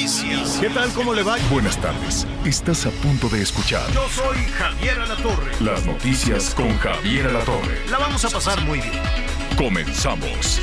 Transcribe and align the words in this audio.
noticias. 0.00 0.58
¿Qué 0.60 0.70
tal? 0.70 0.90
¿Cómo 0.94 1.12
le 1.14 1.22
va? 1.22 1.36
Buenas 1.50 1.76
tardes. 1.78 2.26
Estás 2.44 2.86
a 2.86 2.90
punto 2.90 3.28
de 3.28 3.42
escuchar 3.42 3.82
Yo 3.92 4.08
soy 4.08 4.38
Javier 4.56 4.98
Alatorre. 4.98 5.52
las 5.60 5.84
noticias 5.84 6.54
con 6.54 6.74
Javier 6.78 7.26
Alatorre. 7.26 7.86
La 7.90 7.98
vamos 7.98 8.24
a 8.24 8.30
pasar 8.30 8.58
muy 8.64 8.80
bien. 8.80 8.98
Comenzamos. 9.58 10.58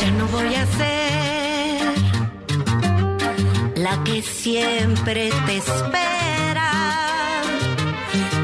Ya 0.00 0.10
no 0.10 0.26
voy 0.26 0.54
a 0.54 0.66
ser 0.66 1.94
la 3.76 4.04
que 4.04 4.22
siempre 4.22 5.30
te 5.46 5.56
espera. 5.56 6.70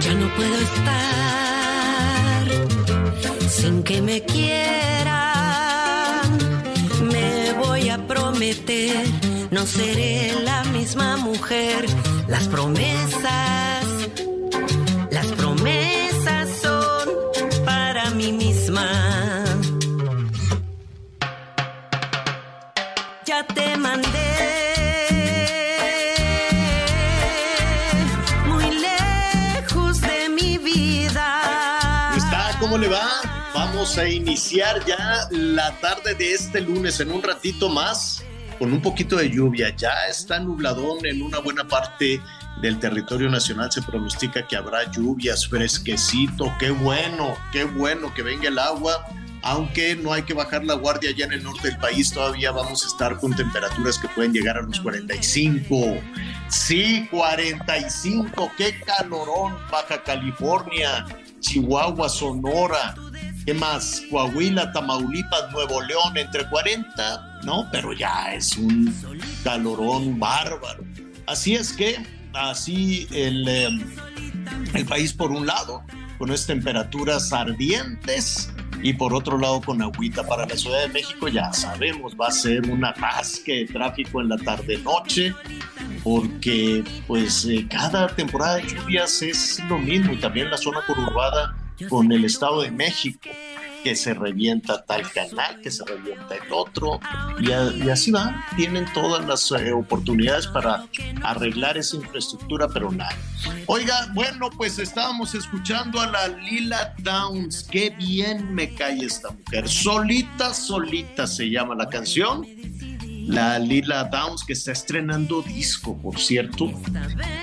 Ya 0.01 0.15
no 0.15 0.35
puedo 0.35 0.55
estar 0.55 1.11
sin 3.51 3.83
que 3.83 4.01
me 4.01 4.23
quieran. 4.23 5.21
Me 7.03 7.53
voy 7.55 7.91
a 7.91 7.99
prometer, 8.07 9.07
no 9.61 9.67
seré 9.67 10.33
la 10.43 10.65
misma 10.65 11.19
mujer. 11.19 11.85
Las 12.29 12.49
promesas, 12.49 13.85
las 15.11 15.27
promesas 15.37 16.49
son 16.63 17.07
para 17.67 18.09
mí 18.11 18.33
misma. 18.33 18.89
ya 23.27 23.47
te 23.47 23.77
mandé. 23.77 24.09
¿Cómo 32.61 32.77
le 32.77 32.89
va? 32.89 33.09
Vamos 33.55 33.97
a 33.97 34.07
iniciar 34.07 34.85
ya 34.85 35.27
la 35.31 35.73
tarde 35.81 36.15
de 36.15 36.35
este 36.35 36.61
lunes 36.61 37.01
en 37.01 37.11
un 37.11 37.23
ratito 37.23 37.71
más 37.71 38.23
con 38.61 38.75
un 38.75 38.83
poquito 38.83 39.17
de 39.17 39.31
lluvia. 39.31 39.75
Ya 39.75 40.07
está 40.09 40.39
nubladón 40.39 41.05
en 41.07 41.23
una 41.23 41.39
buena 41.39 41.67
parte 41.67 42.21
del 42.61 42.79
territorio 42.79 43.31
nacional. 43.31 43.73
Se 43.73 43.81
pronostica 43.81 44.47
que 44.47 44.55
habrá 44.55 44.89
lluvias, 44.93 45.49
fresquecito. 45.49 46.53
Qué 46.61 46.71
bueno, 46.71 47.37
qué 47.53 47.65
bueno 47.65 48.13
que 48.15 48.23
venga 48.23 48.49
el 48.49 48.59
agua. 48.59 49.07
Aunque 49.43 49.97
no 49.97 50.13
hay 50.13 50.25
que 50.25 50.35
bajar 50.35 50.63
la 50.65 50.75
guardia 50.75 51.11
ya 51.17 51.25
en 51.25 51.33
el 51.33 51.43
norte 51.43 51.69
del 51.69 51.79
país, 51.79 52.13
todavía 52.13 52.53
vamos 52.53 52.85
a 52.85 52.89
estar 52.89 53.17
con 53.17 53.35
temperaturas 53.35 53.99
que 53.99 54.09
pueden 54.09 54.35
llegar 54.35 54.59
a 54.59 54.63
los 54.63 54.79
45. 54.79 55.97
Sí, 56.51 57.09
45. 57.11 58.53
Qué 58.59 58.79
calorón. 58.81 59.55
Baja 59.73 60.03
California, 60.03 61.07
Chihuahua, 61.41 62.11
Sonora. 62.11 62.95
¿Qué 63.51 63.55
más? 63.55 64.05
Coahuila, 64.09 64.71
Tamaulipas, 64.71 65.51
Nuevo 65.51 65.83
León, 65.83 66.17
entre 66.17 66.49
40, 66.49 67.41
¿no? 67.43 67.69
Pero 67.73 67.93
ya 67.93 68.33
es 68.33 68.57
un 68.57 68.95
calorón 69.43 70.21
bárbaro. 70.21 70.85
Así 71.27 71.57
es 71.57 71.73
que, 71.73 71.97
así 72.33 73.09
el, 73.11 73.49
eh, 73.49 73.69
el 74.75 74.85
país 74.87 75.13
por 75.13 75.33
un 75.33 75.49
lado, 75.49 75.83
con 76.17 76.31
estas 76.31 76.47
temperaturas 76.47 77.33
ardientes, 77.33 78.53
y 78.85 78.93
por 78.93 79.13
otro 79.13 79.37
lado 79.37 79.61
con 79.61 79.83
agüita 79.83 80.25
para 80.25 80.47
la 80.47 80.57
Ciudad 80.57 80.83
de 80.83 80.89
México, 80.91 81.27
ya 81.27 81.53
sabemos, 81.53 82.15
va 82.15 82.29
a 82.29 82.31
ser 82.31 82.71
un 82.71 82.85
atasque 82.85 83.53
de 83.53 83.67
tráfico 83.67 84.21
en 84.21 84.29
la 84.29 84.39
tarde-noche, 84.39 85.35
porque 86.05 86.85
pues 87.09 87.47
eh, 87.47 87.67
cada 87.69 88.07
temporada 88.15 88.59
de 88.59 88.69
lluvias 88.69 89.21
es 89.23 89.61
lo 89.69 89.77
mismo, 89.77 90.13
y 90.13 90.19
también 90.19 90.49
la 90.53 90.57
zona 90.57 90.83
conurbada 90.87 91.57
con 91.89 92.13
el 92.13 92.25
Estado 92.25 92.63
de 92.63 92.71
México, 92.71 93.31
que 93.83 93.97
se 93.97 94.15
revienta 94.15 94.85
tal 94.85 95.11
canal, 95.11 95.61
que 95.61 95.71
se 95.71 95.85
revienta 95.85 96.35
el 96.35 96.53
otro, 96.53 97.01
y, 97.41 97.51
así 97.89 98.11
va, 98.11 98.45
tienen 98.57 98.87
todas 98.93 99.27
las 99.27 99.51
eh, 99.53 99.73
oportunidades 99.73 100.47
para 100.47 100.85
arreglar 101.23 101.79
esa 101.79 101.97
infraestructura, 101.97 102.69
pero 102.69 102.91
nada. 102.91 103.17
Oiga, 103.67 104.09
bueno, 104.15 104.51
pues 104.57 104.79
estábamos 104.79 105.35
escuchando 105.35 106.01
a 106.01 106.07
la 106.07 106.29
Lila 106.29 106.95
Downs, 106.99 107.67
qué 107.71 107.91
bien 107.91 108.55
me 108.55 108.75
cae 108.75 109.05
esta 109.05 109.31
mujer, 109.31 109.69
solita, 109.69 110.53
solita 110.55 111.27
se 111.27 111.51
llama 111.51 111.75
la 111.75 111.89
canción. 111.89 112.47
La 113.27 113.59
Lila 113.59 114.05
Downs, 114.05 114.45
que 114.45 114.53
está 114.53 114.73
estrenando 114.73 115.43
disco, 115.43 115.97
por 115.99 116.19
cierto, 116.19 116.73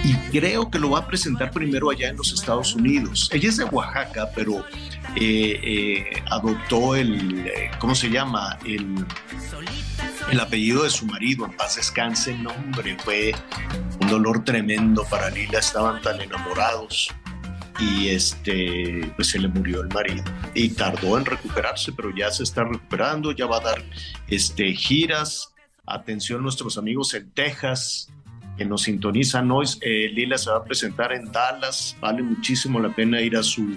y 0.03 0.13
creo 0.31 0.69
que 0.69 0.79
lo 0.79 0.91
va 0.91 0.99
a 0.99 1.07
presentar 1.07 1.51
primero 1.51 1.89
allá 1.89 2.09
en 2.09 2.17
los 2.17 2.33
Estados 2.33 2.75
Unidos. 2.75 3.29
Ella 3.31 3.49
es 3.49 3.57
de 3.57 3.65
Oaxaca, 3.65 4.29
pero 4.35 4.65
eh, 5.15 5.59
eh, 5.63 6.23
adoptó 6.29 6.95
el, 6.95 7.47
eh, 7.47 7.71
¿cómo 7.79 7.95
se 7.95 8.09
llama? 8.09 8.57
El, 8.65 9.05
el 10.31 10.39
apellido 10.39 10.83
de 10.83 10.89
su 10.89 11.05
marido, 11.05 11.45
en 11.45 11.53
paz 11.53 11.75
descanse, 11.75 12.37
no, 12.37 12.51
hombre, 12.51 12.97
fue 13.03 13.33
un 14.01 14.07
dolor 14.07 14.43
tremendo 14.43 15.05
para 15.09 15.29
Lila, 15.29 15.59
estaban 15.59 16.01
tan 16.01 16.19
enamorados 16.21 17.09
y 17.79 18.09
este, 18.09 19.11
pues 19.15 19.29
se 19.29 19.39
le 19.39 19.47
murió 19.47 19.81
el 19.81 19.89
marido 19.89 20.23
y 20.53 20.69
tardó 20.69 21.17
en 21.17 21.25
recuperarse, 21.25 21.91
pero 21.91 22.15
ya 22.15 22.31
se 22.31 22.43
está 22.43 22.63
recuperando, 22.63 23.31
ya 23.31 23.45
va 23.45 23.57
a 23.57 23.61
dar 23.61 23.83
este, 24.27 24.73
giras. 24.73 25.53
Atención 25.87 26.43
nuestros 26.43 26.77
amigos 26.77 27.13
en 27.13 27.31
Texas 27.31 28.09
que 28.57 28.65
nos 28.65 28.83
sintonizan 28.83 29.49
hoy. 29.51 29.65
Eh, 29.81 30.09
Lila 30.13 30.37
se 30.37 30.49
va 30.49 30.57
a 30.57 30.63
presentar 30.63 31.13
en 31.13 31.31
Dallas, 31.31 31.95
vale 32.01 32.23
muchísimo 32.23 32.79
la 32.79 32.93
pena 32.93 33.21
ir 33.21 33.37
a 33.37 33.43
su, 33.43 33.73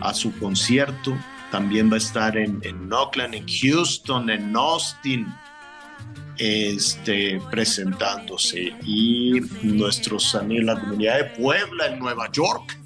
a 0.00 0.14
su 0.14 0.36
concierto. 0.38 1.14
También 1.50 1.90
va 1.90 1.96
a 1.96 1.98
estar 1.98 2.38
en, 2.38 2.60
en 2.62 2.90
Oakland, 2.90 3.34
en 3.34 3.46
Houston, 3.46 4.30
en 4.30 4.56
Austin, 4.56 5.26
este, 6.38 7.38
presentándose. 7.50 8.72
Y 8.86 9.40
nuestros 9.62 10.34
amigos, 10.34 10.64
la 10.64 10.80
comunidad 10.80 11.18
de 11.18 11.24
Puebla, 11.24 11.88
en 11.88 11.98
Nueva 11.98 12.30
York, 12.32 12.78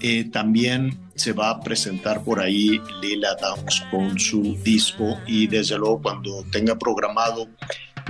eh, 0.00 0.24
también 0.30 0.98
se 1.18 1.32
va 1.32 1.50
a 1.50 1.60
presentar 1.60 2.22
por 2.22 2.40
ahí 2.40 2.80
Lila 3.00 3.34
Downs 3.40 3.84
con 3.90 4.18
su 4.18 4.56
disco 4.62 5.18
y 5.26 5.46
desde 5.46 5.76
luego 5.76 6.00
cuando 6.00 6.44
tenga 6.52 6.78
programado 6.78 7.48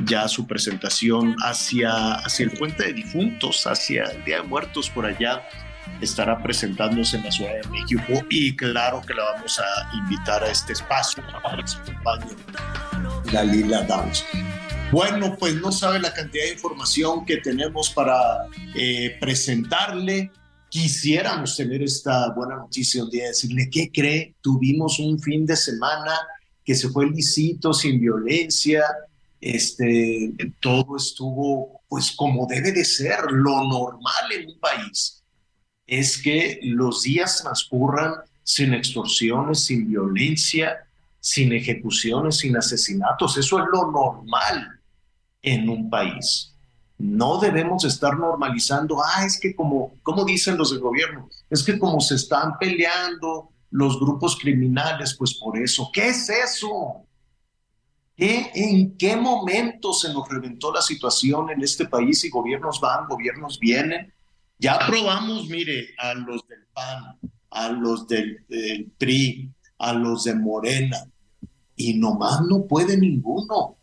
ya 0.05 0.29
su 0.29 0.47
presentación 0.47 1.35
hacia, 1.41 2.15
hacia 2.15 2.45
el 2.45 2.53
puente 2.53 2.85
de 2.85 2.93
difuntos, 2.93 3.67
hacia 3.67 4.05
el 4.05 4.25
Día 4.25 4.37
de 4.37 4.43
Muertos 4.43 4.91
por 4.91 5.07
allá, 5.07 5.43
estará 6.01 6.41
presentándose 6.43 7.17
en 7.17 7.25
la 7.25 7.33
Ciudad 7.33 7.55
de 7.63 7.69
México 7.69 8.27
y 8.31 8.55
claro 8.55 9.03
que 9.07 9.15
la 9.15 9.25
vamos 9.25 9.59
a 9.59 9.97
invitar 9.97 10.45
a 10.45 10.51
este 10.51 10.75
espacio 10.75 11.23
para 11.43 11.63
que 11.63 11.69
se 11.69 11.79
acompañe 11.79 12.27
la 13.33 13.43
Lila 13.43 13.83
Downs. 13.83 14.25
Bueno, 14.91 15.37
pues 15.39 15.55
no 15.57 15.71
sabe 15.71 15.99
la 15.99 16.15
cantidad 16.15 16.45
de 16.45 16.53
información 16.53 17.27
que 17.27 17.39
tenemos 17.39 17.91
para 17.91 18.47
eh, 18.75 19.17
presentarle. 19.21 20.31
Quisiéramos 20.71 21.57
tener 21.57 21.83
esta 21.83 22.33
buena 22.35 22.57
noticia 22.57 23.03
un 23.03 23.11
día, 23.11 23.29
decirle, 23.29 23.69
¿qué 23.71 23.91
cree? 23.91 24.35
Tuvimos 24.41 24.99
un 24.99 25.19
fin 25.19 25.47
de 25.47 25.57
semana 25.57 26.15
que 26.65 26.75
se 26.75 26.89
fue 26.91 27.07
lisito, 27.07 27.73
sin 27.73 27.99
violencia, 27.99 28.85
este, 29.41 30.35
todo 30.61 30.97
estuvo 30.97 31.81
pues 31.89 32.13
como 32.13 32.47
debe 32.47 32.73
de 32.73 32.85
ser, 32.85 33.31
lo 33.31 33.65
normal 33.65 34.33
en 34.33 34.49
un 34.49 34.59
país 34.59 35.19
es 35.89 36.21
que 36.21 36.61
los 36.63 37.03
días 37.03 37.41
transcurran 37.43 38.13
sin 38.45 38.75
extorsiones, 38.75 39.65
sin 39.65 39.89
violencia, 39.89 40.87
sin 41.19 41.53
ejecuciones, 41.53 42.37
sin 42.37 42.57
asesinatos. 42.57 43.37
Eso 43.39 43.59
es 43.59 43.65
lo 43.73 43.91
normal 43.91 44.81
en 45.43 45.69
un 45.69 45.89
país. 45.89 46.55
No 46.99 47.39
debemos 47.39 47.85
estar 47.85 48.19
normalizando, 48.19 49.01
ah, 49.03 49.25
es 49.25 49.39
que 49.39 49.55
como, 49.55 49.95
como 50.03 50.25
dicen 50.25 50.59
los 50.59 50.73
del 50.73 50.81
gobierno, 50.81 51.29
es 51.49 51.63
que 51.63 51.79
como 51.79 52.01
se 52.01 52.17
están 52.17 52.59
peleando 52.59 53.51
los 53.71 54.01
grupos 54.01 54.37
criminales, 54.37 55.15
pues 55.17 55.35
por 55.35 55.57
eso, 55.59 55.91
¿qué 55.93 56.09
es 56.09 56.29
eso? 56.29 57.05
¿Qué, 58.17 58.51
¿En 58.53 58.97
qué 58.97 59.17
momento 59.17 59.93
se 59.93 60.13
nos 60.13 60.29
reventó 60.29 60.73
la 60.73 60.83
situación 60.83 61.51
en 61.51 61.63
este 61.63 61.87
país 61.87 62.25
y 62.25 62.31
gobiernos 62.31 62.81
van, 62.81 63.07
gobiernos 63.07 63.61
vienen? 63.61 64.13
Ya 64.59 64.79
probamos, 64.85 65.49
mire, 65.49 65.91
a 65.99 66.15
los 66.15 66.47
del 66.49 66.67
PAN, 66.73 67.17
a 67.51 67.69
los 67.69 68.09
del, 68.09 68.45
del 68.49 68.91
PRI, 68.99 69.53
a 69.79 69.93
los 69.93 70.25
de 70.25 70.35
Morena, 70.35 70.99
y 71.77 71.95
nomás 71.95 72.41
no 72.43 72.67
puede 72.67 72.97
ninguno. 72.97 73.78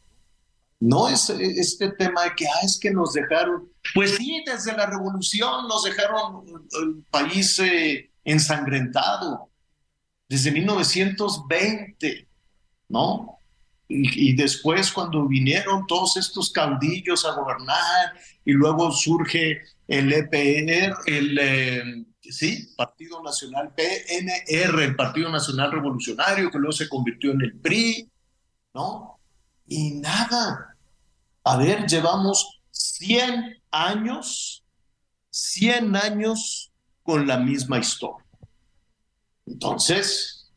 No 0.85 1.09
es 1.09 1.31
este 1.31 1.93
tema 1.93 2.25
de 2.25 2.35
que, 2.35 2.45
ah, 2.45 2.59
es 2.63 2.79
que 2.79 2.91
nos 2.91 3.13
dejaron, 3.13 3.71
pues 3.95 4.17
sí, 4.17 4.43
desde 4.45 4.77
la 4.77 4.85
revolución 4.85 5.67
nos 5.67 5.83
dejaron 5.83 6.45
el 6.79 7.03
país 7.09 7.57
eh, 7.57 8.11
ensangrentado, 8.23 9.49
desde 10.29 10.51
1920, 10.51 12.27
¿no? 12.89 13.39
Y, 13.87 14.29
y, 14.29 14.35
después 14.35 14.91
cuando 14.91 15.27
vinieron 15.27 15.87
todos 15.87 16.17
estos 16.17 16.51
caudillos 16.51 17.25
a 17.25 17.35
gobernar 17.35 18.13
y 18.43 18.53
luego 18.53 18.91
surge 18.91 19.61
el 19.87 20.13
EPR, 20.13 20.97
el, 21.07 21.39
eh, 21.39 22.05
sí, 22.21 22.69
Partido 22.77 23.23
Nacional 23.23 23.73
PNR, 23.75 24.83
el 24.83 24.95
Partido 24.95 25.29
Nacional 25.29 25.71
Revolucionario, 25.71 26.51
que 26.51 26.59
luego 26.59 26.73
se 26.73 26.89
convirtió 26.89 27.31
en 27.31 27.41
el 27.41 27.59
PRI, 27.59 28.07
¿no? 28.75 29.19
Y 29.67 29.95
nada. 29.95 30.75
A 31.45 31.57
ver, 31.57 31.86
llevamos 31.86 32.59
100 32.71 33.62
años, 33.69 34.63
100 35.30 35.95
años 35.95 36.71
con 37.03 37.27
la 37.27 37.38
misma 37.38 37.77
historia. 37.77 38.25
Entonces, 39.45 40.51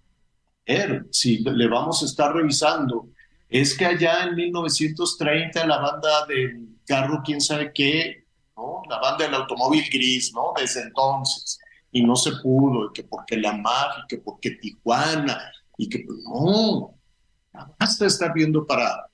a 0.67 0.73
ver, 0.73 1.06
si 1.11 1.38
le 1.38 1.69
vamos 1.69 2.02
a 2.02 2.06
estar 2.06 2.35
revisando, 2.35 3.11
es 3.50 3.76
que 3.76 3.85
allá 3.85 4.25
en 4.25 4.35
1930 4.35 5.67
la 5.67 5.79
banda 5.79 6.26
del 6.26 6.79
carro, 6.87 7.23
quién 7.23 7.43
sabe 7.43 7.70
qué, 7.75 8.26
la 8.88 8.99
banda 8.99 9.26
del 9.26 9.35
automóvil 9.35 9.85
gris, 9.93 10.32
¿no? 10.32 10.55
Desde 10.56 10.82
entonces. 10.82 11.58
Y 11.93 12.02
no 12.02 12.17
se 12.17 12.32
pudo, 12.43 12.87
y 12.87 12.93
que 12.94 13.05
porque 13.05 13.37
la 13.37 13.52
mafia, 13.52 14.05
y 14.05 14.06
que 14.08 14.19
porque 14.19 14.52
Tijuana, 14.52 15.38
y 15.76 15.88
que 15.88 16.06
no, 16.25 16.94
basta 17.79 18.06
estar 18.06 18.32
viendo 18.32 18.67
para, 18.67 19.06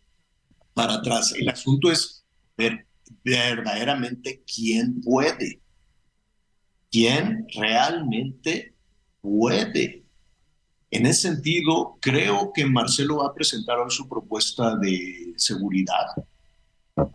para 0.75 0.95
atrás. 0.95 1.35
El 1.39 1.49
asunto 1.49 1.91
es 1.91 2.25
ver 2.57 2.87
verdaderamente 3.25 4.43
quién 4.45 5.01
puede, 5.01 5.61
quién 6.91 7.47
realmente 7.55 8.75
puede. 9.21 10.03
En 10.91 11.07
ese 11.07 11.33
sentido, 11.33 11.97
creo 12.01 12.53
que 12.55 12.67
Marcelo 12.67 13.19
va 13.19 13.29
a 13.29 13.35
presentar 13.35 13.79
hoy 13.79 13.91
su 13.91 14.09
propuesta 14.09 14.77
de 14.77 15.33
seguridad 15.37 16.07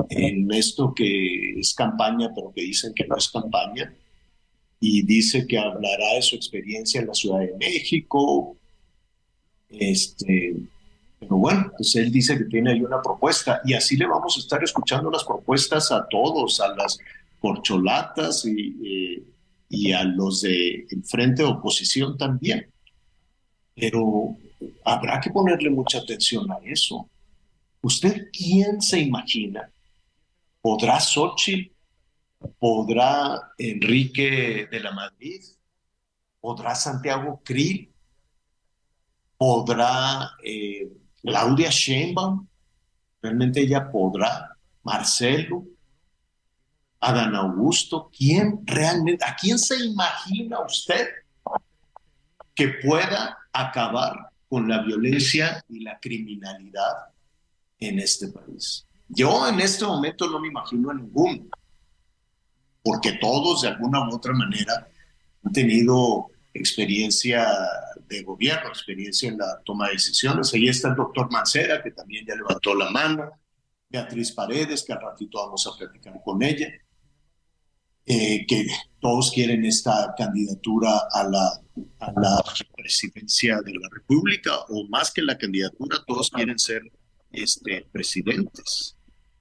en 0.09 0.51
esto 0.51 0.93
que 0.93 1.59
es 1.59 1.73
campaña, 1.73 2.31
pero 2.35 2.51
que 2.53 2.61
dicen 2.61 2.93
que 2.93 3.07
no 3.07 3.15
es 3.15 3.29
campaña, 3.29 3.93
y 4.79 5.03
dice 5.03 5.45
que 5.47 5.57
hablará 5.57 6.15
de 6.15 6.21
su 6.21 6.35
experiencia 6.35 7.01
en 7.01 7.07
la 7.07 7.13
Ciudad 7.13 7.39
de 7.39 7.55
México. 7.57 8.57
Este, 9.69 10.55
pero 11.19 11.35
bueno, 11.35 11.71
pues 11.75 11.95
él 11.95 12.11
dice 12.11 12.37
que 12.37 12.45
tiene 12.45 12.71
ahí 12.71 12.81
una 12.81 13.01
propuesta 13.01 13.61
y 13.65 13.73
así 13.73 13.97
le 13.97 14.07
vamos 14.07 14.37
a 14.37 14.39
estar 14.39 14.63
escuchando 14.63 15.11
las 15.11 15.25
propuestas 15.25 15.91
a 15.91 16.07
todos, 16.07 16.61
a 16.61 16.69
las 16.75 16.97
corcholatas 17.39 18.45
y, 18.45 19.91
a 19.91 20.03
los 20.03 20.41
de 20.41 20.87
frente 21.03 21.43
de 21.43 21.49
oposición 21.49 22.17
también. 22.17 22.71
Pero 23.75 24.37
habrá 24.85 25.19
que 25.19 25.29
ponerle 25.29 25.69
mucha 25.69 25.99
atención 25.99 26.49
a 26.51 26.57
eso. 26.63 27.09
¿Usted 27.81 28.29
quién 28.31 28.81
se 28.81 28.99
imagina? 28.99 29.69
¿Podrá 30.61 30.99
Xochitl? 30.99 31.71
¿Podrá 32.57 33.51
Enrique 33.57 34.67
de 34.71 34.79
la 34.79 34.91
Madrid? 34.91 35.43
¿Podrá 36.39 36.73
Santiago 36.75 37.41
Krill? 37.43 37.91
¿Podrá 39.37 40.31
eh, 40.43 40.89
Claudia 41.21 41.69
Sheinbaum? 41.69 42.47
¿Realmente 43.21 43.61
ella 43.61 43.91
podrá? 43.91 44.55
¿Marcelo? 44.83 45.65
¿Adán 47.01 47.35
Augusto? 47.35 48.09
¿Quién 48.15 48.61
realmente, 48.65 49.23
a 49.25 49.35
quién 49.35 49.57
se 49.57 49.77
imagina 49.85 50.59
usted 50.61 51.07
que 52.55 52.69
pueda 52.83 53.37
acabar 53.53 54.29
con 54.49 54.67
la 54.67 54.81
violencia 54.81 55.63
y 55.69 55.81
la 55.81 55.99
criminalidad 55.99 56.93
en 57.79 57.99
este 57.99 58.27
país. 58.29 58.85
Yo 59.07 59.47
en 59.47 59.59
este 59.59 59.85
momento 59.85 60.29
no 60.29 60.39
me 60.39 60.49
imagino 60.49 60.89
a 60.89 60.93
ninguno, 60.93 61.45
porque 62.83 63.13
todos 63.13 63.61
de 63.61 63.69
alguna 63.69 64.07
u 64.07 64.15
otra 64.15 64.33
manera 64.33 64.87
han 65.43 65.53
tenido 65.53 66.27
experiencia 66.53 67.47
de 68.09 68.23
gobierno, 68.23 68.69
experiencia 68.69 69.29
en 69.29 69.37
la 69.37 69.61
toma 69.63 69.87
de 69.87 69.93
decisiones. 69.93 70.53
Ahí 70.53 70.67
está 70.67 70.89
el 70.89 70.95
doctor 70.95 71.31
Mancera, 71.31 71.81
que 71.81 71.91
también 71.91 72.25
ya 72.25 72.35
levantó 72.35 72.73
la 72.75 72.89
mano, 72.89 73.31
Beatriz 73.87 74.31
Paredes, 74.31 74.83
que 74.83 74.93
al 74.93 75.01
ratito 75.01 75.37
vamos 75.37 75.65
a 75.67 75.77
platicar 75.77 76.19
con 76.23 76.41
ella, 76.41 76.67
eh, 78.05 78.45
que 78.47 78.67
todos 78.99 79.31
quieren 79.31 79.63
esta 79.65 80.13
candidatura 80.17 81.03
a 81.11 81.23
la, 81.23 81.47
a 81.99 82.11
la 82.19 82.43
presidencia 82.75 83.61
de 83.61 83.73
la 83.73 83.87
República, 83.91 84.51
o 84.69 84.87
más 84.87 85.11
que 85.11 85.21
la 85.21 85.37
candidatura, 85.37 85.97
todos 86.07 86.29
quieren 86.31 86.57
ser 86.57 86.81
este, 87.31 87.87
presidentes. 87.91 88.95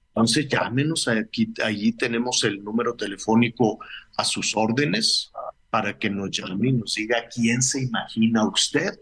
Entonces 0.09 0.47
llámenos 0.47 1.07
aquí, 1.07 1.53
allí 1.63 1.93
tenemos 1.93 2.43
el 2.43 2.63
número 2.63 2.95
telefónico 2.95 3.79
a 4.17 4.25
sus 4.25 4.55
órdenes 4.55 5.31
para 5.69 5.97
que 5.97 6.09
nos 6.09 6.31
llame 6.31 6.69
y 6.69 6.73
nos 6.73 6.95
diga 6.95 7.27
quién 7.33 7.61
se 7.61 7.83
imagina 7.83 8.47
usted 8.47 8.99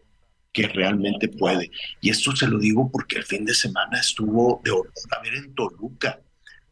que 0.51 0.67
realmente 0.67 1.27
puede. 1.27 1.69
Y 2.01 2.09
esto 2.09 2.35
se 2.35 2.47
lo 2.47 2.57
digo 2.57 2.89
porque 2.91 3.17
el 3.17 3.25
fin 3.25 3.45
de 3.45 3.53
semana 3.53 3.99
estuvo 3.99 4.61
de 4.63 4.71
horror 4.71 4.91
a 5.17 5.21
ver 5.21 5.35
en 5.35 5.53
Toluca. 5.53 6.19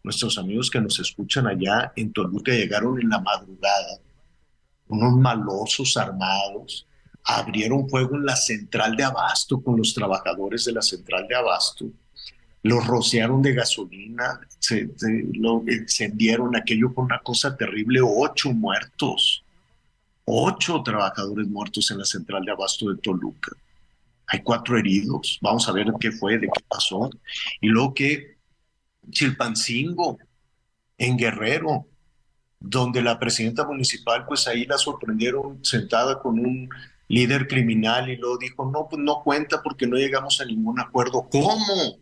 Nuestros 0.03 0.37
amigos 0.37 0.69
que 0.69 0.81
nos 0.81 0.99
escuchan 0.99 1.47
allá 1.47 1.93
en 1.95 2.11
Toluca 2.11 2.51
llegaron 2.51 2.99
en 3.01 3.09
la 3.09 3.19
madrugada, 3.19 3.99
unos 4.87 5.13
malosos 5.17 5.97
armados, 5.97 6.87
abrieron 7.23 7.89
fuego 7.89 8.15
en 8.15 8.25
la 8.25 8.35
central 8.35 8.95
de 8.95 9.03
abasto 9.03 9.61
con 9.61 9.77
los 9.77 9.93
trabajadores 9.93 10.65
de 10.65 10.73
la 10.73 10.81
central 10.81 11.27
de 11.27 11.35
abasto 11.35 11.91
los 12.65 12.87
rociaron 12.87 13.43
de 13.43 13.53
gasolina, 13.53 14.39
se, 14.57 14.89
lo 15.35 15.63
encendieron 15.67 16.55
aquello 16.55 16.95
con 16.95 17.05
una 17.05 17.19
cosa 17.19 17.55
terrible, 17.55 17.99
ocho 18.01 18.51
muertos, 18.53 19.44
ocho 20.25 20.81
trabajadores 20.83 21.47
muertos 21.47 21.89
en 21.91 21.99
la 21.99 22.05
central 22.05 22.43
de 22.43 22.51
abasto 22.51 22.89
de 22.89 22.97
Toluca. 22.97 23.51
Hay 24.27 24.41
cuatro 24.41 24.77
heridos, 24.77 25.37
vamos 25.41 25.69
a 25.69 25.71
ver 25.71 25.87
qué 25.99 26.11
fue, 26.11 26.39
de 26.39 26.47
qué 26.47 26.63
pasó. 26.67 27.09
Y 27.61 27.67
luego 27.67 27.93
que 27.93 28.37
Chilpancingo, 29.09 30.17
en 30.97 31.17
Guerrero, 31.17 31.87
donde 32.59 33.01
la 33.01 33.19
presidenta 33.19 33.65
municipal, 33.65 34.25
pues 34.25 34.47
ahí 34.47 34.65
la 34.65 34.77
sorprendieron 34.77 35.63
sentada 35.63 36.19
con 36.19 36.39
un 36.39 36.69
líder 37.07 37.47
criminal 37.47 38.09
y 38.09 38.17
luego 38.17 38.37
dijo, 38.37 38.69
no, 38.71 38.87
pues 38.89 39.01
no 39.01 39.21
cuenta 39.23 39.61
porque 39.61 39.85
no 39.85 39.97
llegamos 39.97 40.41
a 40.41 40.45
ningún 40.45 40.79
acuerdo. 40.79 41.27
¿Cómo? 41.29 41.99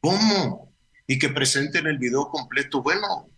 ¿Cómo? 0.00 0.72
Y 1.06 1.18
que 1.18 1.28
presenten 1.28 1.86
el 1.86 1.98
video 1.98 2.28
completo. 2.28 2.82
Bueno, 2.82 3.28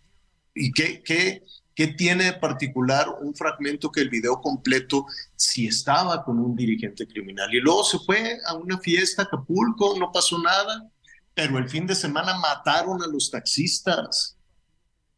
¿y 0.55 0.71
qué, 0.71 1.03
qué, 1.03 1.43
qué 1.75 1.87
tiene 1.87 2.25
de 2.25 2.33
particular 2.33 3.07
un 3.21 3.33
fragmento 3.35 3.91
que 3.91 4.01
el 4.01 4.09
video 4.09 4.41
completo 4.41 5.05
si 5.35 5.67
estaba 5.67 6.23
con 6.23 6.39
un 6.39 6.55
dirigente 6.55 7.07
criminal? 7.07 7.53
Y 7.53 7.59
luego 7.59 7.83
se 7.83 7.99
fue 7.99 8.37
a 8.45 8.55
una 8.55 8.77
fiesta 8.79 9.23
Acapulco, 9.23 9.97
no 9.97 10.11
pasó 10.11 10.39
nada, 10.39 10.89
pero 11.33 11.57
el 11.57 11.69
fin 11.69 11.87
de 11.87 11.95
semana 11.95 12.37
mataron 12.37 13.01
a 13.01 13.07
los 13.07 13.31
taxistas 13.31 14.37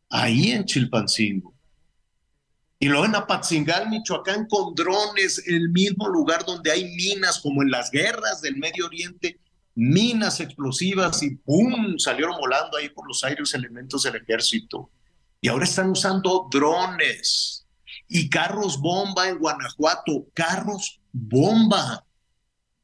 ahí 0.09 0.51
en 0.51 0.65
Chilpancingo. 0.65 1.53
Y 2.83 2.87
luego 2.87 3.05
en 3.05 3.15
Apatzingal, 3.15 3.89
Michoacán, 3.89 4.45
con 4.45 4.75
drones, 4.75 5.41
el 5.47 5.69
mismo 5.69 6.09
lugar 6.09 6.43
donde 6.45 6.69
hay 6.69 6.83
minas, 6.95 7.39
como 7.39 7.63
en 7.63 7.71
las 7.71 7.89
guerras 7.89 8.41
del 8.41 8.57
Medio 8.57 8.87
Oriente, 8.87 9.39
minas 9.73 10.41
explosivas 10.41 11.23
y 11.23 11.35
¡pum! 11.37 11.97
salieron 11.97 12.35
volando 12.37 12.77
ahí 12.77 12.89
por 12.89 13.07
los 13.07 13.23
aires 13.23 13.53
elementos 13.53 14.03
del 14.03 14.17
ejército. 14.17 14.89
Y 15.43 15.49
ahora 15.49 15.65
están 15.65 15.89
usando 15.89 16.47
drones 16.49 17.67
y 18.07 18.29
carros 18.29 18.79
bomba 18.79 19.27
en 19.27 19.39
Guanajuato, 19.39 20.25
carros 20.33 21.01
bomba. 21.11 22.05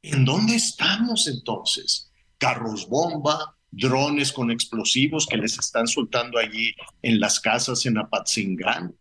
¿En 0.01 0.25
dónde 0.25 0.55
estamos 0.55 1.27
entonces? 1.27 2.11
Carros 2.37 2.89
bomba, 2.89 3.55
drones 3.71 4.33
con 4.33 4.51
explosivos 4.51 5.25
que 5.25 5.37
les 5.37 5.57
están 5.57 5.87
soltando 5.87 6.37
allí 6.37 6.75
en 7.01 7.21
las 7.21 7.39
casas 7.39 7.85
en 7.85 7.97
Apatzingán. 7.97 8.93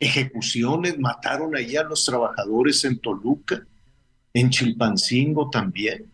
Ejecuciones, 0.00 0.98
mataron 0.98 1.54
allí 1.54 1.76
a 1.76 1.84
los 1.84 2.04
trabajadores 2.04 2.84
en 2.84 2.98
Toluca, 2.98 3.64
en 4.32 4.50
Chilpancingo 4.50 5.48
también. 5.48 6.10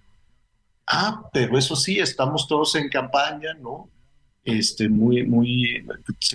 Ah, 0.87 1.23
pero 1.33 1.57
eso 1.57 1.75
sí, 1.75 2.01
estamos 2.01 2.47
todos 2.47 2.75
en 2.75 2.91
campaña, 2.91 3.55
¿no? 3.55 3.89
Este, 4.45 4.89
muy, 4.89 5.27
muy, 5.27 5.85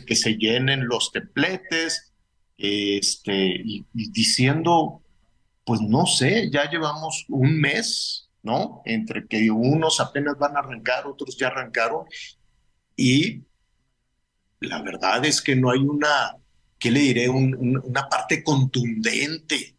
que 0.05 0.15
se 0.15 0.37
llenen 0.37 0.87
los 0.87 1.11
templetes, 1.11 2.13
este, 2.57 3.61
y, 3.63 3.85
diciendo, 3.93 5.01
pues 5.63 5.81
no 5.81 6.05
sé, 6.05 6.49
ya 6.51 6.69
llevamos 6.69 7.25
un 7.29 7.59
mes, 7.59 8.29
¿no? 8.43 8.81
Entre 8.85 9.27
que 9.27 9.49
unos 9.49 9.99
apenas 9.99 10.37
van 10.37 10.55
a 10.55 10.59
arrancar, 10.59 11.07
otros 11.07 11.35
ya 11.37 11.47
arrancaron, 11.47 12.05
y 12.95 13.41
la 14.59 14.81
verdad 14.81 15.25
es 15.25 15.41
que 15.41 15.55
no 15.55 15.71
hay 15.71 15.79
una, 15.79 16.35
¿qué 16.79 16.91
le 16.91 16.99
diré? 16.99 17.29
una 17.29 18.07
parte 18.07 18.43
contundente 18.43 19.75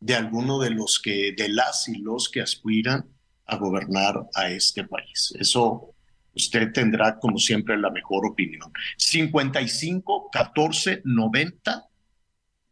de 0.00 0.14
alguno 0.14 0.58
de 0.58 0.70
los 0.70 1.00
que, 1.00 1.32
de 1.36 1.48
las 1.48 1.88
y 1.88 1.98
los 1.98 2.28
que 2.28 2.40
aspiran 2.40 3.06
a 3.46 3.56
gobernar 3.56 4.28
a 4.34 4.50
este 4.50 4.84
país. 4.84 5.34
Eso 5.38 5.91
usted 6.34 6.72
tendrá, 6.72 7.18
como 7.18 7.38
siempre, 7.38 7.76
la 7.76 7.90
mejor 7.90 8.26
opinión. 8.26 8.72
55, 8.96 10.30
14, 10.32 11.02
90, 11.04 11.88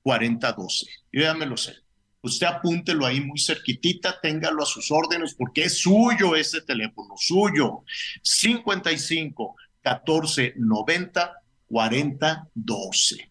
40, 0.02 0.52
12. 0.52 0.86
Yo 1.12 1.22
ya 1.22 1.34
me 1.34 1.46
lo 1.46 1.56
sé. 1.56 1.74
Usted 2.22 2.46
apúntelo 2.46 3.06
ahí 3.06 3.20
muy 3.20 3.38
cerquitita, 3.38 4.20
téngalo 4.20 4.62
a 4.62 4.66
sus 4.66 4.90
órdenes 4.90 5.34
porque 5.34 5.64
es 5.64 5.78
suyo 5.78 6.36
ese 6.36 6.60
teléfono, 6.60 7.14
suyo. 7.16 7.84
55 8.22 9.56
14 9.82 10.54
90 10.56 11.32
40 11.66 12.48
12. 12.54 13.30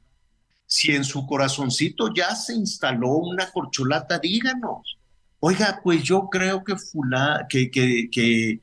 Si 0.65 0.95
en 0.95 1.03
su 1.03 1.25
corazoncito 1.25 2.13
ya 2.13 2.35
se 2.35 2.53
instaló 2.53 3.09
una 3.09 3.51
corcholata, 3.51 4.17
díganos. 4.19 4.97
Oiga, 5.39 5.79
pues 5.83 6.03
yo 6.03 6.27
creo 6.29 6.63
que, 6.63 6.75
fula, 6.75 7.45
que, 7.49 7.71
que, 7.71 8.09
que, 8.11 8.59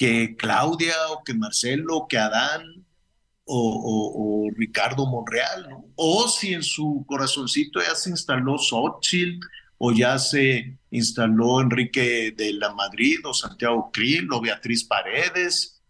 que 0.00 0.34
Claudia 0.34 0.94
o 1.10 1.22
que 1.22 1.34
Marcelo 1.34 1.98
o 1.98 2.08
que 2.08 2.16
Adán 2.16 2.86
o, 3.44 4.48
Ricardo 4.56 5.06
Monreal. 5.06 5.68
O 5.94 6.26
si 6.26 6.54
en 6.54 6.62
su 6.62 7.04
corazoncito 7.06 7.82
ya 7.82 7.94
se 7.94 8.08
instaló 8.08 8.56
Xochitl 8.56 9.46
o 9.76 9.92
ya 9.92 10.18
se 10.18 10.78
instaló 10.90 11.60
Enrique 11.60 12.32
de 12.34 12.54
la 12.54 12.72
Madrid 12.72 13.18
o 13.24 13.34
Santiago 13.34 13.90
Krill 13.92 14.32
o 14.32 14.40
Beatriz 14.40 14.84
Paredes, 14.84 15.82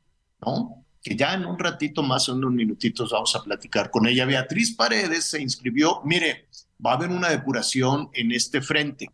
¿no? 0.44 0.84
Que 1.00 1.14
ya 1.14 1.34
en 1.34 1.46
un 1.46 1.56
ratito 1.56 2.02
más, 2.02 2.28
en 2.28 2.36
unos 2.36 2.52
minutitos, 2.52 3.12
vamos 3.12 3.36
a 3.36 3.44
platicar 3.44 3.92
con 3.92 4.08
ella. 4.08 4.26
Beatriz 4.26 4.74
Paredes 4.74 5.26
se 5.26 5.40
inscribió, 5.40 6.00
mire, 6.04 6.48
va 6.84 6.92
a 6.92 6.94
haber 6.94 7.10
una 7.10 7.28
depuración 7.28 8.10
en 8.14 8.32
este 8.32 8.60
frente. 8.60 9.08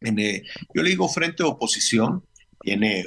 En, 0.00 0.16
yo 0.16 0.82
le 0.82 0.90
digo 0.90 1.08
frente 1.08 1.42
de 1.42 1.48
oposición, 1.48 2.24
tiene 2.62 3.06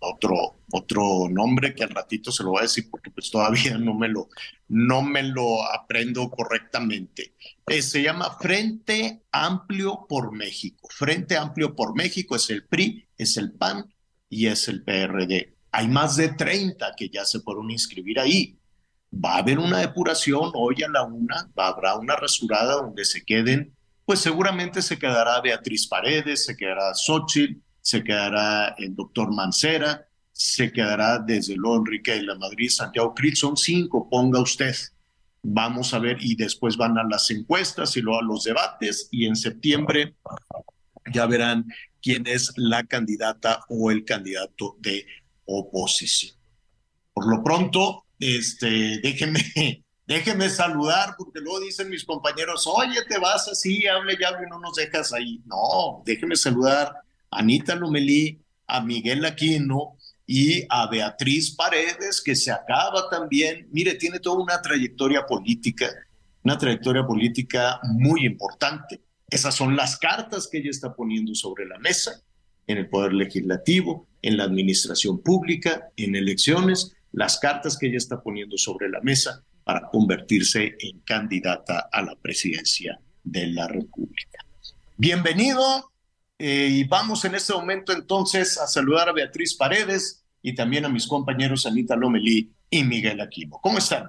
otro, 0.00 0.56
otro 0.72 1.28
nombre 1.30 1.74
que 1.74 1.84
al 1.84 1.90
ratito 1.90 2.32
se 2.32 2.42
lo 2.42 2.50
voy 2.50 2.60
a 2.60 2.62
decir 2.62 2.88
porque 2.90 3.10
pues 3.10 3.30
todavía 3.30 3.76
no 3.78 3.94
me 3.94 4.08
lo, 4.08 4.28
no 4.68 5.02
me 5.02 5.22
lo 5.22 5.62
aprendo 5.70 6.30
correctamente. 6.30 7.34
Eh, 7.66 7.82
se 7.82 8.02
llama 8.02 8.36
Frente 8.40 9.22
Amplio 9.30 10.06
por 10.08 10.32
México. 10.32 10.88
Frente 10.90 11.36
Amplio 11.36 11.76
por 11.76 11.94
México 11.94 12.36
es 12.36 12.48
el 12.50 12.64
PRI, 12.66 13.06
es 13.18 13.36
el 13.36 13.52
PAN 13.52 13.92
y 14.28 14.46
es 14.46 14.66
el 14.68 14.82
PRD. 14.82 15.54
Hay 15.70 15.88
más 15.88 16.16
de 16.16 16.28
30 16.28 16.94
que 16.96 17.08
ya 17.08 17.24
se 17.24 17.40
fueron 17.40 17.70
inscribir 17.70 18.18
ahí. 18.18 18.58
Va 19.12 19.34
a 19.34 19.38
haber 19.38 19.58
una 19.58 19.78
depuración 19.78 20.50
hoy 20.54 20.82
a 20.82 20.88
la 20.88 21.04
una, 21.04 21.50
habrá 21.56 21.96
una 21.96 22.16
rasurada 22.16 22.74
donde 22.74 23.04
se 23.04 23.24
queden, 23.24 23.74
pues 24.04 24.20
seguramente 24.20 24.82
se 24.82 24.98
quedará 24.98 25.40
Beatriz 25.40 25.86
Paredes, 25.86 26.44
se 26.46 26.56
quedará 26.56 26.94
Xochitl, 26.94 27.60
se 27.84 28.02
quedará 28.02 28.74
el 28.78 28.96
doctor 28.96 29.30
Mancera, 29.30 30.08
se 30.32 30.72
quedará 30.72 31.18
desde 31.18 31.54
luego 31.54 31.76
Enrique 31.76 32.12
de 32.12 32.22
la 32.22 32.34
Madrid, 32.34 32.70
Santiago 32.70 33.14
Cris, 33.14 33.38
son 33.38 33.58
cinco, 33.58 34.08
ponga 34.08 34.40
usted. 34.40 34.74
Vamos 35.42 35.92
a 35.92 35.98
ver, 35.98 36.16
y 36.18 36.34
después 36.34 36.78
van 36.78 36.96
a 36.96 37.04
las 37.04 37.30
encuestas 37.30 37.94
y 37.98 38.00
luego 38.00 38.20
a 38.20 38.24
los 38.24 38.44
debates, 38.44 39.08
y 39.10 39.26
en 39.26 39.36
septiembre 39.36 40.16
ya 41.12 41.26
verán 41.26 41.66
quién 42.00 42.26
es 42.26 42.54
la 42.56 42.84
candidata 42.84 43.60
o 43.68 43.90
el 43.90 44.06
candidato 44.06 44.76
de 44.80 45.06
oposición. 45.44 46.34
Por 47.12 47.28
lo 47.28 47.44
pronto, 47.44 48.06
este, 48.18 48.98
déjenme, 49.02 49.40
déjenme 50.06 50.48
saludar, 50.48 51.16
porque 51.18 51.40
luego 51.40 51.60
dicen 51.60 51.90
mis 51.90 52.04
compañeros, 52.04 52.66
oye, 52.66 53.04
te 53.06 53.18
vas 53.18 53.46
así, 53.46 53.86
hable 53.86 54.16
ya 54.18 54.30
y 54.30 54.48
no 54.48 54.58
nos 54.58 54.74
dejas 54.74 55.12
ahí. 55.12 55.42
No, 55.44 56.02
déjenme 56.06 56.34
saludar 56.34 57.03
Anita 57.34 57.74
Lomelí, 57.74 58.40
a 58.66 58.80
Miguel 58.80 59.24
Aquino 59.24 59.96
y 60.26 60.64
a 60.68 60.88
Beatriz 60.88 61.54
Paredes, 61.54 62.22
que 62.24 62.34
se 62.34 62.50
acaba 62.50 63.08
también, 63.10 63.68
mire, 63.72 63.94
tiene 63.94 64.20
toda 64.20 64.42
una 64.42 64.62
trayectoria 64.62 65.26
política, 65.26 65.90
una 66.42 66.56
trayectoria 66.56 67.06
política 67.06 67.78
muy 67.82 68.24
importante. 68.24 69.00
Esas 69.28 69.54
son 69.54 69.76
las 69.76 69.98
cartas 69.98 70.48
que 70.50 70.58
ella 70.58 70.70
está 70.70 70.94
poniendo 70.94 71.34
sobre 71.34 71.66
la 71.66 71.78
mesa 71.78 72.22
en 72.66 72.78
el 72.78 72.88
Poder 72.88 73.12
Legislativo, 73.12 74.06
en 74.22 74.36
la 74.36 74.44
Administración 74.44 75.20
Pública, 75.20 75.88
en 75.96 76.14
elecciones, 76.14 76.96
las 77.12 77.38
cartas 77.38 77.76
que 77.76 77.88
ella 77.88 77.98
está 77.98 78.22
poniendo 78.22 78.56
sobre 78.56 78.88
la 78.88 79.00
mesa 79.00 79.42
para 79.64 79.88
convertirse 79.88 80.76
en 80.78 81.00
candidata 81.00 81.88
a 81.92 82.02
la 82.02 82.16
presidencia 82.16 82.98
de 83.22 83.46
la 83.48 83.68
República. 83.68 84.44
Bienvenido, 84.96 85.92
eh, 86.38 86.68
y 86.68 86.84
vamos 86.84 87.24
en 87.24 87.36
este 87.36 87.52
momento 87.52 87.92
entonces 87.92 88.58
a 88.58 88.66
saludar 88.66 89.08
a 89.08 89.12
Beatriz 89.12 89.54
Paredes 89.54 90.24
y 90.42 90.54
también 90.54 90.84
a 90.84 90.88
mis 90.88 91.06
compañeros 91.06 91.64
Anita 91.64 91.96
Lomelí 91.96 92.52
y 92.68 92.84
Miguel 92.84 93.20
Aquino. 93.20 93.58
¿Cómo 93.62 93.78
están? 93.78 94.08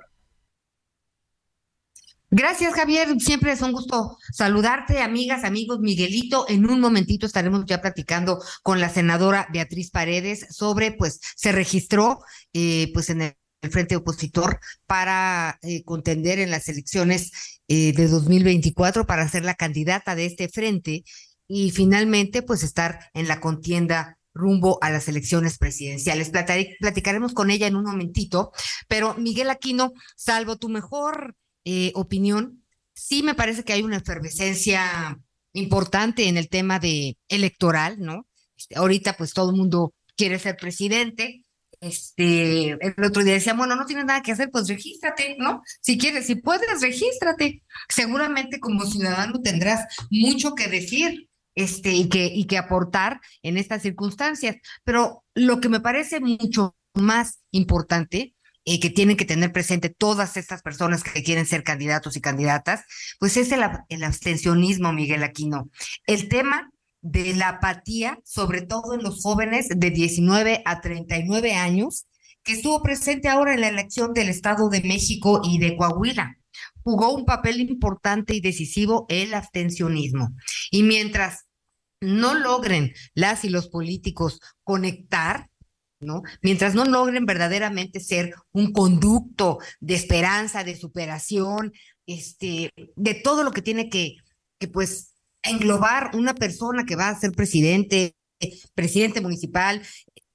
Gracias, 2.31 2.73
Javier. 2.73 3.19
Siempre 3.21 3.51
es 3.51 3.61
un 3.61 3.71
gusto 3.71 4.17
saludarte, 4.33 5.01
amigas, 5.01 5.43
amigos. 5.43 5.79
Miguelito, 5.79 6.45
en 6.49 6.69
un 6.69 6.81
momentito 6.81 7.27
estaremos 7.27 7.63
ya 7.65 7.79
platicando 7.79 8.43
con 8.63 8.79
la 8.79 8.89
senadora 8.89 9.47
Beatriz 9.53 9.91
Paredes 9.91 10.47
sobre, 10.49 10.91
pues, 10.91 11.21
se 11.35 11.51
registró, 11.51 12.19
eh, 12.53 12.89
pues, 12.93 13.11
en 13.11 13.21
el 13.21 13.35
frente 13.71 13.95
opositor 13.95 14.59
para 14.87 15.59
eh, 15.61 15.83
contender 15.85 16.39
en 16.39 16.51
las 16.51 16.67
elecciones 16.67 17.31
de 17.67 18.07
2024 18.07 19.07
para 19.07 19.27
ser 19.27 19.43
la 19.43 19.55
candidata 19.55 20.13
de 20.13 20.27
este 20.27 20.49
frente 20.49 21.03
y 21.47 21.71
finalmente 21.71 22.41
pues 22.41 22.63
estar 22.63 23.09
en 23.13 23.27
la 23.27 23.39
contienda 23.39 24.17
rumbo 24.33 24.77
a 24.81 24.91
las 24.91 25.07
elecciones 25.07 25.57
presidenciales. 25.57 26.31
platicaremos 26.79 27.33
con 27.33 27.49
ella 27.49 27.67
en 27.67 27.75
un 27.75 27.85
momentito, 27.85 28.51
pero 28.87 29.15
Miguel 29.15 29.49
Aquino, 29.49 29.93
salvo 30.15 30.57
tu 30.57 30.69
mejor 30.69 31.35
eh, 31.63 31.91
opinión, 31.95 32.63
sí 32.93 33.23
me 33.23 33.33
parece 33.33 33.63
que 33.63 33.73
hay 33.73 33.81
una 33.81 33.97
efervescencia 33.97 35.17
importante 35.53 36.27
en 36.27 36.37
el 36.37 36.49
tema 36.49 36.79
de 36.79 37.17
electoral, 37.29 37.99
¿no? 37.99 38.27
Este, 38.57 38.75
ahorita 38.75 39.13
pues 39.13 39.33
todo 39.33 39.51
el 39.51 39.57
mundo 39.57 39.93
quiere 40.15 40.37
ser 40.37 40.57
presidente. 40.57 41.43
Este, 41.81 42.69
el 42.71 43.03
otro 43.03 43.23
día 43.23 43.33
decía, 43.33 43.53
bueno, 43.53 43.75
no 43.75 43.85
tienes 43.85 44.05
nada 44.05 44.21
que 44.21 44.31
hacer, 44.31 44.49
pues 44.49 44.67
regístrate, 44.67 45.35
¿no? 45.39 45.61
Si 45.81 45.97
quieres, 45.97 46.25
si 46.25 46.35
puedes, 46.35 46.81
regístrate. 46.81 47.63
Seguramente 47.89 48.59
como 48.59 48.85
ciudadano 48.85 49.41
tendrás 49.41 49.85
mucho 50.09 50.55
que 50.55 50.67
decir 50.67 51.29
este, 51.55 51.93
y, 51.93 52.09
que, 52.09 52.25
y 52.25 52.45
que 52.45 52.57
aportar 52.57 53.21
en 53.41 53.57
estas 53.57 53.81
circunstancias. 53.81 54.57
Pero 54.83 55.23
lo 55.33 55.59
que 55.59 55.69
me 55.69 55.79
parece 55.79 56.19
mucho 56.19 56.75
más 56.93 57.39
importante 57.51 58.35
y 58.63 58.79
que 58.79 58.89
tienen 58.89 59.15
que 59.15 59.25
tener 59.25 59.51
presente 59.51 59.89
todas 59.89 60.37
estas 60.37 60.61
personas 60.61 61.03
que 61.03 61.23
quieren 61.23 61.45
ser 61.45 61.63
candidatos 61.63 62.17
y 62.17 62.21
candidatas, 62.21 62.83
pues 63.19 63.37
es 63.37 63.51
el, 63.51 63.61
el 63.89 64.03
abstencionismo, 64.03 64.91
Miguel 64.91 65.23
Aquino. 65.23 65.69
El 66.07 66.27
tema 66.29 66.71
de 67.01 67.35
la 67.35 67.49
apatía, 67.49 68.19
sobre 68.25 68.63
todo 68.63 68.95
en 68.95 69.03
los 69.03 69.21
jóvenes 69.21 69.69
de 69.69 69.91
19 69.91 70.63
a 70.65 70.81
39 70.81 71.53
años, 71.53 72.07
que 72.43 72.53
estuvo 72.53 72.81
presente 72.81 73.27
ahora 73.27 73.53
en 73.53 73.61
la 73.61 73.67
elección 73.67 74.13
del 74.13 74.29
Estado 74.29 74.69
de 74.69 74.81
México 74.81 75.41
y 75.43 75.59
de 75.59 75.77
Coahuila 75.77 76.37
jugó 76.85 77.15
un 77.15 77.25
papel 77.25 77.59
importante 77.59 78.35
y 78.35 78.41
decisivo 78.41 79.07
el 79.09 79.33
abstencionismo. 79.33 80.29
Y 80.69 80.83
mientras 80.83 81.45
no 81.99 82.35
logren 82.35 82.93
las 83.15 83.43
y 83.43 83.49
los 83.49 83.69
políticos 83.69 84.39
conectar, 84.63 85.49
¿no? 85.99 86.21
Mientras 86.43 86.75
no 86.75 86.85
logren 86.85 87.25
verdaderamente 87.25 87.99
ser 87.99 88.35
un 88.51 88.71
conducto 88.71 89.57
de 89.79 89.95
esperanza, 89.95 90.63
de 90.63 90.75
superación, 90.75 91.73
este, 92.05 92.71
de 92.95 93.13
todo 93.15 93.43
lo 93.43 93.51
que 93.51 93.63
tiene 93.63 93.89
que, 93.89 94.17
que 94.59 94.67
pues 94.67 95.15
englobar 95.41 96.11
una 96.15 96.35
persona 96.35 96.85
que 96.85 96.95
va 96.95 97.09
a 97.09 97.19
ser 97.19 97.31
presidente, 97.31 98.15
presidente 98.75 99.21
municipal, 99.21 99.81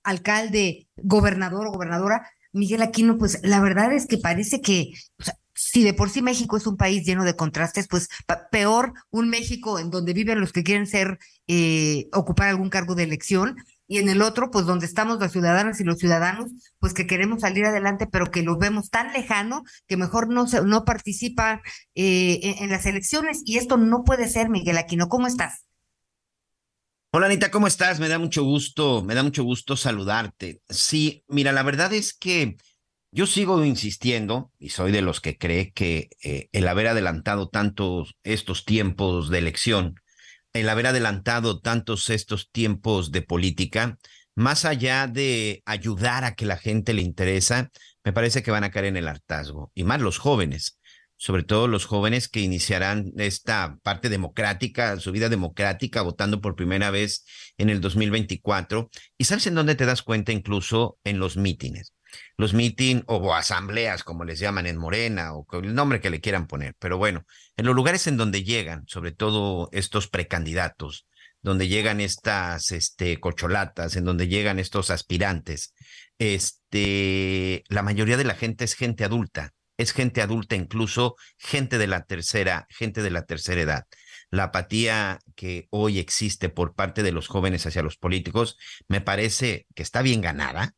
alcalde, 0.02 0.88
gobernador 0.96 1.68
o 1.68 1.72
gobernadora, 1.72 2.28
Miguel 2.52 2.82
Aquino, 2.82 3.18
pues 3.18 3.38
la 3.44 3.60
verdad 3.60 3.92
es 3.92 4.08
que 4.08 4.18
parece 4.18 4.60
que 4.60 4.90
si 5.60 5.84
de 5.84 5.92
por 5.92 6.08
sí 6.08 6.22
México 6.22 6.56
es 6.56 6.66
un 6.66 6.76
país 6.76 7.04
lleno 7.04 7.24
de 7.24 7.36
contrastes, 7.36 7.86
pues 7.86 8.08
peor 8.50 8.94
un 9.10 9.28
México 9.28 9.78
en 9.78 9.90
donde 9.90 10.14
viven 10.14 10.40
los 10.40 10.52
que 10.52 10.62
quieren 10.62 10.86
ser, 10.86 11.18
eh, 11.46 12.08
ocupar 12.12 12.48
algún 12.48 12.70
cargo 12.70 12.94
de 12.94 13.02
elección, 13.02 13.56
y 13.86 13.98
en 13.98 14.08
el 14.08 14.22
otro, 14.22 14.50
pues 14.50 14.66
donde 14.66 14.86
estamos 14.86 15.18
las 15.18 15.32
ciudadanas 15.32 15.80
y 15.80 15.84
los 15.84 15.98
ciudadanos, 15.98 16.50
pues 16.78 16.94
que 16.94 17.06
queremos 17.06 17.40
salir 17.40 17.66
adelante, 17.66 18.06
pero 18.06 18.30
que 18.30 18.42
lo 18.42 18.56
vemos 18.56 18.88
tan 18.88 19.12
lejano 19.12 19.64
que 19.88 19.96
mejor 19.96 20.28
no, 20.28 20.46
se, 20.46 20.62
no 20.62 20.84
participa 20.84 21.60
eh, 21.96 22.38
en, 22.42 22.64
en, 22.64 22.70
las 22.70 22.86
elecciones. 22.86 23.42
Y 23.44 23.58
esto 23.58 23.76
no 23.78 24.04
puede 24.04 24.28
ser, 24.28 24.48
Miguel 24.48 24.78
Aquino. 24.78 25.08
¿Cómo 25.08 25.26
estás? 25.26 25.64
Hola 27.12 27.26
Anita, 27.26 27.50
¿cómo 27.50 27.66
estás? 27.66 27.98
Me 27.98 28.08
da 28.08 28.20
mucho 28.20 28.44
gusto, 28.44 29.02
me 29.02 29.16
da 29.16 29.24
mucho 29.24 29.42
gusto 29.42 29.76
saludarte. 29.76 30.62
Sí, 30.68 31.24
mira, 31.26 31.50
la 31.50 31.64
verdad 31.64 31.92
es 31.92 32.14
que 32.14 32.56
yo 33.12 33.26
sigo 33.26 33.64
insistiendo 33.64 34.52
y 34.58 34.70
soy 34.70 34.92
de 34.92 35.02
los 35.02 35.20
que 35.20 35.36
cree 35.36 35.72
que 35.72 36.10
eh, 36.22 36.48
el 36.52 36.68
haber 36.68 36.88
adelantado 36.88 37.48
tantos 37.48 38.16
estos 38.22 38.64
tiempos 38.64 39.30
de 39.30 39.38
elección, 39.38 39.94
el 40.52 40.68
haber 40.68 40.86
adelantado 40.86 41.60
tantos 41.60 42.10
estos 42.10 42.50
tiempos 42.50 43.10
de 43.10 43.22
política, 43.22 43.98
más 44.34 44.64
allá 44.64 45.06
de 45.06 45.62
ayudar 45.66 46.24
a 46.24 46.34
que 46.34 46.46
la 46.46 46.56
gente 46.56 46.94
le 46.94 47.02
interesa, 47.02 47.70
me 48.04 48.12
parece 48.12 48.42
que 48.42 48.50
van 48.50 48.64
a 48.64 48.70
caer 48.70 48.86
en 48.86 48.96
el 48.96 49.08
hartazgo, 49.08 49.72
y 49.74 49.84
más 49.84 50.00
los 50.00 50.18
jóvenes 50.18 50.78
sobre 51.20 51.42
todo 51.42 51.68
los 51.68 51.84
jóvenes 51.84 52.28
que 52.28 52.40
iniciarán 52.40 53.12
esta 53.18 53.78
parte 53.82 54.08
democrática, 54.08 54.98
su 54.98 55.12
vida 55.12 55.28
democrática, 55.28 56.00
votando 56.00 56.40
por 56.40 56.56
primera 56.56 56.90
vez 56.90 57.26
en 57.58 57.68
el 57.68 57.82
2024. 57.82 58.88
¿Y 59.18 59.24
sabes 59.24 59.46
en 59.46 59.54
dónde 59.54 59.74
te 59.74 59.84
das 59.84 60.00
cuenta? 60.02 60.32
Incluso 60.32 60.98
en 61.04 61.18
los 61.18 61.36
mítines. 61.36 61.92
Los 62.36 62.54
mítines 62.54 63.04
o 63.06 63.34
asambleas, 63.34 64.02
como 64.04 64.24
les 64.24 64.38
llaman 64.38 64.66
en 64.66 64.76
Morena, 64.76 65.34
o 65.34 65.46
el 65.62 65.74
nombre 65.74 66.00
que 66.00 66.10
le 66.10 66.20
quieran 66.20 66.46
poner. 66.46 66.74
Pero 66.78 66.98
bueno, 66.98 67.24
en 67.56 67.66
los 67.66 67.74
lugares 67.74 68.06
en 68.06 68.16
donde 68.16 68.44
llegan, 68.44 68.84
sobre 68.86 69.12
todo 69.12 69.68
estos 69.72 70.08
precandidatos, 70.08 71.06
donde 71.42 71.68
llegan 71.68 72.00
estas 72.00 72.72
este, 72.72 73.18
cocholatas, 73.20 73.96
en 73.96 74.04
donde 74.04 74.28
llegan 74.28 74.58
estos 74.58 74.90
aspirantes, 74.90 75.74
este, 76.18 77.64
la 77.68 77.82
mayoría 77.82 78.16
de 78.16 78.24
la 78.24 78.34
gente 78.34 78.64
es 78.64 78.74
gente 78.74 79.04
adulta 79.04 79.52
es 79.80 79.92
gente 79.92 80.20
adulta, 80.20 80.56
incluso 80.56 81.16
gente 81.38 81.78
de 81.78 81.86
la 81.86 82.04
tercera, 82.04 82.66
gente 82.68 83.02
de 83.02 83.10
la 83.10 83.24
tercera 83.24 83.62
edad. 83.62 83.86
La 84.30 84.44
apatía 84.44 85.18
que 85.34 85.68
hoy 85.70 85.98
existe 85.98 86.50
por 86.50 86.74
parte 86.74 87.02
de 87.02 87.12
los 87.12 87.28
jóvenes 87.28 87.64
hacia 87.66 87.82
los 87.82 87.96
políticos 87.96 88.58
me 88.88 89.00
parece 89.00 89.66
que 89.74 89.82
está 89.82 90.02
bien 90.02 90.20
ganada, 90.20 90.74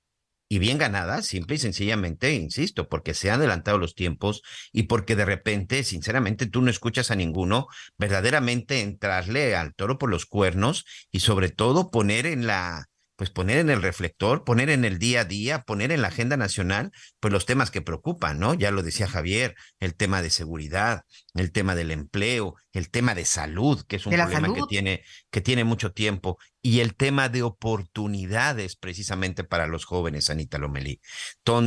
y 0.52 0.58
bien 0.58 0.76
ganada, 0.76 1.22
simple 1.22 1.56
y 1.56 1.58
sencillamente, 1.58 2.34
insisto, 2.34 2.86
porque 2.90 3.14
se 3.14 3.30
han 3.30 3.40
adelantado 3.40 3.78
los 3.78 3.94
tiempos 3.94 4.42
y 4.70 4.82
porque 4.82 5.16
de 5.16 5.24
repente, 5.24 5.82
sinceramente, 5.82 6.44
tú 6.44 6.60
no 6.60 6.70
escuchas 6.70 7.10
a 7.10 7.14
ninguno 7.14 7.68
verdaderamente 7.96 8.82
entrarle 8.82 9.56
al 9.56 9.74
toro 9.74 9.96
por 9.96 10.10
los 10.10 10.26
cuernos 10.26 10.84
y 11.10 11.20
sobre 11.20 11.48
todo 11.48 11.90
poner 11.90 12.26
en 12.26 12.46
la 12.46 12.84
pues 13.16 13.30
poner 13.30 13.58
en 13.58 13.70
el 13.70 13.80
reflector, 13.80 14.44
poner 14.44 14.68
en 14.68 14.84
el 14.84 14.98
día 14.98 15.20
a 15.20 15.24
día, 15.24 15.62
poner 15.62 15.90
en 15.90 16.02
la 16.02 16.08
agenda 16.08 16.36
nacional, 16.36 16.90
pues 17.20 17.32
los 17.32 17.46
temas 17.46 17.70
que 17.70 17.80
preocupan, 17.80 18.38
¿no? 18.38 18.52
Ya 18.52 18.72
lo 18.72 18.82
decía 18.82 19.08
Javier, 19.08 19.54
el 19.80 19.94
tema 19.94 20.20
de 20.20 20.28
seguridad, 20.28 21.04
el 21.34 21.52
tema 21.52 21.74
del 21.74 21.92
empleo, 21.92 22.56
el 22.72 22.90
tema 22.90 23.14
de 23.14 23.24
salud, 23.24 23.84
que 23.86 23.96
es 23.96 24.06
un 24.06 24.12
problema 24.12 24.54
que 24.54 24.62
tiene, 24.68 25.04
que 25.30 25.40
tiene 25.40 25.64
mucho 25.64 25.92
tiempo, 25.92 26.38
y 26.62 26.80
el 26.80 26.94
tema 26.94 27.28
de 27.28 27.42
oportunidades 27.42 28.76
precisamente 28.76 29.44
para 29.44 29.66
los 29.66 29.84
jóvenes, 29.84 30.30
Anita 30.30 30.58
Lomelí. 30.58 31.00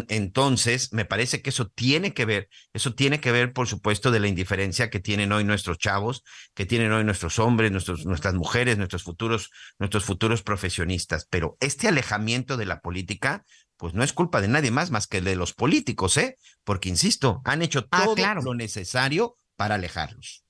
Entonces, 0.09 0.93
me 0.93 1.05
parece 1.05 1.41
que 1.41 1.51
eso 1.51 1.67
tiene 1.67 2.13
que 2.13 2.25
ver, 2.25 2.50
eso 2.74 2.95
tiene 2.95 3.19
que 3.19 3.31
ver, 3.31 3.53
por 3.53 3.67
supuesto, 3.67 4.09
de 4.09 4.19
la 4.19 4.27
indiferencia 4.27 4.89
que 4.89 5.00
tienen 5.00 5.31
hoy 5.31 5.43
nuestros 5.43 5.77
chavos, 5.77 6.24
que 6.53 6.65
tienen 6.65 6.91
hoy 6.91 7.03
nuestros 7.03 7.38
hombres, 7.39 7.71
nuestros, 7.71 8.05
nuestras 8.05 8.33
mujeres, 8.33 8.77
nuestros 8.77 9.03
futuros, 9.03 9.51
nuestros 9.77 10.05
futuros 10.05 10.41
profesionistas. 10.41 11.27
Pero 11.29 11.57
este 11.59 11.88
alejamiento 11.88 12.57
de 12.57 12.65
la 12.65 12.79
política, 12.79 13.45
pues 13.77 13.93
no 13.93 14.03
es 14.03 14.13
culpa 14.13 14.41
de 14.41 14.47
nadie 14.47 14.71
más 14.71 14.89
más 14.89 15.05
que 15.07 15.21
de 15.21 15.35
los 15.35 15.53
políticos, 15.53 16.17
¿eh? 16.17 16.38
Porque, 16.63 16.89
insisto, 16.89 17.41
han 17.43 17.62
hecho 17.62 17.88
ah, 17.91 18.05
todo 18.05 18.15
lo 18.41 18.55
necesario 18.55 19.38
para 19.57 19.75
alejarlos. 19.75 20.44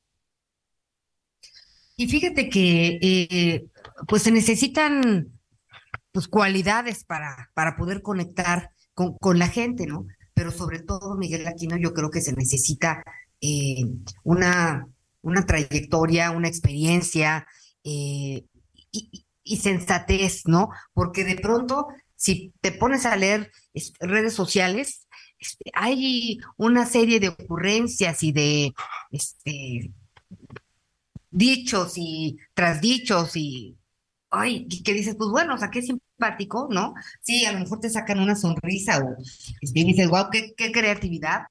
Y 1.95 2.07
fíjate 2.07 2.49
que 2.49 2.99
eh, 3.01 3.65
pues 4.07 4.23
se 4.23 4.31
necesitan 4.31 5.31
pues 6.11 6.27
cualidades 6.27 7.03
para, 7.03 7.51
para 7.53 7.75
poder 7.75 8.01
conectar 8.01 8.71
con, 8.93 9.17
con, 9.17 9.39
la 9.39 9.47
gente, 9.47 9.85
¿no? 9.85 10.05
Pero 10.33 10.51
sobre 10.51 10.79
todo, 10.79 11.15
Miguel 11.15 11.47
Aquino, 11.47 11.77
yo 11.77 11.93
creo 11.93 12.09
que 12.09 12.22
se 12.22 12.33
necesita 12.33 13.03
eh, 13.41 13.85
una, 14.24 14.87
una 15.22 15.46
trayectoria, 15.46 16.31
una 16.31 16.48
experiencia 16.48 17.48
eh, 17.83 18.46
y, 18.91 19.57
sensatez, 19.57 20.43
¿no? 20.46 20.70
Porque 20.93 21.24
de 21.24 21.35
pronto, 21.35 21.87
si 22.15 22.53
te 22.61 22.72
pones 22.72 23.05
a 23.05 23.15
leer 23.15 23.51
redes 24.00 24.33
sociales, 24.33 25.07
este, 25.37 25.72
hay 25.74 26.39
una 26.57 26.85
serie 26.85 27.20
de 27.20 27.29
ocurrencias 27.29 28.24
y 28.24 28.31
de 28.31 28.74
este, 29.11 29.91
dichos 31.35 31.93
y 31.98 32.37
trasdichos 32.53 33.35
y, 33.35 33.77
ay, 34.31 34.67
que 34.83 34.93
dices, 34.93 35.15
pues 35.15 35.29
bueno, 35.29 35.55
o 35.55 35.57
sea, 35.57 35.69
qué 35.69 35.81
simpático, 35.81 36.67
¿no? 36.71 36.93
Sí, 37.21 37.45
a 37.45 37.51
lo 37.51 37.59
mejor 37.59 37.79
te 37.81 37.89
sacan 37.89 38.19
una 38.19 38.35
sonrisa 38.35 39.00
o 39.00 39.17
este, 39.61 39.83
dices, 39.83 40.07
wow, 40.07 40.29
qué, 40.31 40.53
qué 40.55 40.71
creatividad, 40.71 41.43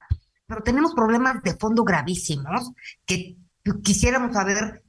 pero 0.47 0.63
tenemos 0.63 0.93
problemas 0.93 1.41
de 1.43 1.55
fondo 1.55 1.83
gravísimos 1.83 2.71
que 3.05 3.37
quisiéramos 3.83 4.33
saber 4.33 4.83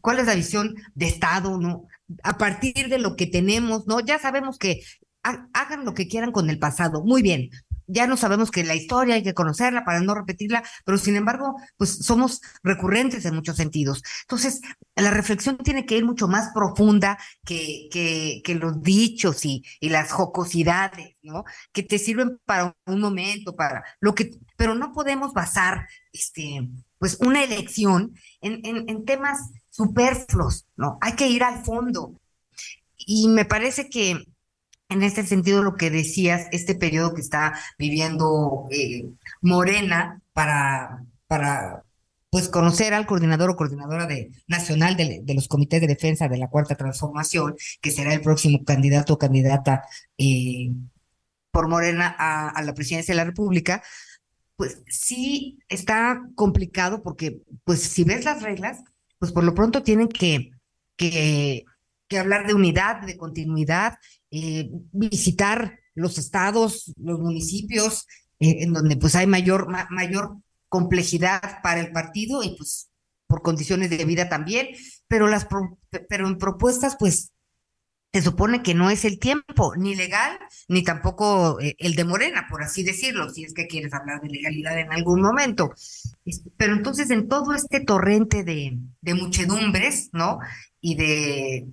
cuál 0.00 0.18
es 0.18 0.26
la 0.26 0.34
visión 0.34 0.74
de 0.94 1.06
Estado, 1.06 1.58
¿no? 1.58 1.86
A 2.24 2.38
partir 2.38 2.88
de 2.88 2.98
lo 2.98 3.16
que 3.16 3.26
tenemos, 3.26 3.86
¿no? 3.86 4.00
Ya 4.00 4.18
sabemos 4.18 4.58
que 4.58 4.82
hagan 5.22 5.84
lo 5.84 5.94
que 5.94 6.08
quieran 6.08 6.32
con 6.32 6.50
el 6.50 6.58
pasado, 6.58 7.04
muy 7.04 7.22
bien, 7.22 7.50
ya 7.88 8.06
no 8.06 8.16
sabemos 8.16 8.50
que 8.50 8.62
la 8.62 8.74
historia 8.74 9.16
hay 9.16 9.22
que 9.22 9.34
conocerla 9.34 9.84
para 9.84 10.00
no 10.00 10.14
repetirla, 10.14 10.62
pero 10.84 10.98
sin 10.98 11.16
embargo, 11.16 11.56
pues 11.76 12.04
somos 12.04 12.40
recurrentes 12.62 13.24
en 13.24 13.34
muchos 13.34 13.56
sentidos. 13.56 14.02
Entonces, 14.22 14.60
la 14.94 15.10
reflexión 15.10 15.58
tiene 15.58 15.86
que 15.86 15.96
ir 15.96 16.04
mucho 16.04 16.28
más 16.28 16.50
profunda 16.54 17.18
que, 17.44 17.88
que, 17.90 18.42
que 18.44 18.54
los 18.54 18.82
dichos 18.82 19.44
y, 19.44 19.64
y 19.80 19.88
las 19.88 20.12
jocosidades, 20.12 21.16
¿no? 21.22 21.44
Que 21.72 21.82
te 21.82 21.98
sirven 21.98 22.38
para 22.44 22.76
un 22.86 23.00
momento, 23.00 23.56
para 23.56 23.82
lo 24.00 24.14
que, 24.14 24.30
pero 24.56 24.74
no 24.74 24.92
podemos 24.92 25.32
basar, 25.32 25.88
este, 26.12 26.68
pues 26.98 27.16
una 27.20 27.42
elección 27.42 28.14
en, 28.40 28.60
en, 28.64 28.88
en 28.88 29.04
temas 29.04 29.38
superfluos, 29.70 30.66
¿no? 30.76 30.98
Hay 31.00 31.12
que 31.14 31.28
ir 31.28 31.42
al 31.42 31.64
fondo. 31.64 32.20
Y 32.96 33.28
me 33.28 33.44
parece 33.44 33.88
que 33.88 34.24
en 34.88 35.02
este 35.02 35.24
sentido, 35.26 35.62
lo 35.62 35.74
que 35.74 35.90
decías, 35.90 36.46
este 36.52 36.74
periodo 36.74 37.14
que 37.14 37.20
está 37.20 37.58
viviendo 37.78 38.66
eh, 38.70 39.10
Morena 39.42 40.22
para, 40.32 41.04
para 41.26 41.84
pues 42.30 42.48
conocer 42.48 42.94
al 42.94 43.06
coordinador 43.06 43.50
o 43.50 43.56
coordinadora 43.56 44.06
de, 44.06 44.30
nacional 44.46 44.96
de, 44.96 45.22
los 45.34 45.48
comités 45.48 45.80
de 45.80 45.86
defensa 45.86 46.28
de 46.28 46.38
la 46.38 46.48
Cuarta 46.48 46.74
Transformación, 46.74 47.56
que 47.80 47.90
será 47.90 48.14
el 48.14 48.22
próximo 48.22 48.64
candidato 48.64 49.14
o 49.14 49.18
candidata 49.18 49.84
eh, 50.16 50.72
por 51.50 51.68
Morena 51.68 52.14
a, 52.18 52.62
la 52.62 52.74
presidencia 52.74 53.12
de 53.12 53.16
la 53.16 53.24
República, 53.24 53.82
pues 54.56 54.82
sí 54.88 55.58
está 55.68 56.22
complicado 56.34 57.02
porque, 57.02 57.42
pues 57.64 57.82
si 57.82 58.04
ves 58.04 58.24
las 58.24 58.42
reglas, 58.42 58.82
pues 59.18 59.32
por 59.32 59.44
lo 59.44 59.54
pronto 59.54 59.82
tienen 59.82 60.08
que, 60.08 60.50
que 60.96 61.64
hablar 62.18 62.46
de 62.46 62.54
unidad, 62.54 63.02
de 63.02 63.16
continuidad 63.16 63.98
eh, 64.30 64.70
visitar 64.92 65.78
los 65.94 66.18
estados, 66.18 66.92
los 66.96 67.18
municipios, 67.18 68.06
eh, 68.40 68.58
en 68.60 68.72
donde 68.72 68.96
pues 68.96 69.14
hay 69.14 69.26
mayor, 69.26 69.68
mayor 69.90 70.36
complejidad 70.68 71.60
para 71.62 71.80
el 71.80 71.92
partido 71.92 72.42
y 72.42 72.56
pues 72.56 72.90
por 73.26 73.42
condiciones 73.42 73.90
de 73.90 74.04
vida 74.04 74.28
también, 74.28 74.68
pero 75.06 75.28
las 75.28 75.46
pero 76.08 76.26
en 76.26 76.38
propuestas 76.38 76.96
pues 76.98 77.32
se 78.12 78.22
supone 78.22 78.62
que 78.62 78.74
no 78.74 78.88
es 78.88 79.04
el 79.04 79.18
tiempo 79.18 79.74
ni 79.76 79.94
legal 79.94 80.38
ni 80.66 80.82
tampoco 80.82 81.60
eh, 81.60 81.76
el 81.78 81.94
de 81.94 82.04
Morena, 82.04 82.46
por 82.48 82.62
así 82.62 82.82
decirlo, 82.82 83.28
si 83.28 83.44
es 83.44 83.52
que 83.52 83.66
quieres 83.66 83.92
hablar 83.92 84.20
de 84.22 84.28
legalidad 84.28 84.78
en 84.78 84.92
algún 84.92 85.20
momento. 85.20 85.72
Pero 86.56 86.74
entonces 86.74 87.10
en 87.10 87.28
todo 87.28 87.54
este 87.54 87.80
torrente 87.80 88.44
de, 88.44 88.78
de 89.02 89.14
muchedumbres, 89.14 90.08
¿no? 90.12 90.38
Y 90.80 90.94
de 90.94 91.68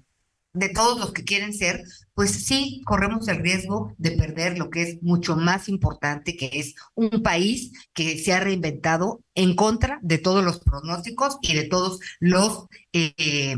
de 0.56 0.70
todos 0.70 1.00
los 1.00 1.12
que 1.12 1.24
quieren 1.24 1.54
ser, 1.54 1.84
pues 2.14 2.32
sí 2.46 2.82
corremos 2.86 3.28
el 3.28 3.38
riesgo 3.38 3.94
de 3.98 4.12
perder 4.12 4.58
lo 4.58 4.70
que 4.70 4.82
es 4.82 5.04
mucho 5.04 5.36
más 5.36 5.68
importante, 5.70 6.38
que 6.38 6.50
es 6.54 6.76
un 6.96 7.22
país 7.22 7.72
que 7.94 8.18
se 8.18 8.34
ha 8.34 8.40
reinventado 8.40 9.22
en 9.36 9.56
contra 9.56 10.00
de 10.02 10.18
todos 10.18 10.44
los 10.44 10.60
pronósticos 10.60 11.38
y 11.42 11.54
de 11.54 11.66
todos 11.66 12.00
los 12.20 12.68
eh, 12.94 13.58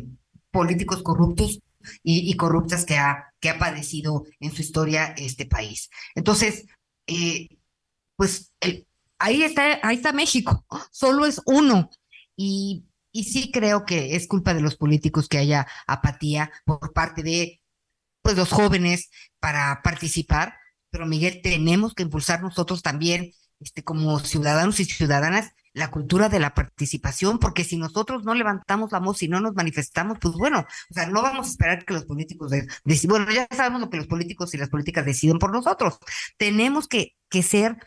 políticos 0.51 1.03
corruptos 1.03 1.59
y, 2.03 2.35
corruptas 2.35 2.83
que 2.83 2.97
ha, 2.97 3.31
que 3.39 3.49
ha 3.49 3.59
padecido 3.59 4.25
en 4.39 4.51
su 4.51 4.61
historia 4.61 5.13
este 5.17 5.45
país. 5.45 5.89
Entonces, 6.15 6.65
eh, 7.05 7.47
pues 8.17 8.51
ahí 9.19 9.43
está, 9.43 9.79
ahí 9.83 9.95
está 9.97 10.11
México, 10.11 10.65
solo 10.91 11.25
es 11.25 11.41
uno. 11.45 11.89
Y 12.35 12.83
y 13.11 13.25
sí 13.25 13.51
creo 13.51 13.85
que 13.85 14.15
es 14.15 14.27
culpa 14.27 14.53
de 14.53 14.61
los 14.61 14.75
políticos 14.75 15.27
que 15.27 15.37
haya 15.37 15.67
apatía 15.87 16.51
por 16.65 16.93
parte 16.93 17.23
de 17.23 17.61
pues 18.21 18.35
los 18.35 18.49
jóvenes 18.49 19.09
para 19.39 19.81
participar, 19.83 20.55
pero 20.89 21.05
Miguel, 21.05 21.41
tenemos 21.41 21.93
que 21.93 22.03
impulsar 22.03 22.41
nosotros 22.41 22.81
también, 22.81 23.31
este, 23.59 23.83
como 23.83 24.19
ciudadanos 24.19 24.79
y 24.79 24.85
ciudadanas, 24.85 25.51
la 25.73 25.91
cultura 25.91 26.27
de 26.27 26.39
la 26.39 26.53
participación, 26.53 27.39
porque 27.39 27.63
si 27.63 27.77
nosotros 27.77 28.23
no 28.23 28.33
levantamos 28.33 28.91
la 28.91 28.99
voz 28.99 29.21
y 29.21 29.27
no 29.27 29.39
nos 29.39 29.53
manifestamos, 29.53 30.17
pues 30.19 30.33
bueno, 30.33 30.59
o 30.89 30.93
sea, 30.93 31.05
no 31.05 31.21
vamos 31.21 31.47
a 31.47 31.49
esperar 31.51 31.85
que 31.85 31.93
los 31.93 32.05
políticos 32.05 32.51
decidan. 32.83 33.25
Bueno, 33.25 33.31
ya 33.31 33.47
sabemos 33.55 33.81
lo 33.81 33.89
que 33.89 33.97
los 33.97 34.07
políticos 34.07 34.53
y 34.53 34.57
las 34.57 34.69
políticas 34.69 35.05
deciden 35.05 35.39
por 35.39 35.51
nosotros. 35.51 35.99
Tenemos 36.37 36.87
que, 36.87 37.15
que 37.29 37.43
ser 37.43 37.77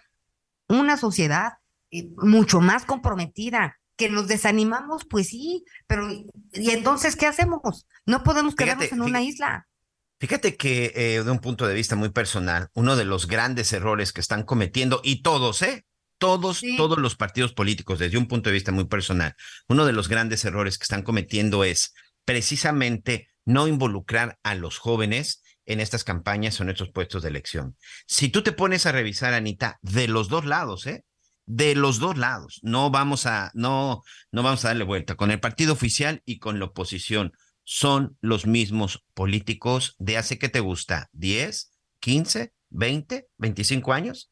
una 0.69 0.97
sociedad 0.97 1.55
eh, 1.91 2.09
mucho 2.17 2.61
más 2.61 2.85
comprometida, 2.85 3.80
que 4.01 4.09
nos 4.09 4.29
desanimamos, 4.29 5.05
pues 5.05 5.29
sí, 5.29 5.67
pero 5.87 6.11
¿y 6.53 6.71
entonces 6.71 7.17
qué 7.17 7.27
hacemos? 7.27 7.87
No 8.07 8.23
podemos 8.23 8.55
quedarnos 8.55 8.91
en 8.91 9.03
una 9.03 9.21
isla. 9.21 9.69
Fíjate 10.19 10.57
que 10.57 10.95
eh, 10.97 11.23
de 11.23 11.31
un 11.31 11.39
punto 11.39 11.67
de 11.67 11.75
vista 11.75 11.97
muy 11.97 12.09
personal, 12.09 12.71
uno 12.73 12.97
de 12.97 13.05
los 13.05 13.27
grandes 13.27 13.75
errores 13.75 14.15
que 14.15 14.23
están 14.23 14.45
cometiendo, 14.45 15.03
y 15.05 15.21
todos, 15.21 15.61
¿eh? 15.61 15.85
Todos, 16.17 16.63
todos 16.79 16.99
los 16.99 17.15
partidos 17.15 17.53
políticos, 17.53 17.99
desde 17.99 18.17
un 18.17 18.27
punto 18.27 18.49
de 18.49 18.55
vista 18.55 18.73
muy 18.73 18.87
personal, 18.87 19.35
uno 19.69 19.85
de 19.85 19.93
los 19.93 20.09
grandes 20.09 20.47
errores 20.47 20.79
que 20.79 20.85
están 20.85 21.03
cometiendo 21.03 21.63
es 21.63 21.93
precisamente 22.25 23.29
no 23.45 23.69
involucrar 23.69 24.39
a 24.43 24.55
los 24.55 24.79
jóvenes 24.79 25.43
en 25.67 25.79
estas 25.81 26.05
campañas 26.05 26.59
o 26.59 26.63
en 26.63 26.71
estos 26.71 26.91
puestos 26.91 27.23
de 27.23 27.29
elección. 27.29 27.77
Si 28.07 28.31
tú 28.31 28.43
te 28.43 28.53
pones 28.53 28.87
a 28.87 28.93
revisar, 28.93 29.35
Anita, 29.35 29.79
de 29.83 30.09
los 30.09 30.31
dos 30.31 30.47
lados, 30.47 30.87
¿eh? 30.87 31.05
De 31.51 31.75
los 31.75 31.99
dos 31.99 32.17
lados. 32.17 32.61
No 32.63 32.91
vamos 32.91 33.27
a, 33.27 33.51
no, 33.55 34.03
no 34.31 34.43
vamos 34.45 34.65
a 34.65 34.69
darle 34.69 34.85
vuelta. 34.85 35.17
Con 35.17 35.33
el 35.33 35.41
partido 35.41 35.73
oficial 35.73 36.23
y 36.25 36.39
con 36.39 36.61
la 36.61 36.67
oposición 36.67 37.33
son 37.65 38.17
los 38.21 38.47
mismos 38.47 39.05
políticos 39.15 39.97
de 39.99 40.17
hace 40.17 40.39
que 40.39 40.49
te 40.49 40.61
gusta, 40.61 41.09
10, 41.13 41.73
15, 41.99 42.53
20, 42.71 43.29
25 43.37 43.93
años. 43.93 44.31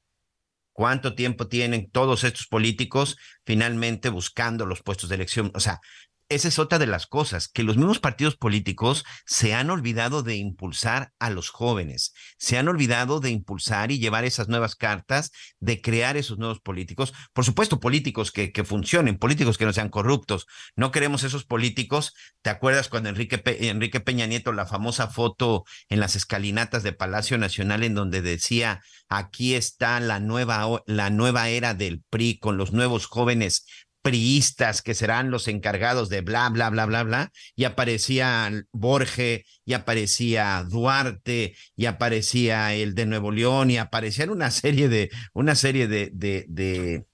¿Cuánto 0.72 1.16
tiempo 1.16 1.48
tienen 1.48 1.90
todos 1.90 2.22
estos 2.22 2.46
políticos 2.46 3.16
finalmente 3.44 4.11
buscando 4.11 4.64
los 4.64 4.83
puestos 4.85 5.09
de 5.09 5.16
elección? 5.16 5.50
O 5.54 5.61
sea, 5.61 5.81
esa 6.29 6.49
es 6.49 6.59
otra 6.59 6.79
de 6.79 6.87
las 6.87 7.07
cosas, 7.07 7.49
que 7.49 7.62
los 7.62 7.77
mismos 7.77 8.01
partidos 8.01 8.37
políticos 8.37 9.05
se 9.25 9.55
han 9.55 9.71
olvidado 9.71 10.23
de 10.23 10.37
impulsar 10.37 11.12
a 11.19 11.31
los 11.31 11.49
jóvenes, 11.49 12.12
se 12.37 12.59
han 12.59 12.69
olvidado 12.69 13.21
de 13.21 13.31
impulsar 13.31 13.91
y 13.91 13.99
llevar 13.99 14.25
esas 14.25 14.49
nuevas 14.49 14.77
cartas, 14.77 15.33
de 15.59 15.81
crear 15.81 16.17
esos 16.17 16.38
nuevos 16.38 16.61
políticos. 16.61 17.14
Por 17.33 17.45
supuesto, 17.45 17.81
políticos 17.81 18.31
que, 18.31 18.53
que 18.53 18.64
funcionen, 18.64 19.19
políticos 19.19 19.57
que 19.57 19.64
no 19.64 19.73
sean 19.73 19.88
corruptos. 19.88 20.47
No 20.77 20.91
queremos 20.91 21.23
esos 21.23 21.45
políticos. 21.45 22.14
¿Te 22.43 22.51
acuerdas 22.51 22.88
cuando 22.88 23.09
Enrique, 23.09 23.38
Peña 23.38 24.27
Nieto, 24.27 24.53
la 24.53 24.67
famosa 24.67 25.09
foto 25.09 25.64
en 25.88 26.01
las 26.01 26.14
escalinatas 26.14 26.83
de 26.83 26.93
Palacio 26.93 27.38
Nacional 27.38 27.85
en 27.85 27.95
donde 27.95 28.21
decía, 28.21 28.83
aquí 29.09 29.55
está 29.55 29.99
la 30.01 30.21
nueva, 30.21 30.83
la 30.87 31.11
nueva 31.11 31.49
era 31.49 31.75
del 31.75 32.03
PRI 32.11 32.38
con 32.38 32.59
los 32.59 32.73
nuevos 32.73 33.07
jóvenes 33.07 33.64
priistas 34.09 34.81
que 34.81 34.94
serán 34.94 35.31
los 35.31 35.49
encargados 35.49 36.09
de 36.09 36.23
bla, 36.23 36.49
bla, 36.49 36.71
bla, 36.71 36.87
bla, 36.87 37.03
bla, 37.03 37.31
y 37.55 37.64
aparecía 37.64 38.51
Borge, 38.73 39.44
y 39.66 39.75
aparecía 39.75 40.64
Duarte, 40.66 41.55
y 41.77 41.85
aparecía 41.85 42.73
el 42.73 42.94
de 42.94 43.05
Nuevo 43.05 43.33
León, 43.33 43.71
y 43.71 43.77
aparecían 43.77 44.31
una 44.31 44.51
serie 44.51 44.88
de, 44.88 45.11
una 45.35 45.55
serie 45.55 45.88
de, 45.88 46.11
de, 46.14 46.47
de, 46.49 47.05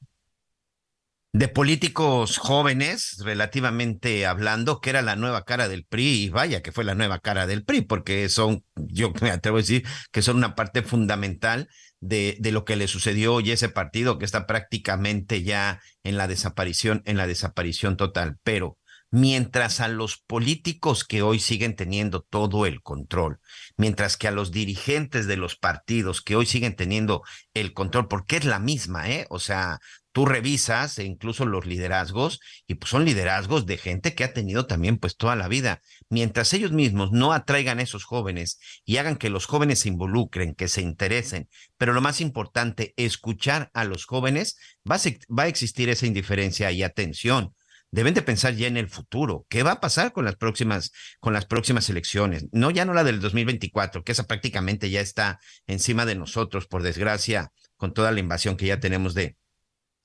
de 1.32 1.48
políticos 1.48 2.38
jóvenes, 2.38 3.16
relativamente 3.24 4.24
hablando, 4.24 4.80
que 4.80 4.90
era 4.90 5.02
la 5.02 5.16
nueva 5.16 5.44
cara 5.44 5.66
del 5.66 5.84
PRI, 5.84 6.26
y 6.26 6.28
vaya 6.28 6.62
que 6.62 6.70
fue 6.70 6.84
la 6.84 6.94
nueva 6.94 7.18
cara 7.18 7.48
del 7.48 7.64
PRI, 7.64 7.80
porque 7.80 8.28
son, 8.28 8.64
yo 8.76 9.12
me 9.20 9.32
atrevo 9.32 9.56
a 9.56 9.62
decir, 9.62 9.84
que 10.12 10.22
son 10.22 10.36
una 10.36 10.54
parte 10.54 10.82
fundamental 10.84 11.68
de, 12.04 12.36
de, 12.38 12.52
lo 12.52 12.64
que 12.64 12.76
le 12.76 12.88
sucedió 12.88 13.40
y 13.40 13.50
ese 13.50 13.68
partido 13.68 14.18
que 14.18 14.24
está 14.24 14.46
prácticamente 14.46 15.42
ya 15.42 15.80
en 16.02 16.16
la 16.16 16.28
desaparición, 16.28 17.02
en 17.06 17.16
la 17.16 17.26
desaparición 17.26 17.96
total. 17.96 18.36
Pero 18.42 18.78
mientras 19.10 19.80
a 19.80 19.86
los 19.86 20.16
políticos 20.18 21.04
que 21.04 21.22
hoy 21.22 21.38
siguen 21.38 21.76
teniendo 21.76 22.22
todo 22.22 22.66
el 22.66 22.82
control, 22.82 23.38
mientras 23.76 24.16
que 24.16 24.26
a 24.26 24.32
los 24.32 24.50
dirigentes 24.50 25.26
de 25.26 25.36
los 25.36 25.56
partidos 25.56 26.20
que 26.20 26.34
hoy 26.34 26.46
siguen 26.46 26.74
teniendo 26.74 27.22
el 27.54 27.72
control, 27.72 28.08
porque 28.08 28.36
es 28.36 28.44
la 28.44 28.58
misma, 28.58 29.08
¿eh? 29.08 29.26
O 29.30 29.38
sea, 29.38 29.78
tú 30.14 30.26
revisas 30.26 30.96
e 31.00 31.04
incluso 31.04 31.44
los 31.44 31.66
liderazgos 31.66 32.38
y 32.68 32.74
pues 32.74 32.88
son 32.88 33.04
liderazgos 33.04 33.66
de 33.66 33.76
gente 33.76 34.14
que 34.14 34.22
ha 34.22 34.32
tenido 34.32 34.64
también 34.66 34.96
pues 34.98 35.16
toda 35.16 35.34
la 35.34 35.48
vida. 35.48 35.82
Mientras 36.08 36.52
ellos 36.52 36.70
mismos 36.70 37.10
no 37.10 37.32
atraigan 37.32 37.80
a 37.80 37.82
esos 37.82 38.04
jóvenes 38.04 38.60
y 38.84 38.98
hagan 38.98 39.16
que 39.16 39.28
los 39.28 39.46
jóvenes 39.46 39.80
se 39.80 39.88
involucren, 39.88 40.54
que 40.54 40.68
se 40.68 40.82
interesen, 40.82 41.48
pero 41.76 41.92
lo 41.92 42.00
más 42.00 42.20
importante, 42.20 42.94
escuchar 42.96 43.70
a 43.74 43.82
los 43.84 44.06
jóvenes, 44.06 44.56
va 44.88 44.94
a, 44.94 45.00
va 45.36 45.42
a 45.42 45.48
existir 45.48 45.88
esa 45.88 46.06
indiferencia 46.06 46.70
y 46.70 46.84
atención. 46.84 47.52
Deben 47.90 48.14
de 48.14 48.22
pensar 48.22 48.54
ya 48.54 48.68
en 48.68 48.76
el 48.76 48.88
futuro. 48.88 49.46
¿Qué 49.48 49.64
va 49.64 49.72
a 49.72 49.80
pasar 49.80 50.12
con 50.12 50.24
las 50.24 50.36
próximas, 50.36 50.92
con 51.18 51.32
las 51.32 51.46
próximas 51.46 51.90
elecciones? 51.90 52.46
No, 52.52 52.70
ya 52.70 52.84
no 52.84 52.94
la 52.94 53.02
del 53.02 53.20
2024, 53.20 54.04
que 54.04 54.12
esa 54.12 54.28
prácticamente 54.28 54.90
ya 54.90 55.00
está 55.00 55.40
encima 55.66 56.06
de 56.06 56.14
nosotros, 56.14 56.68
por 56.68 56.84
desgracia, 56.84 57.50
con 57.76 57.92
toda 57.92 58.12
la 58.12 58.20
invasión 58.20 58.56
que 58.56 58.66
ya 58.66 58.78
tenemos 58.78 59.14
de, 59.14 59.36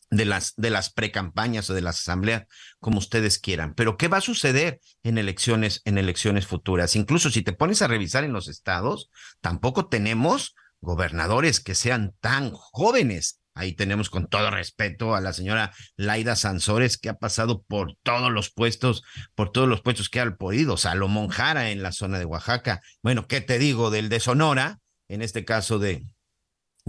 de 0.09 0.25
las, 0.25 0.55
de 0.55 0.69
las 0.69 0.91
precampañas 0.91 1.69
o 1.69 1.73
de 1.73 1.81
las 1.81 1.99
asambleas, 1.99 2.45
como 2.79 2.99
ustedes 2.99 3.39
quieran. 3.39 3.73
Pero 3.75 3.97
¿qué 3.97 4.07
va 4.07 4.17
a 4.17 4.21
suceder 4.21 4.79
en 5.03 5.17
elecciones, 5.17 5.81
en 5.85 5.97
elecciones 5.97 6.47
futuras? 6.47 6.95
Incluso 6.95 7.29
si 7.29 7.41
te 7.41 7.53
pones 7.53 7.81
a 7.81 7.87
revisar 7.87 8.23
en 8.23 8.33
los 8.33 8.47
estados, 8.47 9.09
tampoco 9.41 9.87
tenemos 9.87 10.55
gobernadores 10.81 11.59
que 11.59 11.75
sean 11.75 12.13
tan 12.19 12.51
jóvenes. 12.51 13.41
Ahí 13.53 13.73
tenemos 13.73 14.09
con 14.09 14.27
todo 14.27 14.51
respeto 14.51 15.15
a 15.15 15.21
la 15.21 15.33
señora 15.33 15.73
Laida 15.97 16.35
Sansores, 16.35 16.97
que 16.97 17.09
ha 17.09 17.17
pasado 17.17 17.63
por 17.63 17.97
todos 18.03 18.31
los 18.31 18.51
puestos, 18.51 19.03
por 19.35 19.51
todos 19.51 19.67
los 19.67 19.81
puestos 19.81 20.09
que 20.09 20.21
ha 20.21 20.35
podido. 20.35 20.77
Salomón 20.77 21.27
Jara 21.27 21.71
en 21.71 21.83
la 21.83 21.91
zona 21.91 22.19
de 22.19 22.25
Oaxaca. 22.25 22.81
Bueno, 23.03 23.27
¿qué 23.27 23.41
te 23.41 23.59
digo 23.59 23.91
del 23.91 24.07
de 24.07 24.21
Sonora? 24.21 24.79
En 25.09 25.21
este 25.21 25.43
caso 25.43 25.77
de, 25.77 26.05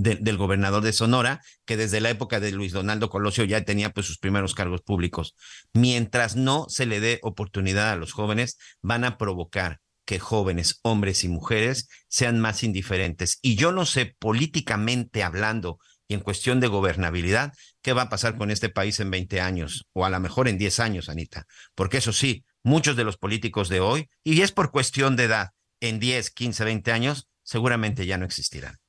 del 0.03 0.37
gobernador 0.37 0.83
de 0.83 0.93
Sonora, 0.93 1.41
que 1.65 1.77
desde 1.77 2.01
la 2.01 2.11
época 2.11 2.41
de 2.41 2.53
Luis 2.53 2.73
Donaldo 2.73 3.11
Colosio 3.11 3.45
ya 3.45 3.65
tenía 3.65 3.91
pues 3.91 4.07
sus 4.07 4.19
primeros 4.19 4.55
cargos 4.55 4.83
públicos. 4.83 5.35
Mientras 5.73 6.37
no 6.37 6.67
se 6.69 6.87
le 6.87 7.01
dé 7.01 7.19
oportunidad 7.23 7.91
a 7.91 7.97
los 7.97 8.13
jóvenes, 8.13 8.59
van 8.83 9.05
a 9.05 9.19
provocar 9.19 9.81
que 10.05 10.19
jóvenes, 10.19 10.81
hombres 10.83 11.23
y 11.23 11.29
mujeres, 11.29 11.89
sean 12.09 12.41
más 12.41 12.65
indiferentes. 12.65 13.39
Y 13.43 13.55
yo 13.55 13.71
no 13.71 13.87
sé 13.87 14.17
políticamente 14.19 15.23
hablando 15.23 15.79
y 16.09 16.15
en 16.15 16.21
cuestión 16.21 16.59
de 16.59 16.67
gobernabilidad, 16.67 17.53
qué 17.83 17.93
va 17.93 18.03
a 18.03 18.09
pasar 18.09 18.37
con 18.37 18.51
este 18.51 18.69
país 18.69 18.99
en 18.99 19.13
20 19.13 19.41
años 19.41 19.87
o 19.93 20.05
a 20.05 20.11
lo 20.11 20.19
mejor 20.19 20.49
en 20.49 20.59
10 20.59 20.81
años, 20.81 21.09
Anita. 21.09 21.47
Porque 21.77 21.99
eso 21.99 22.13
sí, 22.13 22.45
muchos 22.65 22.97
de 22.97 23.05
los 23.05 23.17
políticos 23.17 23.69
de 23.69 23.79
hoy, 23.79 24.09
y 24.25 24.41
es 24.41 24.51
por 24.51 24.73
cuestión 24.73 25.15
de 25.15 25.25
edad, 25.25 25.51
en 25.79 26.01
10, 26.01 26.31
15, 26.31 26.65
20 26.65 26.91
años, 26.91 27.29
seguramente 27.45 28.07
ya 28.07 28.19
no 28.19 28.25
existirán. 28.25 28.80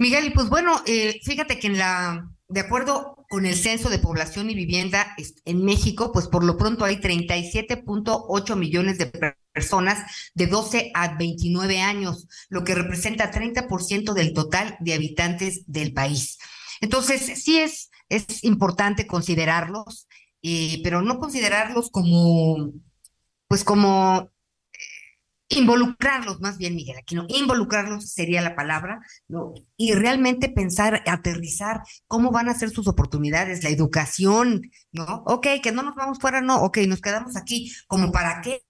Miguel, 0.00 0.28
y 0.28 0.30
pues 0.30 0.48
bueno, 0.48 0.80
eh, 0.86 1.20
fíjate 1.22 1.58
que 1.58 1.66
en 1.66 1.76
la, 1.76 2.26
de 2.48 2.60
acuerdo 2.60 3.22
con 3.28 3.44
el 3.44 3.54
Censo 3.54 3.90
de 3.90 3.98
Población 3.98 4.48
y 4.48 4.54
Vivienda 4.54 5.14
en 5.44 5.62
México, 5.62 6.10
pues 6.10 6.26
por 6.26 6.42
lo 6.42 6.56
pronto 6.56 6.86
hay 6.86 6.96
37.8 6.96 8.56
millones 8.56 8.96
de 8.96 9.12
personas 9.52 9.98
de 10.32 10.46
12 10.46 10.90
a 10.94 11.18
29 11.18 11.82
años, 11.82 12.28
lo 12.48 12.64
que 12.64 12.74
representa 12.74 13.30
30% 13.30 14.14
del 14.14 14.32
total 14.32 14.78
de 14.80 14.94
habitantes 14.94 15.64
del 15.66 15.92
país. 15.92 16.38
Entonces, 16.80 17.44
sí 17.44 17.58
es, 17.58 17.90
es 18.08 18.42
importante 18.42 19.06
considerarlos, 19.06 20.08
eh, 20.40 20.80
pero 20.82 21.02
no 21.02 21.18
considerarlos 21.18 21.90
como, 21.90 22.72
pues 23.48 23.64
como 23.64 24.29
involucrarlos, 25.50 26.40
más 26.40 26.56
bien, 26.56 26.76
Miguel 26.76 26.96
no 27.12 27.26
involucrarlos 27.28 28.10
sería 28.10 28.40
la 28.40 28.54
palabra, 28.54 29.00
¿no? 29.28 29.52
Y 29.76 29.92
realmente 29.92 30.48
pensar, 30.48 31.02
aterrizar 31.06 31.82
cómo 32.06 32.30
van 32.30 32.48
a 32.48 32.54
ser 32.54 32.70
sus 32.70 32.86
oportunidades, 32.86 33.64
la 33.64 33.70
educación, 33.70 34.62
¿no? 34.92 35.24
Ok, 35.26 35.48
que 35.62 35.72
no 35.72 35.82
nos 35.82 35.96
vamos 35.96 36.18
fuera, 36.18 36.40
no, 36.40 36.62
ok, 36.62 36.78
nos 36.86 37.00
quedamos 37.00 37.36
aquí, 37.36 37.72
¿como 37.88 38.12
para 38.12 38.40
qué? 38.40 38.62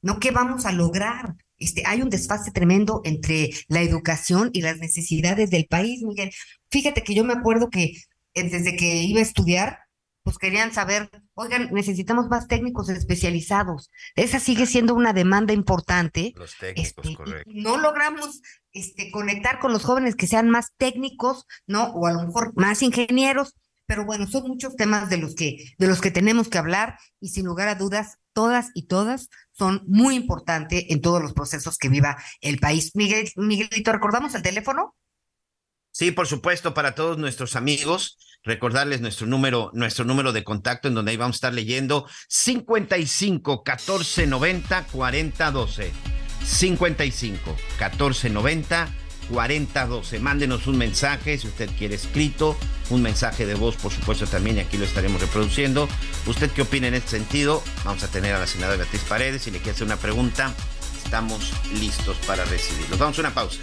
¿No? 0.00 0.18
¿Qué 0.18 0.30
vamos 0.30 0.64
a 0.64 0.72
lograr? 0.72 1.34
Este, 1.58 1.82
hay 1.86 2.02
un 2.02 2.08
desfase 2.08 2.52
tremendo 2.52 3.02
entre 3.04 3.50
la 3.68 3.82
educación 3.82 4.50
y 4.52 4.62
las 4.62 4.78
necesidades 4.78 5.50
del 5.50 5.66
país, 5.66 6.02
Miguel. 6.02 6.30
Fíjate 6.70 7.02
que 7.02 7.14
yo 7.14 7.24
me 7.24 7.34
acuerdo 7.34 7.68
que 7.68 7.94
eh, 8.34 8.48
desde 8.48 8.76
que 8.76 9.02
iba 9.02 9.20
a 9.20 9.22
estudiar, 9.22 9.78
pues 10.22 10.38
querían 10.38 10.72
saber, 10.72 11.10
oigan, 11.38 11.68
necesitamos 11.72 12.28
más 12.28 12.48
técnicos 12.48 12.88
especializados. 12.88 13.90
Esa 14.16 14.40
sigue 14.40 14.66
siendo 14.66 14.94
una 14.94 15.12
demanda 15.12 15.52
importante. 15.52 16.32
Los 16.34 16.56
técnicos, 16.58 17.04
este, 17.06 17.14
correcto. 17.14 17.50
No 17.54 17.78
logramos 17.78 18.42
este, 18.72 19.12
conectar 19.12 19.60
con 19.60 19.72
los 19.72 19.84
jóvenes 19.84 20.16
que 20.16 20.26
sean 20.26 20.50
más 20.50 20.72
técnicos, 20.76 21.46
¿no? 21.66 21.92
O 21.92 22.08
a 22.08 22.12
lo 22.12 22.26
mejor 22.26 22.52
más 22.56 22.82
ingenieros, 22.82 23.54
pero 23.86 24.04
bueno, 24.04 24.26
son 24.26 24.48
muchos 24.48 24.74
temas 24.74 25.10
de 25.10 25.18
los 25.18 25.36
que, 25.36 25.64
de 25.78 25.86
los 25.86 26.00
que 26.00 26.10
tenemos 26.10 26.48
que 26.48 26.58
hablar 26.58 26.98
y 27.20 27.28
sin 27.28 27.46
lugar 27.46 27.68
a 27.68 27.76
dudas, 27.76 28.18
todas 28.32 28.70
y 28.74 28.88
todas 28.88 29.28
son 29.52 29.84
muy 29.86 30.16
importantes 30.16 30.86
en 30.88 31.00
todos 31.00 31.22
los 31.22 31.34
procesos 31.34 31.78
que 31.78 31.88
viva 31.88 32.20
el 32.40 32.58
país. 32.58 32.96
Miguel, 32.96 33.30
Miguelito, 33.36 33.92
¿recordamos 33.92 34.34
el 34.34 34.42
teléfono? 34.42 34.96
Sí, 35.98 36.12
por 36.12 36.28
supuesto, 36.28 36.74
para 36.74 36.94
todos 36.94 37.18
nuestros 37.18 37.56
amigos, 37.56 38.18
recordarles 38.44 39.00
nuestro 39.00 39.26
número, 39.26 39.72
nuestro 39.74 40.04
número 40.04 40.32
de 40.32 40.44
contacto 40.44 40.86
en 40.86 40.94
donde 40.94 41.10
ahí 41.10 41.16
vamos 41.16 41.34
a 41.34 41.38
estar 41.38 41.54
leyendo 41.54 42.06
55 42.28 43.64
14 43.64 44.28
90 44.28 44.86
40 44.92 45.50
12. 45.50 45.92
55 46.44 47.56
14 47.80 48.30
90 48.30 48.88
4012. 49.28 50.20
Mándenos 50.20 50.68
un 50.68 50.78
mensaje 50.78 51.36
si 51.36 51.48
usted 51.48 51.68
quiere 51.76 51.96
escrito, 51.96 52.56
un 52.90 53.02
mensaje 53.02 53.44
de 53.44 53.56
voz, 53.56 53.74
por 53.74 53.90
supuesto, 53.90 54.24
también, 54.28 54.58
y 54.58 54.60
aquí 54.60 54.78
lo 54.78 54.84
estaremos 54.84 55.20
reproduciendo. 55.20 55.88
¿Usted 56.26 56.48
qué 56.52 56.62
opina 56.62 56.86
en 56.86 56.94
este 56.94 57.10
sentido? 57.10 57.60
Vamos 57.84 58.04
a 58.04 58.08
tener 58.08 58.36
a 58.36 58.38
la 58.38 58.46
senadora 58.46 58.76
Beatriz 58.76 59.02
Paredes. 59.02 59.42
Si 59.42 59.50
le 59.50 59.58
quiere 59.58 59.72
hacer 59.72 59.88
una 59.88 59.96
pregunta, 59.96 60.54
estamos 61.04 61.52
listos 61.72 62.16
para 62.18 62.44
recibirlos. 62.44 63.00
Vamos 63.00 63.18
a 63.18 63.22
una 63.22 63.34
pausa. 63.34 63.58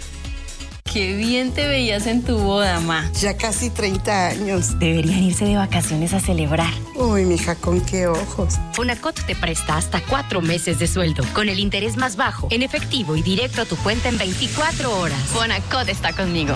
Qué 0.92 1.16
bien 1.16 1.52
te 1.52 1.66
veías 1.68 2.06
en 2.06 2.22
tu 2.22 2.38
boda, 2.38 2.80
ma. 2.80 3.10
Ya 3.20 3.36
casi 3.36 3.70
30 3.70 4.28
años. 4.28 4.78
Deberían 4.78 5.22
irse 5.24 5.44
de 5.44 5.56
vacaciones 5.56 6.14
a 6.14 6.20
celebrar. 6.20 6.72
Uy, 6.94 7.24
mija, 7.24 7.54
con 7.54 7.80
qué 7.80 8.06
ojos. 8.06 8.54
Fonacot 8.72 9.14
te 9.26 9.34
presta 9.34 9.76
hasta 9.76 10.00
cuatro 10.00 10.40
meses 10.40 10.78
de 10.78 10.86
sueldo, 10.86 11.24
con 11.34 11.48
el 11.48 11.58
interés 11.58 11.96
más 11.96 12.16
bajo, 12.16 12.48
en 12.50 12.62
efectivo 12.62 13.16
y 13.16 13.22
directo 13.22 13.62
a 13.62 13.64
tu 13.64 13.76
cuenta 13.76 14.08
en 14.08 14.18
24 14.18 14.98
horas. 14.98 15.18
Fonacot 15.24 15.88
está 15.88 16.12
conmigo. 16.12 16.54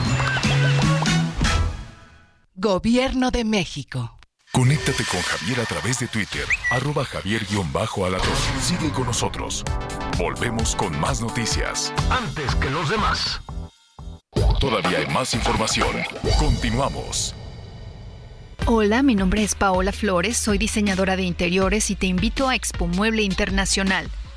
Gobierno 2.54 3.30
de 3.30 3.44
México. 3.44 4.18
Conéctate 4.52 5.04
con 5.04 5.20
Javier 5.22 5.60
a 5.60 5.64
través 5.64 6.00
de 6.00 6.08
Twitter, 6.08 6.44
arroba 6.70 7.04
javier-alatón. 7.04 8.34
Sigue 8.60 8.90
con 8.90 9.06
nosotros. 9.06 9.64
Volvemos 10.18 10.74
con 10.74 10.98
más 10.98 11.20
noticias. 11.20 11.92
Antes 12.10 12.56
que 12.56 12.68
los 12.68 12.90
demás. 12.90 13.40
Todavía 14.60 14.98
hay 14.98 15.06
más 15.06 15.32
información. 15.32 15.88
Continuamos. 16.38 17.34
Hola, 18.66 19.02
mi 19.02 19.14
nombre 19.14 19.42
es 19.42 19.54
Paola 19.54 19.90
Flores, 19.90 20.36
soy 20.36 20.58
diseñadora 20.58 21.16
de 21.16 21.22
interiores 21.22 21.90
y 21.90 21.96
te 21.96 22.06
invito 22.06 22.46
a 22.46 22.54
Expo 22.54 22.86
Mueble 22.86 23.22
Internacional 23.22 24.10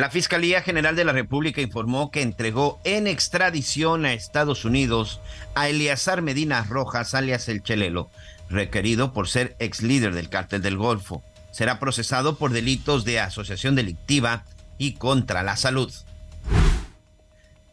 La 0.00 0.08
Fiscalía 0.08 0.62
General 0.62 0.96
de 0.96 1.04
la 1.04 1.12
República 1.12 1.60
informó 1.60 2.10
que 2.10 2.22
entregó 2.22 2.80
en 2.84 3.06
extradición 3.06 4.06
a 4.06 4.14
Estados 4.14 4.64
Unidos 4.64 5.20
a 5.54 5.68
Eleazar 5.68 6.22
Medina 6.22 6.64
Rojas, 6.64 7.14
alias 7.14 7.50
El 7.50 7.62
Chelelo, 7.62 8.08
requerido 8.48 9.12
por 9.12 9.28
ser 9.28 9.56
ex 9.58 9.82
líder 9.82 10.14
del 10.14 10.30
cártel 10.30 10.62
del 10.62 10.78
Golfo. 10.78 11.22
Será 11.50 11.78
procesado 11.78 12.38
por 12.38 12.50
delitos 12.50 13.04
de 13.04 13.20
asociación 13.20 13.74
delictiva 13.74 14.46
y 14.78 14.94
contra 14.94 15.42
la 15.42 15.58
salud. 15.58 15.92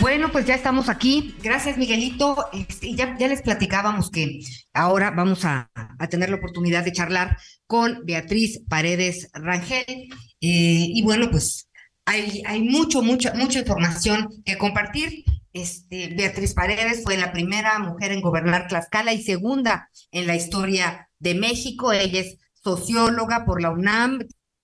Bueno, 0.00 0.32
pues 0.32 0.46
ya 0.46 0.54
estamos 0.54 0.88
aquí. 0.88 1.34
Gracias, 1.42 1.76
Miguelito. 1.76 2.46
Este, 2.54 2.94
ya, 2.94 3.14
les 3.18 3.42
platicábamos 3.42 4.10
que 4.10 4.40
ahora 4.72 5.10
vamos 5.10 5.44
a, 5.44 5.70
tener 6.08 6.30
la 6.30 6.36
oportunidad 6.36 6.84
de 6.84 6.92
charlar 6.92 7.36
con 7.66 8.00
Beatriz 8.06 8.62
Paredes 8.66 9.28
Rangel. 9.34 9.84
Eh, 9.86 10.08
y 10.40 11.02
bueno, 11.02 11.30
pues 11.30 11.68
hay, 12.06 12.42
hay 12.46 12.62
mucho, 12.62 13.02
mucha, 13.02 13.34
mucha 13.34 13.58
información 13.58 14.42
que 14.46 14.56
compartir. 14.56 15.22
Este, 15.52 16.14
Beatriz 16.16 16.54
Paredes 16.54 17.02
fue 17.04 17.18
la 17.18 17.30
primera 17.30 17.78
mujer 17.78 18.12
en 18.12 18.22
gobernar 18.22 18.68
Tlaxcala 18.68 19.12
y 19.12 19.22
segunda 19.22 19.90
en 20.12 20.26
la 20.26 20.34
historia 20.34 21.10
de 21.18 21.34
México. 21.34 21.92
Ella 21.92 22.20
es 22.20 22.38
socióloga 22.64 23.44
por 23.44 23.60
la 23.60 23.70
UNAM, 23.70 24.20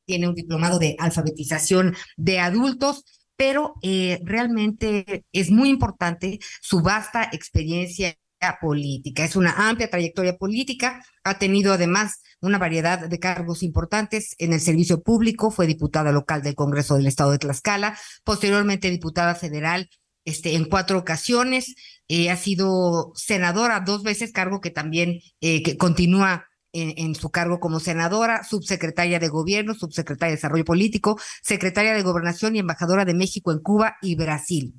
tiene 0.06 0.28
un 0.28 0.34
diplomado 0.34 0.78
de 0.78 0.96
alfabetización 0.98 1.94
de 2.16 2.40
adultos 2.40 3.04
pero 3.36 3.74
eh, 3.82 4.20
realmente 4.24 5.24
es 5.32 5.50
muy 5.50 5.68
importante 5.68 6.38
su 6.60 6.82
vasta 6.82 7.28
experiencia 7.32 8.16
política. 8.60 9.24
Es 9.24 9.36
una 9.36 9.68
amplia 9.68 9.90
trayectoria 9.90 10.36
política, 10.36 11.02
ha 11.24 11.38
tenido 11.38 11.72
además 11.72 12.22
una 12.40 12.58
variedad 12.58 13.08
de 13.08 13.18
cargos 13.18 13.62
importantes 13.62 14.34
en 14.38 14.52
el 14.52 14.60
servicio 14.60 15.02
público, 15.02 15.50
fue 15.50 15.66
diputada 15.66 16.12
local 16.12 16.42
del 16.42 16.54
Congreso 16.54 16.96
del 16.96 17.06
Estado 17.06 17.32
de 17.32 17.38
Tlaxcala, 17.38 17.98
posteriormente 18.24 18.90
diputada 18.90 19.34
federal 19.34 19.88
este, 20.24 20.56
en 20.56 20.64
cuatro 20.64 20.98
ocasiones, 20.98 21.74
eh, 22.08 22.30
ha 22.30 22.36
sido 22.36 23.12
senadora 23.14 23.80
dos 23.80 24.02
veces, 24.02 24.32
cargo 24.32 24.60
que 24.60 24.70
también 24.70 25.20
eh, 25.40 25.62
que 25.62 25.76
continúa 25.76 26.46
en, 26.76 27.14
su 27.14 27.30
cargo 27.30 27.60
como 27.60 27.80
senadora, 27.80 28.44
subsecretaria 28.44 29.18
de 29.18 29.28
Gobierno, 29.28 29.74
subsecretaria 29.74 30.30
de 30.30 30.36
Desarrollo 30.36 30.64
Político, 30.64 31.18
secretaria 31.42 31.94
de 31.94 32.02
Gobernación 32.02 32.56
y 32.56 32.60
embajadora 32.60 33.04
de 33.04 33.14
México 33.14 33.52
en 33.52 33.60
Cuba 33.60 33.96
y 34.02 34.16
Brasil. 34.16 34.74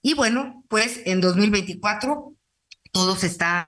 Y 0.00 0.14
bueno, 0.14 0.64
pues 0.68 1.00
en 1.04 1.20
2024 1.20 2.34
todo 2.92 3.16
se 3.16 3.26
está 3.26 3.66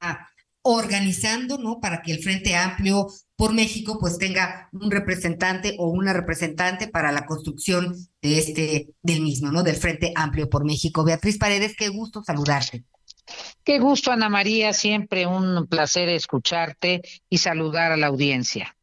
organizando, 0.63 1.59
¿no? 1.59 1.79
Para 1.79 2.01
que 2.01 2.13
el 2.13 2.23
Frente 2.23 2.57
Amplio 2.57 3.07
por 3.37 3.53
México 3.53 3.99
pues 4.01 4.17
tenga 4.17 4.69
un 4.73 4.91
representante 4.91 5.77
o 5.79 5.89
una 5.89 6.13
representante 6.13 6.89
para 6.89 7.13
la 7.13 7.27
construcción 7.27 7.95
de 8.23 8.39
este, 8.39 8.95
del 9.03 9.21
mismo, 9.21 9.53
¿no? 9.53 9.63
Del 9.63 9.77
Frente 9.77 10.13
Amplio 10.15 10.49
por 10.49 10.65
México. 10.65 11.05
Beatriz 11.05 11.37
Paredes, 11.37 11.75
qué 11.77 11.89
gusto 11.89 12.23
saludarte. 12.25 12.85
Qué 13.63 13.79
gusto, 13.79 14.13
Ana 14.13 14.29
María, 14.29 14.73
siempre 14.73 15.27
un 15.27 15.67
placer 15.67 16.09
escucharte 16.09 17.03
y 17.29 17.39
saludar 17.39 17.93
a 17.93 17.97
la 17.97 18.09
audiencia. 18.09 18.77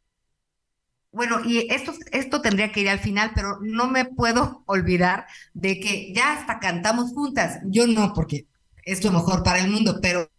Bueno, 1.11 1.41
y 1.43 1.67
esto, 1.71 1.93
esto 2.11 2.41
tendría 2.41 2.71
que 2.71 2.81
ir 2.81 2.89
al 2.89 2.99
final, 2.99 3.31
pero 3.35 3.59
no 3.61 3.89
me 3.89 4.05
puedo 4.05 4.63
olvidar 4.65 5.25
de 5.53 5.79
que 5.79 6.13
ya 6.13 6.33
hasta 6.33 6.59
cantamos 6.59 7.11
juntas. 7.11 7.59
Yo 7.65 7.85
no, 7.85 8.13
porque 8.13 8.47
es 8.85 9.03
lo 9.03 9.11
mejor 9.11 9.43
para 9.43 9.59
el 9.59 9.69
mundo, 9.69 9.99
pero 10.01 10.31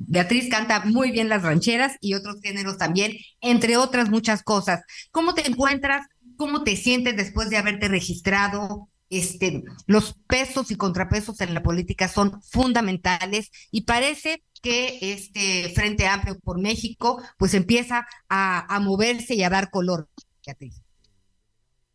Beatriz 0.00 0.48
canta 0.48 0.84
muy 0.84 1.10
bien 1.10 1.28
las 1.28 1.42
rancheras 1.42 1.96
y 2.00 2.14
otros 2.14 2.40
géneros 2.42 2.78
también, 2.78 3.12
entre 3.40 3.76
otras 3.76 4.08
muchas 4.08 4.42
cosas. 4.42 4.82
¿Cómo 5.10 5.34
te 5.34 5.48
encuentras? 5.48 6.06
¿Cómo 6.36 6.62
te 6.62 6.76
sientes 6.76 7.16
después 7.16 7.50
de 7.50 7.56
haberte 7.56 7.88
registrado 7.88 8.88
este, 9.12 9.62
los 9.86 10.14
pesos 10.26 10.70
y 10.70 10.76
contrapesos 10.76 11.40
en 11.42 11.52
la 11.54 11.62
política 11.62 12.08
son 12.08 12.42
fundamentales 12.42 13.50
y 13.70 13.82
parece 13.82 14.42
que 14.62 14.98
este 15.00 15.70
Frente 15.74 16.06
Amplio 16.06 16.38
por 16.40 16.60
México 16.60 17.20
pues 17.36 17.52
empieza 17.54 18.06
a, 18.28 18.74
a 18.74 18.80
moverse 18.80 19.34
y 19.34 19.42
a 19.42 19.50
dar 19.50 19.70
color. 19.70 20.08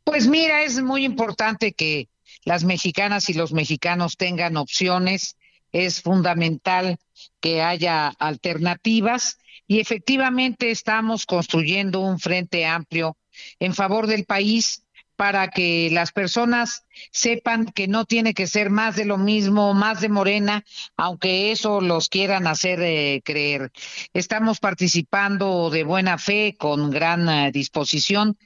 Pues 0.04 0.28
mira, 0.28 0.64
es 0.64 0.82
muy 0.82 1.04
importante 1.04 1.74
que 1.74 2.10
las 2.46 2.64
mexicanas 2.64 3.30
y 3.30 3.34
los 3.34 3.52
mexicanos 3.52 4.16
tengan 4.16 4.56
opciones, 4.56 5.38
es 5.72 6.02
fundamental 6.02 6.98
que 7.40 7.62
haya 7.62 8.08
alternativas 8.08 9.38
y 9.68 9.80
efectivamente 9.80 10.72
estamos 10.72 11.26
construyendo 11.26 12.00
un 12.00 12.20
frente 12.20 12.66
amplio 12.66 13.18
en 13.60 13.74
favor 13.74 14.08
del 14.08 14.26
país 14.26 14.84
para 15.18 15.50
que 15.50 15.90
las 15.92 16.12
personas 16.12 16.86
sepan 17.12 17.66
que 17.66 17.88
no 17.88 18.06
tiene 18.06 18.34
que 18.34 18.48
ser 18.48 18.70
más 18.70 18.96
de 18.96 19.04
lo 19.04 19.18
mismo, 19.18 19.74
más 19.74 20.00
de 20.00 20.10
morena, 20.10 20.64
aunque 20.96 21.52
eso 21.52 21.82
los 21.82 22.08
quieran 22.08 22.48
hacer 22.48 22.80
eh, 22.82 23.22
creer. 23.26 23.72
Estamos 24.14 24.60
participando 24.60 25.70
de 25.72 25.84
buena 25.84 26.20
fe, 26.20 26.56
con 26.58 26.92
gran 26.92 27.28
eh, 27.28 27.52
disposición, 27.52 28.38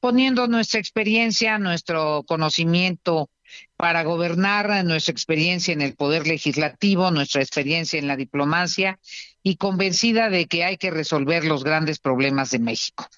poniendo 0.00 0.46
nuestra 0.46 0.78
experiencia, 0.78 1.58
nuestro 1.58 2.22
conocimiento 2.24 3.30
para 3.76 4.02
gobernar, 4.02 4.84
nuestra 4.84 5.12
experiencia 5.12 5.72
en 5.72 5.80
el 5.80 5.94
poder 5.94 6.26
legislativo, 6.26 7.10
nuestra 7.10 7.40
experiencia 7.40 7.98
en 7.98 8.06
la 8.06 8.16
diplomacia 8.16 8.98
y 9.42 9.56
convencida 9.56 10.28
de 10.28 10.46
que 10.46 10.64
hay 10.64 10.76
que 10.76 10.90
resolver 10.90 11.46
los 11.46 11.64
grandes 11.64 11.98
problemas 11.98 12.50
de 12.50 12.58
México. 12.58 13.08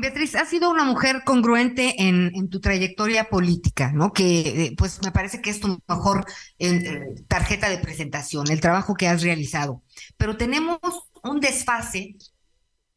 Beatriz, 0.00 0.34
has 0.34 0.48
sido 0.48 0.70
una 0.70 0.84
mujer 0.84 1.22
congruente 1.24 1.94
en, 2.02 2.48
tu 2.48 2.60
trayectoria 2.60 3.28
política, 3.28 3.92
¿no? 3.92 4.12
Que 4.12 4.40
eh, 4.40 4.74
pues 4.76 5.00
me 5.04 5.12
parece 5.12 5.40
que 5.40 5.50
es 5.50 5.60
tu 5.60 5.80
mejor 5.88 6.24
eh, 6.58 7.14
tarjeta 7.28 7.68
de 7.68 7.78
presentación, 7.78 8.50
el 8.50 8.60
trabajo 8.60 8.94
que 8.94 9.08
has 9.08 9.22
realizado. 9.22 9.82
Pero 10.16 10.36
tenemos 10.36 10.78
un 11.22 11.40
desfase 11.40 12.16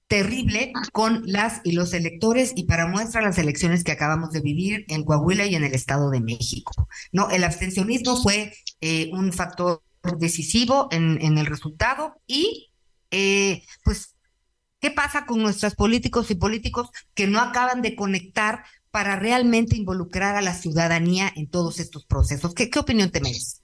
terrible 0.07 0.73
con 0.91 1.23
las 1.25 1.61
y 1.63 1.71
los 1.71 1.93
electores 1.93 2.53
y 2.55 2.65
para 2.65 2.87
muestra 2.87 3.21
las 3.21 3.37
elecciones 3.37 3.83
que 3.83 3.91
acabamos 3.91 4.31
de 4.31 4.41
vivir 4.41 4.85
en 4.89 5.03
Coahuila 5.03 5.45
y 5.45 5.55
en 5.55 5.63
el 5.63 5.73
Estado 5.73 6.09
de 6.09 6.21
México. 6.21 6.87
No, 7.11 7.29
el 7.29 7.43
abstencionismo 7.43 8.21
fue 8.21 8.53
eh, 8.81 9.09
un 9.13 9.33
factor 9.33 9.81
decisivo 10.17 10.87
en, 10.91 11.19
en 11.21 11.37
el 11.37 11.45
resultado 11.45 12.15
y 12.27 12.69
eh, 13.15 13.63
pues 13.83 14.12
¿Qué 14.83 14.91
pasa 14.91 15.25
con 15.25 15.41
nuestros 15.41 15.75
políticos 15.75 16.29
y 16.29 16.35
políticos 16.35 16.89
que 17.13 17.25
no 17.25 17.39
acaban 17.39 17.81
de 17.81 17.95
conectar 17.95 18.65
para 18.91 19.15
realmente 19.15 19.77
involucrar 19.77 20.35
a 20.35 20.41
la 20.41 20.53
ciudadanía 20.53 21.31
en 21.37 21.47
todos 21.47 21.79
estos 21.79 22.03
procesos? 22.03 22.53
¿Qué, 22.53 22.69
opinión 22.77 23.09
te 23.09 23.21
merece? 23.21 23.61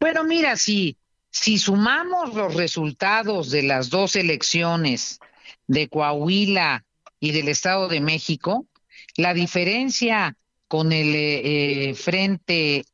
Bueno, 0.00 0.24
mira, 0.24 0.56
si, 0.56 0.96
si 1.30 1.58
sumamos 1.58 2.32
los 2.34 2.54
resultados 2.54 3.50
de 3.50 3.64
las 3.64 3.90
dos 3.90 4.16
elecciones 4.16 5.20
de 5.66 5.88
Coahuila 5.88 6.86
y 7.20 7.32
del 7.32 7.48
Estado 7.48 7.88
de 7.88 8.00
México, 8.00 8.66
la 9.18 9.34
diferencia 9.34 10.34
con 10.66 10.92
el 10.92 11.12
eh, 11.14 11.94
Frente 11.94 12.86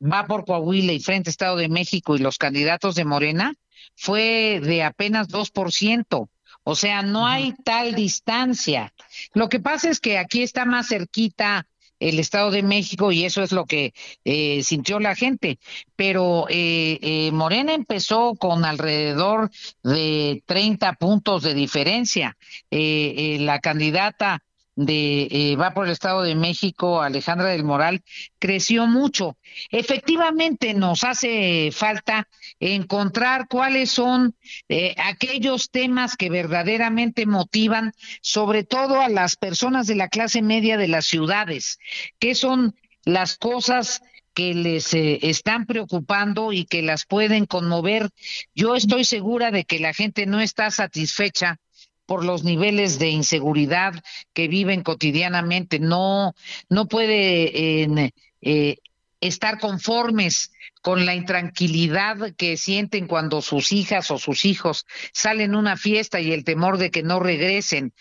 va 0.00 0.24
por 0.28 0.44
Coahuila 0.44 0.92
y 0.92 1.00
Frente 1.00 1.30
Estado 1.30 1.56
de 1.56 1.68
México 1.68 2.14
y 2.14 2.20
los 2.20 2.38
candidatos 2.38 2.94
de 2.94 3.04
Morena 3.04 3.54
fue 3.98 4.60
de 4.62 4.84
apenas 4.84 5.28
2%. 5.28 6.28
O 6.62 6.74
sea, 6.76 7.02
no 7.02 7.26
hay 7.26 7.54
tal 7.64 7.94
distancia. 7.94 8.94
Lo 9.34 9.48
que 9.48 9.58
pasa 9.58 9.90
es 9.90 10.00
que 10.00 10.18
aquí 10.18 10.42
está 10.42 10.64
más 10.64 10.88
cerquita 10.88 11.66
el 11.98 12.20
Estado 12.20 12.52
de 12.52 12.62
México 12.62 13.10
y 13.10 13.24
eso 13.24 13.42
es 13.42 13.50
lo 13.50 13.66
que 13.66 13.92
eh, 14.24 14.62
sintió 14.62 15.00
la 15.00 15.16
gente. 15.16 15.58
Pero 15.96 16.46
eh, 16.48 16.98
eh, 17.02 17.32
Morena 17.32 17.74
empezó 17.74 18.34
con 18.36 18.64
alrededor 18.64 19.50
de 19.82 20.44
30 20.46 20.92
puntos 20.92 21.42
de 21.42 21.54
diferencia. 21.54 22.36
la 22.70 23.58
candidata 23.58 24.42
de 24.78 25.26
eh, 25.32 25.56
va 25.56 25.74
por 25.74 25.86
el 25.86 25.92
Estado 25.92 26.22
de 26.22 26.36
México, 26.36 27.02
Alejandra 27.02 27.48
del 27.48 27.64
Moral, 27.64 28.04
creció 28.38 28.86
mucho. 28.86 29.36
Efectivamente, 29.70 30.72
nos 30.72 31.02
hace 31.02 31.70
falta 31.72 32.28
encontrar 32.60 33.48
cuáles 33.48 33.90
son 33.90 34.36
eh, 34.68 34.94
aquellos 34.98 35.70
temas 35.72 36.16
que 36.16 36.30
verdaderamente 36.30 37.26
motivan, 37.26 37.92
sobre 38.20 38.62
todo 38.62 39.00
a 39.00 39.08
las 39.08 39.34
personas 39.34 39.88
de 39.88 39.96
la 39.96 40.06
clase 40.06 40.42
media 40.42 40.76
de 40.76 40.86
las 40.86 41.06
ciudades, 41.06 41.80
qué 42.20 42.36
son 42.36 42.76
las 43.04 43.36
cosas 43.36 44.00
que 44.32 44.54
les 44.54 44.94
eh, 44.94 45.18
están 45.22 45.66
preocupando 45.66 46.52
y 46.52 46.66
que 46.66 46.82
las 46.82 47.04
pueden 47.04 47.46
conmover. 47.46 48.10
Yo 48.54 48.76
estoy 48.76 49.04
segura 49.04 49.50
de 49.50 49.64
que 49.64 49.80
la 49.80 49.92
gente 49.92 50.24
no 50.26 50.40
está 50.40 50.70
satisfecha 50.70 51.58
por 52.08 52.24
los 52.24 52.42
niveles 52.42 52.98
de 52.98 53.10
inseguridad 53.10 53.92
que 54.32 54.48
viven 54.48 54.82
cotidianamente. 54.82 55.78
No, 55.78 56.34
no 56.70 56.88
puede 56.88 57.82
eh, 58.40 58.78
estar 59.20 59.60
conformes 59.60 60.50
con 60.80 61.04
la 61.04 61.14
intranquilidad 61.14 62.34
que 62.34 62.56
sienten 62.56 63.08
cuando 63.08 63.42
sus 63.42 63.72
hijas 63.72 64.10
o 64.10 64.16
sus 64.16 64.46
hijos 64.46 64.86
salen 65.12 65.54
a 65.54 65.58
una 65.58 65.76
fiesta 65.76 66.18
y 66.18 66.32
el 66.32 66.44
temor 66.44 66.78
de 66.78 66.90
que 66.90 67.02
no 67.02 67.20
regresen. 67.20 67.92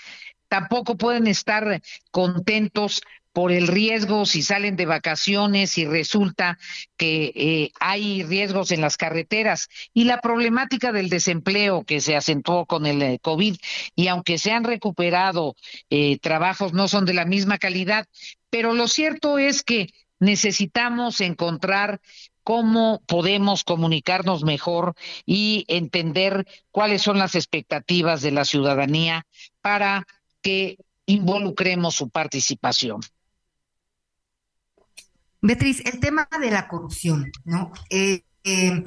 Tampoco 0.48 0.96
pueden 0.96 1.28
estar 1.28 1.82
contentos 2.10 3.02
por 3.38 3.52
el 3.52 3.68
riesgo 3.68 4.26
si 4.26 4.42
salen 4.42 4.76
de 4.78 4.88
vacaciones 4.88 5.78
y 5.78 5.86
resulta 5.86 6.58
que 6.98 7.32
eh, 7.36 7.72
hay 7.80 8.24
riesgos 8.24 8.72
en 8.72 8.82
las 8.82 8.98
carreteras 8.98 9.70
y 9.94 10.06
la 10.06 10.22
problemática 10.22 10.92
del 10.92 11.08
desempleo 11.08 11.84
que 11.84 12.02
se 12.02 12.16
acentuó 12.16 12.66
con 12.66 12.88
el 12.88 13.00
eh, 13.04 13.20
COVID 13.22 13.56
y 13.96 14.08
aunque 14.08 14.40
se 14.40 14.54
han 14.54 14.64
recuperado 14.64 15.56
eh, 15.92 16.18
trabajos 16.18 16.74
no 16.74 16.88
son 16.88 17.06
de 17.06 17.14
la 17.14 17.26
misma 17.26 17.60
calidad, 17.60 18.08
pero 18.50 18.74
lo 18.74 18.88
cierto 18.88 19.38
es 19.38 19.62
que 19.62 19.90
necesitamos 20.20 21.22
encontrar 21.22 22.02
cómo 22.42 23.04
podemos 23.06 23.64
comunicarnos 23.64 24.46
mejor 24.46 24.96
y 25.28 25.64
entender 25.68 26.48
cuáles 26.72 27.04
son 27.04 27.20
las 27.20 27.36
expectativas 27.36 28.24
de 28.24 28.32
la 28.32 28.46
ciudadanía 28.46 29.28
para 29.62 30.08
que 30.42 30.80
involucremos 31.06 31.94
su 31.94 32.10
participación. 32.10 33.02
Beatriz, 35.42 35.82
el 35.86 36.00
tema 36.00 36.28
de 36.40 36.52
la 36.52 36.68
corrupción, 36.68 37.32
¿no? 37.46 37.72
Eh, 37.90 38.24
eh, 38.44 38.84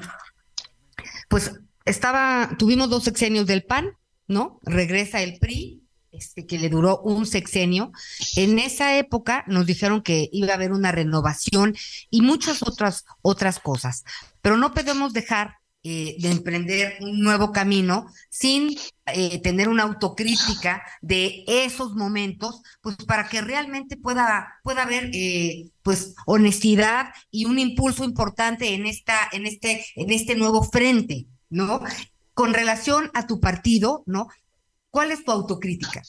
pues 1.29 1.51
estaba, 1.85 2.55
tuvimos 2.57 2.89
dos 2.89 3.03
sexenios 3.03 3.45
del 3.47 3.63
PAN, 3.63 3.97
¿no? 4.27 4.59
Regresa 4.63 5.21
el 5.21 5.39
PRI, 5.39 5.83
este, 6.11 6.45
que 6.45 6.59
le 6.59 6.69
duró 6.69 6.99
un 6.99 7.25
sexenio. 7.25 7.91
En 8.35 8.59
esa 8.59 8.97
época 8.97 9.45
nos 9.47 9.65
dijeron 9.65 10.01
que 10.01 10.29
iba 10.31 10.51
a 10.51 10.55
haber 10.55 10.73
una 10.73 10.91
renovación 10.91 11.75
y 12.09 12.21
muchas 12.21 12.63
otras, 12.63 13.05
otras 13.21 13.59
cosas. 13.59 14.03
Pero 14.41 14.57
no 14.57 14.73
podemos 14.73 15.13
dejar 15.13 15.60
eh, 15.83 16.15
de 16.19 16.29
emprender 16.29 16.97
un 16.99 17.21
nuevo 17.21 17.51
camino 17.51 18.05
sin 18.29 18.77
eh, 19.07 19.41
tener 19.41 19.67
una 19.67 19.81
autocrítica 19.81 20.83
de 21.01 21.43
esos 21.47 21.95
momentos, 21.95 22.61
pues 22.81 22.97
para 22.97 23.27
que 23.27 23.41
realmente 23.41 23.97
pueda, 23.97 24.59
pueda 24.63 24.83
haber 24.83 25.09
eh, 25.11 25.71
pues 25.81 26.13
honestidad 26.27 27.07
y 27.31 27.45
un 27.45 27.57
impulso 27.57 28.03
importante 28.03 28.75
en 28.75 28.85
esta, 28.85 29.27
en 29.31 29.47
este, 29.47 29.83
en 29.95 30.11
este 30.11 30.35
nuevo 30.35 30.61
frente, 30.61 31.25
¿no? 31.49 31.81
Con 32.35 32.53
relación 32.53 33.09
a 33.15 33.25
tu 33.25 33.39
partido, 33.39 34.03
¿no? 34.05 34.27
¿Cuál 34.91 35.09
es 35.09 35.25
tu 35.25 35.31
autocrítica? 35.31 36.03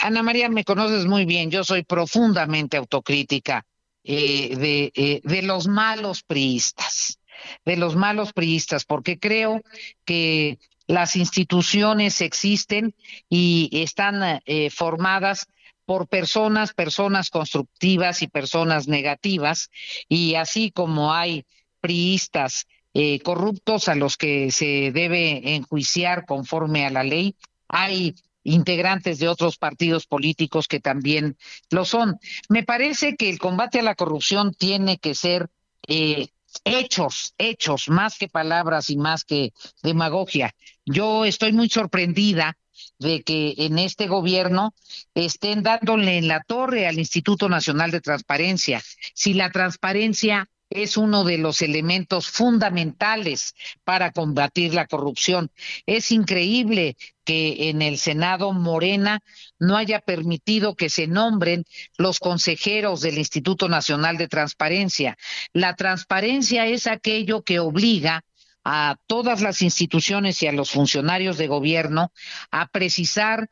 Ana 0.00 0.22
María, 0.22 0.50
me 0.50 0.64
conoces 0.64 1.06
muy 1.06 1.24
bien, 1.24 1.50
yo 1.50 1.64
soy 1.64 1.82
profundamente 1.82 2.76
autocrítica 2.76 3.64
de, 4.04 5.22
de 5.24 5.42
los 5.42 5.66
malos 5.66 6.22
priistas 6.22 7.17
de 7.64 7.76
los 7.76 7.96
malos 7.96 8.32
priistas, 8.32 8.84
porque 8.84 9.18
creo 9.18 9.62
que 10.04 10.58
las 10.86 11.16
instituciones 11.16 12.20
existen 12.20 12.94
y 13.28 13.68
están 13.72 14.40
eh, 14.46 14.70
formadas 14.70 15.46
por 15.84 16.08
personas, 16.08 16.74
personas 16.74 17.30
constructivas 17.30 18.22
y 18.22 18.28
personas 18.28 18.88
negativas, 18.88 19.70
y 20.08 20.34
así 20.34 20.70
como 20.70 21.14
hay 21.14 21.46
priistas 21.80 22.66
eh, 22.94 23.20
corruptos 23.20 23.88
a 23.88 23.94
los 23.94 24.16
que 24.16 24.50
se 24.50 24.90
debe 24.92 25.54
enjuiciar 25.54 26.26
conforme 26.26 26.84
a 26.84 26.90
la 26.90 27.04
ley, 27.04 27.36
hay 27.68 28.14
integrantes 28.44 29.18
de 29.18 29.28
otros 29.28 29.58
partidos 29.58 30.06
políticos 30.06 30.68
que 30.68 30.80
también 30.80 31.36
lo 31.70 31.84
son. 31.84 32.18
Me 32.48 32.64
parece 32.64 33.16
que 33.16 33.28
el 33.28 33.38
combate 33.38 33.80
a 33.80 33.82
la 33.82 33.94
corrupción 33.94 34.52
tiene 34.52 34.98
que 34.98 35.14
ser 35.14 35.48
eh, 35.86 36.28
hechos, 36.64 37.34
hechos, 37.38 37.88
más 37.88 38.18
que 38.18 38.28
palabras 38.28 38.90
y 38.90 38.96
más 38.96 39.24
que 39.24 39.52
demagogia. 39.82 40.54
Yo 40.84 41.24
estoy 41.24 41.52
muy 41.52 41.68
sorprendida 41.68 42.56
de 42.98 43.22
que 43.22 43.54
en 43.58 43.78
este 43.78 44.06
gobierno 44.06 44.74
estén 45.14 45.62
dándole 45.62 46.18
en 46.18 46.28
la 46.28 46.42
torre 46.42 46.86
al 46.86 46.98
Instituto 46.98 47.48
Nacional 47.48 47.90
de 47.90 48.00
Transparencia. 48.00 48.82
Si 49.14 49.34
la 49.34 49.50
transparencia 49.50 50.48
es 50.70 50.96
uno 50.96 51.24
de 51.24 51.38
los 51.38 51.62
elementos 51.62 52.28
fundamentales 52.28 53.54
para 53.84 54.12
combatir 54.12 54.74
la 54.74 54.86
corrupción. 54.86 55.50
Es 55.86 56.10
increíble 56.10 56.96
que 57.24 57.70
en 57.70 57.82
el 57.82 57.98
Senado 57.98 58.52
Morena 58.52 59.20
no 59.58 59.76
haya 59.76 60.00
permitido 60.00 60.74
que 60.74 60.90
se 60.90 61.06
nombren 61.06 61.64
los 61.96 62.18
consejeros 62.18 63.00
del 63.00 63.18
Instituto 63.18 63.68
Nacional 63.68 64.16
de 64.16 64.28
Transparencia. 64.28 65.16
La 65.52 65.74
transparencia 65.74 66.66
es 66.66 66.86
aquello 66.86 67.42
que 67.42 67.60
obliga 67.60 68.24
a 68.64 68.96
todas 69.06 69.40
las 69.40 69.62
instituciones 69.62 70.42
y 70.42 70.46
a 70.46 70.52
los 70.52 70.70
funcionarios 70.70 71.38
de 71.38 71.46
gobierno 71.46 72.12
a 72.50 72.68
precisar 72.68 73.48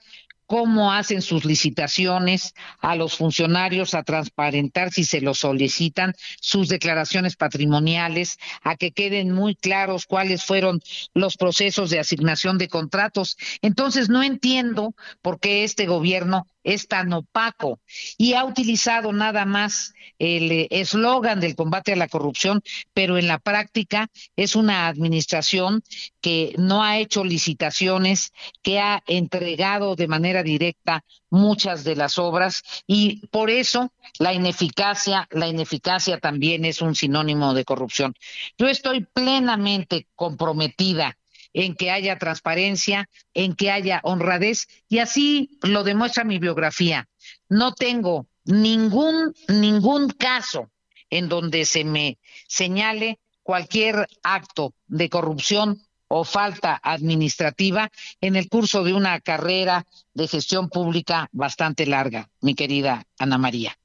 cómo 0.46 0.92
hacen 0.92 1.22
sus 1.22 1.44
licitaciones, 1.44 2.54
a 2.80 2.96
los 2.96 3.16
funcionarios 3.16 3.94
a 3.94 4.02
transparentar 4.02 4.92
si 4.92 5.04
se 5.04 5.20
los 5.20 5.38
solicitan, 5.38 6.14
sus 6.40 6.68
declaraciones 6.68 7.36
patrimoniales, 7.36 8.38
a 8.62 8.76
que 8.76 8.92
queden 8.92 9.32
muy 9.32 9.54
claros 9.54 10.06
cuáles 10.06 10.44
fueron 10.44 10.80
los 11.14 11.36
procesos 11.36 11.90
de 11.90 11.98
asignación 11.98 12.58
de 12.58 12.68
contratos. 12.68 13.36
Entonces, 13.62 14.08
no 14.08 14.22
entiendo 14.22 14.94
por 15.22 15.40
qué 15.40 15.64
este 15.64 15.86
gobierno 15.86 16.46
es 16.66 16.88
tan 16.88 17.12
opaco 17.12 17.80
y 18.18 18.34
ha 18.34 18.44
utilizado 18.44 19.12
nada 19.12 19.44
más 19.44 19.94
el 20.18 20.50
eh, 20.50 20.68
eslogan 20.70 21.40
del 21.40 21.54
combate 21.54 21.92
a 21.92 21.96
la 21.96 22.08
corrupción, 22.08 22.62
pero 22.92 23.16
en 23.16 23.28
la 23.28 23.38
práctica 23.38 24.08
es 24.34 24.56
una 24.56 24.88
administración 24.88 25.82
que 26.20 26.54
no 26.58 26.82
ha 26.82 26.98
hecho 26.98 27.24
licitaciones, 27.24 28.32
que 28.62 28.80
ha 28.80 29.02
entregado 29.06 29.94
de 29.94 30.08
manera 30.08 30.42
directa 30.42 31.04
muchas 31.30 31.84
de 31.84 31.94
las 31.94 32.18
obras 32.18 32.62
y 32.86 33.26
por 33.28 33.48
eso 33.48 33.92
la 34.18 34.32
ineficacia, 34.32 35.28
la 35.30 35.46
ineficacia 35.46 36.18
también 36.18 36.64
es 36.64 36.82
un 36.82 36.96
sinónimo 36.96 37.54
de 37.54 37.64
corrupción. 37.64 38.14
Yo 38.58 38.66
estoy 38.66 39.06
plenamente 39.12 40.08
comprometida 40.16 41.16
en 41.52 41.74
que 41.74 41.90
haya 41.90 42.18
transparencia, 42.18 43.08
en 43.34 43.54
que 43.54 43.70
haya 43.70 44.00
honradez, 44.02 44.66
y 44.88 44.98
así 44.98 45.58
lo 45.62 45.84
demuestra 45.84 46.24
mi 46.24 46.38
biografía. 46.38 47.08
No 47.48 47.72
tengo 47.72 48.26
ningún, 48.44 49.34
ningún 49.48 50.10
caso 50.10 50.70
en 51.10 51.28
donde 51.28 51.64
se 51.64 51.84
me 51.84 52.18
señale 52.48 53.18
cualquier 53.42 54.08
acto 54.22 54.74
de 54.86 55.08
corrupción 55.08 55.82
o 56.08 56.24
falta 56.24 56.80
administrativa 56.82 57.90
en 58.20 58.36
el 58.36 58.48
curso 58.48 58.84
de 58.84 58.94
una 58.94 59.20
carrera 59.20 59.86
de 60.14 60.28
gestión 60.28 60.68
pública 60.68 61.28
bastante 61.32 61.86
larga, 61.86 62.28
mi 62.40 62.54
querida 62.54 63.06
Ana 63.18 63.38
María. 63.38 63.76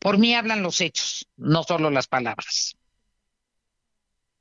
Por 0.00 0.18
mí 0.18 0.34
hablan 0.34 0.62
los 0.62 0.80
hechos, 0.80 1.26
no 1.36 1.62
solo 1.64 1.90
las 1.90 2.06
palabras. 2.06 2.75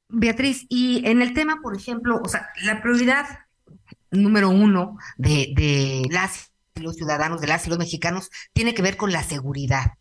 Beatriz, 0.07 0.65
y 0.69 1.05
en 1.07 1.21
el 1.21 1.33
tema, 1.33 1.59
por 1.61 1.75
ejemplo, 1.75 2.21
o 2.23 2.27
sea, 2.27 2.49
la 2.63 2.81
prioridad 2.81 3.25
número 4.11 4.49
uno 4.49 4.97
de, 5.17 5.53
de 5.55 6.03
las 6.11 6.51
los 6.81 6.95
ciudadanos, 6.95 7.41
de 7.41 7.47
las 7.47 7.65
y 7.65 7.69
los 7.69 7.79
mexicanos, 7.79 8.29
tiene 8.53 8.73
que 8.73 8.81
ver 8.81 8.97
con 8.97 9.11
la 9.11 9.23
seguridad. 9.23 9.93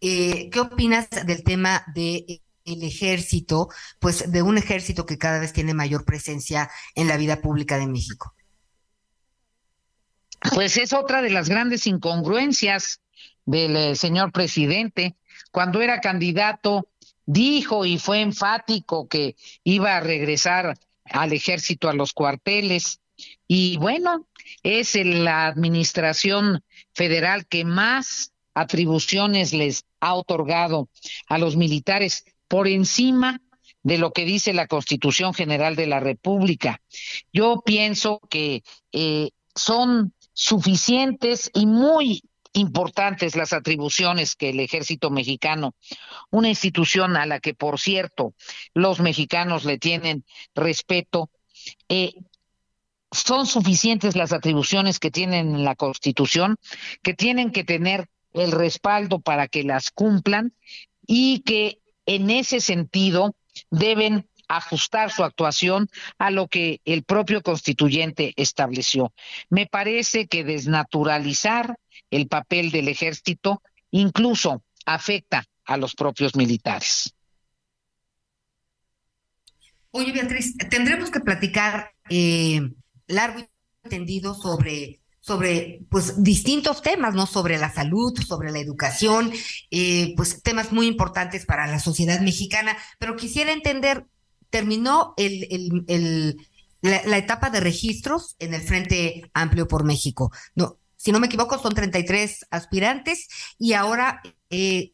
Eh, 0.00 0.50
¿Qué 0.50 0.60
opinas 0.60 1.08
del 1.26 1.42
tema 1.42 1.84
de 1.94 2.42
el 2.64 2.82
ejército, 2.82 3.68
pues 3.98 4.30
de 4.30 4.42
un 4.42 4.58
ejército 4.58 5.06
que 5.06 5.16
cada 5.16 5.38
vez 5.38 5.52
tiene 5.52 5.72
mayor 5.72 6.04
presencia 6.04 6.70
en 6.94 7.08
la 7.08 7.16
vida 7.16 7.40
pública 7.40 7.78
de 7.78 7.86
México? 7.86 8.34
Pues 10.54 10.76
es 10.76 10.92
otra 10.92 11.22
de 11.22 11.30
las 11.30 11.48
grandes 11.48 11.86
incongruencias 11.86 13.00
del 13.44 13.76
eh, 13.76 13.96
señor 13.96 14.32
presidente. 14.32 15.16
Cuando 15.50 15.80
era 15.80 16.00
candidato, 16.00 16.88
dijo 17.28 17.84
y 17.84 17.98
fue 17.98 18.22
enfático 18.22 19.06
que 19.06 19.36
iba 19.62 19.96
a 19.96 20.00
regresar 20.00 20.78
al 21.04 21.32
ejército 21.34 21.90
a 21.90 21.92
los 21.92 22.14
cuarteles. 22.14 23.00
Y 23.46 23.76
bueno, 23.76 24.26
es 24.62 24.94
la 24.94 25.46
administración 25.46 26.64
federal 26.94 27.46
que 27.46 27.64
más 27.66 28.32
atribuciones 28.54 29.52
les 29.52 29.84
ha 30.00 30.14
otorgado 30.14 30.88
a 31.28 31.36
los 31.36 31.54
militares 31.54 32.24
por 32.48 32.66
encima 32.66 33.42
de 33.82 33.98
lo 33.98 34.12
que 34.12 34.24
dice 34.24 34.54
la 34.54 34.66
Constitución 34.66 35.34
General 35.34 35.76
de 35.76 35.86
la 35.86 36.00
República. 36.00 36.80
Yo 37.30 37.60
pienso 37.64 38.20
que 38.30 38.62
eh, 38.92 39.30
son 39.54 40.14
suficientes 40.32 41.50
y 41.52 41.66
muy 41.66 42.22
importantes 42.52 43.36
las 43.36 43.52
atribuciones 43.52 44.34
que 44.34 44.50
el 44.50 44.60
ejército 44.60 45.10
mexicano, 45.10 45.74
una 46.30 46.48
institución 46.48 47.16
a 47.16 47.26
la 47.26 47.40
que, 47.40 47.54
por 47.54 47.78
cierto, 47.78 48.34
los 48.74 49.00
mexicanos 49.00 49.64
le 49.64 49.78
tienen 49.78 50.24
respeto, 50.54 51.30
eh, 51.88 52.14
son 53.10 53.46
suficientes 53.46 54.16
las 54.16 54.32
atribuciones 54.32 54.98
que 54.98 55.10
tienen 55.10 55.54
en 55.54 55.64
la 55.64 55.74
Constitución, 55.74 56.56
que 57.02 57.14
tienen 57.14 57.52
que 57.52 57.64
tener 57.64 58.08
el 58.34 58.52
respaldo 58.52 59.20
para 59.20 59.48
que 59.48 59.64
las 59.64 59.90
cumplan 59.90 60.52
y 61.06 61.40
que 61.40 61.78
en 62.06 62.30
ese 62.30 62.60
sentido 62.60 63.34
deben 63.70 64.28
ajustar 64.48 65.10
su 65.10 65.24
actuación 65.24 65.88
a 66.18 66.30
lo 66.30 66.48
que 66.48 66.80
el 66.84 67.04
propio 67.04 67.42
constituyente 67.42 68.32
estableció. 68.36 69.12
Me 69.50 69.66
parece 69.66 70.26
que 70.26 70.42
desnaturalizar 70.42 71.76
el 72.10 72.28
papel 72.28 72.70
del 72.70 72.88
ejército 72.88 73.62
incluso 73.90 74.62
afecta 74.84 75.44
a 75.64 75.76
los 75.76 75.94
propios 75.94 76.34
militares. 76.36 77.14
Oye, 79.90 80.12
Beatriz, 80.12 80.56
tendremos 80.70 81.10
que 81.10 81.20
platicar 81.20 81.92
eh, 82.10 82.60
largo 83.06 83.40
y 83.40 83.48
entendido 83.84 84.34
sobre 84.34 85.00
sobre 85.20 85.82
pues 85.90 86.22
distintos 86.22 86.80
temas, 86.80 87.14
¿no? 87.14 87.26
Sobre 87.26 87.58
la 87.58 87.70
salud, 87.70 88.18
sobre 88.18 88.50
la 88.50 88.60
educación, 88.60 89.30
eh, 89.70 90.14
pues 90.16 90.42
temas 90.42 90.72
muy 90.72 90.86
importantes 90.86 91.44
para 91.44 91.66
la 91.66 91.78
sociedad 91.78 92.20
mexicana, 92.20 92.74
pero 92.98 93.14
quisiera 93.14 93.52
entender 93.52 94.06
terminó 94.50 95.12
el, 95.16 95.84
el, 95.86 96.36
la, 96.80 97.18
etapa 97.18 97.50
de 97.50 97.60
registros 97.60 98.36
en 98.38 98.54
el 98.54 98.62
Frente 98.62 99.30
Amplio 99.34 99.68
por 99.68 99.84
México. 99.84 100.32
No, 100.54 100.77
si 100.98 101.12
no 101.12 101.20
me 101.20 101.28
equivoco, 101.28 101.58
son 101.58 101.74
33 101.74 102.46
aspirantes 102.50 103.28
y 103.56 103.72
ahora, 103.72 104.20
eh, 104.50 104.92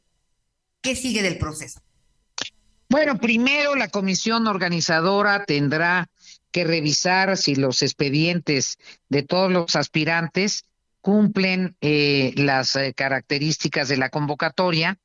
¿qué 0.82 0.94
sigue 0.94 1.22
del 1.22 1.38
proceso? 1.38 1.80
Bueno, 2.90 3.18
primero 3.18 3.74
la 3.74 3.88
comisión 3.88 4.46
organizadora 4.46 5.46
tendrá 5.46 6.10
que 6.52 6.62
revisar 6.62 7.36
si 7.38 7.56
los 7.56 7.82
expedientes 7.82 8.78
de 9.08 9.22
todos 9.22 9.50
los 9.50 9.74
aspirantes 9.76 10.66
cumplen 11.00 11.76
eh, 11.80 12.32
las 12.36 12.76
eh, 12.76 12.92
características 12.94 13.88
de 13.88 13.96
la 13.96 14.10
convocatoria. 14.10 14.98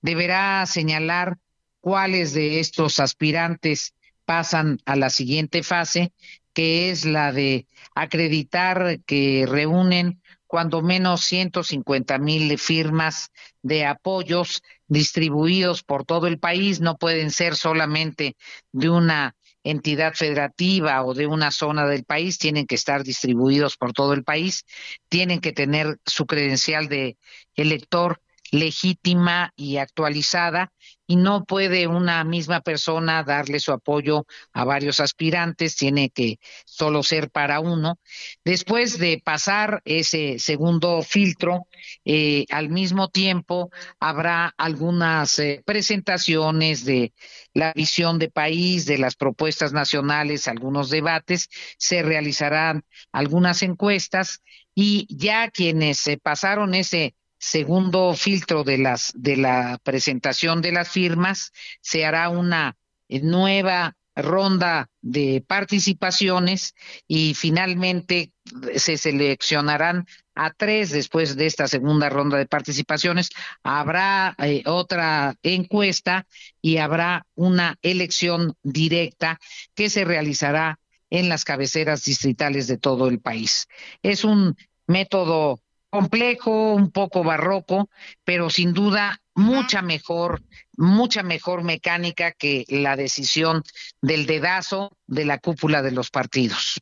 Deberá 0.00 0.64
señalar 0.64 1.38
cuáles 1.80 2.32
de 2.32 2.60
estos 2.60 2.98
aspirantes 2.98 3.94
pasan 4.24 4.78
a 4.86 4.96
la 4.96 5.10
siguiente 5.10 5.62
fase, 5.62 6.12
que 6.54 6.90
es 6.90 7.04
la 7.04 7.30
de 7.30 7.66
acreditar 7.94 9.00
que 9.06 9.44
reúnen 9.46 10.22
cuando 10.46 10.82
menos 10.82 11.22
150 11.24 12.18
mil 12.18 12.58
firmas 12.58 13.30
de 13.62 13.84
apoyos 13.84 14.62
distribuidos 14.86 15.82
por 15.82 16.04
todo 16.04 16.26
el 16.26 16.38
país, 16.38 16.80
no 16.80 16.96
pueden 16.96 17.30
ser 17.30 17.56
solamente 17.56 18.36
de 18.72 18.90
una 18.90 19.34
entidad 19.64 20.14
federativa 20.14 21.04
o 21.04 21.12
de 21.12 21.26
una 21.26 21.50
zona 21.50 21.86
del 21.86 22.04
país, 22.04 22.38
tienen 22.38 22.66
que 22.66 22.76
estar 22.76 23.02
distribuidos 23.02 23.76
por 23.76 23.92
todo 23.92 24.12
el 24.12 24.22
país, 24.22 24.64
tienen 25.08 25.40
que 25.40 25.52
tener 25.52 25.98
su 26.06 26.26
credencial 26.26 26.88
de 26.88 27.18
elector 27.56 28.20
legítima 28.50 29.52
y 29.56 29.78
actualizada 29.78 30.72
y 31.06 31.16
no 31.16 31.44
puede 31.44 31.86
una 31.86 32.24
misma 32.24 32.60
persona 32.60 33.22
darle 33.22 33.60
su 33.60 33.72
apoyo 33.72 34.26
a 34.52 34.64
varios 34.64 34.98
aspirantes, 35.00 35.76
tiene 35.76 36.10
que 36.10 36.38
solo 36.64 37.02
ser 37.02 37.30
para 37.30 37.60
uno. 37.60 38.00
Después 38.44 38.98
de 38.98 39.20
pasar 39.24 39.82
ese 39.84 40.38
segundo 40.38 41.02
filtro, 41.02 41.66
eh, 42.04 42.44
al 42.50 42.70
mismo 42.70 43.08
tiempo 43.08 43.70
habrá 44.00 44.52
algunas 44.56 45.38
eh, 45.38 45.62
presentaciones 45.64 46.84
de 46.84 47.12
la 47.54 47.72
visión 47.72 48.18
de 48.18 48.30
país, 48.30 48.84
de 48.86 48.98
las 48.98 49.14
propuestas 49.14 49.72
nacionales, 49.72 50.48
algunos 50.48 50.90
debates, 50.90 51.48
se 51.78 52.02
realizarán 52.02 52.84
algunas 53.12 53.62
encuestas 53.62 54.42
y 54.74 55.06
ya 55.08 55.50
quienes 55.50 55.98
se 55.98 56.18
pasaron 56.18 56.74
ese 56.74 57.14
segundo 57.38 58.14
filtro 58.14 58.64
de 58.64 58.78
las 58.78 59.12
de 59.14 59.36
la 59.36 59.78
presentación 59.82 60.62
de 60.62 60.72
las 60.72 60.88
firmas 60.88 61.52
se 61.80 62.04
hará 62.04 62.28
una 62.28 62.76
nueva 63.08 63.96
ronda 64.16 64.88
de 65.02 65.44
participaciones 65.46 66.74
y 67.06 67.34
finalmente 67.34 68.32
se 68.76 68.96
seleccionarán 68.96 70.06
a 70.34 70.52
tres 70.52 70.90
después 70.90 71.36
de 71.36 71.46
esta 71.46 71.68
segunda 71.68 72.08
ronda 72.08 72.38
de 72.38 72.46
participaciones. 72.46 73.30
Habrá 73.62 74.34
eh, 74.38 74.62
otra 74.66 75.34
encuesta 75.42 76.26
y 76.62 76.78
habrá 76.78 77.26
una 77.34 77.76
elección 77.82 78.54
directa 78.62 79.38
que 79.74 79.90
se 79.90 80.04
realizará 80.04 80.78
en 81.10 81.28
las 81.28 81.44
cabeceras 81.44 82.04
distritales 82.04 82.66
de 82.66 82.78
todo 82.78 83.08
el 83.08 83.20
país. 83.20 83.68
Es 84.02 84.24
un 84.24 84.56
método 84.86 85.60
complejo, 85.90 86.74
un 86.74 86.90
poco 86.90 87.24
barroco, 87.24 87.88
pero 88.24 88.50
sin 88.50 88.72
duda 88.72 89.20
mucha 89.34 89.82
mejor, 89.82 90.42
mucha 90.76 91.22
mejor 91.22 91.62
mecánica 91.62 92.32
que 92.32 92.64
la 92.68 92.96
decisión 92.96 93.62
del 94.00 94.26
dedazo 94.26 94.96
de 95.06 95.24
la 95.24 95.38
cúpula 95.38 95.82
de 95.82 95.92
los 95.92 96.10
partidos. 96.10 96.80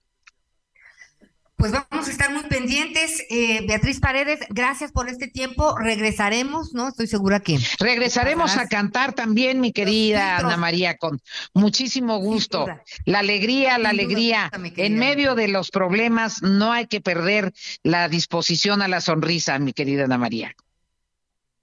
Pues 1.56 1.72
vamos 1.72 2.08
a 2.08 2.10
estar 2.10 2.32
muy 2.32 2.42
pendientes. 2.44 3.24
Eh, 3.30 3.64
Beatriz 3.66 4.00
Paredes, 4.00 4.40
gracias 4.50 4.92
por 4.92 5.08
este 5.08 5.28
tiempo. 5.28 5.76
Regresaremos, 5.78 6.74
¿no? 6.74 6.88
Estoy 6.88 7.06
segura 7.06 7.40
que. 7.40 7.58
Regresaremos 7.78 8.56
a 8.56 8.68
cantar 8.68 9.12
también, 9.12 9.60
mi 9.60 9.72
querida 9.72 10.38
Ana 10.38 10.56
María, 10.56 10.96
con 10.96 11.20
muchísimo 11.54 12.18
gusto. 12.18 12.66
La 13.04 13.20
alegría, 13.20 13.78
la 13.78 13.90
alegría. 13.90 14.50
en 14.76 14.98
medio 14.98 15.34
de 15.34 15.48
los 15.48 15.70
problemas 15.70 16.42
no 16.42 16.72
hay 16.72 16.86
que 16.86 17.00
perder 17.00 17.52
la 17.82 18.08
disposición 18.08 18.82
a 18.82 18.88
la 18.88 19.00
sonrisa, 19.00 19.58
mi 19.58 19.72
querida 19.72 20.04
Ana 20.04 20.18
María. 20.18 20.54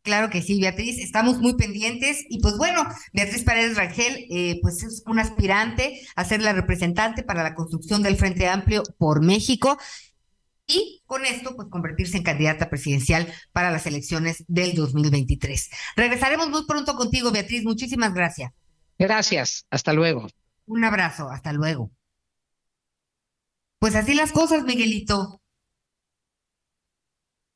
Claro 0.04 0.32
que 0.32 0.42
sí, 0.42 0.60
Beatriz, 0.60 0.98
estamos 0.98 1.38
muy 1.40 1.56
pendientes 1.56 2.26
y 2.28 2.40
pues 2.42 2.58
bueno, 2.58 2.84
Beatriz 3.14 3.44
Paredes 3.44 3.78
Rangel, 3.78 4.26
eh, 4.32 4.60
pues 4.62 4.82
es 4.82 5.04
un 5.06 5.20
aspirante 5.20 6.02
a 6.16 6.26
ser 6.26 6.42
la 6.42 6.54
representante 6.54 7.22
para 7.22 7.44
la 7.44 7.54
construcción 7.54 8.02
del 8.02 8.18
Frente 8.18 8.48
Amplio 8.48 8.82
por 8.98 9.24
México 9.24 9.78
y 10.66 11.04
con 11.06 11.24
esto 11.26 11.56
pues 11.56 11.68
convertirse 11.70 12.18
en 12.18 12.24
candidata 12.24 12.70
presidencial 12.70 13.32
para 13.52 13.70
las 13.70 13.86
elecciones 13.86 14.44
del 14.48 14.74
2023. 14.74 15.70
Regresaremos 15.96 16.50
muy 16.50 16.66
pronto 16.66 16.96
contigo, 16.96 17.32
Beatriz, 17.32 17.64
muchísimas 17.64 18.14
gracias. 18.14 18.52
Gracias, 18.98 19.68
hasta 19.70 19.94
luego. 19.94 20.28
Un 20.66 20.84
abrazo, 20.84 21.30
hasta 21.30 21.54
luego. 21.54 21.92
Pues 23.78 23.96
así 23.96 24.14
las 24.14 24.32
cosas, 24.32 24.64
Miguelito. 24.64 25.41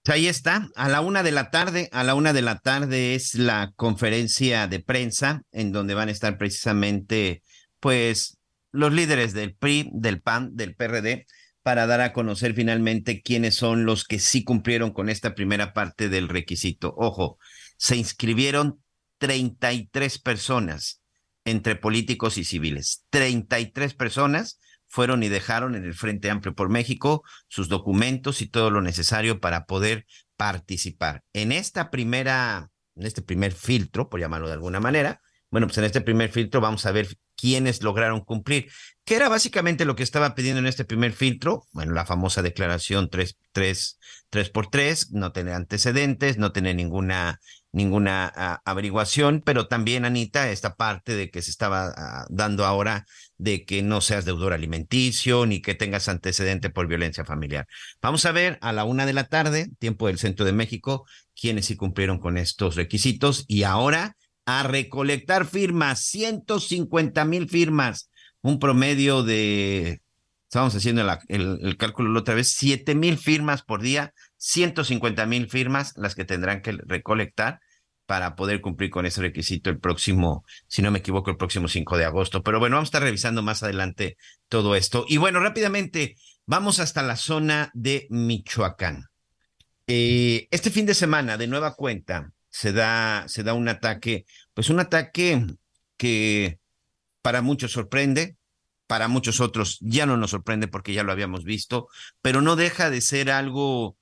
Ahí 0.08 0.28
está, 0.28 0.70
a 0.76 0.88
la 0.88 1.02
una 1.02 1.24
de 1.24 1.32
la 1.32 1.50
tarde, 1.50 1.90
a 1.92 2.04
la 2.04 2.14
una 2.14 2.32
de 2.32 2.44
la 2.44 2.60
tarde 2.60 3.16
es 3.16 3.34
la 3.36 3.74
conferencia 3.76 4.68
de 4.68 4.80
prensa 4.80 5.42
en 5.52 5.72
donde 5.72 5.96
van 5.96 6.10
a 6.10 6.12
estar 6.12 6.38
precisamente, 6.38 7.42
pues, 7.80 8.38
los 8.72 8.94
líderes 8.94 9.34
del 9.34 9.56
PRI, 9.56 9.90
del 9.94 10.22
PAN, 10.22 10.56
del 10.56 10.76
PRD, 10.76 11.26
para 11.64 11.88
dar 11.88 12.02
a 12.02 12.14
conocer 12.14 12.54
finalmente 12.54 13.24
quiénes 13.24 13.56
son 13.56 13.86
los 13.86 14.04
que 14.04 14.20
sí 14.20 14.44
cumplieron 14.44 14.94
con 14.94 15.10
esta 15.10 15.34
primera 15.34 15.74
parte 15.74 16.08
del 16.08 16.30
requisito. 16.30 16.94
Ojo, 16.96 17.40
se 17.78 17.96
inscribieron 17.96 18.84
33 19.18 20.20
personas 20.20 21.02
entre 21.46 21.76
políticos 21.76 22.38
y 22.38 22.44
civiles, 22.44 23.06
33 23.10 23.96
personas 23.96 24.60
fueron 24.88 25.24
y 25.24 25.30
dejaron 25.30 25.76
en 25.76 25.84
el 25.84 25.94
Frente 25.94 26.30
Amplio 26.30 26.56
por 26.56 26.70
México 26.70 27.24
sus 27.48 27.70
documentos 27.70 28.42
y 28.42 28.48
todo 28.48 28.72
lo 28.72 28.82
necesario 28.82 29.40
para 29.40 29.66
poder 29.66 30.06
participar. 30.38 31.24
En 31.34 31.52
esta 31.52 31.92
primera, 31.92 32.70
en 32.96 33.06
este 33.06 33.22
primer 33.22 33.54
filtro, 33.54 34.10
por 34.10 34.20
llamarlo 34.20 34.48
de 34.48 34.54
alguna 34.54 34.80
manera, 34.80 35.22
bueno, 35.52 35.68
pues 35.68 35.78
en 35.78 35.86
este 35.86 36.02
primer 36.02 36.32
filtro 36.32 36.60
vamos 36.60 36.86
a 36.86 36.92
ver 36.92 37.08
quiénes 37.36 37.84
lograron 37.84 38.22
cumplir. 38.22 38.70
¿Qué 39.06 39.16
era 39.16 39.30
básicamente 39.30 39.86
lo 39.86 39.96
que 39.96 40.04
estaba 40.04 40.36
pidiendo 40.36 40.60
en 40.60 40.66
este 40.66 40.86
primer 40.86 41.14
filtro? 41.14 41.64
Bueno, 41.72 41.94
la 41.94 42.06
famosa 42.06 42.42
declaración 42.42 43.10
3, 43.10 43.38
3, 43.52 44.00
3 44.30 44.50
por 44.50 44.68
3, 44.68 45.12
no 45.12 45.32
tener 45.32 45.54
antecedentes, 45.54 46.38
no 46.38 46.52
tener 46.52 46.76
ninguna 46.76 47.40
ninguna 47.76 48.32
ah, 48.34 48.62
averiguación, 48.64 49.42
pero 49.46 49.68
también, 49.68 50.06
Anita, 50.06 50.50
esta 50.50 50.76
parte 50.76 51.14
de 51.14 51.30
que 51.30 51.42
se 51.42 51.52
estaba 51.52 51.94
ah, 51.98 52.26
dando 52.30 52.66
ahora 52.66 53.06
de 53.38 53.66
que 53.66 53.84
no 53.84 54.00
seas 54.00 54.24
deudor 54.24 54.54
alimenticio 54.54 55.46
ni 55.46 55.62
que 55.62 55.76
tengas 55.76 56.08
antecedente 56.08 56.70
por 56.70 56.88
violencia 56.88 57.26
familiar. 57.26 57.68
Vamos 58.02 58.26
a 58.26 58.32
ver 58.32 58.58
a 58.62 58.72
la 58.72 58.86
una 58.86 59.06
de 59.06 59.12
la 59.12 59.26
tarde, 59.26 59.68
tiempo 59.78 60.08
del 60.08 60.20
Centro 60.20 60.46
de 60.46 60.54
México, 60.54 61.06
quiénes 61.40 61.66
sí 61.66 61.76
cumplieron 61.76 62.18
con 62.18 62.38
estos 62.38 62.76
requisitos 62.76 63.44
y 63.46 63.64
ahora 63.64 64.16
a 64.46 64.64
recolectar 64.64 65.46
firmas, 65.46 66.00
150 66.00 67.26
mil 67.26 67.50
firmas, 67.50 68.10
un 68.42 68.60
promedio 68.60 69.22
de, 69.22 70.02
estábamos 70.48 70.76
haciendo 70.76 71.02
el, 71.28 71.60
el 71.62 71.76
cálculo 71.76 72.14
la 72.14 72.22
otra 72.22 72.36
vez, 72.36 72.54
7 72.54 72.96
mil 72.96 73.18
firmas 73.18 73.64
por 73.64 73.82
día, 73.82 74.14
150 74.38 75.26
mil 75.26 75.50
firmas 75.50 75.92
las 75.98 76.16
que 76.16 76.24
tendrán 76.24 76.62
que 76.62 76.72
recolectar 76.72 77.60
para 78.06 78.36
poder 78.36 78.62
cumplir 78.62 78.90
con 78.90 79.06
ese 79.06 79.22
requisito 79.22 79.70
el 79.70 79.80
próximo, 79.80 80.46
si 80.68 80.82
no 80.82 80.92
me 80.92 81.00
equivoco, 81.00 81.32
el 81.32 81.38
próximo 81.38 81.68
5 81.68 81.98
de 81.98 82.06
agosto. 82.06 82.44
Pero 82.44 82.60
bueno, 82.60 82.76
vamos 82.76 82.88
a 82.88 82.92
estar 82.92 83.02
revisando 83.02 83.42
más 83.42 83.64
adelante 83.64 84.18
todo 84.48 84.76
esto. 84.76 85.06
Y 85.08 85.18
bueno, 85.18 85.40
rápidamente, 85.40 86.16
vamos 86.46 86.80
hasta 86.80 87.02
la 87.02 87.16
zona 87.16 87.72
de 87.74 88.08
Michoacán. 88.10 89.06
Eh, 89.88 90.48
este 90.52 90.72
fin 90.72 90.86
de 90.86 90.94
semana, 90.94 91.38
de 91.38 91.48
nueva 91.48 91.76
cuenta, 91.76 92.32
se 92.50 92.72
da, 92.72 93.26
se 93.28 93.44
da 93.44 93.54
un 93.54 93.68
ataque, 93.68 94.26
pues 94.54 94.70
un 94.70 94.80
ataque 94.80 95.46
que 95.98 96.60
para 97.22 97.42
muchos 97.42 97.72
sorprende, 97.72 98.38
para 98.88 99.08
muchos 99.08 99.42
otros 99.42 99.78
ya 99.82 100.06
no 100.06 100.18
nos 100.18 100.32
sorprende 100.32 100.68
porque 100.68 100.94
ya 100.94 101.04
lo 101.04 101.12
habíamos 101.12 101.44
visto, 101.44 101.88
pero 102.22 102.42
no 102.42 102.56
deja 102.56 102.90
de 102.90 103.02
ser 103.02 103.32
algo 103.32 103.98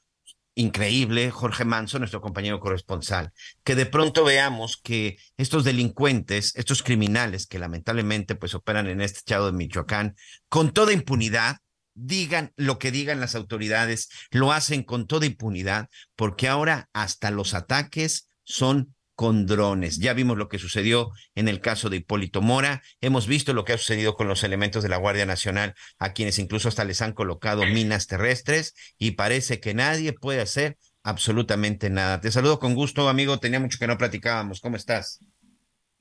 increíble, 0.56 1.32
Jorge 1.32 1.66
Manso, 1.66 2.00
nuestro 2.00 2.22
compañero 2.22 2.60
corresponsal, 2.60 3.32
que 3.64 3.76
de 3.76 3.86
pronto 3.86 4.24
veamos 4.24 4.80
que 4.82 5.18
estos 5.38 5.64
delincuentes, 5.64 6.56
estos 6.56 6.84
criminales 6.84 7.48
que 7.48 7.60
lamentablemente 7.60 8.36
pues 8.36 8.54
operan 8.54 8.88
en 8.88 9.02
este 9.02 9.20
estado 9.20 9.48
de 9.48 9.58
Michoacán, 9.58 10.16
con 10.50 10.72
toda 10.72 10.94
impunidad, 10.94 11.58
digan 11.96 12.54
lo 12.56 12.80
que 12.80 12.92
digan 12.92 13.20
las 13.20 13.36
autoridades, 13.36 14.10
lo 14.32 14.52
hacen 14.52 14.84
con 14.84 15.08
toda 15.08 15.26
impunidad, 15.26 15.90
porque 16.16 16.48
ahora 16.48 16.90
hasta 16.94 17.32
los 17.32 17.54
ataques 17.54 18.28
son 18.44 18.93
con 19.16 19.46
drones. 19.46 20.00
Ya 20.00 20.14
vimos 20.14 20.38
lo 20.38 20.50
que 20.50 20.60
sucedió 20.60 21.12
en 21.36 21.48
el 21.48 21.62
caso 21.62 21.90
de 21.90 21.98
Hipólito 21.98 22.42
Mora, 22.42 22.82
hemos 23.02 23.28
visto 23.28 23.54
lo 23.54 23.66
que 23.66 23.74
ha 23.74 23.78
sucedido 23.78 24.16
con 24.16 24.28
los 24.28 24.44
elementos 24.44 24.84
de 24.84 24.90
la 24.90 24.98
Guardia 24.98 25.26
Nacional, 25.26 25.76
a 26.00 26.14
quienes 26.14 26.40
incluso 26.40 26.70
hasta 26.70 26.86
les 26.86 27.02
han 27.02 27.14
colocado 27.14 27.66
minas 27.66 28.08
terrestres 28.08 28.74
y 28.98 29.12
parece 29.12 29.60
que 29.60 29.74
nadie 29.74 30.14
puede 30.14 30.42
hacer 30.42 30.78
absolutamente 31.04 31.90
nada. 31.90 32.22
Te 32.22 32.32
saludo 32.32 32.60
con 32.60 32.76
gusto, 32.76 33.10
amigo, 33.10 33.40
tenía 33.40 33.60
mucho 33.60 33.78
que 33.80 33.88
no 33.88 33.98
platicábamos. 33.98 34.62
¿Cómo 34.62 34.78
estás? 34.78 35.20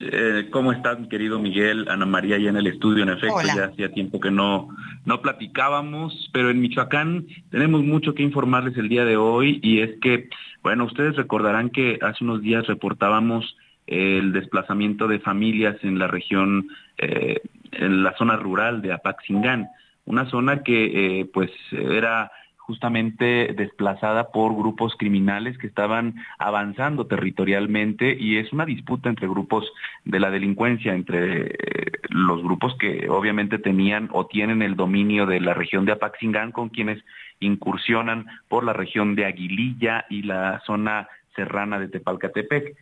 Eh, 0.01 0.49
¿Cómo 0.51 0.73
estás, 0.73 0.99
mi 0.99 1.09
querido 1.09 1.39
Miguel? 1.39 1.87
Ana 1.89 2.07
María 2.07 2.39
ya 2.39 2.51
en 2.51 2.57
el 2.57 2.67
estudio, 2.67 3.05
en 3.05 3.11
efecto, 3.11 3.43
ya 3.43 3.67
hacía 3.67 3.93
tiempo 3.93 4.19
que 4.19 4.31
no, 4.31 4.69
no 5.05 5.23
platicábamos, 5.23 6.29
pero 6.33 6.51
en 6.51 6.61
Michoacán 6.61 7.27
tenemos 7.51 7.85
mucho 7.85 8.15
que 8.15 8.23
informarles 8.25 8.77
el 8.77 8.89
día 8.89 9.05
de 9.05 9.17
hoy 9.17 9.61
y 9.63 9.81
es 9.81 10.01
que, 10.01 10.29
bueno, 10.63 10.85
ustedes 10.87 11.15
recordarán 11.17 11.71
que 11.71 11.99
hace 12.03 12.25
unos 12.25 12.43
días 12.43 12.67
reportábamos 12.67 13.57
el 13.87 14.33
desplazamiento 14.33 15.07
de 15.07 15.21
familias 15.21 15.77
en 15.83 15.99
la 15.99 16.09
región, 16.09 16.69
eh, 16.99 17.41
en 17.73 18.03
la 18.03 18.17
zona 18.17 18.37
rural 18.37 18.83
de 18.83 18.93
Apaxingán, 18.93 19.69
una 20.05 20.29
zona 20.31 20.63
que 20.63 21.21
eh, 21.21 21.25
pues 21.33 21.51
era 21.71 22.31
justamente 22.67 23.55
desplazada 23.57 24.31
por 24.31 24.55
grupos 24.55 24.95
criminales 24.97 25.59
que 25.59 25.67
estaban 25.67 26.15
avanzando 26.39 27.07
territorialmente 27.07 28.17
y 28.19 28.37
es 28.37 28.53
una 28.53 28.65
disputa 28.65 29.09
entre 29.09 29.27
grupos 29.27 29.71
de 30.05 30.21
la 30.21 30.31
delincuencia, 30.31 30.95
entre 30.95 31.47
eh, 31.47 31.93
los 32.09 32.43
grupos 32.43 32.77
que 32.79 33.09
obviamente 33.09 33.59
tenían 33.59 34.09
o 34.13 34.27
tienen 34.27 34.63
el 34.63 34.77
dominio 34.77 35.27
de 35.27 35.41
la 35.41 35.55
región 35.55 35.85
de 35.85 35.93
Apaxingán 35.93 36.53
con 36.53 36.69
quienes 36.69 37.03
incursionan 37.41 38.27
por 38.49 38.63
la 38.63 38.73
región 38.73 39.17
de 39.17 39.27
Aguililla 39.27 40.07
y 40.09 40.23
la 40.23 40.61
zona 40.65 41.09
serrana 41.35 41.81
de 41.81 41.89
Tepalcatepec. 41.89 42.77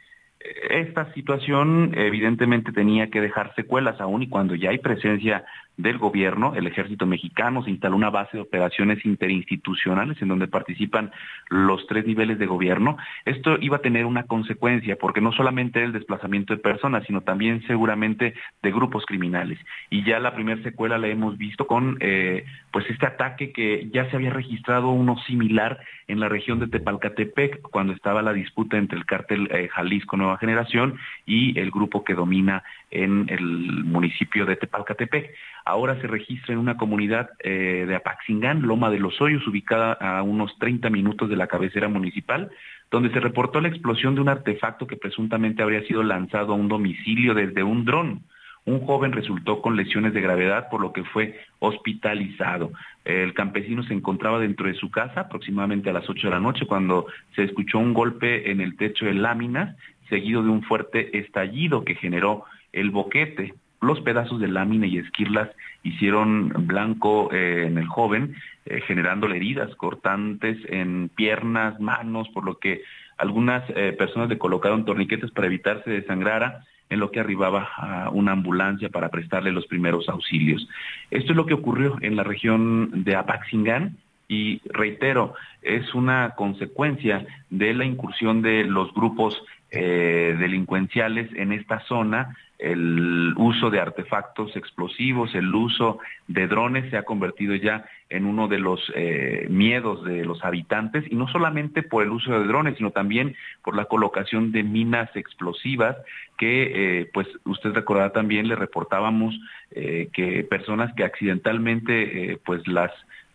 Esta 0.70 1.12
situación 1.14 1.93
evidentemente 1.95 2.72
tenía 2.72 3.11
que 3.11 3.20
dejar 3.20 3.55
secuelas 3.55 4.01
aún 4.01 4.22
y 4.22 4.28
cuando 4.28 4.55
ya 4.55 4.70
hay 4.70 4.78
presencia 4.78 5.45
del 5.83 5.99
gobierno, 5.99 6.55
el 6.55 6.66
ejército 6.66 7.07
mexicano, 7.07 7.62
se 7.62 7.70
instaló 7.70 7.97
una 7.97 8.11
base 8.11 8.37
de 8.37 8.43
operaciones 8.43 9.05
interinstitucionales 9.05 10.20
en 10.22 10.28
donde 10.28 10.49
participan 10.49 11.11
los 11.49 11.87
tres 11.87 12.07
niveles 12.07 12.39
de 12.39 12.47
gobierno. 12.47 12.97
Esto 13.24 13.57
iba 13.61 13.78
a 13.78 13.83
tener 13.83 14.07
una 14.07 14.24
consecuencia, 14.24 14.97
porque 14.97 15.20
no 15.20 15.33
solamente 15.33 15.83
el 15.83 15.93
desplazamiento 15.93 16.55
de 16.55 16.62
personas, 16.62 17.05
sino 17.07 17.22
también 17.22 17.62
seguramente 17.66 18.35
de 18.62 18.72
grupos 18.72 19.05
criminales. 19.07 19.59
Y 19.91 20.05
ya 20.05 20.18
la 20.18 20.35
primera 20.35 20.62
secuela 20.62 20.99
la 20.99 21.09
hemos 21.09 21.39
visto 21.39 21.66
con 21.66 21.97
eh, 22.01 22.45
pues 22.72 22.89
este 22.89 23.07
ataque 23.07 23.53
que 23.53 23.89
ya 23.93 24.09
se 24.11 24.16
había 24.16 24.31
registrado 24.31 24.91
uno 24.91 25.16
similar 25.26 25.81
en 26.09 26.20
la 26.20 26.28
región 26.28 26.59
de 26.59 26.66
Tepalcatepec, 26.66 27.62
cuando 27.62 27.93
estaba 27.93 28.22
la 28.22 28.33
disputa 28.33 28.76
entre 28.76 28.99
el 28.99 29.07
cártel 29.07 29.49
eh, 29.53 29.68
Jalisco 29.68 30.16
Nueva 30.16 30.39
Generación 30.39 30.99
y 31.26 31.59
el 31.59 31.70
grupo 31.70 32.05
que 32.05 32.14
domina 32.14 32.62
en 32.91 33.26
el 33.28 33.41
municipio 33.85 34.47
de 34.47 34.57
Tepalcatepec. 34.57 35.33
Ahora 35.71 36.01
se 36.01 36.07
registra 36.07 36.53
en 36.53 36.59
una 36.59 36.77
comunidad 36.77 37.31
eh, 37.39 37.85
de 37.87 37.95
Apaxingán, 37.95 38.62
Loma 38.62 38.91
de 38.91 38.99
los 38.99 39.21
Hoyos, 39.21 39.47
ubicada 39.47 39.93
a 39.93 40.23
unos 40.23 40.59
30 40.59 40.91
minutos 40.91 41.29
de 41.29 41.37
la 41.37 41.47
cabecera 41.47 41.89
municipal, 41.89 42.51
donde 42.91 43.11
se 43.11 43.21
reportó 43.21 43.61
la 43.61 43.68
explosión 43.68 44.14
de 44.14 44.21
un 44.21 44.29
artefacto 44.29 44.87
que 44.87 44.97
presuntamente 44.97 45.62
habría 45.62 45.87
sido 45.87 46.03
lanzado 46.03 46.53
a 46.53 46.57
un 46.57 46.68
domicilio 46.68 47.35
desde 47.35 47.62
un 47.62 47.85
dron. 47.85 48.23
Un 48.66 48.81
joven 48.81 49.12
resultó 49.12 49.62
con 49.62 49.77
lesiones 49.77 50.12
de 50.12 50.21
gravedad, 50.21 50.68
por 50.71 50.81
lo 50.81 50.93
que 50.93 51.05
fue 51.05 51.41
hospitalizado. 51.61 52.73
El 53.05 53.33
campesino 53.33 53.83
se 53.85 53.95
encontraba 53.95 54.39
dentro 54.39 54.66
de 54.66 54.75
su 54.75 54.91
casa 54.91 55.23
aproximadamente 55.23 55.89
a 55.89 55.95
las 55.95 56.09
8 56.09 56.27
de 56.27 56.35
la 56.35 56.41
noche 56.41 56.66
cuando 56.66 57.07
se 57.35 57.45
escuchó 57.45 57.79
un 57.79 57.95
golpe 57.95 58.51
en 58.51 58.61
el 58.61 58.77
techo 58.77 59.07
de 59.07 59.14
láminas, 59.14 59.77
seguido 60.09 60.43
de 60.43 60.51
un 60.51 60.62
fuerte 60.62 61.16
estallido 61.18 61.85
que 61.85 61.95
generó 61.95 62.45
el 62.73 62.91
boquete. 62.91 63.55
Los 63.81 64.01
pedazos 64.01 64.41
de 64.41 64.49
lámina 64.49 64.87
y 64.87 64.99
esquirlas 64.99 65.49
hicieron 65.83 66.53
blanco 66.66 67.33
eh, 67.33 67.64
en 67.66 67.78
el 67.78 67.87
joven, 67.87 68.35
eh, 68.66 68.81
generándole 68.87 69.37
heridas 69.37 69.74
cortantes 69.76 70.59
en 70.68 71.09
piernas, 71.09 71.81
manos, 71.81 72.28
por 72.28 72.45
lo 72.45 72.59
que 72.59 72.83
algunas 73.16 73.62
eh, 73.70 73.95
personas 73.97 74.28
le 74.28 74.39
colocaron 74.39 74.85
torniquetes 74.85 75.31
para 75.31 75.47
evitar 75.47 75.83
se 75.85 75.91
desangrara 75.91 76.64
en 76.91 77.01
lo 77.01 77.11
que 77.11 77.20
arribaba 77.20 77.68
a 77.76 78.11
una 78.11 78.33
ambulancia 78.33 78.89
para 78.89 79.11
prestarle 79.11 79.53
los 79.53 79.66
primeros 79.66 80.09
auxilios. 80.09 80.68
Esto 81.11 81.33
es 81.33 81.37
lo 81.37 81.47
que 81.47 81.55
ocurrió 81.55 81.97
en 82.01 82.16
la 82.16 82.24
región 82.24 83.05
de 83.05 83.14
Apaxingán 83.14 83.97
y 84.31 84.61
reitero, 84.64 85.35
es 85.61 85.93
una 85.93 86.35
consecuencia 86.37 87.26
de 87.51 87.74
la 87.74 87.85
incursión 87.85 88.43
de 88.43 88.64
los 88.64 88.95
grupos 88.95 89.43
eh, 89.72 90.37
delincuenciales 90.39 91.28
en 91.35 91.53
esta 91.53 91.81
zona 91.81 92.37
el 92.61 93.33
uso 93.37 93.71
de 93.71 93.81
artefactos 93.81 94.55
explosivos, 94.57 95.35
el 95.35 95.55
uso 95.55 95.99
de 96.29 96.47
drones 96.47 96.91
se 96.91 96.97
ha 96.97 97.05
convertido 97.05 97.55
ya 97.55 97.87
en 98.11 98.27
uno 98.27 98.49
de 98.49 98.59
los 98.59 98.81
eh, 98.95 99.47
miedos 99.49 100.05
de 100.05 100.25
los 100.25 100.45
habitantes 100.45 101.05
y 101.11 101.15
no 101.15 101.29
solamente 101.29 101.83
por 101.83 102.03
el 102.03 102.11
uso 102.11 102.33
de 102.33 102.47
drones, 102.47 102.77
sino 102.77 102.91
también 102.91 103.35
por 103.63 103.77
la 103.77 103.87
colocación 103.87 104.53
de 104.53 104.63
minas 104.63 105.09
explosivas 105.15 105.97
que, 106.37 107.01
eh, 107.01 107.11
pues 107.13 107.29
usted 107.45 107.73
recordará 107.73 108.13
también, 108.13 108.49
le 108.49 108.57
reportábamos 108.57 109.39
eh, 109.71 110.09
que 110.13 110.45
personas 110.45 110.93
que 110.95 111.05
accidentalmente, 111.05 112.41
pues 112.45 112.67
las 112.67 112.91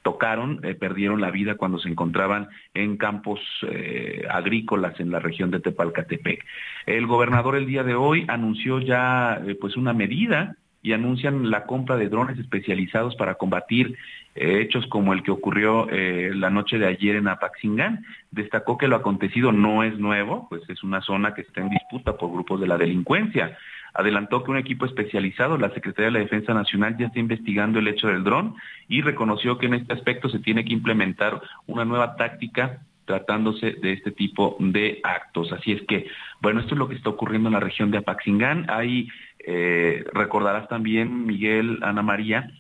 tocaron, 0.06 0.60
eh, 0.62 0.76
perdieron 0.76 1.20
la 1.20 1.32
vida 1.32 1.56
cuando 1.56 1.80
se 1.80 1.90
encontraban 1.90 2.48
en 2.76 2.96
campos 2.96 3.40
eh, 3.68 4.24
agrícolas 4.30 5.00
en 5.00 5.10
la 5.10 5.18
región 5.18 5.50
de 5.50 5.60
Tepalcatepec. 5.60 6.46
El 6.86 7.08
gobernador 7.08 7.56
el 7.56 7.66
día 7.66 7.84
de 7.84 7.96
hoy 7.96 8.24
anunció 8.28 8.80
ya 8.80 9.42
eh, 9.44 9.58
pues 9.60 9.76
una 9.76 9.94
medida 9.94 10.58
y 10.84 10.94
anuncian 10.94 11.50
la 11.50 11.66
compra 11.66 11.98
de 11.98 12.08
drones 12.08 12.38
especializados 12.38 13.16
para 13.16 13.34
combatir 13.34 13.98
hechos 14.36 14.86
como 14.88 15.14
el 15.14 15.24
que 15.24 15.32
ocurrió 15.32 15.88
la 15.90 16.52
noche 16.52 16.78
de 16.78 16.86
ayer 16.86 17.16
en 17.16 17.28
Apaxingán. 17.28 18.06
Destacó 18.30 18.78
que 18.78 18.88
lo 18.88 18.98
acontecido 18.98 19.52
no 19.52 19.82
es 19.82 19.98
nuevo, 19.98 20.46
pues 20.48 20.62
es 20.70 20.84
una 20.84 21.02
zona 21.02 21.34
que 21.34 21.42
está 21.42 21.62
en 21.62 21.70
disputa 21.70 22.16
por 22.18 22.32
grupos 22.32 22.62
de 22.62 22.68
la 22.68 22.78
delincuencia 22.78 23.58
adelantó 23.96 24.44
que 24.44 24.52
un 24.52 24.58
equipo 24.58 24.86
especializado, 24.86 25.58
la 25.58 25.74
Secretaría 25.74 26.08
de 26.08 26.12
la 26.12 26.20
Defensa 26.20 26.54
Nacional, 26.54 26.98
ya 26.98 27.08
está 27.08 27.20
investigando 27.20 27.80
el 27.80 27.88
hecho 27.88 28.08
del 28.08 28.24
dron 28.24 28.56
y 28.88 29.02
reconoció 29.02 29.58
que 29.58 29.68
en 29.68 29.76
este 29.76 29.94
aspecto 29.94 30.30
se 30.30 30.40
tiene 30.40 30.66
que 30.66 30.74
implementar 30.74 31.42
una 31.66 31.86
nueva 31.86 32.16
táctica 32.16 32.82
tratándose 33.06 33.74
de 33.74 33.94
este 33.94 34.12
tipo 34.12 34.58
de 34.60 35.00
actos. 35.04 35.52
Así 35.54 35.72
es 35.72 35.82
que, 35.88 36.08
bueno, 36.42 36.60
esto 36.60 36.74
es 36.74 36.80
lo 36.80 36.90
que 36.90 36.96
está 36.96 37.10
ocurriendo 37.10 37.50
en 37.50 37.54
la 37.54 37.60
región 37.60 37.92
de 37.92 38.00
Apaxingán. 38.00 38.66
Ahí 38.70 39.08
eh, 39.40 40.04
recordarás 40.14 40.68
también, 40.68 41.26
Miguel, 41.26 41.80
Ana 41.84 42.02
María, 42.02 42.52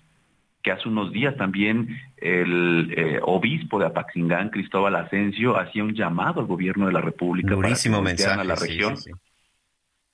que 0.62 0.72
hace 0.72 0.88
unos 0.88 1.12
días 1.12 1.36
también 1.36 2.00
el 2.18 2.94
eh, 2.96 3.20
obispo 3.24 3.78
de 3.80 3.88
Apaxingán, 3.88 4.50
Cristóbal 4.50 4.96
Asensio, 4.96 5.58
hacía 5.60 5.84
un 5.84 5.94
llamado 5.94 6.42
al 6.42 6.48
gobierno 6.48 6.88
de 6.88 6.94
la 6.94 7.02
República 7.02 7.56
para 7.56 7.70
que 7.70 7.76
a 8.26 8.44
la 8.44 8.56
región. 8.56 8.96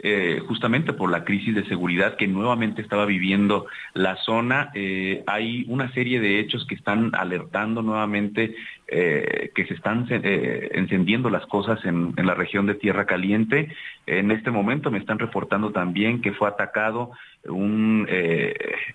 Eh, 0.04 0.42
justamente 0.48 0.94
por 0.94 1.12
la 1.12 1.24
crisis 1.24 1.54
de 1.54 1.64
seguridad 1.66 2.16
que 2.16 2.28
nuevamente 2.28 2.82
estaba 2.82 3.06
viviendo 3.06 3.68
la 3.94 4.16
zona. 4.16 4.72
Eh, 4.74 5.24
hay 5.28 5.64
una 5.68 5.94
serie 5.94 6.20
de 6.20 6.40
hechos 6.40 6.66
que 6.66 6.74
están 6.74 7.12
alertando 7.14 7.84
nuevamente 7.84 8.56
eh, 8.88 9.52
que 9.54 9.68
se 9.68 9.76
están 9.76 10.08
encendiendo 10.10 11.30
las 11.30 11.46
cosas 11.46 11.86
en, 11.86 12.16
en, 12.18 12.26
la 12.26 12.34
región 12.34 12.66
de 12.66 12.74
Tierra 12.74 13.06
Caliente. 13.06 13.70
En 14.08 14.32
este 14.32 14.50
momento 14.50 14.90
me 14.90 14.98
están 14.98 15.20
reportando 15.20 15.72
también 15.72 16.20
que 16.22 16.34
fue 16.34 16.48
atacado 16.48 17.12
un 17.46 18.08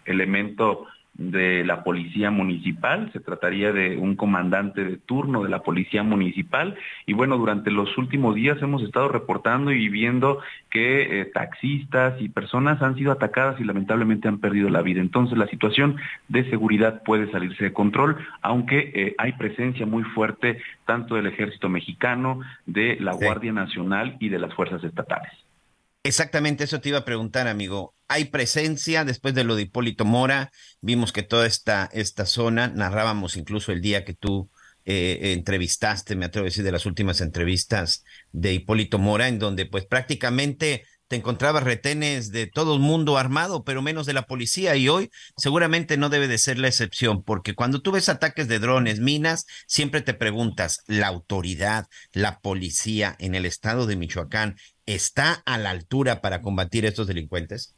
elemento 0.07 0.87
de 1.19 1.65
la 1.65 1.83
policía 1.83 2.31
municipal, 2.31 3.11
se 3.13 3.21
trataría 3.21 3.73
de 3.73 3.97
un 3.97 4.17
comandante 4.17 4.85
de 4.85 4.97
turno 4.99 5.43
de 5.43 5.49
la 5.49 5.63
policía 5.63 6.03
municipal 6.03 6.77
y 7.07 7.15
bueno, 7.15 7.39
durante 7.39 7.71
los 7.71 7.97
últimos 7.97 8.35
días 8.35 8.61
hemos 8.61 8.83
estado 8.83 9.09
reportando 9.09 9.73
y 9.73 9.89
viendo 9.89 10.41
que 10.71 11.21
eh, 11.21 11.25
taxistas 11.27 12.21
y 12.21 12.29
personas 12.29 12.83
han 12.83 12.97
sido 12.97 13.13
atacadas 13.13 13.59
y 13.61 13.65
lamentablemente 13.65 14.29
han 14.29 14.39
perdido 14.39 14.69
la 14.69 14.83
vida. 14.83 15.01
Entonces 15.01 15.39
la 15.39 15.47
situación 15.47 15.97
de 16.29 16.49
seguridad 16.51 17.03
puede 17.03 17.31
salirse 17.31 17.65
de 17.65 17.73
control, 17.73 18.17
aunque 18.43 18.93
eh, 18.95 19.15
hay 19.17 19.33
presencia 19.33 19.87
muy 19.87 20.03
fuerte 20.03 20.61
tanto 20.85 21.15
del 21.15 21.27
ejército 21.27 21.69
mexicano, 21.69 22.41
de 22.67 22.99
la 23.01 23.13
Guardia 23.13 23.53
Nacional 23.53 24.17
y 24.21 24.29
de 24.29 24.39
las 24.39 24.53
fuerzas 24.55 24.85
estatales. 24.85 25.46
Exactamente 26.07 26.63
eso 26.63 26.81
te 26.81 26.91
iba 26.91 26.99
a 26.99 27.05
preguntar, 27.05 27.49
amigo. 27.49 27.97
Hay 28.07 28.27
presencia 28.27 29.05
después 29.05 29.35
de 29.35 29.43
lo 29.43 29.57
de 29.57 29.63
Hipólito 29.63 30.05
Mora. 30.05 30.53
Vimos 30.81 31.13
que 31.13 31.25
toda 31.25 31.49
esta, 31.49 31.91
esta 31.93 32.27
zona, 32.27 32.69
narrábamos 32.69 33.37
incluso 33.37 33.73
el 33.73 33.81
día 33.81 34.05
que 34.05 34.15
tú 34.15 34.49
eh, 34.85 35.33
entrevistaste, 35.33 36.15
me 36.15 36.27
atrevo 36.27 36.45
a 36.45 36.51
decir, 36.51 36.63
de 36.63 36.71
las 36.71 36.87
últimas 36.87 37.21
entrevistas 37.21 38.05
de 38.31 38.55
Hipólito 38.55 39.01
Mora, 39.01 39.27
en 39.27 39.41
donde 39.41 39.67
pues 39.67 39.85
prácticamente 39.85 40.85
te 41.09 41.17
encontrabas 41.17 41.65
retenes 41.65 42.31
de 42.31 42.47
todo 42.47 42.75
el 42.75 42.81
mundo 42.81 43.19
armado, 43.19 43.65
pero 43.65 43.83
menos 43.83 44.07
de 44.07 44.13
la 44.13 44.27
policía. 44.27 44.77
Y 44.77 44.89
hoy 44.89 45.11
seguramente 45.37 45.97
no 45.97 46.09
debe 46.09 46.29
de 46.29 46.39
ser 46.39 46.59
la 46.59 46.69
excepción, 46.69 47.25
porque 47.25 47.55
cuando 47.57 47.81
tú 47.83 47.91
ves 47.91 48.09
ataques 48.09 48.47
de 48.47 48.61
drones, 48.61 49.01
minas, 49.01 49.47
siempre 49.67 50.03
te 50.03 50.15
preguntas, 50.15 50.83
¿la 50.87 51.09
autoridad, 51.09 51.87
la 52.13 52.39
policía 52.39 53.17
en 53.19 53.35
el 53.35 53.45
estado 53.45 53.87
de 53.87 53.97
Michoacán 53.97 54.57
está 54.87 55.43
a 55.45 55.59
la 55.59 55.71
altura 55.71 56.21
para 56.21 56.41
combatir 56.41 56.85
estos 56.85 57.07
delincuentes? 57.07 57.77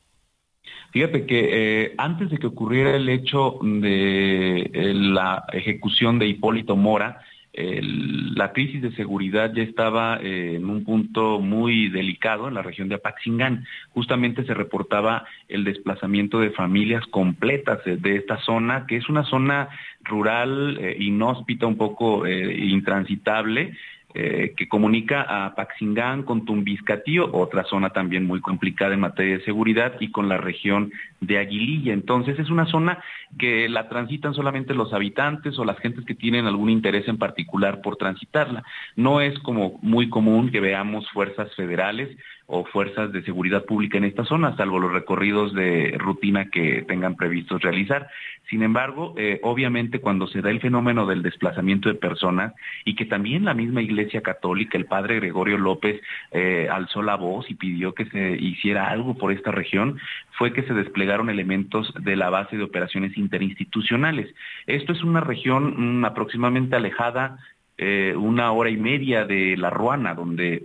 Fíjate 0.92 1.26
que 1.26 1.48
eh, 1.84 1.94
antes 1.98 2.30
de 2.30 2.38
que 2.38 2.46
ocurriera 2.46 2.96
el 2.96 3.08
hecho 3.08 3.58
de 3.62 4.70
eh, 4.72 4.94
la 4.94 5.44
ejecución 5.52 6.18
de 6.18 6.28
Hipólito 6.28 6.76
Mora, 6.76 7.22
la 7.60 8.52
crisis 8.52 8.80
de 8.80 8.94
seguridad 8.94 9.52
ya 9.52 9.64
estaba 9.64 10.20
eh, 10.22 10.54
en 10.54 10.70
un 10.70 10.84
punto 10.84 11.40
muy 11.40 11.88
delicado 11.88 12.46
en 12.46 12.54
la 12.54 12.62
región 12.62 12.88
de 12.88 12.94
Apaxingán. 12.94 13.64
Justamente 13.88 14.44
se 14.44 14.54
reportaba 14.54 15.24
el 15.48 15.64
desplazamiento 15.64 16.38
de 16.38 16.50
familias 16.50 17.04
completas 17.06 17.80
de 17.84 18.16
esta 18.16 18.38
zona, 18.42 18.86
que 18.86 18.96
es 18.96 19.08
una 19.08 19.24
zona 19.24 19.70
rural, 20.04 20.78
inhóspita, 21.00 21.66
un 21.66 21.76
poco 21.76 22.28
intransitable, 22.28 23.76
eh, 24.14 24.54
que 24.56 24.68
comunica 24.68 25.22
a 25.22 25.54
Paxingán 25.54 26.22
con 26.22 26.46
Tumbiscatío, 26.46 27.30
otra 27.30 27.64
zona 27.64 27.90
también 27.90 28.26
muy 28.26 28.40
complicada 28.40 28.94
en 28.94 29.00
materia 29.00 29.36
de 29.36 29.44
seguridad, 29.44 29.94
y 30.00 30.10
con 30.10 30.28
la 30.28 30.38
región 30.38 30.90
de 31.20 31.38
Aguililla. 31.38 31.92
Entonces 31.92 32.38
es 32.38 32.48
una 32.48 32.64
zona 32.66 33.02
que 33.38 33.68
la 33.68 33.88
transitan 33.90 34.32
solamente 34.32 34.72
los 34.72 34.94
habitantes 34.94 35.58
o 35.58 35.64
las 35.64 35.78
gentes 35.78 36.06
que 36.06 36.14
tienen 36.14 36.46
algún 36.46 36.70
interés 36.70 37.06
en 37.06 37.18
particular 37.18 37.82
por 37.82 37.96
transitarla. 37.96 38.64
No 38.96 39.20
es 39.20 39.38
como 39.40 39.78
muy 39.82 40.08
común 40.08 40.50
que 40.50 40.60
veamos 40.60 41.08
fuerzas 41.10 41.54
federales 41.54 42.08
o 42.50 42.64
fuerzas 42.64 43.12
de 43.12 43.22
seguridad 43.22 43.66
pública 43.66 43.98
en 43.98 44.04
esta 44.04 44.24
zona, 44.24 44.56
salvo 44.56 44.78
los 44.78 44.90
recorridos 44.90 45.52
de 45.52 45.94
rutina 45.98 46.48
que 46.50 46.82
tengan 46.88 47.14
previstos 47.14 47.60
realizar. 47.60 48.08
Sin 48.48 48.62
embargo, 48.62 49.12
eh, 49.18 49.38
obviamente 49.42 50.00
cuando 50.00 50.26
se 50.26 50.40
da 50.40 50.48
el 50.48 50.60
fenómeno 50.60 51.04
del 51.04 51.22
desplazamiento 51.22 51.90
de 51.90 51.94
personas 51.94 52.54
y 52.86 52.96
que 52.96 53.04
también 53.04 53.44
la 53.44 53.52
misma 53.52 53.82
Iglesia 53.82 54.22
Católica, 54.22 54.78
el 54.78 54.86
padre 54.86 55.16
Gregorio 55.16 55.58
López, 55.58 56.00
eh, 56.32 56.68
alzó 56.72 57.02
la 57.02 57.16
voz 57.16 57.50
y 57.50 57.54
pidió 57.54 57.92
que 57.92 58.06
se 58.06 58.30
hiciera 58.40 58.88
algo 58.88 59.18
por 59.18 59.30
esta 59.30 59.50
región, 59.50 60.00
fue 60.30 60.54
que 60.54 60.62
se 60.62 60.72
desplegaron 60.72 61.28
elementos 61.28 61.92
de 62.00 62.16
la 62.16 62.30
base 62.30 62.56
de 62.56 62.62
operaciones 62.62 63.18
interinstitucionales. 63.18 64.34
Esto 64.66 64.92
es 64.92 65.04
una 65.04 65.20
región 65.20 66.00
mm, 66.00 66.04
aproximadamente 66.06 66.76
alejada 66.76 67.38
eh, 67.80 68.14
una 68.16 68.50
hora 68.50 68.70
y 68.70 68.76
media 68.76 69.24
de 69.24 69.56
La 69.56 69.70
Ruana, 69.70 70.14
donde 70.14 70.64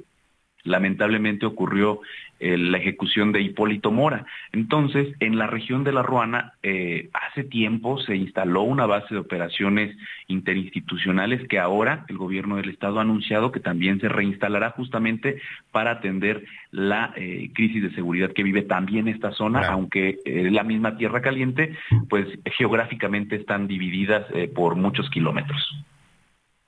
lamentablemente 0.63 1.45
ocurrió 1.45 2.01
eh, 2.39 2.57
la 2.57 2.77
ejecución 2.77 3.31
de 3.31 3.41
Hipólito 3.41 3.89
Mora. 3.89 4.25
Entonces, 4.51 5.15
en 5.21 5.37
la 5.37 5.47
región 5.47 5.85
de 5.85 5.93
La 5.93 6.03
Ruana, 6.03 6.53
eh, 6.61 7.09
hace 7.13 7.45
tiempo 7.45 8.01
se 8.01 8.17
instaló 8.17 8.63
una 8.63 8.85
base 8.85 9.13
de 9.13 9.21
operaciones 9.21 9.95
interinstitucionales 10.27 11.47
que 11.47 11.59
ahora 11.59 12.05
el 12.09 12.17
gobierno 12.17 12.57
del 12.57 12.69
estado 12.69 12.99
ha 12.99 13.03
anunciado 13.03 13.53
que 13.53 13.61
también 13.61 14.01
se 14.01 14.09
reinstalará 14.09 14.71
justamente 14.71 15.41
para 15.71 15.91
atender 15.91 16.43
la 16.71 17.13
eh, 17.15 17.49
crisis 17.53 17.81
de 17.81 17.93
seguridad 17.95 18.33
que 18.33 18.43
vive 18.43 18.63
también 18.63 19.07
esta 19.07 19.31
zona, 19.31 19.67
aunque 19.67 20.17
la 20.25 20.63
misma 20.63 20.97
tierra 20.97 21.21
caliente, 21.21 21.77
pues 22.09 22.27
geográficamente 22.57 23.35
están 23.37 23.67
divididas 23.67 24.25
por 24.53 24.75
muchos 24.75 25.09
kilómetros. 25.09 25.61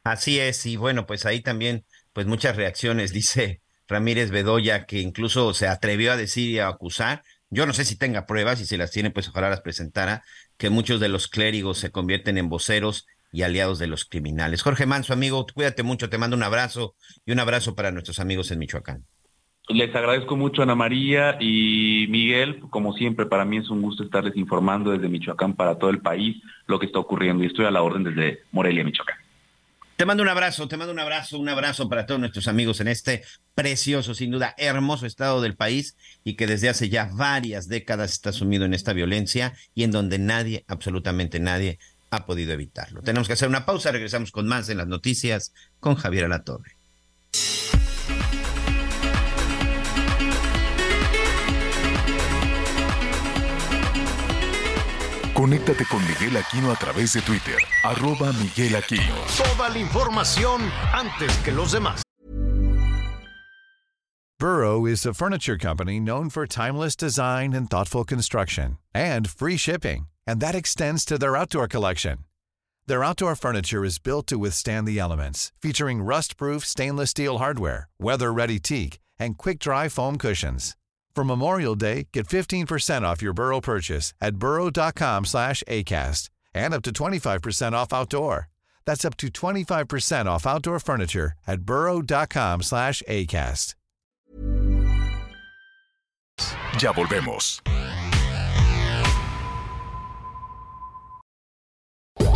Así 0.06 0.40
es, 0.40 0.66
y 0.66 0.78
bueno, 0.78 1.06
pues 1.06 1.26
ahí 1.26 1.42
también, 1.42 1.84
pues 2.14 2.28
muchas 2.28 2.56
reacciones, 2.56 3.12
dice 3.14 3.65
Ramírez 3.88 4.32
Bedoya, 4.32 4.86
que 4.86 5.00
incluso 5.00 5.54
se 5.54 5.68
atrevió 5.68 6.12
a 6.12 6.18
decir 6.18 6.50
y 6.50 6.60
a 6.60 6.68
acusar, 6.68 7.24
yo 7.50 7.66
no 7.66 7.74
sé 7.74 7.86
si 7.86 7.98
tenga 7.98 8.26
pruebas 8.26 8.60
y 8.60 8.66
si 8.66 8.78
las 8.78 8.92
tiene, 8.92 9.12
pues 9.12 9.30
ojalá 9.30 9.50
las 9.50 9.62
presentara, 9.62 10.24
que 10.58 10.70
muchos 10.70 11.00
de 11.00 11.10
los 11.10 11.28
clérigos 11.28 11.78
se 11.78 11.92
convierten 11.92 12.38
en 12.38 12.50
voceros 12.50 13.06
y 13.32 13.44
aliados 13.44 13.80
de 13.80 13.88
los 13.88 14.06
criminales. 14.06 14.62
Jorge 14.62 14.86
Manso, 14.86 15.14
amigo, 15.14 15.46
cuídate 15.54 15.84
mucho, 15.84 16.10
te 16.10 16.18
mando 16.18 16.36
un 16.36 16.44
abrazo 16.44 16.96
y 17.26 17.32
un 17.32 17.40
abrazo 17.40 17.76
para 17.76 17.92
nuestros 17.92 18.20
amigos 18.20 18.52
en 18.52 18.60
Michoacán. 18.60 19.06
Les 19.68 19.94
agradezco 19.96 20.36
mucho 20.36 20.62
Ana 20.62 20.76
María 20.76 21.38
y 21.40 22.06
Miguel, 22.10 22.60
como 22.70 22.94
siempre 22.94 23.26
para 23.26 23.46
mí 23.46 23.58
es 23.58 23.70
un 23.70 23.82
gusto 23.82 24.04
estarles 24.04 24.38
informando 24.38 24.92
desde 24.92 25.10
Michoacán 25.10 25.56
para 25.56 25.78
todo 25.78 25.90
el 25.90 26.02
país 26.02 26.42
lo 26.68 26.80
que 26.80 26.86
está 26.86 27.00
ocurriendo 27.00 27.44
y 27.44 27.48
estoy 27.48 27.66
a 27.66 27.72
la 27.72 27.82
orden 27.82 28.04
desde 28.04 28.42
Morelia, 28.52 28.84
Michoacán. 28.84 29.25
Te 29.96 30.06
mando 30.06 30.24
un 30.24 30.30
abrazo, 30.30 30.68
te 30.68 30.76
mando 30.76 30.92
un 30.92 31.00
abrazo, 31.00 31.40
un 31.40 31.48
abrazo 31.48 31.88
para 31.88 32.06
todos 32.06 32.20
nuestros 32.20 32.50
amigos 32.50 32.82
en 32.82 32.90
este 32.90 33.24
precioso, 33.54 34.14
sin 34.14 34.30
duda, 34.30 34.54
hermoso 34.58 35.06
estado 35.06 35.42
del 35.42 35.56
país 35.56 35.96
y 36.26 36.36
que 36.36 36.48
desde 36.48 36.68
hace 36.68 36.90
ya 36.90 37.10
varias 37.14 37.70
décadas 37.70 38.12
está 38.12 38.34
sumido 38.34 38.66
en 38.66 38.74
esta 38.74 38.92
violencia 38.92 39.54
y 39.74 39.84
en 39.84 39.92
donde 39.92 40.20
nadie, 40.20 40.66
absolutamente 40.68 41.40
nadie, 41.40 41.80
ha 42.10 42.26
podido 42.26 42.52
evitarlo. 42.52 43.04
Tenemos 43.04 43.28
que 43.28 43.34
hacer 43.34 43.48
una 43.48 43.66
pausa, 43.66 43.94
regresamos 43.94 44.32
con 44.32 44.48
más 44.48 44.68
en 44.68 44.80
las 44.80 44.88
noticias 44.88 45.54
con 45.80 45.96
Javier 45.96 46.26
Alatorre. 46.26 46.75
Conéctate 55.36 55.84
con 55.90 56.00
Miguel 56.08 56.38
Aquino 56.38 56.72
a 56.72 56.78
través 56.78 57.12
de 57.12 57.20
Twitter, 57.20 57.58
arroba 57.84 58.32
Miguel 58.40 58.74
Aquino. 58.74 59.16
Toda 59.36 59.68
la 59.68 59.78
información 59.78 60.62
antes 60.94 61.36
que 61.44 61.52
los 61.52 61.74
demás. 61.74 62.02
Burrow 64.40 64.86
is 64.86 65.06
a 65.06 65.14
furniture 65.14 65.58
company 65.58 66.00
known 66.00 66.30
for 66.30 66.48
timeless 66.48 66.96
design 66.96 67.52
and 67.52 67.70
thoughtful 67.70 68.06
construction, 68.06 68.78
and 68.94 69.30
free 69.30 69.58
shipping, 69.58 70.08
and 70.26 70.40
that 70.40 70.56
extends 70.56 71.04
to 71.04 71.18
their 71.18 71.36
outdoor 71.36 71.68
collection. 71.68 72.20
Their 72.88 73.04
outdoor 73.04 73.36
furniture 73.36 73.84
is 73.84 74.00
built 74.00 74.28
to 74.28 74.38
withstand 74.38 74.88
the 74.88 75.00
elements, 75.00 75.52
featuring 75.62 76.02
rust-proof 76.02 76.66
stainless 76.66 77.10
steel 77.10 77.40
hardware, 77.40 77.90
weather-ready 78.00 78.60
teak, 78.60 79.00
and 79.20 79.38
quick-dry 79.38 79.90
foam 79.90 80.18
cushions. 80.18 80.78
For 81.16 81.24
Memorial 81.24 81.76
Day, 81.76 82.08
get 82.12 82.28
15% 82.28 83.04
off 83.04 83.22
your 83.22 83.34
Burrow 83.34 83.62
purchase 83.62 84.14
at 84.20 84.36
burrow.com 84.36 85.24
slash 85.24 85.64
ACAST 85.68 86.30
and 86.54 86.74
up 86.74 86.84
to 86.84 86.92
25% 86.92 87.72
off 87.72 87.94
outdoor. 87.94 88.50
That's 88.86 89.06
up 89.06 89.16
to 89.18 89.30
25% 89.30 90.26
off 90.26 90.46
outdoor 90.46 90.80
furniture 90.80 91.32
at 91.48 91.62
burrow.com 91.62 92.64
slash 92.64 93.02
ACAST. 93.08 93.76
Ya 96.82 96.92
volvemos. 96.92 97.62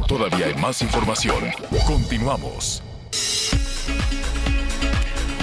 Todavía 0.08 0.46
hay 0.46 0.56
más 0.56 0.82
información. 0.82 1.52
Continuamos. 1.86 2.82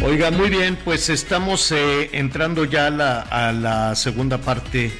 Oiga, 0.02 0.30
muy 0.30 0.50
bien, 0.50 0.76
pues 0.84 1.08
estamos 1.08 1.72
eh, 1.72 2.10
entrando 2.12 2.64
ya 2.64 2.86
a 2.86 3.52
la, 3.52 3.94
segunda 3.94 4.38
parte 4.38 4.92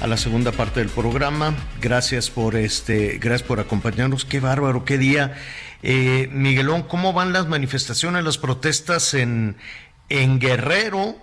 a 0.00 0.06
la 0.06 0.16
segunda 0.16 0.52
parte 0.52 0.80
del 0.80 0.88
programa. 0.88 1.54
Gracias 1.80 2.30
por 2.30 2.56
este, 2.56 3.18
gracias 3.18 3.46
por 3.46 3.60
acompañarnos. 3.60 4.24
Qué 4.24 4.40
bárbaro, 4.40 4.84
qué 4.84 4.96
día. 4.96 5.34
Eh, 5.82 6.28
Miguelón, 6.32 6.82
¿cómo 6.82 7.12
van 7.12 7.32
las 7.32 7.46
manifestaciones, 7.46 8.24
las 8.24 8.38
protestas 8.38 9.14
en, 9.14 9.56
en 10.08 10.38
Guerrero? 10.38 11.16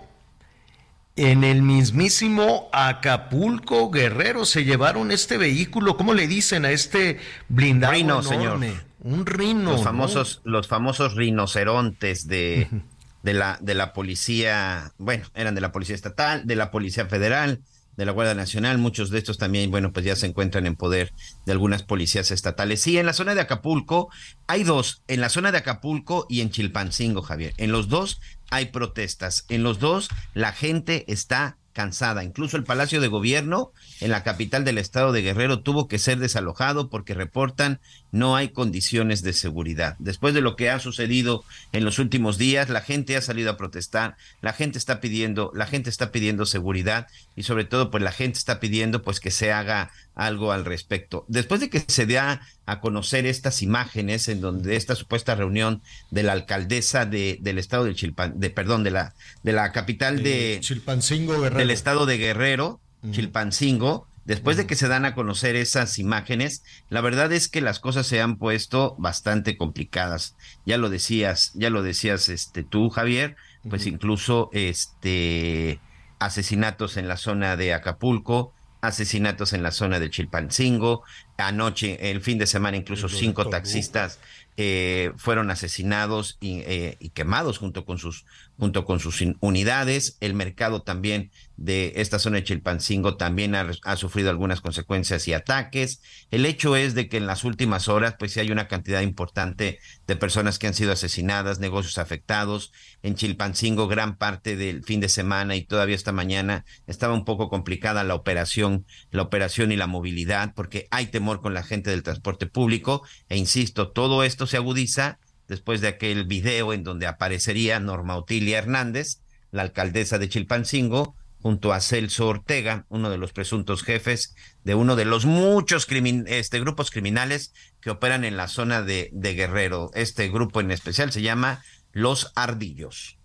En 1.16 1.44
el 1.44 1.62
mismísimo 1.62 2.70
Acapulco, 2.72 3.90
Guerrero, 3.90 4.44
se 4.46 4.64
llevaron 4.64 5.10
este 5.10 5.36
vehículo, 5.36 5.96
¿cómo 5.96 6.14
le 6.14 6.26
dicen 6.26 6.64
a 6.64 6.70
este 6.70 7.18
blindado 7.48 7.92
Rino, 7.92 8.22
señor. 8.22 8.60
Un 9.00 9.26
rino. 9.26 9.72
Los 9.72 9.82
famosos, 9.82 10.40
los 10.44 10.68
famosos 10.68 11.14
rinocerontes 11.16 12.28
de, 12.28 12.68
de 13.22 13.34
la, 13.34 13.58
de 13.60 13.74
la 13.74 13.92
policía, 13.92 14.92
bueno, 14.98 15.24
eran 15.34 15.54
de 15.54 15.60
la 15.60 15.72
policía 15.72 15.94
estatal, 15.94 16.46
de 16.46 16.56
la 16.56 16.70
policía 16.70 17.06
federal, 17.06 17.60
de 17.96 18.06
la 18.06 18.12
Guardia 18.12 18.34
Nacional, 18.34 18.78
muchos 18.78 19.10
de 19.10 19.18
estos 19.18 19.38
también, 19.38 19.70
bueno, 19.70 19.92
pues 19.92 20.04
ya 20.06 20.16
se 20.16 20.26
encuentran 20.26 20.66
en 20.66 20.76
poder 20.76 21.12
de 21.44 21.52
algunas 21.52 21.82
policías 21.82 22.30
estatales. 22.30 22.80
Sí, 22.80 22.98
en 22.98 23.06
la 23.06 23.12
zona 23.12 23.34
de 23.34 23.42
Acapulco 23.42 24.08
hay 24.46 24.64
dos, 24.64 25.02
en 25.08 25.20
la 25.20 25.28
zona 25.28 25.52
de 25.52 25.58
Acapulco 25.58 26.26
y 26.28 26.40
en 26.40 26.50
Chilpancingo, 26.50 27.22
Javier. 27.22 27.52
En 27.58 27.70
los 27.70 27.88
dos 27.88 28.20
hay 28.50 28.66
protestas, 28.66 29.44
en 29.48 29.62
los 29.62 29.78
dos 29.78 30.08
la 30.34 30.52
gente 30.52 31.04
está 31.08 31.58
cansada. 31.72 32.24
Incluso 32.24 32.56
el 32.56 32.64
Palacio 32.64 33.00
de 33.00 33.08
Gobierno 33.08 33.72
en 34.00 34.10
la 34.10 34.22
capital 34.22 34.64
del 34.64 34.78
estado 34.78 35.12
de 35.12 35.22
Guerrero 35.22 35.62
tuvo 35.62 35.88
que 35.88 35.98
ser 35.98 36.18
desalojado 36.18 36.90
porque 36.90 37.14
reportan 37.14 37.80
no 38.12 38.36
hay 38.36 38.50
condiciones 38.50 39.22
de 39.22 39.32
seguridad. 39.32 39.96
Después 39.98 40.34
de 40.34 40.42
lo 40.42 40.54
que 40.54 40.70
ha 40.70 40.78
sucedido 40.78 41.44
en 41.72 41.84
los 41.84 41.98
últimos 41.98 42.36
días, 42.38 42.68
la 42.68 42.82
gente 42.82 43.16
ha 43.16 43.22
salido 43.22 43.50
a 43.50 43.56
protestar, 43.56 44.16
la 44.42 44.52
gente 44.52 44.78
está 44.78 45.00
pidiendo, 45.00 45.50
la 45.54 45.66
gente 45.66 45.88
está 45.88 46.12
pidiendo 46.12 46.44
seguridad 46.44 47.08
y 47.34 47.42
sobre 47.44 47.64
todo 47.64 47.90
pues 47.90 48.02
la 48.02 48.12
gente 48.12 48.38
está 48.38 48.60
pidiendo 48.60 49.02
pues 49.02 49.18
que 49.18 49.30
se 49.30 49.50
haga 49.50 49.90
algo 50.14 50.52
al 50.52 50.66
respecto. 50.66 51.24
Después 51.26 51.60
de 51.60 51.70
que 51.70 51.82
se 51.86 52.06
dé 52.06 52.18
a, 52.18 52.40
conocer 52.80 53.26
estas 53.26 53.60
imágenes 53.60 54.28
en 54.28 54.40
donde 54.40 54.76
esta 54.76 54.94
supuesta 54.94 55.34
reunión 55.34 55.82
de 56.10 56.22
la 56.22 56.32
alcaldesa 56.32 57.04
de, 57.04 57.36
del 57.42 57.58
estado 57.58 57.84
de 57.84 57.94
Chilpan, 57.94 58.40
de 58.40 58.48
perdón, 58.48 58.82
de 58.82 58.90
la 58.90 59.14
de 59.42 59.52
la 59.52 59.72
capital 59.72 60.22
de 60.22 60.56
Chilpancingo 60.62 61.34
Guerrero. 61.34 61.58
del 61.58 61.70
estado 61.70 62.06
de 62.06 62.16
Guerrero, 62.16 62.80
Chilpancingo, 63.10 64.06
después 64.24 64.56
de 64.56 64.66
que 64.66 64.76
se 64.76 64.88
dan 64.88 65.04
a 65.04 65.14
conocer 65.14 65.56
esas 65.56 65.98
imágenes, 65.98 66.62
la 66.88 67.00
verdad 67.00 67.32
es 67.32 67.48
que 67.48 67.60
las 67.60 67.80
cosas 67.80 68.06
se 68.06 68.20
han 68.20 68.36
puesto 68.36 68.94
bastante 68.98 69.56
complicadas. 69.56 70.36
Ya 70.66 70.78
lo 70.78 70.90
decías, 70.90 71.52
ya 71.54 71.70
lo 71.70 71.82
decías 71.82 72.28
este 72.28 72.62
tú, 72.62 72.90
Javier, 72.90 73.36
pues 73.68 73.86
incluso 73.86 74.50
este 74.52 75.80
asesinatos 76.18 76.96
en 76.96 77.08
la 77.08 77.16
zona 77.16 77.56
de 77.56 77.74
Acapulco, 77.74 78.54
asesinatos 78.80 79.52
en 79.52 79.62
la 79.62 79.70
zona 79.70 79.98
de 79.98 80.10
Chilpancingo. 80.10 81.02
Anoche, 81.36 82.10
el 82.10 82.20
fin 82.20 82.38
de 82.38 82.46
semana, 82.46 82.76
incluso 82.76 83.08
cinco 83.08 83.48
taxistas 83.48 84.20
eh, 84.56 85.12
fueron 85.16 85.50
asesinados 85.50 86.36
y, 86.40 86.60
eh, 86.60 86.96
y, 87.00 87.10
quemados 87.10 87.58
junto 87.58 87.84
con 87.84 87.98
sus 87.98 88.26
junto 88.58 88.84
con 88.84 89.00
sus 89.00 89.22
unidades. 89.40 90.16
El 90.20 90.34
mercado 90.34 90.82
también 90.82 91.30
de 91.56 91.92
esta 91.96 92.18
zona 92.18 92.36
de 92.36 92.44
Chilpancingo 92.44 93.16
también 93.16 93.54
ha, 93.54 93.70
ha, 93.84 93.96
sufrido 93.96 94.30
algunas 94.30 94.60
consecuencias 94.60 95.28
y 95.28 95.32
ataques. 95.32 96.00
El 96.30 96.46
hecho 96.46 96.76
es 96.76 96.94
de 96.94 97.08
que 97.08 97.16
en 97.16 97.26
las 97.26 97.44
últimas 97.44 97.88
horas, 97.88 98.16
pues 98.18 98.32
sí 98.32 98.40
hay 98.40 98.50
una 98.50 98.68
cantidad 98.68 99.00
importante 99.00 99.78
de 100.06 100.16
personas 100.16 100.58
que 100.58 100.66
han 100.66 100.74
sido 100.74 100.92
asesinadas, 100.92 101.60
negocios 101.60 101.98
afectados. 101.98 102.72
En 103.02 103.14
Chilpancingo, 103.14 103.88
gran 103.88 104.16
parte 104.16 104.56
del 104.56 104.84
fin 104.84 105.00
de 105.00 105.08
semana 105.08 105.56
y 105.56 105.64
todavía 105.64 105.96
esta 105.96 106.12
mañana 106.12 106.64
estaba 106.86 107.14
un 107.14 107.24
poco 107.24 107.48
complicada 107.48 108.04
la 108.04 108.14
operación, 108.14 108.86
la 109.10 109.22
operación 109.22 109.72
y 109.72 109.76
la 109.76 109.86
movilidad, 109.86 110.54
porque 110.54 110.88
hay 110.90 111.06
temor 111.06 111.40
con 111.40 111.54
la 111.54 111.62
gente 111.62 111.90
del 111.90 112.02
transporte 112.02 112.46
público. 112.46 113.02
E 113.28 113.36
insisto, 113.36 113.90
todo 113.90 114.24
esto 114.24 114.46
se 114.46 114.56
agudiza 114.56 115.18
después 115.52 115.82
de 115.82 115.88
aquel 115.88 116.24
video 116.24 116.72
en 116.72 116.82
donde 116.82 117.06
aparecería 117.06 117.78
Norma 117.78 118.16
Otilia 118.16 118.56
Hernández, 118.56 119.18
la 119.50 119.60
alcaldesa 119.60 120.16
de 120.16 120.30
Chilpancingo, 120.30 121.14
junto 121.42 121.74
a 121.74 121.80
Celso 121.80 122.26
Ortega, 122.26 122.86
uno 122.88 123.10
de 123.10 123.18
los 123.18 123.34
presuntos 123.34 123.82
jefes 123.82 124.34
de 124.64 124.74
uno 124.74 124.96
de 124.96 125.04
los 125.04 125.26
muchos 125.26 125.86
este, 126.26 126.58
grupos 126.60 126.90
criminales 126.90 127.52
que 127.82 127.90
operan 127.90 128.24
en 128.24 128.38
la 128.38 128.48
zona 128.48 128.80
de, 128.80 129.10
Guerrero. 129.12 129.90
Este 129.92 130.30
grupo 130.30 130.62
en 130.62 130.70
especial 130.70 131.12
se 131.12 131.20
llama 131.20 131.62
Los 131.92 132.32
Ardillos. 132.34 133.18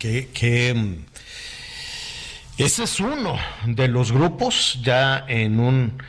Que, 0.00 0.28
que, 0.34 1.04
ese 2.58 2.82
es 2.82 2.98
uno 2.98 3.36
de 3.64 3.86
los 3.86 4.10
grupos, 4.10 4.80
ya 4.82 5.24
en 5.28 5.60
un 5.60 6.02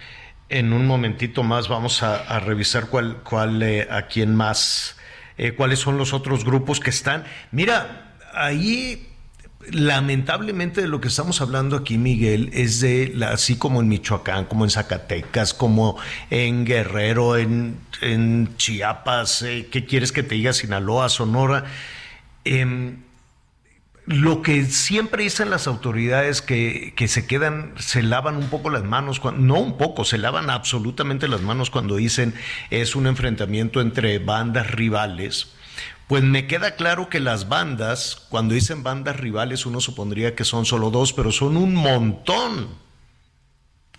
en 0.50 0.74
un 0.74 0.86
momentito 0.86 1.44
más 1.44 1.68
vamos 1.68 2.04
a, 2.04 2.40
revisar 2.40 2.88
cuál, 2.88 3.18
cuál 3.24 3.62
eh, 3.64 3.88
a 3.90 4.04
quién 4.04 4.36
más, 4.36 4.98
eh, 5.38 5.52
cuáles 5.52 5.80
son 5.80 5.98
los 5.98 6.14
otros 6.14 6.46
grupos 6.46 6.80
que 6.80 6.90
están. 6.90 7.26
Mira, 7.52 8.16
ahí 8.34 9.08
lamentablemente 9.70 10.82
de 10.82 10.88
lo 10.88 11.02
que 11.02 11.10
estamos 11.10 11.42
hablando 11.42 11.76
aquí, 11.76 11.98
Miguel, 11.98 12.50
es 12.54 12.80
de, 12.80 13.14
así 13.28 13.58
como 13.58 13.82
en 13.82 13.88
Michoacán, 13.90 14.46
como 14.46 14.64
en 14.64 14.70
Zacatecas, 14.70 15.54
como 15.54 15.98
en 16.30 16.66
Guerrero, 16.66 17.38
en, 17.38 17.78
Chiapas, 18.58 19.42
eh, 19.42 19.68
¿qué 19.72 19.86
quieres 19.86 20.12
que 20.12 20.24
te 20.24 20.36
diga? 20.36 20.54
Sinaloa, 20.54 21.10
Sonora. 21.10 21.66
Em, 22.46 22.98
lo 24.08 24.42
que 24.42 24.66
siempre 24.66 25.24
dicen 25.24 25.50
las 25.50 25.68
autoridades 25.68 26.42
que, 26.42 26.94
que, 26.96 27.08
se 27.08 27.28
quedan, 27.28 27.74
se 27.78 28.02
lavan 28.02 28.38
un 28.38 28.50
poco 28.50 28.70
las 28.70 28.84
manos, 28.84 29.22
no 29.36 29.60
un 29.60 29.78
poco, 29.78 30.06
se 30.06 30.18
lavan 30.18 30.50
absolutamente 30.50 31.28
las 31.28 31.42
manos 31.42 31.70
cuando 31.70 31.98
dicen 31.98 32.34
es 32.70 32.96
un 32.96 33.06
enfrentamiento 33.06 33.82
entre 33.82 34.18
bandas 34.20 34.72
rivales 34.72 35.54
pues 36.08 36.24
me 36.24 36.48
queda 36.48 36.76
claro 36.76 37.10
que 37.10 37.20
las 37.20 37.50
bandas, 37.50 38.26
cuando 38.30 38.54
dicen 38.54 38.82
bandas 38.82 39.18
rivales, 39.18 39.66
uno 39.66 39.82
supondría 39.82 40.36
que 40.36 40.46
son 40.46 40.66
solo 40.66 40.90
dos, 40.90 41.12
pero 41.12 41.34
son 41.34 41.58
un 41.58 41.76
montón. 41.76 42.87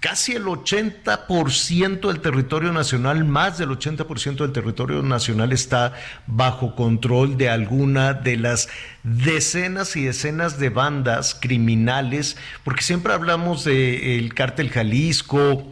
Casi 0.01 0.33
el 0.33 0.45
80% 0.45 2.07
del 2.07 2.21
territorio 2.21 2.73
nacional, 2.73 3.25
más 3.25 3.59
del 3.59 3.71
80% 3.71 4.37
del 4.37 4.53
territorio 4.53 5.03
nacional 5.03 5.53
está 5.53 5.93
bajo 6.29 6.77
control 6.77 7.37
de 7.37 7.51
alguna 7.51 8.15
de 8.15 8.37
las 8.37 8.69
decenas 9.03 9.97
y 9.97 10.05
decenas 10.05 10.61
de 10.61 10.69
bandas 10.69 11.35
criminales, 11.35 12.37
porque 12.63 12.83
siempre 12.83 13.13
hablamos 13.13 13.65
del 13.65 14.33
cártel 14.35 14.71
Jalisco 14.71 15.67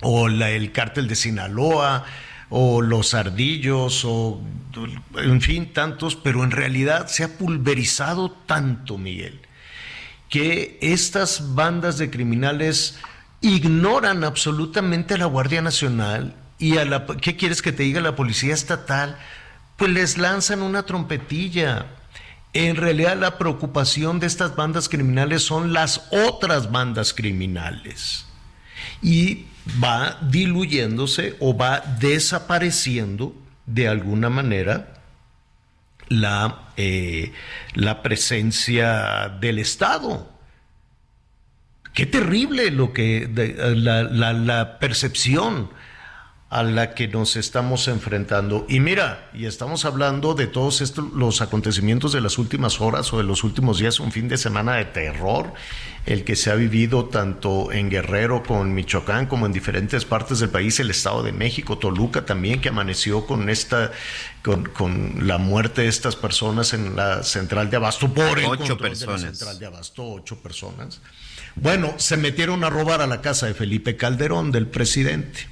o 0.00 0.28
el 0.28 0.72
cártel 0.72 1.06
de 1.06 1.14
Sinaloa, 1.14 2.06
o 2.48 2.82
los 2.82 3.14
ardillos, 3.14 4.04
o 4.04 4.40
en 5.16 5.40
fin, 5.40 5.72
tantos, 5.72 6.16
pero 6.16 6.44
en 6.44 6.50
realidad 6.50 7.06
se 7.06 7.24
ha 7.24 7.38
pulverizado 7.38 8.30
tanto, 8.30 8.98
Miguel, 8.98 9.40
que 10.28 10.78
estas 10.82 11.54
bandas 11.54 11.96
de 11.98 12.10
criminales 12.10 12.98
ignoran 13.42 14.24
absolutamente 14.24 15.14
a 15.14 15.18
la 15.18 15.26
Guardia 15.26 15.60
Nacional 15.60 16.34
y 16.58 16.78
a 16.78 16.84
la, 16.84 17.06
¿qué 17.06 17.36
quieres 17.36 17.60
que 17.60 17.72
te 17.72 17.82
diga 17.82 18.00
la 18.00 18.16
Policía 18.16 18.54
Estatal? 18.54 19.18
Pues 19.76 19.90
les 19.90 20.16
lanzan 20.16 20.62
una 20.62 20.84
trompetilla. 20.84 21.86
En 22.52 22.76
realidad 22.76 23.16
la 23.16 23.38
preocupación 23.38 24.20
de 24.20 24.28
estas 24.28 24.54
bandas 24.54 24.88
criminales 24.88 25.42
son 25.42 25.72
las 25.72 26.08
otras 26.12 26.70
bandas 26.70 27.12
criminales. 27.12 28.26
Y 29.02 29.46
va 29.82 30.18
diluyéndose 30.22 31.36
o 31.40 31.56
va 31.56 31.80
desapareciendo 31.80 33.34
de 33.66 33.88
alguna 33.88 34.28
manera 34.30 35.02
la, 36.08 36.68
eh, 36.76 37.32
la 37.74 38.02
presencia 38.02 39.28
del 39.40 39.58
Estado. 39.58 40.31
Qué 41.94 42.06
terrible 42.06 42.70
lo 42.70 42.92
que 42.92 43.28
la, 43.76 44.32
la 44.32 44.78
percepción 44.78 45.68
a 46.52 46.62
la 46.62 46.94
que 46.94 47.08
nos 47.08 47.36
estamos 47.36 47.88
enfrentando. 47.88 48.66
Y 48.68 48.80
mira, 48.80 49.30
y 49.32 49.46
estamos 49.46 49.86
hablando 49.86 50.34
de 50.34 50.46
todos 50.46 50.82
estos 50.82 51.10
los 51.14 51.40
acontecimientos 51.40 52.12
de 52.12 52.20
las 52.20 52.36
últimas 52.36 52.78
horas 52.78 53.10
o 53.14 53.16
de 53.16 53.24
los 53.24 53.42
últimos 53.42 53.78
días, 53.78 54.00
un 54.00 54.12
fin 54.12 54.28
de 54.28 54.36
semana 54.36 54.74
de 54.74 54.84
terror, 54.84 55.54
el 56.04 56.24
que 56.24 56.36
se 56.36 56.50
ha 56.50 56.54
vivido 56.54 57.06
tanto 57.06 57.72
en 57.72 57.88
Guerrero 57.88 58.42
como 58.42 58.60
en 58.60 58.74
Michoacán, 58.74 59.28
como 59.28 59.46
en 59.46 59.54
diferentes 59.54 60.04
partes 60.04 60.40
del 60.40 60.50
país, 60.50 60.78
el 60.78 60.90
Estado 60.90 61.22
de 61.22 61.32
México, 61.32 61.78
Toluca 61.78 62.26
también, 62.26 62.60
que 62.60 62.68
amaneció 62.68 63.24
con 63.24 63.48
esta, 63.48 63.90
con, 64.42 64.66
con 64.66 65.26
la 65.26 65.38
muerte 65.38 65.80
de 65.80 65.88
estas 65.88 66.16
personas 66.16 66.74
en 66.74 66.96
la 66.96 67.22
central 67.22 67.70
de 67.70 67.78
Abasto, 67.78 68.12
por 68.12 68.38
el 68.38 68.44
ocho 68.44 68.76
personas. 68.76 69.22
De 69.22 69.28
la 69.28 69.34
central 69.34 69.58
de 69.58 69.66
Abasto, 69.66 70.06
ocho 70.06 70.42
personas. 70.42 71.00
Bueno, 71.56 71.94
se 71.98 72.16
metieron 72.16 72.64
a 72.64 72.70
robar 72.70 73.02
a 73.02 73.06
la 73.06 73.20
casa 73.20 73.46
de 73.46 73.54
Felipe 73.54 73.96
Calderón, 73.96 74.52
del 74.52 74.66
presidente. 74.66 75.46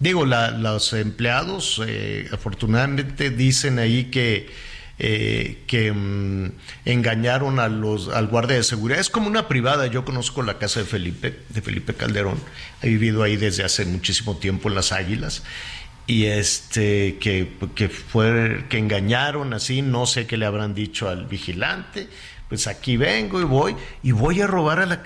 Digo, 0.00 0.24
los 0.24 0.92
empleados 0.92 1.82
eh, 1.84 2.28
afortunadamente 2.32 3.30
dicen 3.30 3.78
ahí 3.78 4.04
que, 4.06 4.48
eh, 4.98 5.58
que 5.66 5.92
mm, 5.92 6.52
engañaron 6.84 7.58
a 7.58 7.68
los, 7.68 8.08
al 8.08 8.28
guardia 8.28 8.56
de 8.56 8.62
seguridad. 8.62 9.00
Es 9.00 9.10
como 9.10 9.28
una 9.28 9.48
privada. 9.48 9.86
Yo 9.86 10.04
conozco 10.04 10.42
la 10.42 10.58
casa 10.58 10.80
de 10.80 10.86
Felipe, 10.86 11.40
de 11.48 11.62
Felipe 11.62 11.94
Calderón. 11.94 12.40
He 12.82 12.88
vivido 12.88 13.22
ahí 13.22 13.36
desde 13.36 13.64
hace 13.64 13.84
muchísimo 13.86 14.36
tiempo 14.36 14.68
en 14.68 14.76
Las 14.76 14.92
Águilas. 14.92 15.42
Y 16.06 16.26
este, 16.26 17.18
que, 17.18 17.52
que, 17.74 17.88
fue, 17.88 18.64
que 18.68 18.78
engañaron 18.78 19.52
así, 19.52 19.82
no 19.82 20.06
sé 20.06 20.26
qué 20.26 20.36
le 20.36 20.46
habrán 20.46 20.74
dicho 20.74 21.08
al 21.08 21.26
vigilante 21.26 22.08
pues 22.48 22.66
aquí 22.66 22.96
vengo 22.96 23.40
y 23.40 23.44
voy 23.44 23.76
y 24.02 24.12
voy 24.12 24.40
a 24.40 24.46
robar 24.46 24.80
a 24.80 24.86
la 24.86 25.02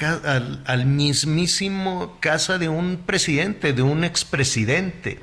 al, 0.64 0.86
mismísimo 0.86 2.16
casa 2.20 2.58
de 2.58 2.68
un 2.68 3.02
presidente, 3.04 3.72
de 3.72 3.82
un 3.82 4.04
expresidente. 4.04 5.18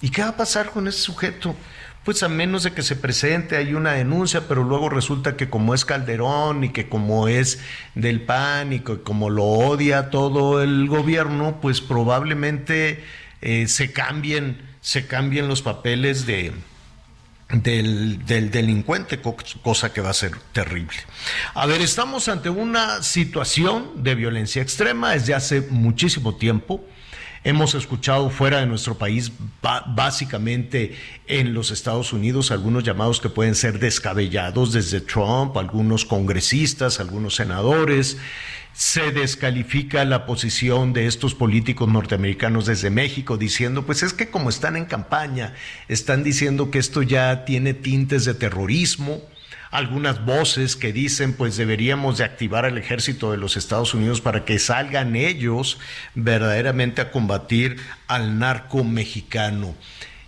¿Y 0.00 0.10
qué 0.10 0.22
va 0.22 0.28
a 0.28 0.36
pasar 0.36 0.70
con 0.70 0.86
ese 0.86 1.00
sujeto? 1.00 1.56
Pues 2.04 2.22
a 2.22 2.28
menos 2.28 2.62
de 2.62 2.72
que 2.72 2.82
se 2.82 2.94
presente 2.94 3.56
hay 3.56 3.74
una 3.74 3.92
denuncia, 3.92 4.46
pero 4.46 4.62
luego 4.62 4.88
resulta 4.88 5.36
que 5.36 5.50
como 5.50 5.74
es 5.74 5.84
Calderón 5.84 6.62
y 6.64 6.68
que 6.70 6.88
como 6.88 7.26
es 7.26 7.60
del 7.96 8.22
PAN 8.22 8.72
y 8.72 8.80
como 8.80 9.28
lo 9.28 9.44
odia 9.44 10.10
todo 10.10 10.62
el 10.62 10.86
gobierno, 10.86 11.60
pues 11.60 11.80
probablemente 11.80 13.04
eh, 13.42 13.66
se 13.66 13.92
cambien, 13.92 14.62
se 14.80 15.06
cambien 15.06 15.48
los 15.48 15.62
papeles 15.62 16.26
de, 16.26 16.52
del, 17.50 18.50
delincuente, 18.50 19.20
cosa 19.62 19.92
que 19.92 20.00
va 20.00 20.10
a 20.10 20.14
ser 20.14 20.32
terrible. 20.52 20.96
A 21.54 21.66
ver, 21.66 21.80
estamos 21.80 22.28
ante 22.28 22.50
una 22.50 23.02
situación 23.02 24.02
de 24.02 24.14
violencia 24.14 24.60
extrema 24.60 25.12
desde 25.12 25.34
hace 25.34 25.62
muchísimo 25.62 26.36
tiempo. 26.36 26.84
Hemos 27.44 27.74
escuchado 27.74 28.30
fuera 28.30 28.60
de 28.60 28.66
nuestro 28.66 28.98
país, 28.98 29.32
básicamente 29.62 30.96
en 31.26 31.54
los 31.54 31.70
Estados 31.70 32.12
Unidos, 32.12 32.50
algunos 32.50 32.84
llamados 32.84 33.20
que 33.20 33.28
pueden 33.28 33.54
ser 33.54 33.78
descabellados 33.78 34.72
desde 34.72 35.00
Trump, 35.00 35.56
algunos 35.56 36.04
congresistas, 36.04 37.00
algunos 37.00 37.36
senadores 37.36 38.18
se 38.78 39.10
descalifica 39.10 40.04
la 40.04 40.24
posición 40.24 40.92
de 40.92 41.06
estos 41.06 41.34
políticos 41.34 41.88
norteamericanos 41.88 42.66
desde 42.66 42.90
México, 42.90 43.36
diciendo, 43.36 43.84
pues 43.84 44.04
es 44.04 44.12
que 44.12 44.30
como 44.30 44.50
están 44.50 44.76
en 44.76 44.84
campaña, 44.84 45.54
están 45.88 46.22
diciendo 46.22 46.70
que 46.70 46.78
esto 46.78 47.02
ya 47.02 47.44
tiene 47.44 47.74
tintes 47.74 48.24
de 48.24 48.34
terrorismo. 48.34 49.20
Algunas 49.70 50.24
voces 50.24 50.76
que 50.76 50.92
dicen, 50.92 51.34
pues 51.34 51.56
deberíamos 51.56 52.18
de 52.18 52.24
activar 52.24 52.64
al 52.64 52.78
ejército 52.78 53.30
de 53.30 53.36
los 53.36 53.56
Estados 53.56 53.94
Unidos 53.94 54.20
para 54.20 54.44
que 54.44 54.58
salgan 54.58 55.14
ellos 55.14 55.78
verdaderamente 56.14 57.00
a 57.00 57.10
combatir 57.10 57.76
al 58.06 58.38
narco 58.38 58.84
mexicano. 58.84 59.74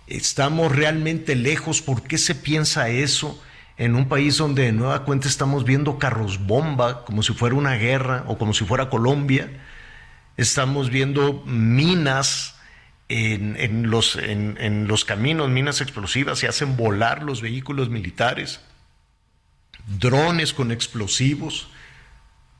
Estamos 0.07 0.75
realmente 0.75 1.35
lejos. 1.35 1.81
¿Por 1.81 2.03
qué 2.03 2.17
se 2.17 2.35
piensa 2.35 2.89
eso? 2.89 3.41
en 3.77 3.95
un 3.95 4.07
país 4.07 4.37
donde 4.37 4.65
de 4.65 4.73
nueva 4.73 5.05
cuenta 5.05 5.27
estamos 5.27 5.65
viendo 5.65 5.97
carros 5.97 6.45
bomba, 6.45 7.03
como 7.03 7.23
si 7.23 7.33
fuera 7.33 7.55
una 7.55 7.73
guerra 7.77 8.25
o 8.27 8.37
como 8.37 8.53
si 8.53 8.63
fuera 8.63 8.91
Colombia. 8.91 9.49
Estamos 10.37 10.91
viendo 10.91 11.41
minas 11.47 12.59
en, 13.09 13.89
los, 13.89 14.15
en, 14.17 14.87
los 14.87 15.03
caminos, 15.03 15.49
minas 15.49 15.81
explosivas, 15.81 16.39
se 16.39 16.47
hacen 16.47 16.77
volar 16.77 17.23
los 17.23 17.41
vehículos 17.41 17.89
militares, 17.89 18.61
drones 19.87 20.53
con 20.53 20.71
explosivos 20.71 21.67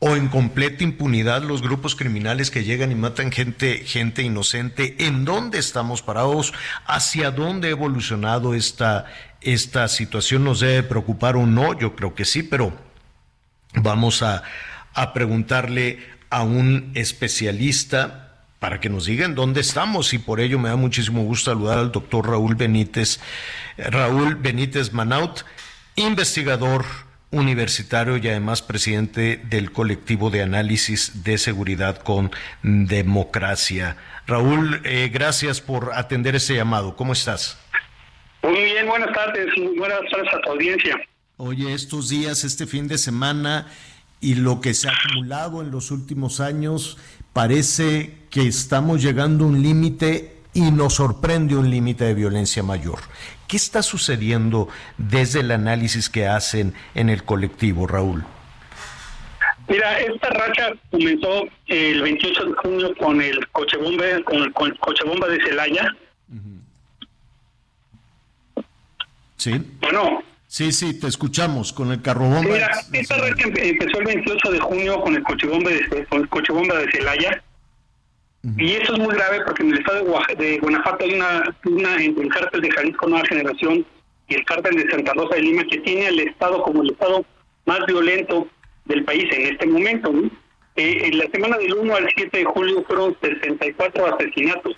o 0.03 0.15
en 0.15 0.29
completa 0.29 0.83
impunidad 0.83 1.43
los 1.43 1.61
grupos 1.61 1.95
criminales 1.95 2.49
que 2.49 2.63
llegan 2.63 2.91
y 2.91 2.95
matan 2.95 3.31
gente, 3.31 3.83
gente 3.85 4.23
inocente. 4.23 4.95
¿En 5.05 5.25
dónde 5.25 5.59
estamos 5.59 6.01
parados? 6.01 6.53
¿Hacia 6.87 7.29
dónde 7.29 7.67
ha 7.67 7.71
evolucionado 7.71 8.55
esta, 8.55 9.05
esta 9.41 9.87
situación 9.87 10.43
nos 10.43 10.59
debe 10.59 10.81
preocupar 10.81 11.35
o 11.35 11.45
no, 11.45 11.77
yo 11.77 11.95
creo 11.95 12.15
que 12.15 12.25
sí, 12.25 12.41
pero 12.41 12.73
vamos 13.75 14.23
a, 14.23 14.43
preguntarle 15.13 15.99
a 16.29 16.43
un 16.43 16.91
especialista 16.95 18.45
para 18.59 18.79
que 18.79 18.89
nos 18.89 19.05
digan 19.05 19.35
dónde 19.35 19.61
estamos 19.61 20.13
y 20.13 20.17
por 20.17 20.39
ello 20.39 20.59
me 20.59 20.69
da 20.69 20.75
muchísimo 20.75 21.23
gusto 21.23 21.51
saludar 21.51 21.77
al 21.77 21.91
doctor 21.91 22.27
Raúl 22.27 22.55
Benítez, 22.55 23.19
Raúl 23.77 24.35
Benítez 24.35 24.93
Manaut, 24.93 25.43
investigador 25.95 26.85
universitario 27.31 28.17
y 28.17 28.27
además 28.27 28.61
presidente 28.61 29.37
del 29.37 29.71
colectivo 29.71 30.29
de 30.29 30.43
análisis 30.43 31.23
de 31.23 31.37
seguridad 31.37 31.97
con 31.97 32.31
democracia. 32.61 33.97
Raúl, 34.27 34.81
eh, 34.83 35.09
gracias 35.11 35.61
por 35.61 35.93
atender 35.93 36.35
ese 36.35 36.55
llamado. 36.55 36.95
¿Cómo 36.95 37.13
estás? 37.13 37.57
Muy 38.43 38.63
bien, 38.63 38.87
buenas 38.87 39.13
tardes, 39.13 39.47
buenas 39.77 40.01
tardes 40.11 40.33
a 40.33 40.41
tu 40.41 40.51
audiencia. 40.51 40.99
Oye, 41.37 41.73
estos 41.73 42.09
días, 42.09 42.43
este 42.43 42.67
fin 42.67 42.87
de 42.87 42.97
semana 42.97 43.67
y 44.19 44.35
lo 44.35 44.61
que 44.61 44.73
se 44.73 44.87
ha 44.87 44.91
acumulado 44.91 45.61
en 45.61 45.71
los 45.71 45.89
últimos 45.89 46.39
años, 46.39 46.97
parece 47.33 48.17
que 48.29 48.47
estamos 48.47 49.01
llegando 49.01 49.45
a 49.45 49.47
un 49.47 49.63
límite 49.63 50.40
y 50.53 50.71
nos 50.71 50.95
sorprende 50.95 51.55
un 51.55 51.69
límite 51.69 52.05
de 52.05 52.13
violencia 52.13 52.63
mayor. 52.63 52.99
¿Qué 53.47 53.57
está 53.57 53.83
sucediendo 53.83 54.67
desde 54.97 55.41
el 55.41 55.51
análisis 55.51 56.09
que 56.09 56.27
hacen 56.27 56.73
en 56.95 57.09
el 57.09 57.23
colectivo, 57.23 57.87
Raúl? 57.87 58.23
Mira, 59.67 59.99
esta 59.99 60.29
racha 60.29 60.73
comenzó 60.89 61.45
el 61.67 62.01
28 62.01 62.45
de 62.45 62.53
junio 62.53 62.95
con 62.97 63.21
el 63.21 63.47
coche 63.49 63.77
bomba, 63.77 64.05
con 64.25 64.37
el, 64.37 64.53
coche 64.79 65.03
bomba 65.05 65.27
de 65.27 65.39
Celaya. 65.43 65.95
Sí. 69.37 69.61
Bueno. 69.79 70.23
Sí, 70.47 70.73
sí, 70.73 70.99
te 70.99 71.07
escuchamos 71.07 71.71
con 71.71 71.91
el 71.91 72.01
carro 72.01 72.25
bomba. 72.25 72.41
mira, 72.41 72.69
esta 72.91 73.15
racha 73.17 73.47
empezó 73.47 73.99
el 73.99 74.05
28 74.05 74.51
de 74.51 74.59
junio 74.59 74.99
con 74.99 75.15
el 75.15 75.23
coche 75.23 75.47
bomba 75.47 75.69
de, 75.71 76.05
con 76.07 76.21
el 76.21 76.29
coche 76.29 76.51
bomba 76.51 76.75
de 76.75 76.91
Celaya. 76.91 77.43
Y 78.57 78.71
eso 78.71 78.93
es 78.93 78.99
muy 78.99 79.13
grave 79.13 79.41
porque 79.45 79.61
en 79.61 79.71
el 79.71 79.79
estado 79.79 80.03
de, 80.37 80.57
Guanajuato 80.59 81.05
hay 81.05 81.13
una, 81.13 81.55
una 81.65 81.95
el 82.03 82.29
cártel 82.29 82.61
de 82.61 82.71
Jalisco 82.71 83.07
Nueva 83.07 83.27
Generación 83.27 83.85
y 84.27 84.35
el 84.35 84.45
cártel 84.45 84.75
de 84.77 84.89
Santa 84.89 85.13
Rosa 85.13 85.35
de 85.35 85.41
Lima 85.41 85.63
que 85.65 85.77
tiene 85.79 86.07
al 86.07 86.19
estado 86.19 86.63
como 86.63 86.81
el 86.81 86.91
estado 86.91 87.23
más 87.65 87.85
violento 87.85 88.47
del 88.85 89.03
país 89.05 89.25
en 89.31 89.53
este 89.53 89.67
momento. 89.67 90.11
Eh, 90.75 91.01
en 91.03 91.17
la 91.19 91.25
semana 91.31 91.57
del 91.57 91.73
1 91.73 91.95
al 91.95 92.09
7 92.15 92.35
de 92.35 92.45
julio 92.45 92.83
fueron 92.87 93.15
64 93.21 94.15
asesinatos. 94.15 94.75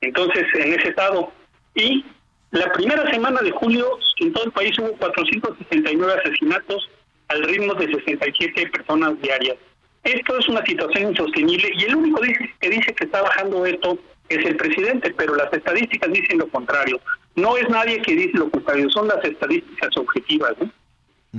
Entonces, 0.00 0.44
en 0.54 0.72
ese 0.72 0.88
estado. 0.88 1.30
Y 1.74 2.04
la 2.52 2.72
primera 2.72 3.10
semana 3.10 3.40
de 3.42 3.50
julio 3.50 3.98
en 4.18 4.32
todo 4.32 4.44
el 4.44 4.52
país 4.52 4.78
hubo 4.78 4.92
469 4.96 6.20
asesinatos 6.20 6.88
al 7.28 7.42
ritmo 7.44 7.74
de 7.74 7.86
67 7.86 8.70
personas 8.70 9.20
diarias. 9.20 9.56
Esto 10.04 10.38
es 10.38 10.48
una 10.48 10.64
situación 10.64 11.10
insostenible 11.10 11.70
y 11.74 11.84
el 11.84 11.94
único 11.94 12.20
que 12.60 12.70
dice 12.70 12.94
que 12.94 13.04
está 13.04 13.22
bajando 13.22 13.64
esto 13.64 13.98
es 14.28 14.44
el 14.44 14.56
presidente, 14.56 15.14
pero 15.16 15.34
las 15.36 15.52
estadísticas 15.52 16.12
dicen 16.12 16.38
lo 16.38 16.48
contrario. 16.48 17.00
No 17.36 17.56
es 17.56 17.68
nadie 17.68 18.02
que 18.02 18.14
dice 18.14 18.36
lo 18.38 18.50
contrario, 18.50 18.90
son 18.90 19.08
las 19.08 19.24
estadísticas 19.24 19.96
objetivas. 19.96 20.54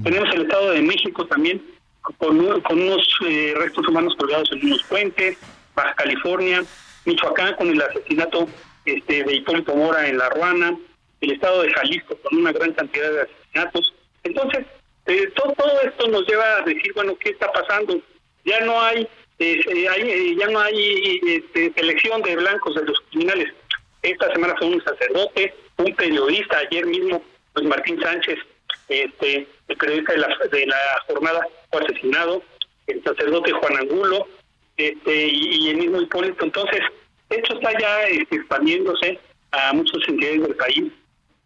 Tenemos 0.03 0.33
el 0.33 0.43
Estado 0.43 0.71
de 0.71 0.81
México 0.81 1.25
también 1.27 1.61
con, 2.17 2.39
unos 2.39 3.19
eh, 3.25 3.53
restos 3.57 3.87
humanos 3.87 4.15
colgados 4.17 4.51
en 4.51 4.65
unos 4.65 4.83
puentes, 4.83 5.37
Baja 5.75 5.93
California, 5.95 6.63
Michoacán 7.05 7.55
con 7.55 7.69
el 7.69 7.81
asesinato 7.81 8.47
este, 8.85 9.23
de 9.23 9.35
Hipólito 9.35 9.75
Mora 9.75 10.07
en 10.07 10.17
La 10.17 10.29
Ruana, 10.29 10.77
el 11.21 11.31
Estado 11.31 11.63
de 11.63 11.71
Jalisco 11.73 12.17
con 12.23 12.39
una 12.39 12.51
gran 12.51 12.73
cantidad 12.73 13.11
de 13.11 13.21
asesinatos. 13.21 13.93
Entonces, 14.23 14.65
eh, 15.05 15.29
todo, 15.35 15.53
todo 15.53 15.81
esto 15.81 16.07
nos 16.07 16.27
lleva 16.27 16.57
a 16.57 16.61
decir, 16.61 16.93
bueno, 16.95 17.15
¿qué 17.19 17.31
está 17.31 17.51
pasando? 17.51 18.01
Ya 18.45 18.59
no 18.61 18.81
hay, 18.81 19.07
eh, 19.39 20.35
ya 20.37 20.47
no 20.47 20.59
hay 20.59 21.19
este, 21.25 21.73
selección 21.73 22.21
de 22.21 22.35
blancos 22.35 22.75
de 22.75 22.85
los 22.85 22.99
criminales. 23.09 23.53
Esta 24.01 24.31
semana 24.33 24.55
fue 24.57 24.67
un 24.67 24.83
sacerdote, 24.83 25.53
un 25.77 25.95
periodista, 25.95 26.57
ayer 26.57 26.85
mismo, 26.85 27.23
pues 27.53 27.65
Martín 27.65 27.99
Sánchez, 28.01 28.37
este, 28.89 29.47
el 29.67 29.77
periodista 29.77 30.13
de 30.13 30.19
la, 30.19 30.37
de 30.51 30.67
la 30.67 30.77
jornada, 31.07 31.47
fue 31.71 31.81
asesinado, 31.81 32.43
el 32.87 33.03
sacerdote 33.03 33.51
Juan 33.53 33.77
Angulo, 33.77 34.27
este, 34.75 35.27
y, 35.27 35.69
el 35.69 35.77
mismo 35.77 36.01
Hipólito. 36.01 36.43
Entonces, 36.43 36.81
esto 37.29 37.55
está 37.55 37.79
ya 37.79 38.03
este, 38.07 38.35
expandiéndose 38.35 39.19
a 39.51 39.71
muchos 39.73 40.05
entidades 40.07 40.41
del 40.41 40.55
país. 40.55 40.91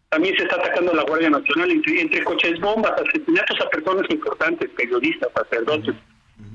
También 0.08 0.36
se 0.36 0.44
está 0.44 0.56
atacando 0.56 0.94
la 0.94 1.02
Guardia 1.02 1.30
Nacional 1.30 1.70
entre, 1.70 2.00
entre 2.00 2.24
coches 2.24 2.58
bombas, 2.58 2.92
asesinatos 2.92 3.60
a 3.60 3.68
personas 3.68 4.06
importantes, 4.10 4.70
periodistas, 4.70 5.28
sacerdotes 5.34 5.94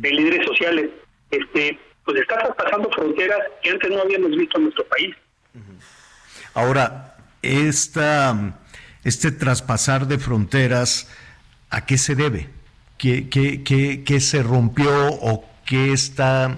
de 0.03 0.11
líderes 0.11 0.45
sociales, 0.45 0.89
este, 1.31 1.79
pues 2.03 2.19
está 2.19 2.37
traspasando 2.37 2.91
fronteras 2.91 3.39
que 3.63 3.71
antes 3.71 3.89
no 3.89 4.01
habíamos 4.01 4.31
visto 4.31 4.57
en 4.57 4.65
nuestro 4.65 4.85
país. 4.87 5.15
Ahora, 6.53 7.15
esta, 7.41 8.59
este 9.03 9.31
traspasar 9.31 10.05
de 10.07 10.19
fronteras, 10.19 11.09
¿a 11.69 11.85
qué 11.85 11.97
se 11.97 12.15
debe? 12.15 12.49
¿Qué, 12.97 13.29
qué, 13.29 13.63
qué, 13.63 14.03
qué 14.03 14.19
se 14.19 14.43
rompió 14.43 14.91
o 14.91 15.45
que 15.65 15.93
está, 15.93 16.57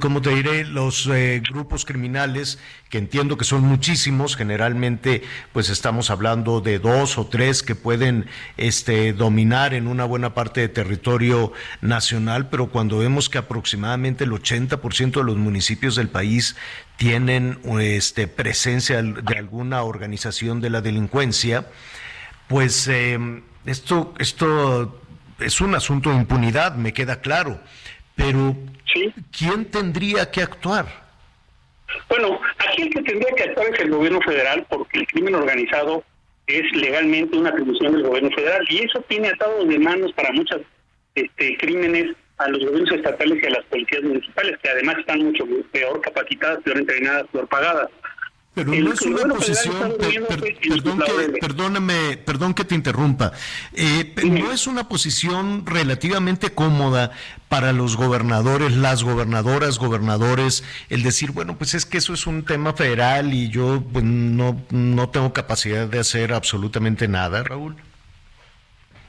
como 0.00 0.20
te 0.20 0.30
diré, 0.30 0.64
los 0.64 1.06
eh, 1.06 1.42
grupos 1.48 1.84
criminales, 1.84 2.58
que 2.90 2.98
entiendo 2.98 3.36
que 3.36 3.44
son 3.44 3.62
muchísimos, 3.62 4.36
generalmente 4.36 5.22
pues 5.52 5.70
estamos 5.70 6.10
hablando 6.10 6.60
de 6.60 6.78
dos 6.78 7.18
o 7.18 7.26
tres 7.26 7.62
que 7.62 7.74
pueden 7.74 8.26
este, 8.56 9.12
dominar 9.12 9.74
en 9.74 9.88
una 9.88 10.04
buena 10.04 10.34
parte 10.34 10.60
de 10.60 10.68
territorio 10.68 11.52
nacional, 11.80 12.48
pero 12.48 12.68
cuando 12.68 12.98
vemos 12.98 13.30
que 13.30 13.38
aproximadamente 13.38 14.24
el 14.24 14.32
80% 14.32 15.12
de 15.12 15.24
los 15.24 15.36
municipios 15.36 15.96
del 15.96 16.08
país 16.08 16.56
tienen 16.96 17.58
este, 17.80 18.28
presencia 18.28 19.02
de 19.02 19.38
alguna 19.38 19.82
organización 19.82 20.60
de 20.60 20.70
la 20.70 20.80
delincuencia, 20.82 21.66
pues 22.48 22.86
em, 22.88 23.42
esto, 23.64 24.14
esto 24.18 25.02
es 25.40 25.60
un 25.60 25.74
asunto 25.74 26.10
de 26.10 26.16
impunidad, 26.16 26.76
me 26.76 26.92
queda 26.92 27.20
claro 27.20 27.60
pero, 28.16 28.56
¿quién 29.30 29.64
tendría 29.70 30.30
que 30.30 30.42
actuar? 30.42 30.86
Bueno, 32.08 32.40
aquí 32.58 32.82
el 32.82 32.90
que 32.90 33.02
tendría 33.02 33.32
que 33.34 33.44
actuar 33.44 33.74
es 33.74 33.80
el 33.80 33.90
gobierno 33.90 34.20
federal, 34.22 34.66
porque 34.68 34.98
el 34.98 35.06
crimen 35.06 35.34
organizado 35.34 36.02
es 36.46 36.64
legalmente 36.76 37.36
una 37.36 37.50
atribución 37.50 37.92
del 37.92 38.02
gobierno 38.02 38.30
federal 38.30 38.64
y 38.68 38.78
eso 38.78 39.00
tiene 39.08 39.28
atado 39.28 39.64
de 39.64 39.78
manos 39.78 40.12
para 40.12 40.32
muchos 40.32 40.62
este, 41.14 41.56
crímenes 41.58 42.14
a 42.38 42.48
los 42.48 42.64
gobiernos 42.64 42.92
estatales 42.92 43.42
y 43.42 43.46
a 43.46 43.50
las 43.50 43.64
policías 43.64 44.02
municipales, 44.02 44.58
que 44.62 44.68
además 44.68 44.98
están 44.98 45.20
mucho 45.20 45.44
peor 45.72 46.00
capacitadas, 46.00 46.62
peor 46.62 46.78
entrenadas, 46.78 47.24
peor 47.32 47.48
pagadas. 47.48 47.88
Pero 48.56 48.72
no 48.72 48.90
es 48.94 49.02
una 49.02 49.34
posición, 49.34 49.96
perdón 49.98 50.98
que, 51.00 51.38
perdóname, 51.42 52.16
perdón 52.16 52.54
que 52.54 52.64
te 52.64 52.74
interrumpa, 52.74 53.32
eh, 53.74 54.14
no 54.24 54.50
es 54.50 54.66
una 54.66 54.88
posición 54.88 55.66
relativamente 55.66 56.48
cómoda 56.54 57.10
para 57.50 57.74
los 57.74 57.98
gobernadores, 57.98 58.74
las 58.74 59.04
gobernadoras, 59.04 59.78
gobernadores, 59.78 60.64
el 60.88 61.02
decir, 61.02 61.32
bueno, 61.32 61.58
pues 61.58 61.74
es 61.74 61.84
que 61.84 61.98
eso 61.98 62.14
es 62.14 62.26
un 62.26 62.46
tema 62.46 62.72
federal 62.72 63.34
y 63.34 63.50
yo 63.50 63.84
pues, 63.92 64.06
no, 64.06 64.58
no 64.70 65.10
tengo 65.10 65.34
capacidad 65.34 65.86
de 65.86 65.98
hacer 65.98 66.32
absolutamente 66.32 67.08
nada, 67.08 67.42
Raúl. 67.42 67.76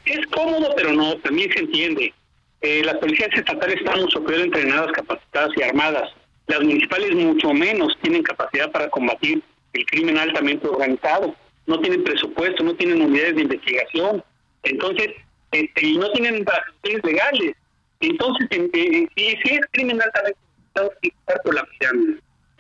Es 0.04 0.28
cómodo, 0.28 0.74
pero 0.76 0.92
no, 0.92 1.16
también 1.20 1.50
se 1.54 1.60
entiende. 1.60 2.14
Eh, 2.60 2.82
las 2.84 2.96
policías 2.96 3.30
estatales 3.34 3.78
están 3.78 4.02
mucho 4.02 4.22
peor 4.26 4.42
entrenadas, 4.42 4.92
capacitadas 4.92 5.52
y 5.56 5.64
armadas 5.64 6.10
las 6.48 6.62
municipales 6.62 7.14
mucho 7.14 7.54
menos 7.54 7.98
tienen 8.02 8.24
capacidad 8.24 8.72
para 8.72 8.90
combatir 8.90 9.44
el 9.74 9.86
crimen 9.86 10.18
altamente 10.18 10.68
organizado. 10.68 11.36
No 11.66 11.80
tienen 11.82 12.04
presupuesto, 12.04 12.64
no 12.64 12.74
tienen 12.76 13.02
unidades 13.02 13.36
de 13.36 13.42
investigación. 13.42 14.24
Entonces, 14.64 15.10
este, 15.52 15.86
y 15.86 15.98
no 15.98 16.10
tienen 16.14 16.46
acciones 16.48 17.04
legales. 17.04 17.56
Entonces, 18.00 18.48
si, 18.50 19.28
es 19.28 19.66
crimen 19.72 20.02
altamente 20.02 20.40
organizado, 20.76 20.94
tiene 21.02 21.12
que 21.12 21.20
estar 21.20 21.42
por 21.44 21.56
la 21.56 21.66
pirámide. 21.66 22.20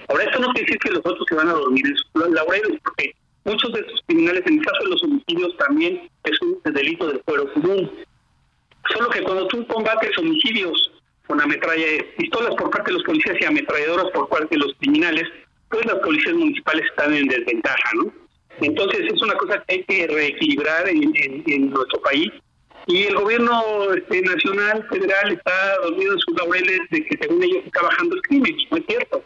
Ahora, 0.09 0.23
esto 0.23 0.39
no 0.39 0.47
quiere 0.53 0.65
decir 0.65 0.79
que 0.79 0.89
los 0.91 1.05
otros 1.05 1.25
se 1.27 1.35
van 1.35 1.49
a 1.49 1.53
dormir 1.53 1.85
en 1.88 1.95
sus 1.95 2.29
laureles, 2.33 2.79
porque 2.83 3.15
muchos 3.45 3.71
de 3.73 3.79
estos 3.79 4.01
criminales, 4.05 4.43
en 4.45 4.59
el 4.59 4.65
caso 4.65 4.83
de 4.83 4.89
los 4.89 5.03
homicidios, 5.03 5.57
también 5.57 6.09
es 6.25 6.41
un 6.41 6.59
delito 6.73 7.07
del 7.07 7.21
fuero 7.23 7.53
común. 7.53 7.89
Solo 8.93 9.09
que 9.09 9.23
cuando 9.23 9.47
tú 9.47 9.65
combates 9.67 10.17
homicidios 10.17 10.91
con 11.28 11.41
ametralla, 11.41 11.86
pistolas 12.17 12.55
por 12.55 12.69
parte 12.69 12.91
de 12.91 12.97
los 12.97 13.03
policías 13.03 13.38
y 13.39 13.45
ametralladoras 13.45 14.11
por 14.13 14.30
parte 14.30 14.47
de 14.55 14.57
los 14.57 14.73
criminales, 14.80 15.23
pues 15.69 15.86
las 15.86 15.95
policías 15.95 16.36
municipales 16.36 16.86
están 16.89 17.13
en 17.13 17.28
desventaja, 17.28 17.91
¿no? 17.95 18.11
Entonces 18.61 19.01
es 19.13 19.21
una 19.21 19.36
cosa 19.36 19.63
que 19.67 19.75
hay 19.75 19.84
que 19.84 20.07
reequilibrar 20.07 20.88
en, 20.88 21.69
nuestro 21.69 22.01
país 22.01 22.32
y 22.88 23.03
el 23.03 23.15
gobierno 23.15 23.93
este, 23.93 24.21
nacional, 24.21 24.88
federal, 24.89 25.34
está 25.34 25.75
dormido 25.84 26.13
en 26.13 26.19
sus 26.19 26.38
laureles 26.38 26.80
de 26.89 27.05
que 27.05 27.17
según 27.21 27.43
ellos 27.43 27.63
está 27.65 27.82
bajando 27.82 28.15
el 28.15 28.21
crimen, 28.21 28.55
no 28.71 28.78
es 28.78 28.84
cierto. 28.88 29.23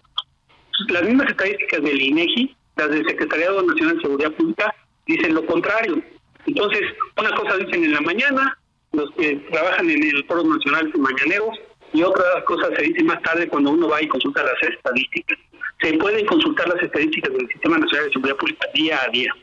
Las 0.90 1.04
mismas 1.04 1.30
estadísticas 1.30 1.84
del 1.84 2.02
INEGI, 2.02 2.56
las 2.76 2.90
del 2.90 3.08
Secretariado 3.08 3.62
Nacional 3.62 3.98
de 3.98 4.02
Seguridad 4.02 4.32
Pública, 4.32 4.76
dicen 5.06 5.36
lo 5.36 5.46
contrario. 5.46 6.02
Entonces, 6.48 6.82
una 7.18 7.34
cosa 7.36 7.58
dicen 7.58 7.84
en 7.84 7.94
la 7.94 8.02
mañana, 8.02 8.58
los 8.94 9.12
que 9.12 9.36
trabajan 9.52 9.90
en 9.90 10.04
el 10.04 10.26
Foro 10.26 10.44
Nacional 10.44 10.92
Mañaneros, 10.98 11.60
y 11.94 12.04
otra 12.04 12.24
cosa 12.46 12.68
se 12.76 12.84
dice 12.84 13.04
más 13.04 13.22
tarde 13.22 13.48
cuando 13.48 13.72
uno 13.72 13.90
va 13.90 14.02
y 14.02 14.08
consulta 14.08 14.44
las 14.44 14.74
estadísticas. 14.74 15.38
Se 15.82 15.94
pueden 15.94 16.26
consultar 16.26 16.68
las 16.68 16.82
estadísticas 16.82 17.34
del 17.34 17.48
Sistema 17.48 17.78
Nacional 17.78 18.06
de 18.06 18.14
Seguridad 18.14 18.38
Pública 18.38 18.68
día 18.74 19.00
a 19.06 19.10
día. 19.12 19.34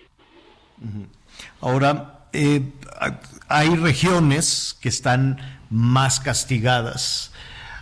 Ahora, 1.61 2.27
eh, 2.33 2.63
hay 3.49 3.77
regiones 3.77 4.79
que 4.81 4.89
están 4.89 5.39
más 5.71 6.21
castigadas. 6.21 7.33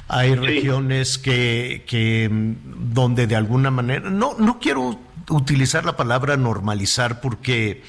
Hay 0.09 0.35
regiones 0.35 1.19
que, 1.19 1.85
que 1.87 2.29
mm, 2.31 2.95
donde 2.95 3.27
de 3.27 3.37
alguna 3.37 3.71
manera, 3.71 4.09
no, 4.09 4.35
no 4.39 4.59
quiero 4.61 4.99
utilizar 5.29 5.85
la 5.85 5.97
palabra 5.97 6.37
normalizar 6.37 7.21
porque 7.21 7.83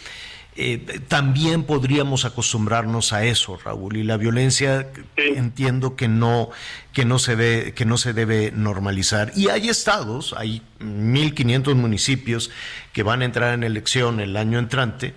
eh, 0.60 1.02
también 1.08 1.64
podríamos 1.64 2.26
acostumbrarnos 2.26 3.14
a 3.14 3.24
eso, 3.24 3.58
Raúl. 3.64 3.98
Y 3.98 4.04
la 4.04 4.18
violencia 4.18 4.90
entiendo 5.16 5.96
que 5.96 6.08
no, 6.08 6.50
que 6.94 7.06
no 7.06 7.20
se 7.20 7.36
ve, 7.36 7.74
que 7.76 7.86
no 7.86 7.98
se 7.98 8.14
debe 8.14 8.52
normalizar. 8.52 9.32
Y 9.36 9.50
hay 9.50 9.70
estados, 9.70 10.34
hay 10.36 10.64
1.500 10.80 11.76
municipios 11.76 12.50
que 12.92 13.04
van 13.04 13.22
a 13.22 13.26
entrar 13.26 13.54
en 13.54 13.64
elección 13.64 14.20
el 14.20 14.36
año 14.36 14.58
entrante 14.58 15.14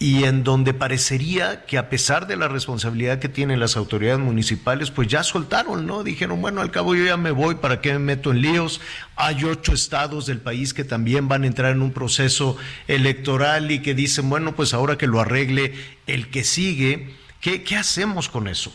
y 0.00 0.24
en 0.24 0.44
donde 0.44 0.74
parecería 0.74 1.64
que 1.66 1.76
a 1.76 1.88
pesar 1.90 2.28
de 2.28 2.36
la 2.36 2.46
responsabilidad 2.46 3.18
que 3.18 3.28
tienen 3.28 3.58
las 3.58 3.76
autoridades 3.76 4.20
municipales, 4.20 4.92
pues 4.92 5.08
ya 5.08 5.24
soltaron, 5.24 5.86
¿no? 5.86 6.04
Dijeron, 6.04 6.40
bueno, 6.40 6.60
al 6.60 6.70
cabo 6.70 6.94
yo 6.94 7.04
ya 7.04 7.16
me 7.16 7.32
voy, 7.32 7.56
¿para 7.56 7.80
qué 7.80 7.92
me 7.94 7.98
meto 7.98 8.30
en 8.30 8.40
líos? 8.40 8.80
Hay 9.16 9.42
ocho 9.42 9.72
estados 9.72 10.26
del 10.26 10.40
país 10.40 10.72
que 10.72 10.84
también 10.84 11.26
van 11.26 11.42
a 11.42 11.48
entrar 11.48 11.72
en 11.72 11.82
un 11.82 11.92
proceso 11.92 12.56
electoral 12.86 13.72
y 13.72 13.82
que 13.82 13.94
dicen, 13.94 14.30
bueno, 14.30 14.54
pues 14.54 14.72
ahora 14.72 14.96
que 14.96 15.08
lo 15.08 15.18
arregle 15.18 15.72
el 16.06 16.30
que 16.30 16.44
sigue, 16.44 17.10
¿qué, 17.40 17.64
qué 17.64 17.74
hacemos 17.74 18.28
con 18.28 18.46
eso? 18.46 18.72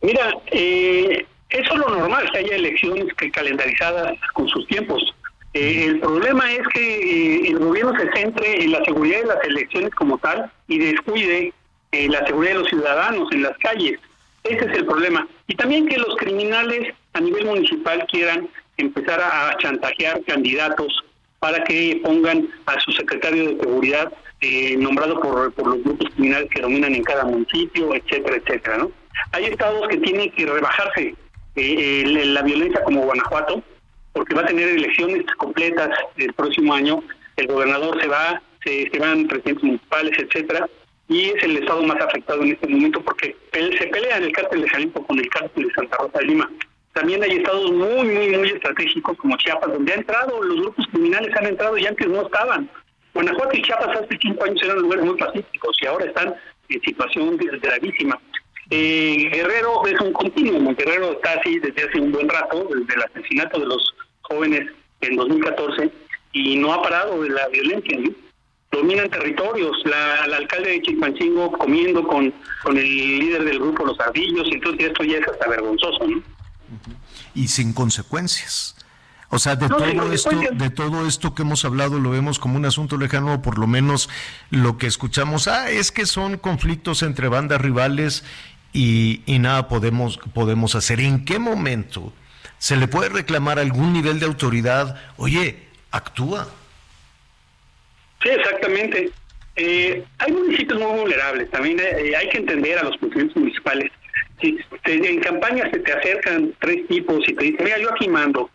Mira, 0.00 0.34
eh, 0.50 1.26
eso 1.50 1.74
es 1.74 1.78
lo 1.78 1.90
normal, 1.90 2.26
que 2.32 2.38
haya 2.38 2.56
elecciones 2.56 3.12
que 3.18 3.30
calendarizadas 3.30 4.14
con 4.32 4.48
sus 4.48 4.66
tiempos 4.66 5.14
eh, 5.54 5.84
el 5.86 6.00
problema 6.00 6.50
es 6.50 6.66
que 6.68 6.80
eh, 6.80 7.48
el 7.48 7.58
gobierno 7.58 7.92
se 7.98 8.10
centre 8.12 8.64
en 8.64 8.72
la 8.72 8.82
seguridad 8.84 9.20
de 9.20 9.26
las 9.26 9.44
elecciones 9.44 9.90
como 9.94 10.16
tal 10.18 10.50
y 10.66 10.78
descuide 10.78 11.52
eh, 11.92 12.08
la 12.08 12.26
seguridad 12.26 12.54
de 12.54 12.58
los 12.60 12.68
ciudadanos 12.68 13.30
en 13.32 13.42
las 13.42 13.58
calles. 13.58 14.00
Ese 14.44 14.64
es 14.64 14.78
el 14.78 14.86
problema. 14.86 15.26
Y 15.46 15.54
también 15.54 15.86
que 15.88 15.98
los 15.98 16.16
criminales 16.16 16.94
a 17.12 17.20
nivel 17.20 17.44
municipal 17.44 18.04
quieran 18.10 18.48
empezar 18.78 19.20
a 19.20 19.54
chantajear 19.58 20.24
candidatos 20.24 21.04
para 21.38 21.62
que 21.64 22.00
pongan 22.02 22.48
a 22.66 22.80
su 22.80 22.92
secretario 22.92 23.48
de 23.48 23.60
seguridad 23.60 24.12
nombrado 24.78 25.20
por, 25.20 25.52
los 25.68 25.84
grupos 25.84 26.08
criminales 26.14 26.48
que 26.50 26.62
dominan 26.62 26.94
en 26.94 27.04
cada 27.04 27.24
municipio, 27.24 27.94
etcétera, 27.94 28.36
etcétera. 28.38 28.78
¿no? 28.78 28.90
Hay 29.32 29.44
estados 29.44 29.86
que 29.88 29.98
tienen 29.98 30.30
que 30.32 30.46
rebajarse 30.46 31.14
la 31.54 32.42
violencia 32.42 32.82
como 32.82 33.02
Guanajuato, 33.02 33.62
porque 34.12 34.34
va 34.34 34.42
a 34.42 34.46
tener 34.46 34.68
elecciones 34.68 35.24
completas 35.36 35.90
el 36.16 36.32
próximo 36.34 36.74
año, 36.74 37.02
el 37.36 37.46
gobernador 37.46 38.00
se 38.00 38.08
va, 38.08 38.42
se, 38.64 38.88
van 38.98 39.26
presidentes 39.26 39.64
municipales, 39.64 40.18
etcétera, 40.18 40.68
y 41.08 41.30
es 41.30 41.42
el 41.42 41.58
estado 41.58 41.82
más 41.82 42.00
afectado 42.00 42.42
en 42.42 42.52
este 42.52 42.68
momento 42.68 43.02
porque 43.02 43.36
él 43.52 43.76
se 43.78 43.86
pelea 43.88 44.18
en 44.18 44.24
el 44.24 44.32
cártel 44.32 44.62
de 44.62 44.68
Jalisco 44.68 45.06
con 45.06 45.18
el 45.18 45.28
cártel 45.30 45.68
de 45.68 45.74
Santa 45.74 45.96
Rosa 45.98 46.18
de 46.18 46.26
Lima. 46.26 46.50
También 46.92 47.22
hay 47.22 47.32
estados 47.32 47.72
muy, 47.72 48.06
muy, 48.06 48.36
muy 48.36 48.48
estratégicos 48.48 49.16
como 49.16 49.36
Chiapas, 49.38 49.72
donde 49.72 49.92
han 49.92 50.00
entrado, 50.00 50.42
los 50.42 50.60
grupos 50.60 50.86
criminales 50.88 51.34
han 51.36 51.46
entrado 51.46 51.78
y 51.78 51.86
antes 51.86 52.06
no 52.06 52.22
estaban. 52.22 52.68
Guanajuato 53.14 53.56
y 53.56 53.62
Chiapas 53.62 53.96
hace 53.96 54.18
cinco 54.20 54.44
años 54.44 54.62
eran 54.62 54.78
lugares 54.78 55.04
muy 55.04 55.16
pacíficos 55.16 55.76
y 55.80 55.86
ahora 55.86 56.06
están 56.06 56.34
en 56.68 56.82
situación 56.82 57.36
gravísima. 57.36 58.18
Eh, 58.70 59.28
Guerrero 59.32 59.84
es 59.86 60.00
un 60.00 60.12
continuo, 60.12 60.74
Guerrero 60.74 61.12
está 61.12 61.32
así 61.32 61.58
desde 61.58 61.88
hace 61.88 62.00
un 62.00 62.12
buen 62.12 62.28
rato, 62.28 62.68
desde 62.70 62.94
el 62.94 63.02
asesinato 63.02 63.60
de 63.60 63.66
los 63.66 63.94
jóvenes 64.32 64.70
en 65.00 65.16
2014 65.16 65.90
y 66.32 66.56
no 66.56 66.72
ha 66.72 66.82
parado 66.82 67.22
de 67.22 67.30
la 67.30 67.48
violencia. 67.48 67.98
Dominan 68.70 69.10
territorios, 69.10 69.76
la, 69.84 70.36
alcalde 70.36 70.70
de 70.70 70.82
Chilpancingo 70.82 71.52
comiendo 71.52 72.06
con, 72.06 72.32
con 72.62 72.78
el 72.78 73.18
líder 73.18 73.44
del 73.44 73.58
grupo 73.58 73.84
Los 73.84 74.00
Ardillos, 74.00 74.48
entonces 74.50 74.86
esto 74.86 75.04
ya 75.04 75.18
es 75.18 75.28
hasta 75.28 75.48
vergonzoso. 75.48 76.06
¿no? 76.06 76.22
Y 77.34 77.48
sin 77.48 77.74
consecuencias. 77.74 78.76
O 79.28 79.38
sea, 79.38 79.56
de 79.56 79.68
todo 79.68 80.12
esto, 80.12 80.30
de 80.52 80.70
todo 80.70 81.06
esto 81.06 81.34
que 81.34 81.42
hemos 81.42 81.64
hablado 81.64 81.98
lo 81.98 82.10
vemos 82.10 82.38
como 82.38 82.56
un 82.56 82.66
asunto 82.66 82.98
lejano, 82.98 83.34
o 83.34 83.42
por 83.42 83.58
lo 83.58 83.66
menos 83.66 84.10
lo 84.50 84.76
que 84.76 84.86
escuchamos, 84.86 85.48
ah, 85.48 85.70
es 85.70 85.90
que 85.90 86.04
son 86.04 86.36
conflictos 86.36 87.02
entre 87.02 87.28
bandas 87.28 87.60
rivales 87.60 88.24
y, 88.74 89.22
y 89.24 89.38
nada 89.38 89.68
podemos, 89.68 90.18
podemos 90.34 90.74
hacer. 90.74 91.00
¿En 91.00 91.24
qué 91.24 91.38
momento 91.38 92.12
se 92.62 92.76
le 92.76 92.86
puede 92.86 93.08
reclamar 93.08 93.58
algún 93.58 93.92
nivel 93.92 94.20
de 94.20 94.26
autoridad, 94.26 94.94
oye, 95.16 95.56
actúa. 95.90 96.46
Sí, 98.22 98.28
exactamente. 98.28 99.10
Eh, 99.56 100.04
hay 100.18 100.32
municipios 100.32 100.78
muy 100.78 101.00
vulnerables, 101.00 101.50
también 101.50 101.80
eh, 101.80 102.14
hay 102.16 102.28
que 102.28 102.38
entender 102.38 102.78
a 102.78 102.84
los 102.84 102.96
presidentes 102.98 103.36
municipales. 103.36 103.90
Si 104.40 104.56
en 104.84 105.20
campaña 105.22 105.68
se 105.72 105.80
te 105.80 105.92
acercan 105.92 106.54
tres 106.60 106.86
tipos 106.86 107.28
y 107.28 107.34
te 107.34 107.44
dicen, 107.46 107.64
mira, 107.64 107.78
yo 107.80 107.90
aquí 107.90 108.06
mando, 108.06 108.48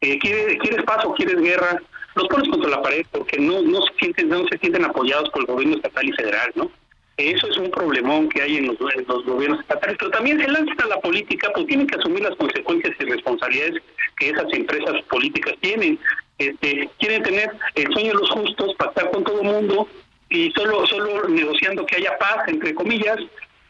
eh, 0.00 0.18
¿quieres, 0.18 0.56
¿quieres 0.60 0.82
paz 0.84 1.04
o 1.04 1.12
quieres 1.12 1.36
guerra? 1.36 1.82
Los 2.14 2.28
pones 2.28 2.48
contra 2.48 2.70
la 2.70 2.80
pared 2.80 3.04
porque 3.10 3.38
no, 3.38 3.60
no, 3.60 3.82
se 3.82 3.92
sienten, 3.98 4.30
no 4.30 4.48
se 4.48 4.56
sienten 4.56 4.86
apoyados 4.86 5.28
por 5.28 5.42
el 5.42 5.48
gobierno 5.48 5.76
estatal 5.76 6.08
y 6.08 6.12
federal, 6.12 6.50
¿no? 6.54 6.72
Eso 7.20 7.46
es 7.48 7.56
un 7.58 7.70
problemón 7.70 8.28
que 8.28 8.42
hay 8.42 8.56
en 8.56 8.66
los, 8.66 8.78
gobiernos 8.78 9.60
estatales, 9.60 9.96
pero 9.98 10.10
también 10.10 10.40
se 10.40 10.48
lanzan 10.48 10.80
a 10.80 10.86
la 10.86 11.00
política, 11.00 11.50
pues 11.54 11.66
tienen 11.66 11.86
que 11.86 11.96
asumir 11.96 12.22
las 12.22 12.36
consecuencias 12.36 12.94
y 12.98 13.04
responsabilidades 13.04 13.82
que 14.16 14.30
esas 14.30 14.52
empresas 14.52 15.02
políticas 15.10 15.54
tienen. 15.60 15.98
Este, 16.38 16.88
quieren 16.98 17.22
tener 17.22 17.50
el 17.74 17.92
sueño 17.92 18.12
de 18.12 18.18
los 18.18 18.30
justos, 18.30 18.74
pactar 18.78 19.10
con 19.10 19.24
todo 19.24 19.42
el 19.42 19.48
mundo 19.48 19.88
y 20.30 20.50
solo, 20.52 20.86
solo 20.86 21.28
negociando 21.28 21.84
que 21.84 21.96
haya 21.96 22.16
paz, 22.18 22.48
entre 22.48 22.74
comillas, 22.74 23.18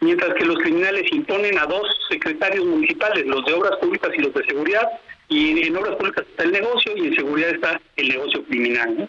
mientras 0.01 0.35
que 0.35 0.45
los 0.45 0.59
criminales 0.59 1.11
imponen 1.13 1.59
a 1.59 1.67
dos 1.67 1.89
secretarios 2.09 2.65
municipales, 2.65 3.27
los 3.27 3.45
de 3.45 3.55
obras 3.55 3.77
públicas 3.81 4.11
y 4.17 4.21
los 4.21 4.33
de 4.33 4.45
seguridad, 4.45 4.89
y 5.29 5.67
en 5.67 5.77
obras 5.77 5.97
públicas 5.97 6.25
está 6.29 6.45
el 6.45 6.53
negocio 6.53 6.97
y 6.97 7.07
en 7.09 7.15
seguridad 7.15 7.51
está 7.51 7.81
el 7.97 8.09
negocio 8.09 8.45
criminal. 8.45 8.97
¿no? 8.99 9.09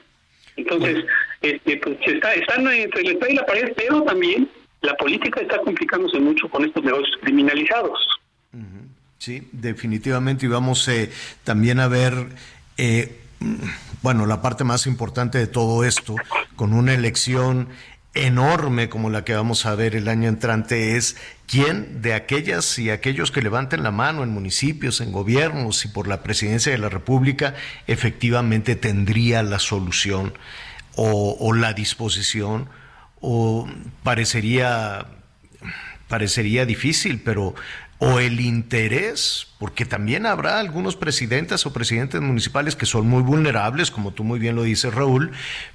Entonces, 0.56 1.06
este, 1.42 1.78
pues 1.78 1.98
está, 2.06 2.34
están 2.34 2.68
entre 2.68 3.02
el 3.02 3.20
y 3.30 3.34
la 3.34 3.46
pared, 3.46 3.72
pero 3.76 4.04
también 4.04 4.50
la 4.82 4.96
política 4.96 5.42
está 5.42 5.60
complicándose 5.60 6.20
mucho 6.20 6.50
con 6.50 6.66
estos 6.66 6.84
negocios 6.84 7.18
criminalizados. 7.22 8.00
Sí, 9.18 9.48
definitivamente, 9.52 10.48
y 10.48 10.50
vamos 10.50 10.88
eh, 10.88 11.12
también 11.44 11.80
a 11.80 11.88
ver, 11.88 12.14
eh, 12.78 13.20
bueno, 14.02 14.26
la 14.26 14.42
parte 14.42 14.64
más 14.64 14.88
importante 14.88 15.38
de 15.38 15.46
todo 15.46 15.84
esto, 15.84 16.16
con 16.56 16.74
una 16.74 16.96
elección 16.96 17.70
enorme 18.14 18.90
como 18.90 19.10
la 19.10 19.24
que 19.24 19.36
vamos 19.36 19.66
a 19.66 19.76
ver 19.76 19.96
el 19.96 20.10
año 20.10 20.28
entrante 20.28 20.98
es 20.98 21.16
quién 21.48 22.02
de 22.02 22.14
aquellas 22.14 22.78
y 22.78 22.90
aquellos 22.90 23.32
que 23.32 23.42
levanten 23.42 23.84
la 23.84 23.92
mano 23.92 24.24
en 24.24 24.30
municipios, 24.30 25.00
en 25.00 25.12
gobiernos 25.12 25.86
y 25.86 25.88
por 25.88 26.08
la 26.08 26.22
presidencia 26.22 26.72
de 26.72 26.78
la 26.78 26.90
República 26.90 27.56
efectivamente 27.88 28.76
tendría 28.76 29.44
la 29.44 29.60
solución 29.60 30.34
o, 30.96 31.54
la 31.54 31.74
disposición 31.74 32.68
o 33.22 33.68
parecería 34.04 35.06
parecería 36.10 36.66
difícil, 36.66 37.22
pero 37.24 37.56
o 38.04 38.20
el 38.20 38.42
interés, 38.42 39.48
porque 39.60 39.86
también 39.86 40.26
habrá 40.26 40.60
algunos 40.60 40.96
presidentes 40.98 41.66
o 41.66 41.72
presidentes 41.72 42.20
municipales 42.20 42.76
que 42.76 42.86
son 42.86 43.08
muy 43.08 43.22
vulnerables, 43.22 43.92
como 43.92 44.12
tú 44.12 44.24
muy 44.24 44.40
bien 44.40 44.56
lo 44.56 44.64
dices, 44.64 44.94
Raúl, 44.94 45.32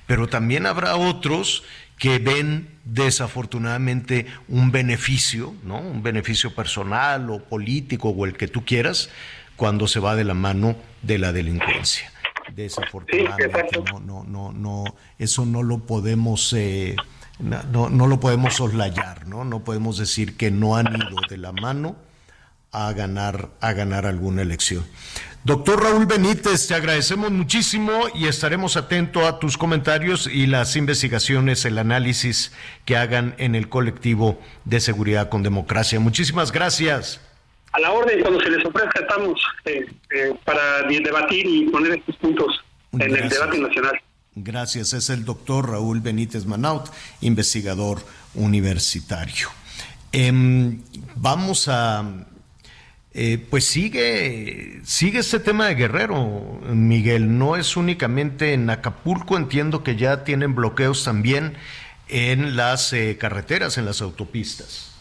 pero 0.06 0.26
también 0.26 0.66
habrá 0.66 0.96
otros 0.96 1.62
que 1.98 2.18
ven 2.18 2.68
desafortunadamente 2.84 4.26
un 4.48 4.70
beneficio, 4.70 5.54
¿no? 5.64 5.78
Un 5.78 6.02
beneficio 6.02 6.54
personal 6.54 7.30
o 7.30 7.42
político 7.42 8.10
o 8.10 8.26
el 8.26 8.36
que 8.36 8.48
tú 8.48 8.64
quieras, 8.64 9.08
cuando 9.56 9.88
se 9.88 10.00
va 10.00 10.14
de 10.14 10.24
la 10.24 10.34
mano 10.34 10.76
de 11.02 11.18
la 11.18 11.32
delincuencia. 11.32 12.12
Desafortunadamente, 12.54 13.82
no, 13.90 13.98
no, 14.00 14.24
no, 14.24 14.52
no, 14.52 14.84
eso 15.18 15.46
no 15.46 15.62
lo 15.62 15.78
podemos, 15.78 16.52
eh, 16.52 16.94
no, 17.40 17.88
no 17.88 18.06
lo 18.06 18.20
podemos 18.20 18.54
soslayar, 18.54 19.26
¿no? 19.26 19.44
No 19.44 19.64
podemos 19.64 19.98
decir 19.98 20.36
que 20.36 20.50
no 20.50 20.76
han 20.76 20.94
ido 20.94 21.16
de 21.28 21.38
la 21.38 21.52
mano 21.52 21.96
a 22.70 22.92
ganar, 22.92 23.48
a 23.60 23.72
ganar 23.72 24.06
alguna 24.06 24.42
elección. 24.42 24.84
Doctor 25.46 25.80
Raúl 25.80 26.06
Benítez, 26.06 26.66
te 26.66 26.74
agradecemos 26.74 27.30
muchísimo 27.30 27.92
y 28.12 28.26
estaremos 28.26 28.76
atentos 28.76 29.22
a 29.22 29.38
tus 29.38 29.56
comentarios 29.56 30.26
y 30.26 30.48
las 30.48 30.74
investigaciones, 30.74 31.64
el 31.64 31.78
análisis 31.78 32.50
que 32.84 32.96
hagan 32.96 33.36
en 33.38 33.54
el 33.54 33.68
colectivo 33.68 34.40
de 34.64 34.80
seguridad 34.80 35.28
con 35.28 35.44
democracia. 35.44 36.00
Muchísimas 36.00 36.50
gracias. 36.50 37.20
A 37.70 37.78
la 37.78 37.92
orden, 37.92 38.22
cuando 38.22 38.40
se 38.40 38.50
les 38.50 38.66
ofrezca, 38.66 39.02
estamos 39.02 39.40
eh, 39.66 39.86
eh, 40.10 40.34
para 40.44 40.82
debatir 40.82 41.46
y 41.46 41.66
poner 41.66 41.92
estos 41.92 42.16
puntos 42.16 42.64
en 42.94 43.02
el 43.02 43.28
debate 43.28 43.58
nacional. 43.60 44.00
Gracias, 44.34 44.94
es 44.94 45.10
el 45.10 45.24
doctor 45.24 45.70
Raúl 45.70 46.00
Benítez 46.00 46.44
Manaut, 46.44 46.88
investigador 47.20 48.00
universitario. 48.34 49.48
Em, 50.10 50.82
vamos 51.14 51.68
a 51.68 52.04
eh, 53.18 53.38
pues 53.48 53.64
sigue, 53.64 54.82
sigue 54.84 55.20
este 55.20 55.40
tema 55.40 55.68
de 55.68 55.74
Guerrero, 55.74 56.60
Miguel. 56.68 57.38
No 57.38 57.56
es 57.56 57.78
únicamente 57.78 58.52
en 58.52 58.68
Acapulco, 58.68 59.38
entiendo 59.38 59.82
que 59.82 59.96
ya 59.96 60.22
tienen 60.22 60.54
bloqueos 60.54 61.02
también 61.02 61.54
en 62.08 62.56
las 62.56 62.92
eh, 62.92 63.16
carreteras, 63.18 63.78
en 63.78 63.86
las 63.86 64.02
autopistas. 64.02 64.92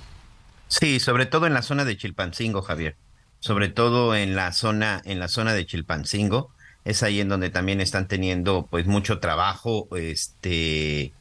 Sí, 0.69 1.01
sobre 1.01 1.25
todo 1.25 1.45
en 1.45 1.53
la 1.53 1.61
zona 1.61 1.83
de 1.83 1.97
Chilpancingo, 1.97 2.61
Javier. 2.61 2.95
Sobre 3.41 3.67
todo 3.67 4.15
en 4.15 4.33
la 4.33 4.53
zona, 4.53 5.01
en 5.03 5.19
la 5.19 5.27
zona 5.27 5.53
de 5.53 5.65
Chilpancingo. 5.65 6.53
Es 6.85 7.03
ahí 7.03 7.19
en 7.19 7.27
donde 7.27 7.49
también 7.49 7.81
están 7.81 8.07
teniendo 8.07 8.65
pues 8.71 8.85
mucho 8.85 9.19
trabajo, 9.19 9.89
este 9.97 11.11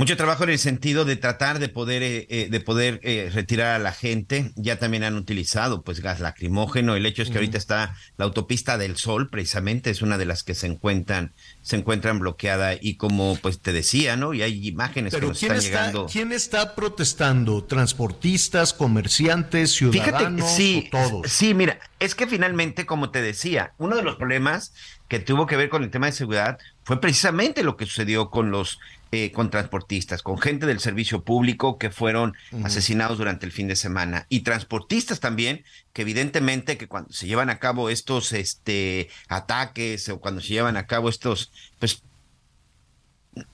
Mucho 0.00 0.16
trabajo 0.16 0.44
en 0.44 0.50
el 0.50 0.60
sentido 0.60 1.04
de 1.04 1.16
tratar 1.16 1.58
de 1.58 1.68
poder, 1.68 2.04
eh, 2.04 2.28
eh, 2.30 2.48
de 2.48 2.60
poder 2.60 3.00
eh, 3.02 3.30
retirar 3.34 3.74
a 3.74 3.80
la 3.80 3.90
gente. 3.90 4.52
Ya 4.54 4.78
también 4.78 5.02
han 5.02 5.16
utilizado 5.16 5.82
pues 5.82 5.98
gas 5.98 6.20
lacrimógeno. 6.20 6.94
El 6.94 7.04
hecho 7.04 7.22
es 7.22 7.30
que 7.30 7.38
ahorita 7.38 7.58
está 7.58 7.96
la 8.16 8.26
autopista 8.26 8.78
del 8.78 8.96
Sol, 8.96 9.28
precisamente, 9.28 9.90
es 9.90 10.00
una 10.00 10.16
de 10.16 10.24
las 10.24 10.44
que 10.44 10.54
se 10.54 10.68
encuentran, 10.68 11.32
se 11.62 11.74
encuentran 11.74 12.20
bloqueada. 12.20 12.74
Y 12.80 12.94
como 12.94 13.36
pues 13.42 13.58
te 13.60 13.72
decía, 13.72 14.14
¿no? 14.14 14.34
Y 14.34 14.42
hay 14.42 14.68
imágenes 14.68 15.12
que 15.12 15.20
nos 15.20 15.36
¿quién 15.36 15.50
están 15.50 15.66
está, 15.66 15.78
llegando. 15.80 16.06
¿Quién 16.06 16.30
está 16.30 16.76
protestando? 16.76 17.64
¿Transportistas, 17.64 18.74
comerciantes, 18.74 19.72
ciudadanos 19.72 20.48
Fíjate, 20.48 20.54
sí, 20.54 20.90
o 20.92 21.10
todos? 21.10 21.32
sí, 21.32 21.54
mira, 21.54 21.80
es 21.98 22.14
que 22.14 22.28
finalmente, 22.28 22.86
como 22.86 23.10
te 23.10 23.20
decía, 23.20 23.72
uno 23.78 23.96
de 23.96 24.04
los 24.04 24.14
problemas 24.14 24.72
que 25.08 25.18
tuvo 25.18 25.46
que 25.46 25.56
ver 25.56 25.70
con 25.70 25.82
el 25.82 25.90
tema 25.90 26.06
de 26.06 26.12
seguridad 26.12 26.58
fue 26.84 27.00
precisamente 27.00 27.64
lo 27.64 27.76
que 27.76 27.86
sucedió 27.86 28.30
con 28.30 28.50
los 28.50 28.78
eh, 29.10 29.32
con 29.32 29.50
transportistas, 29.50 30.22
con 30.22 30.38
gente 30.38 30.66
del 30.66 30.80
servicio 30.80 31.22
público 31.22 31.78
que 31.78 31.90
fueron 31.90 32.34
asesinados 32.62 33.18
durante 33.18 33.46
el 33.46 33.52
fin 33.52 33.68
de 33.68 33.76
semana 33.76 34.26
y 34.28 34.40
transportistas 34.40 35.20
también 35.20 35.64
que 35.92 36.02
evidentemente 36.02 36.76
que 36.76 36.88
cuando 36.88 37.12
se 37.12 37.26
llevan 37.26 37.50
a 37.50 37.58
cabo 37.58 37.90
estos 37.90 38.32
este 38.32 39.08
ataques 39.28 40.08
o 40.08 40.20
cuando 40.20 40.40
se 40.40 40.48
llevan 40.48 40.76
a 40.76 40.86
cabo 40.86 41.08
estos 41.08 41.52
pues 41.78 42.02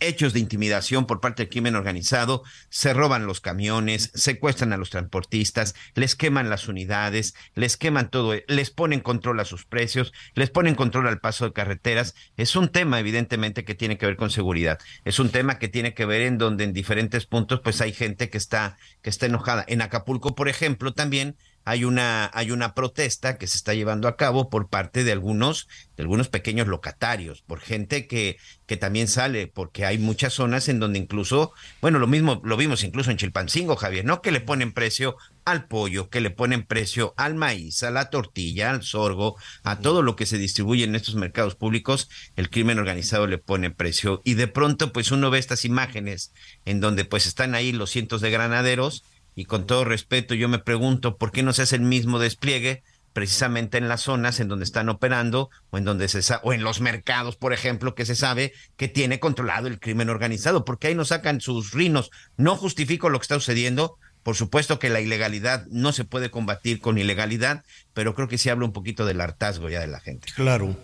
hechos 0.01 0.33
de 0.33 0.41
intimidación 0.41 1.07
por 1.07 1.21
parte 1.21 1.43
del 1.43 1.51
crimen 1.51 1.77
organizado, 1.77 2.43
se 2.69 2.93
roban 2.95 3.27
los 3.27 3.41
camiones, 3.41 4.11
secuestran 4.15 4.73
a 4.73 4.77
los 4.77 4.91
transportistas, 4.91 5.75
les 5.95 6.17
queman 6.17 6.51
las 6.51 6.69
unidades, 6.69 7.35
les 7.55 7.77
queman 7.77 8.11
todo, 8.11 8.35
les 8.47 8.71
ponen 8.71 9.01
control 9.01 9.41
a 9.41 9.45
sus 9.45 9.65
precios, 9.65 10.13
les 10.35 10.51
ponen 10.51 10.75
control 10.75 11.09
al 11.09 11.21
paso 11.21 11.45
de 11.45 11.53
carreteras. 11.53 12.15
Es 12.37 12.57
un 12.57 12.69
tema 12.69 13.01
evidentemente 13.01 13.65
que 13.65 13.75
tiene 13.75 13.99
que 13.99 14.07
ver 14.07 14.17
con 14.17 14.31
seguridad. 14.31 14.79
Es 15.05 15.19
un 15.19 15.31
tema 15.31 15.59
que 15.59 15.69
tiene 15.69 15.95
que 15.95 16.07
ver 16.07 16.23
en 16.23 16.39
donde 16.39 16.65
en 16.65 16.73
diferentes 16.73 17.27
puntos 17.27 17.61
pues 17.61 17.81
hay 17.81 17.93
gente 17.93 18.31
que 18.31 18.39
está 18.39 18.77
que 19.03 19.11
está 19.11 19.27
enojada. 19.27 19.65
En 19.69 19.83
Acapulco, 19.83 20.35
por 20.35 20.49
ejemplo, 20.49 20.93
también 20.95 21.37
hay 21.65 21.85
una, 21.85 22.31
hay 22.35 22.51
una 22.51 22.75
protesta 22.75 23.39
que 23.39 23.47
se 23.47 23.57
está 23.57 23.75
llevando 23.75 24.07
a 24.07 24.17
cabo 24.17 24.51
por 24.51 24.69
parte 24.69 25.03
de 25.03 25.13
algunos, 25.13 25.69
de 25.97 26.03
algunos 26.03 26.29
pequeños 26.29 26.69
locatarios, 26.69 27.43
por 27.43 27.61
gente 27.61 28.07
que, 28.07 28.37
que 28.67 28.77
también 28.77 29.09
sale, 29.09 29.47
porque 29.47 29.87
hay 29.87 29.99
muchas 29.99 30.35
zonas 30.35 30.69
en 30.69 30.79
donde 30.79 30.99
incluso, 30.99 31.53
bueno, 31.81 31.99
lo 31.99 32.07
mismo 32.07 32.41
lo 32.45 32.57
vimos 32.57 32.85
incluso 32.85 33.11
en 33.11 33.17
Chilpancingo, 33.17 33.77
Javier, 33.77 34.05
¿no? 34.05 34.21
Que 34.21 34.31
le 34.31 34.41
ponen 34.41 34.73
precio 34.73 35.17
al 35.45 35.67
pollo, 35.67 36.09
que 36.09 36.21
le 36.21 36.31
ponen 36.31 36.65
precio 36.65 37.15
al 37.17 37.35
maíz, 37.35 37.83
a 37.83 37.91
la 37.91 38.11
tortilla, 38.11 38.71
al 38.71 38.83
sorgo, 38.83 39.37
a 39.63 39.79
todo 39.79 40.03
lo 40.03 40.17
que 40.17 40.27
se 40.27 40.39
distribuye 40.39 40.85
en 40.85 40.95
estos 40.95 41.15
mercados 41.15 41.55
públicos, 41.55 42.09
el 42.37 42.51
crimen 42.51 42.79
organizado 42.79 43.27
le 43.27 43.39
pone 43.39 43.71
precio. 43.71 44.21
Y 44.25 44.35
de 44.35 44.49
pronto, 44.49 44.93
pues 44.93 45.11
uno 45.11 45.31
ve 45.31 45.39
estas 45.39 45.65
imágenes 45.65 46.33
en 46.65 46.81
donde 46.81 47.05
pues 47.05 47.27
están 47.27 47.55
ahí 47.55 47.73
los 47.73 47.91
cientos 47.91 48.21
de 48.21 48.31
granaderos, 48.31 49.05
y 49.35 49.47
con 49.47 49.67
todo 49.67 49.85
respeto, 49.85 50.35
yo 50.35 50.49
me 50.49 50.59
pregunto 50.59 51.17
por 51.17 51.33
qué 51.33 51.43
no 51.43 51.53
se 51.53 51.63
hace 51.63 51.77
el 51.77 51.83
mismo 51.83 52.19
despliegue 52.19 52.83
precisamente 53.15 53.79
en 53.79 53.89
las 53.89 54.03
zonas 54.03 54.41
en 54.41 54.49
donde 54.49 54.65
están 54.65 54.89
operando 54.89 55.49
o 55.71 55.79
en 55.79 55.85
donde 55.85 56.09
se 56.09 56.21
o 56.43 56.53
en 56.53 56.65
los 56.65 56.81
mercados, 56.81 57.37
por 57.37 57.53
ejemplo, 57.53 57.95
que 57.95 58.05
se 58.05 58.17
sabe 58.17 58.53
que 58.77 58.89
tiene 58.89 59.21
controlado 59.21 59.69
el 59.69 59.79
crimen 59.79 60.11
organizado, 60.11 60.65
porque 60.65 60.89
ahí 60.89 60.95
no 60.95 61.05
sacan 61.05 61.41
sus 61.41 61.73
rinos. 61.73 62.11
No 62.37 62.57
justifico 62.57 63.09
lo 63.09 63.19
que 63.21 63.25
está 63.25 63.37
sucediendo. 63.37 63.97
Por 64.25 64.37
supuesto 64.37 64.79
que 64.79 64.89
la 64.89 65.03
ilegalidad 65.03 65.67
no 65.67 65.93
se 65.93 66.05
puede 66.05 66.31
combatir 66.31 66.81
con 66.81 66.97
ilegalidad, 66.97 67.63
pero 67.93 68.15
creo 68.15 68.27
que 68.27 68.39
sí 68.39 68.49
habla 68.49 68.65
un 68.65 68.73
poquito 68.73 69.05
del 69.05 69.21
hartazgo 69.21 69.69
ya 69.69 69.81
de 69.81 69.87
la 69.87 70.01
gente. 70.01 70.29
Claro, 70.35 70.77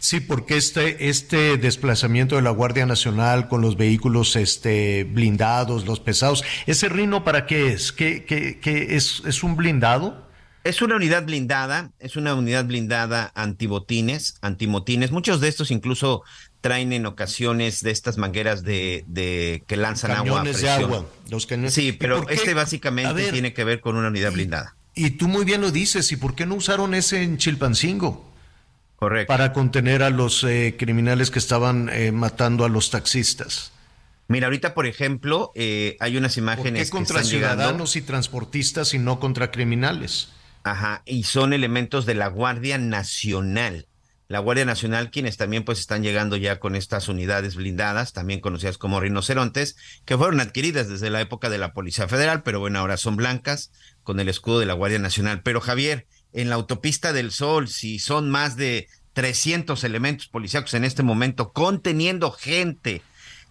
sí, 0.00 0.18
porque 0.18 0.56
este, 0.56 1.08
este 1.08 1.56
desplazamiento 1.58 2.34
de 2.34 2.42
la 2.42 2.50
Guardia 2.50 2.86
Nacional 2.86 3.48
con 3.48 3.60
los 3.60 3.76
vehículos 3.76 4.34
este, 4.34 5.04
blindados, 5.04 5.86
los 5.86 6.00
pesados, 6.00 6.42
¿ese 6.66 6.88
rino 6.88 7.22
para 7.22 7.46
qué 7.46 7.72
es? 7.72 7.92
¿Qué, 7.92 8.24
qué, 8.24 8.58
qué 8.60 8.96
es, 8.96 9.22
es 9.24 9.44
un 9.44 9.54
blindado? 9.54 10.26
Es 10.64 10.82
una 10.82 10.96
unidad 10.96 11.24
blindada, 11.24 11.92
es 12.00 12.16
una 12.16 12.34
unidad 12.34 12.66
blindada 12.66 13.30
antibotines, 13.36 14.38
antimotines. 14.42 15.12
Muchos 15.12 15.40
de 15.40 15.46
estos 15.46 15.70
incluso 15.70 16.24
traen 16.60 16.92
en 16.92 17.06
ocasiones 17.06 17.82
de 17.82 17.90
estas 17.90 18.18
mangueras 18.18 18.62
de, 18.64 19.04
de 19.06 19.62
que 19.66 19.76
lanzan 19.76 20.10
agua 20.10 20.40
a 20.40 20.44
Camiones 20.44 20.56
de 20.56 20.66
presión. 20.68 20.84
agua, 20.92 21.06
los 21.30 21.46
cañones. 21.46 21.74
Sí, 21.74 21.88
¿Y 21.88 21.92
pero 21.92 22.28
este 22.28 22.54
básicamente 22.54 23.12
ver, 23.14 23.32
tiene 23.32 23.52
que 23.52 23.64
ver 23.64 23.80
con 23.80 23.96
una 23.96 24.08
unidad 24.08 24.32
blindada. 24.32 24.74
Y 24.94 25.10
tú 25.10 25.28
muy 25.28 25.44
bien 25.44 25.60
lo 25.60 25.70
dices, 25.70 26.10
¿y 26.10 26.16
por 26.16 26.34
qué 26.34 26.46
no 26.46 26.56
usaron 26.56 26.94
ese 26.94 27.22
en 27.22 27.38
Chilpancingo? 27.38 28.28
Correcto. 28.96 29.28
Para 29.32 29.52
contener 29.52 30.02
a 30.02 30.10
los 30.10 30.42
eh, 30.42 30.74
criminales 30.76 31.30
que 31.30 31.38
estaban 31.38 31.88
eh, 31.92 32.10
matando 32.10 32.64
a 32.64 32.68
los 32.68 32.90
taxistas. 32.90 33.70
Mira, 34.26 34.48
ahorita, 34.48 34.74
por 34.74 34.86
ejemplo, 34.86 35.52
eh, 35.54 35.96
hay 36.00 36.16
unas 36.16 36.34
¿Por 36.34 36.42
imágenes 36.42 36.90
que 36.90 36.98
están 36.98 37.22
llegando. 37.22 37.62
ciudadanos 37.62 37.94
y 37.96 38.02
transportistas 38.02 38.92
y 38.94 38.98
no 38.98 39.20
contra 39.20 39.52
criminales? 39.52 40.30
Ajá, 40.64 41.02
y 41.06 41.22
son 41.22 41.52
elementos 41.52 42.04
de 42.04 42.14
la 42.14 42.26
Guardia 42.26 42.76
Nacional. 42.76 43.86
La 44.28 44.40
Guardia 44.40 44.66
Nacional, 44.66 45.10
quienes 45.10 45.38
también 45.38 45.64
pues 45.64 45.78
están 45.78 46.02
llegando 46.02 46.36
ya 46.36 46.60
con 46.60 46.76
estas 46.76 47.08
unidades 47.08 47.56
blindadas, 47.56 48.12
también 48.12 48.40
conocidas 48.40 48.76
como 48.76 49.00
rinocerontes, 49.00 49.76
que 50.04 50.18
fueron 50.18 50.40
adquiridas 50.40 50.86
desde 50.86 51.08
la 51.08 51.22
época 51.22 51.48
de 51.48 51.56
la 51.56 51.72
Policía 51.72 52.08
Federal, 52.08 52.42
pero 52.42 52.60
bueno, 52.60 52.78
ahora 52.78 52.98
son 52.98 53.16
blancas 53.16 53.72
con 54.02 54.20
el 54.20 54.28
escudo 54.28 54.60
de 54.60 54.66
la 54.66 54.74
Guardia 54.74 54.98
Nacional. 54.98 55.40
Pero 55.42 55.62
Javier, 55.62 56.06
en 56.34 56.50
la 56.50 56.56
autopista 56.56 57.14
del 57.14 57.30
Sol, 57.30 57.68
si 57.68 57.98
son 57.98 58.28
más 58.28 58.56
de 58.56 58.88
300 59.14 59.82
elementos 59.82 60.28
policíacos 60.28 60.74
en 60.74 60.84
este 60.84 61.02
momento 61.02 61.54
conteniendo 61.54 62.30
gente, 62.30 63.00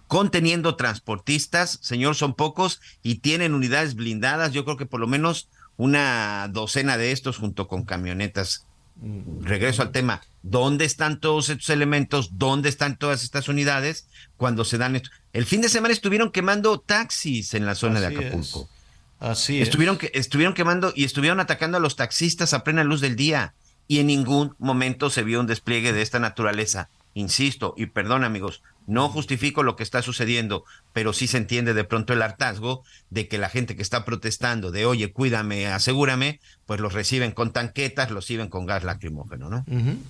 conteniendo 0.06 0.76
transportistas, 0.76 1.80
señor, 1.82 2.14
son 2.14 2.36
pocos 2.36 2.82
y 3.02 3.16
tienen 3.16 3.56
unidades 3.56 3.95
blindadas, 3.95 4.54
yo 4.54 4.64
creo 4.64 4.78
que 4.78 4.86
por 4.86 4.99
lo 4.99 5.08
menos 5.08 5.49
una 5.76 6.48
docena 6.52 6.98
de 6.98 7.12
estos 7.12 7.38
junto 7.38 7.68
con 7.68 7.84
camionetas. 7.84 8.66
Regreso 8.99 9.84
al 9.84 9.91
tema, 9.91 10.22
¿dónde 10.41 10.86
están 10.86 11.19
todos 11.19 11.49
estos 11.49 11.69
elementos? 11.69 12.38
¿Dónde 12.38 12.69
están 12.69 12.98
todas 12.98 13.24
estas 13.24 13.48
unidades 13.48 14.07
cuando 14.38 14.65
se 14.65 14.78
dan 14.78 14.95
esto? 14.95 15.10
El 15.34 15.45
fin 15.45 15.61
de 15.61 15.69
semana 15.69 15.94
estuvieron 15.94 16.32
quemando 16.32 16.80
taxis 16.80 17.53
en 17.53 17.65
la 17.65 17.76
zona 17.76 17.99
Así 17.99 18.15
de 18.15 18.19
Acapulco. 18.19 18.69
es. 18.72 18.78
Así 19.19 19.61
estuvieron, 19.61 19.98
que, 19.98 20.11
estuvieron 20.14 20.53
quemando 20.53 20.94
y 20.95 21.03
estuvieron 21.03 21.40
atacando 21.40 21.78
a 21.78 21.82
los 21.82 21.95
taxistas 21.95 22.53
a 22.53 22.64
plena 22.64 22.84
luz 22.84 23.02
del 23.02 23.15
día 23.15 23.53
y 23.88 23.99
en 23.99 24.07
ningún 24.07 24.56
momento 24.60 25.10
se 25.10 25.24
vio 25.24 25.40
un 25.40 25.48
despliegue 25.48 25.94
de 25.94 26.02
esta 26.02 26.19
naturaleza. 26.19 26.90
Insisto, 27.14 27.74
y 27.78 27.88
perdón 27.88 28.24
amigos, 28.24 28.61
no 28.88 29.09
justifico 29.09 29.61
lo 29.61 29.76
que 29.76 29.84
está 29.84 30.01
sucediendo, 30.01 30.64
pero 30.93 31.14
sí 31.14 31.27
se 31.27 31.38
entiende 31.38 31.73
de 31.73 31.84
pronto 31.84 32.14
el 32.14 32.22
hartazgo 32.22 32.84
de 33.09 33.27
que 33.27 33.38
la 33.38 33.49
gente 33.49 33.76
que 33.76 33.81
está 33.81 34.05
protestando 34.05 34.72
de 34.72 34.85
oye, 34.85 35.11
cuídame, 35.11 35.68
asegúrame, 35.68 36.39
pues 36.65 36.80
los 36.80 36.93
reciben 36.93 37.31
con 37.31 37.51
tanquetas, 37.51 38.09
los 38.09 38.23
reciben 38.23 38.47
con 38.47 38.65
gas 38.65 38.84
lacrimógeno, 38.84 39.49
¿no? 39.49 39.65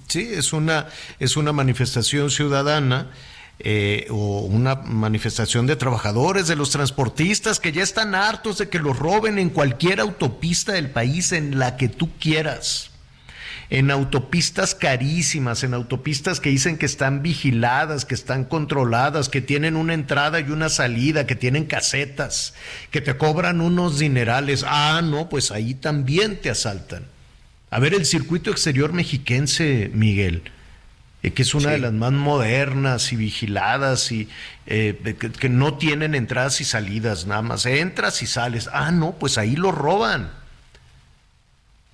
Sí, 0.08 0.30
es 0.32 0.54
una, 0.54 0.88
es 1.20 1.36
una 1.36 1.52
manifestación 1.52 2.30
ciudadana 2.30 3.12
eh, 3.60 4.06
o 4.12 4.42
una 4.42 4.76
manifestación 4.76 5.66
de 5.66 5.76
trabajadores, 5.76 6.48
de 6.48 6.56
los 6.56 6.70
transportistas 6.70 7.60
que 7.60 7.72
ya 7.72 7.82
están 7.82 8.14
hartos 8.14 8.60
de 8.60 8.70
que 8.70 8.78
los 8.78 8.98
roben 9.00 9.40
en 9.40 9.50
cualquier 9.50 10.00
autopista 10.00 10.74
del 10.74 10.92
país, 10.92 11.32
en 11.32 11.58
la 11.58 11.76
que 11.76 11.90
tú 11.90 12.12
quieras. 12.20 12.92
En 13.70 13.92
autopistas 13.92 14.76
carísimas, 14.76 15.64
en 15.64 15.74
autopistas 15.74 16.40
que 16.40 16.50
dicen 16.50 16.78
que 16.78 16.86
están 16.86 17.22
vigiladas, 17.22 18.06
que 18.06 18.16
están 18.16 18.46
controladas, 18.46 19.28
que 19.28 19.42
tienen 19.42 19.76
una 19.76 19.94
entrada 19.94 20.40
y 20.40 20.52
una 20.52 20.70
salida, 20.70 21.28
que 21.28 21.36
tienen 21.36 21.66
casetas, 21.66 22.54
que 22.92 23.02
te 23.02 23.18
cobran 23.18 23.60
unos 23.60 24.00
dinerales. 24.00 24.64
Ah, 24.66 25.02
no, 25.04 25.28
pues 25.28 25.52
ahí 25.52 25.74
también 25.74 26.38
te 26.38 26.50
asaltan. 26.50 27.04
A 27.70 27.80
ver, 27.80 27.94
el 27.94 28.06
circuito 28.06 28.52
exterior 28.52 28.94
mexiquense, 28.94 29.92
Miguel, 29.94 30.44
eh, 31.22 31.32
que 31.32 31.42
es 31.42 31.54
una 31.54 31.72
de 31.72 31.80
las 31.80 31.92
más 31.92 32.14
modernas 32.14 33.12
y 33.12 33.18
vigiladas 33.18 34.14
y 34.14 34.30
eh, 34.66 35.16
que, 35.20 35.32
que 35.32 35.50
no 35.50 35.78
tienen 35.78 36.16
entradas 36.16 36.62
y 36.62 36.64
salidas, 36.64 37.28
nada 37.28 37.42
más 37.42 37.66
entras 37.66 38.22
y 38.22 38.28
sales. 38.28 38.70
Ah, 38.72 38.92
no, 38.92 39.16
pues 39.20 39.38
ahí 39.38 39.58
lo 39.58 39.74
roban. 39.74 40.32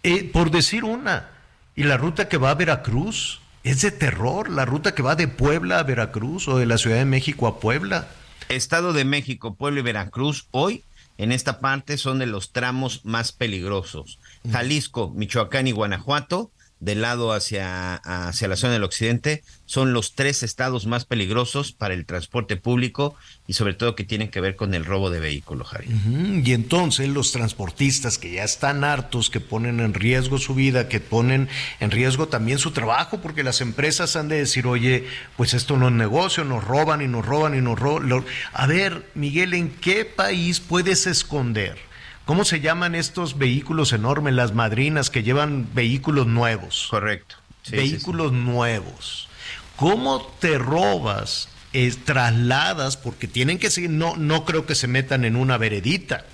Eh, 0.04 0.30
por 0.32 0.52
decir 0.52 0.84
una, 0.84 1.30
y 1.76 1.84
la 1.84 1.98
ruta 1.98 2.30
que 2.30 2.38
va 2.38 2.52
a 2.52 2.56
Veracruz 2.56 3.42
es 3.64 3.82
de 3.82 3.92
terror, 3.92 4.50
la 4.50 4.66
ruta 4.66 4.94
que 4.94 5.02
va 5.02 5.16
de 5.16 5.28
Puebla 5.28 5.80
a 5.80 5.84
Veracruz 5.84 6.48
o 6.48 6.58
de 6.58 6.66
la 6.66 6.78
Ciudad 6.78 6.98
de 6.98 7.06
México 7.06 7.48
a 7.48 7.60
Puebla. 7.60 8.08
Estado 8.50 8.94
de 8.94 9.06
México, 9.06 9.56
Puebla 9.56 9.80
y 9.80 9.84
Veracruz, 9.84 10.48
hoy 10.52 10.84
en 11.18 11.32
esta 11.32 11.60
parte 11.60 11.98
son 11.98 12.20
de 12.20 12.26
los 12.26 12.52
tramos 12.52 13.06
más 13.06 13.32
peligrosos. 13.32 14.20
Jalisco, 14.52 15.12
Michoacán 15.16 15.68
y 15.68 15.72
Guanajuato, 15.72 16.52
del 16.84 17.02
lado 17.02 17.32
hacia, 17.32 17.96
hacia 17.96 18.48
la 18.50 18.58
zona 18.58 18.74
del 18.74 18.84
occidente 18.84 19.42
son 19.66 19.94
los 19.94 20.16
tres 20.16 20.44
estados 20.44 20.86
más 20.86 21.06
peligrosos 21.06 21.72
para 21.72 21.94
el 21.94 22.06
transporte 22.06 22.58
público 22.58 23.16
y 23.48 23.54
sobre 23.54 23.74
todo 23.74 23.96
que 23.96 24.04
tienen 24.04 24.30
que 24.30 24.42
ver 24.42 24.58
con 24.58 24.74
el 24.74 24.84
robo 24.84 25.10
de 25.10 25.22
vehículos, 25.22 25.70
Javier. 25.70 25.96
Y 26.46 26.52
entonces 26.52 27.08
los 27.08 27.32
transportistas 27.32 28.18
que 28.18 28.34
ya 28.34 28.44
están 28.44 28.84
hartos, 28.84 29.30
que 29.30 29.40
ponen 29.40 29.80
en 29.80 29.94
riesgo 29.94 30.38
su 30.40 30.56
vida, 30.56 30.90
que 30.90 31.00
ponen 31.00 31.48
en 31.80 31.92
riesgo 31.92 32.28
también 32.28 32.60
su 32.60 32.72
trabajo, 32.72 33.22
porque 33.22 33.44
las 33.44 33.62
empresas 33.62 34.18
han 34.18 34.28
de 34.28 34.40
decir, 34.40 34.68
oye, 34.68 35.06
pues 35.38 35.54
esto 35.54 35.78
no 35.78 35.88
es 35.88 35.94
negocio, 35.94 36.44
nos 36.44 36.64
roban 36.64 37.02
y 37.02 37.08
nos 37.08 37.26
roban 37.26 37.58
y 37.58 37.62
nos 37.62 37.80
roban. 37.80 38.26
A 38.52 38.68
ver, 38.68 39.10
Miguel, 39.16 39.54
¿en 39.54 39.70
qué 39.70 40.04
país 40.04 40.60
puedes 40.60 41.08
esconder? 41.08 41.93
¿Cómo 42.26 42.46
se 42.46 42.62
llaman 42.62 42.96
estos 42.96 43.38
vehículos 43.38 43.92
enormes, 43.92 44.34
las 44.34 44.54
madrinas 44.54 45.10
que 45.10 45.24
llevan 45.24 45.68
vehículos 45.74 46.26
nuevos? 46.28 46.88
Correcto. 46.90 47.36
vehículos 47.70 48.32
nuevos. 48.32 49.28
¿Cómo 49.76 50.22
te 50.40 50.58
robas, 50.58 51.50
eh, 51.74 51.94
trasladas, 52.06 52.96
porque 52.96 53.28
tienen 53.28 53.60
que 53.60 53.70
seguir, 53.70 53.90
no, 53.90 54.16
no 54.16 54.46
creo 54.46 54.66
que 54.66 54.76
se 54.76 54.88
metan 54.88 55.26
en 55.26 55.36
una 55.36 55.58
veredita, 55.58 56.26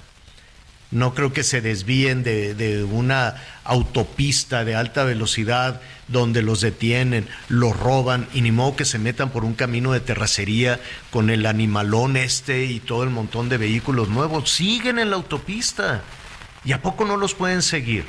no 0.91 1.14
creo 1.16 1.34
que 1.34 1.44
se 1.44 1.61
desvíen 1.61 2.24
de, 2.24 2.53
de, 2.53 2.84
una 2.84 3.36
autopista 3.64 4.66
de 4.66 4.76
alta 4.76 5.03
velocidad 5.03 5.82
donde 6.10 6.41
los 6.41 6.61
detienen, 6.61 7.27
los 7.48 7.77
roban 7.77 8.27
y 8.34 8.41
ni 8.41 8.52
modo 8.52 8.76
que 8.76 8.86
se 8.86 8.99
metan 8.99 9.30
por 9.30 9.45
un 9.45 9.53
camino 9.53 9.94
de 9.94 9.99
terracería 9.99 10.80
con 11.11 11.30
el 11.30 11.45
animalón 11.45 12.18
este 12.18 12.65
y 12.65 12.80
todo 12.80 13.03
el 13.03 13.10
montón 13.10 13.49
de 13.49 13.57
vehículos 13.57 14.10
nuevos. 14.10 14.52
Siguen 14.52 14.99
en 14.99 15.10
la 15.10 15.15
autopista. 15.15 16.02
¿Y 16.65 16.73
a 16.73 16.81
poco 16.81 17.06
no 17.06 17.15
los 17.15 17.36
pueden 17.36 17.61
seguir? 17.61 18.06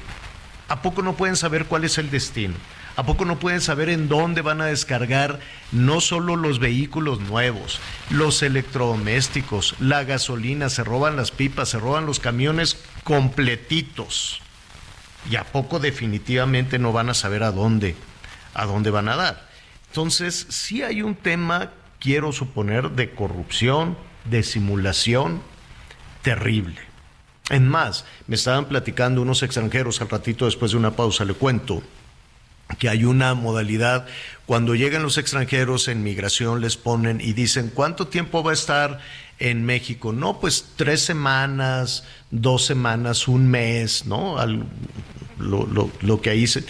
¿A 0.69 0.83
poco 0.83 1.03
no 1.03 1.15
pueden 1.15 1.37
saber 1.37 1.67
cuál 1.67 1.85
es 1.85 1.99
el 1.99 2.11
destino? 2.11 2.55
¿A 2.97 3.05
poco 3.05 3.25
no 3.25 3.39
pueden 3.39 3.61
saber 3.61 3.89
en 3.89 4.09
dónde 4.09 4.43
van 4.43 4.61
a 4.61 4.67
descargar 4.67 5.41
no 5.73 6.01
solo 6.01 6.37
los 6.37 6.59
vehículos 6.59 7.21
nuevos, 7.21 7.81
los 8.11 8.43
electrodomésticos, 8.43 9.75
la 9.79 10.05
gasolina, 10.05 10.69
se 10.69 10.85
roban 10.85 11.17
las 11.17 11.31
pipas, 11.31 11.71
se 11.71 11.79
roban 11.79 12.07
los 12.07 12.19
camiones 12.21 12.79
completitos? 13.05 14.43
Y 15.29 15.37
a 15.37 15.45
poco 15.45 15.79
definitivamente 15.79 16.79
no 16.79 16.93
van 16.93 17.11
a 17.11 17.15
saber 17.15 17.43
a 17.43 17.53
dónde, 17.53 17.97
a 18.55 18.65
dónde 18.67 18.91
van 18.91 19.09
a 19.09 19.17
dar. 19.17 19.49
Entonces, 19.89 20.47
sí 20.49 20.83
hay 20.83 21.03
un 21.03 21.15
tema, 21.15 21.73
quiero 21.99 22.33
suponer, 22.33 22.91
de 22.93 23.11
corrupción, 23.11 23.99
de 24.25 24.43
simulación 24.43 25.43
terrible. 26.23 26.79
En 27.51 27.69
más, 27.69 28.05
me 28.29 28.37
estaban 28.37 28.67
platicando 28.67 29.21
unos 29.21 29.43
extranjeros 29.43 30.01
al 30.01 30.09
ratito 30.09 30.45
después 30.45 30.71
de 30.71 30.77
una 30.77 30.93
pausa, 30.93 31.25
le 31.25 31.35
cuento 31.35 31.83
que 32.79 32.89
hay 32.89 33.05
una 33.05 33.35
modalidad, 33.35 34.07
cuando 34.47 34.75
llegan 34.75 35.03
los 35.03 35.19
extranjeros 35.19 35.89
en 35.89 36.03
migración 36.03 36.61
les 36.61 36.77
ponen 36.77 37.21
y 37.21 37.33
dicen, 37.33 37.71
¿cuánto 37.75 38.07
tiempo 38.09 38.43
va 38.43 38.53
a 38.53 38.55
estar 38.55 39.01
en 39.41 39.65
México? 39.65 40.13
No, 40.13 40.39
pues 40.39 40.73
tres 40.77 41.01
semanas, 41.01 42.05
dos 42.31 42.65
semanas, 42.65 43.27
un 43.27 43.49
mes, 43.49 44.07
¿no? 44.07 44.37
lo, 45.39 46.21
que 46.21 46.31
ahí 46.31 46.47
se, 46.47 46.63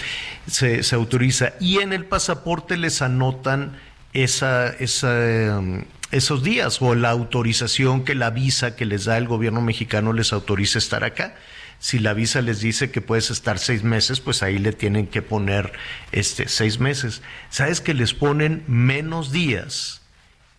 se, 0.46 0.94
autoriza. 0.94 1.52
Y 1.60 1.80
en 1.80 1.92
el 1.92 2.06
pasaporte 2.06 2.76
les 2.76 3.02
anotan 3.02 3.76
esa, 4.12 4.68
esa, 4.68 5.58
um, 5.58 5.84
esos 6.10 6.42
días 6.42 6.80
o 6.80 6.94
la 6.94 7.10
autorización 7.10 8.04
que 8.04 8.14
la 8.14 8.30
visa 8.30 8.76
que 8.76 8.86
les 8.86 9.04
da 9.04 9.18
el 9.18 9.28
gobierno 9.28 9.60
mexicano 9.60 10.12
les 10.12 10.32
autoriza 10.32 10.78
estar 10.78 11.04
acá 11.04 11.34
si 11.80 11.98
la 11.98 12.12
visa 12.12 12.42
les 12.42 12.60
dice 12.60 12.90
que 12.90 13.00
puedes 13.00 13.30
estar 13.30 13.58
seis 13.58 13.82
meses, 13.82 14.20
pues 14.20 14.42
ahí 14.42 14.58
le 14.58 14.72
tienen 14.72 15.06
que 15.06 15.22
poner 15.22 15.72
este 16.12 16.46
seis 16.46 16.78
meses. 16.78 17.22
¿Sabes 17.48 17.80
que 17.80 17.94
les 17.94 18.12
ponen 18.12 18.62
menos 18.68 19.32
días? 19.32 19.99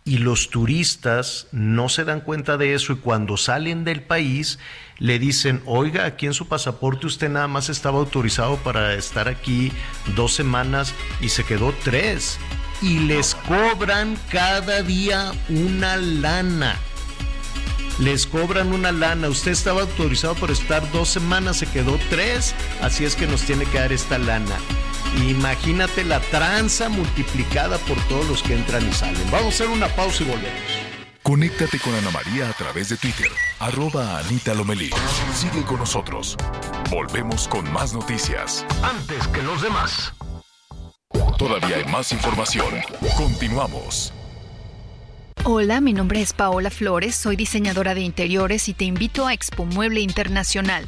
Y 0.04 0.18
los 0.18 0.50
turistas 0.50 1.48
no 1.52 1.88
se 1.88 2.06
dan 2.06 2.22
cuenta 2.22 2.58
de 2.58 2.74
eso 2.74 2.94
y 2.94 2.98
cuando 2.98 3.38
salen 3.38 3.84
del 3.84 4.02
país 4.02 4.58
le 4.98 5.20
dicen, 5.20 5.62
oiga, 5.66 6.06
aquí 6.06 6.26
en 6.26 6.34
su 6.34 6.48
pasaporte 6.48 7.06
usted 7.06 7.30
nada 7.30 7.48
más 7.48 7.70
estaba 7.70 8.00
autorizado 8.00 8.58
para 8.58 8.96
estar 8.96 9.28
aquí 9.28 9.72
dos 10.16 10.34
semanas 10.34 10.94
y 11.22 11.30
se 11.30 11.44
quedó 11.44 11.74
tres. 11.84 12.40
Y 12.82 13.00
les 13.00 13.36
cobran 13.36 14.18
cada 14.32 14.82
día 14.82 15.32
una 15.50 15.98
lana 15.98 16.80
les 18.02 18.26
cobran 18.26 18.74
una 18.74 18.92
lana. 18.92 19.30
Usted 19.30 19.52
estaba 19.52 19.82
autorizado 19.82 20.36
por 20.36 20.52
estar 20.52 20.90
dos 20.92 21.10
semanas, 21.10 21.58
se 21.58 21.68
quedó 21.68 22.00
tres, 22.10 22.56
así 22.82 23.06
es 23.06 23.16
que 23.16 23.28
nos 23.28 23.42
tiene 23.44 23.66
que 23.66 23.80
dar 23.80 23.94
esta 23.94 24.18
lana. 24.18 24.58
Imagínate 25.18 26.06
la 26.06 26.20
tranza 26.20 26.88
multiplicada 26.88 27.78
por 27.80 27.98
todos 28.08 28.28
los 28.30 28.44
que 28.44 28.56
entran 28.56 28.88
y 28.88 28.94
salen. 28.94 29.30
Vamos 29.30 29.46
a 29.46 29.50
hacer 29.50 29.68
una 29.68 29.88
pausa 29.90 30.24
y 30.24 30.28
volvemos. 30.28 30.92
Conéctate 31.22 31.80
con 31.80 31.94
Ana 31.94 32.12
María 32.12 32.50
a 32.50 32.54
través 32.54 32.90
de 32.90 32.98
Twitter, 32.98 33.30
arroba 33.60 34.20
Anita 34.20 34.54
Lomelí. 34.54 34.90
Sigue 35.36 35.64
con 35.64 35.80
nosotros. 35.80 36.38
Volvemos 36.90 37.48
con 37.48 37.72
más 37.72 37.94
noticias. 37.94 38.66
Antes 38.82 39.28
que 39.28 39.42
los 39.44 39.62
demás. 39.62 40.14
Todavía 41.38 41.78
hay 41.78 41.86
más 41.86 42.12
información. 42.12 42.74
Continuamos. 43.18 44.14
Hola, 45.44 45.82
mi 45.82 45.94
nombre 45.94 46.22
es 46.22 46.34
Paola 46.34 46.70
Flores, 46.70 47.16
soy 47.16 47.36
diseñadora 47.36 47.94
de 47.94 48.02
interiores 48.02 48.70
y 48.70 48.74
te 48.74 48.86
invito 48.86 49.28
a 49.28 49.34
Expo 49.34 49.66
Mueble 49.66 50.00
Internacional 50.02 50.88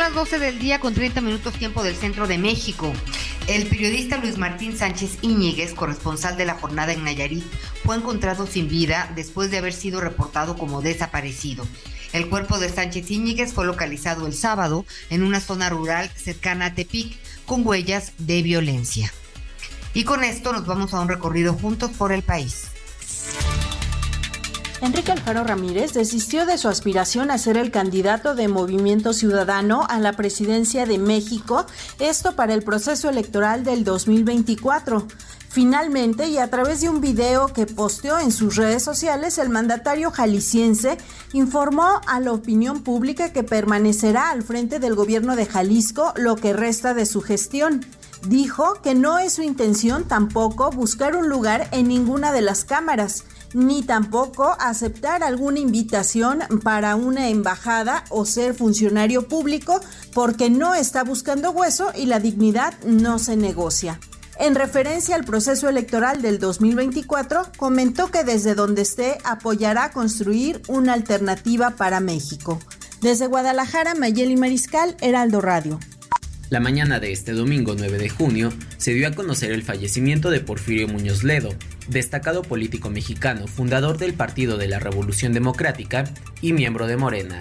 las 0.00 0.14
12 0.14 0.38
del 0.38 0.58
día 0.58 0.80
con 0.80 0.94
30 0.94 1.20
minutos 1.20 1.52
tiempo 1.52 1.82
del 1.82 1.94
centro 1.94 2.26
de 2.26 2.38
México. 2.38 2.90
El 3.48 3.66
periodista 3.66 4.16
Luis 4.16 4.38
Martín 4.38 4.74
Sánchez 4.74 5.18
Íñiguez, 5.20 5.74
corresponsal 5.74 6.38
de 6.38 6.46
la 6.46 6.54
jornada 6.54 6.94
en 6.94 7.04
Nayarit, 7.04 7.44
fue 7.84 7.96
encontrado 7.96 8.46
sin 8.46 8.66
vida 8.66 9.12
después 9.14 9.50
de 9.50 9.58
haber 9.58 9.74
sido 9.74 10.00
reportado 10.00 10.56
como 10.56 10.80
desaparecido. 10.80 11.66
El 12.14 12.30
cuerpo 12.30 12.58
de 12.58 12.70
Sánchez 12.70 13.10
Íñiguez 13.10 13.52
fue 13.52 13.66
localizado 13.66 14.26
el 14.26 14.32
sábado 14.32 14.86
en 15.10 15.22
una 15.22 15.38
zona 15.38 15.68
rural 15.68 16.10
cercana 16.16 16.66
a 16.66 16.74
Tepic 16.74 17.18
con 17.44 17.66
huellas 17.66 18.14
de 18.16 18.40
violencia. 18.40 19.12
Y 19.92 20.04
con 20.04 20.24
esto 20.24 20.54
nos 20.54 20.64
vamos 20.64 20.94
a 20.94 21.00
un 21.00 21.08
recorrido 21.08 21.52
juntos 21.52 21.90
por 21.90 22.10
el 22.12 22.22
país. 22.22 22.69
Enrique 24.82 25.12
Alfaro 25.12 25.44
Ramírez 25.44 25.92
desistió 25.92 26.46
de 26.46 26.56
su 26.56 26.68
aspiración 26.68 27.30
a 27.30 27.36
ser 27.36 27.58
el 27.58 27.70
candidato 27.70 28.34
de 28.34 28.48
Movimiento 28.48 29.12
Ciudadano 29.12 29.86
a 29.90 29.98
la 29.98 30.14
presidencia 30.14 30.86
de 30.86 30.96
México, 30.96 31.66
esto 31.98 32.34
para 32.34 32.54
el 32.54 32.62
proceso 32.62 33.10
electoral 33.10 33.62
del 33.62 33.84
2024. 33.84 35.06
Finalmente, 35.50 36.28
y 36.28 36.38
a 36.38 36.48
través 36.48 36.80
de 36.80 36.88
un 36.88 37.02
video 37.02 37.48
que 37.48 37.66
posteó 37.66 38.20
en 38.20 38.32
sus 38.32 38.56
redes 38.56 38.82
sociales, 38.82 39.36
el 39.36 39.50
mandatario 39.50 40.10
jalisciense 40.10 40.96
informó 41.34 42.00
a 42.06 42.18
la 42.20 42.32
opinión 42.32 42.82
pública 42.82 43.34
que 43.34 43.42
permanecerá 43.42 44.30
al 44.30 44.42
frente 44.42 44.78
del 44.78 44.94
gobierno 44.94 45.36
de 45.36 45.44
Jalisco 45.44 46.14
lo 46.16 46.36
que 46.36 46.54
resta 46.54 46.94
de 46.94 47.04
su 47.04 47.20
gestión. 47.20 47.84
Dijo 48.28 48.80
que 48.82 48.94
no 48.94 49.18
es 49.18 49.34
su 49.34 49.42
intención 49.42 50.04
tampoco 50.04 50.70
buscar 50.70 51.16
un 51.16 51.28
lugar 51.28 51.68
en 51.72 51.88
ninguna 51.88 52.32
de 52.32 52.42
las 52.42 52.64
cámaras 52.64 53.24
ni 53.54 53.82
tampoco 53.82 54.56
aceptar 54.58 55.22
alguna 55.22 55.60
invitación 55.60 56.40
para 56.62 56.96
una 56.96 57.28
embajada 57.28 58.04
o 58.10 58.24
ser 58.24 58.54
funcionario 58.54 59.28
público 59.28 59.80
porque 60.12 60.50
no 60.50 60.74
está 60.74 61.04
buscando 61.04 61.50
hueso 61.50 61.92
y 61.94 62.06
la 62.06 62.20
dignidad 62.20 62.74
no 62.84 63.18
se 63.18 63.36
negocia. 63.36 64.00
En 64.38 64.54
referencia 64.54 65.16
al 65.16 65.24
proceso 65.24 65.68
electoral 65.68 66.22
del 66.22 66.38
2024, 66.38 67.52
comentó 67.58 68.10
que 68.10 68.24
desde 68.24 68.54
donde 68.54 68.82
esté 68.82 69.18
apoyará 69.22 69.90
construir 69.90 70.62
una 70.66 70.94
alternativa 70.94 71.76
para 71.76 72.00
México. 72.00 72.58
Desde 73.02 73.26
Guadalajara, 73.26 73.94
Mayeli 73.94 74.36
Mariscal, 74.36 74.96
Heraldo 75.02 75.42
Radio. 75.42 75.78
La 76.50 76.58
mañana 76.58 76.98
de 77.00 77.12
este 77.12 77.32
domingo 77.32 77.74
9 77.78 77.98
de 77.98 78.08
junio 78.08 78.52
se 78.76 78.92
dio 78.92 79.06
a 79.06 79.12
conocer 79.12 79.52
el 79.52 79.62
fallecimiento 79.62 80.30
de 80.30 80.40
Porfirio 80.40 80.88
Muñoz 80.88 81.22
Ledo, 81.22 81.50
destacado 81.90 82.42
político 82.42 82.88
mexicano, 82.88 83.46
fundador 83.46 83.98
del 83.98 84.14
Partido 84.14 84.56
de 84.56 84.68
la 84.68 84.78
Revolución 84.78 85.32
Democrática 85.32 86.04
y 86.40 86.52
miembro 86.52 86.86
de 86.86 86.96
Morena. 86.96 87.40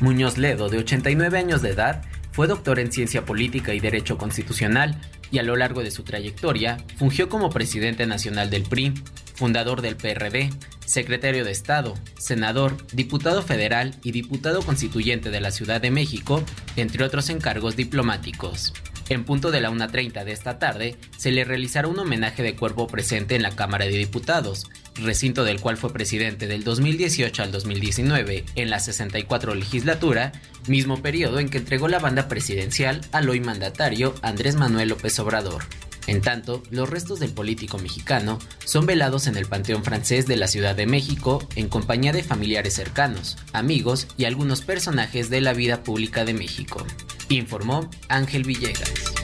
Muñoz 0.00 0.36
Ledo, 0.36 0.68
de 0.68 0.78
89 0.78 1.38
años 1.38 1.62
de 1.62 1.70
edad, 1.70 2.02
fue 2.32 2.48
doctor 2.48 2.80
en 2.80 2.90
ciencia 2.90 3.24
política 3.24 3.72
y 3.72 3.80
derecho 3.80 4.18
constitucional 4.18 5.00
y 5.30 5.38
a 5.38 5.44
lo 5.44 5.54
largo 5.54 5.82
de 5.82 5.92
su 5.92 6.02
trayectoria 6.02 6.76
fungió 6.96 7.28
como 7.28 7.50
presidente 7.50 8.06
nacional 8.06 8.50
del 8.50 8.64
PRI, 8.64 8.92
fundador 9.34 9.82
del 9.82 9.96
PRD, 9.96 10.50
secretario 10.84 11.44
de 11.44 11.52
Estado, 11.52 11.94
senador, 12.18 12.76
diputado 12.92 13.42
federal 13.42 13.94
y 14.02 14.10
diputado 14.10 14.62
constituyente 14.62 15.30
de 15.30 15.40
la 15.40 15.52
Ciudad 15.52 15.80
de 15.80 15.92
México, 15.92 16.42
entre 16.76 17.04
otros 17.04 17.30
encargos 17.30 17.76
diplomáticos. 17.76 18.72
En 19.08 19.24
punto 19.24 19.50
de 19.50 19.60
la 19.60 19.70
1.30 19.70 20.24
de 20.24 20.32
esta 20.32 20.58
tarde, 20.58 20.96
se 21.18 21.30
le 21.30 21.44
realizará 21.44 21.88
un 21.88 21.98
homenaje 21.98 22.42
de 22.42 22.56
cuerpo 22.56 22.86
presente 22.86 23.36
en 23.36 23.42
la 23.42 23.54
Cámara 23.54 23.84
de 23.84 23.98
Diputados, 23.98 24.66
recinto 24.96 25.44
del 25.44 25.60
cual 25.60 25.76
fue 25.76 25.92
presidente 25.92 26.46
del 26.46 26.64
2018 26.64 27.42
al 27.42 27.52
2019 27.52 28.44
en 28.54 28.70
la 28.70 28.80
64 28.80 29.54
legislatura, 29.54 30.32
mismo 30.66 31.02
periodo 31.02 31.38
en 31.38 31.50
que 31.50 31.58
entregó 31.58 31.88
la 31.88 31.98
banda 31.98 32.28
presidencial 32.28 33.02
al 33.12 33.28
hoy 33.28 33.40
mandatario 33.40 34.14
Andrés 34.22 34.56
Manuel 34.56 34.88
López 34.88 35.18
Obrador. 35.18 35.64
En 36.06 36.20
tanto, 36.20 36.62
los 36.70 36.88
restos 36.88 37.18
del 37.18 37.32
político 37.32 37.78
mexicano 37.78 38.38
son 38.64 38.84
velados 38.84 39.26
en 39.26 39.36
el 39.36 39.46
Panteón 39.46 39.84
francés 39.84 40.26
de 40.26 40.36
la 40.36 40.48
Ciudad 40.48 40.74
de 40.74 40.86
México 40.86 41.46
en 41.56 41.68
compañía 41.68 42.12
de 42.12 42.22
familiares 42.22 42.74
cercanos, 42.74 43.38
amigos 43.52 44.06
y 44.18 44.26
algunos 44.26 44.60
personajes 44.62 45.30
de 45.30 45.40
la 45.40 45.54
vida 45.54 45.82
pública 45.82 46.24
de 46.24 46.34
México, 46.34 46.86
informó 47.28 47.88
Ángel 48.08 48.44
Villegas. 48.44 49.23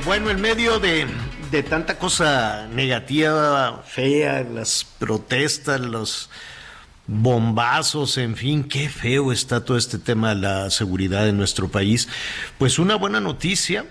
Bueno, 0.00 0.30
en 0.30 0.40
medio 0.40 0.78
de, 0.78 1.06
de, 1.50 1.62
tanta 1.62 1.98
cosa 1.98 2.66
negativa, 2.68 3.82
fea, 3.86 4.42
las 4.42 4.84
protestas, 4.98 5.80
los 5.80 6.30
bombazos, 7.06 8.16
en 8.18 8.36
fin, 8.36 8.64
qué 8.64 8.88
feo 8.88 9.32
está 9.32 9.64
todo 9.64 9.76
este 9.76 9.98
tema 9.98 10.30
de 10.30 10.40
la 10.40 10.70
seguridad 10.70 11.28
en 11.28 11.36
nuestro 11.36 11.68
país. 11.68 12.08
Pues 12.58 12.78
una 12.78 12.96
buena 12.96 13.20
noticia 13.20 13.84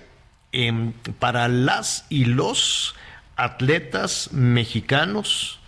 eh, 0.52 0.92
para 1.20 1.48
las 1.48 2.06
y 2.10 2.26
los 2.26 2.96
atletas 3.36 4.30
mexicanos 4.32 5.60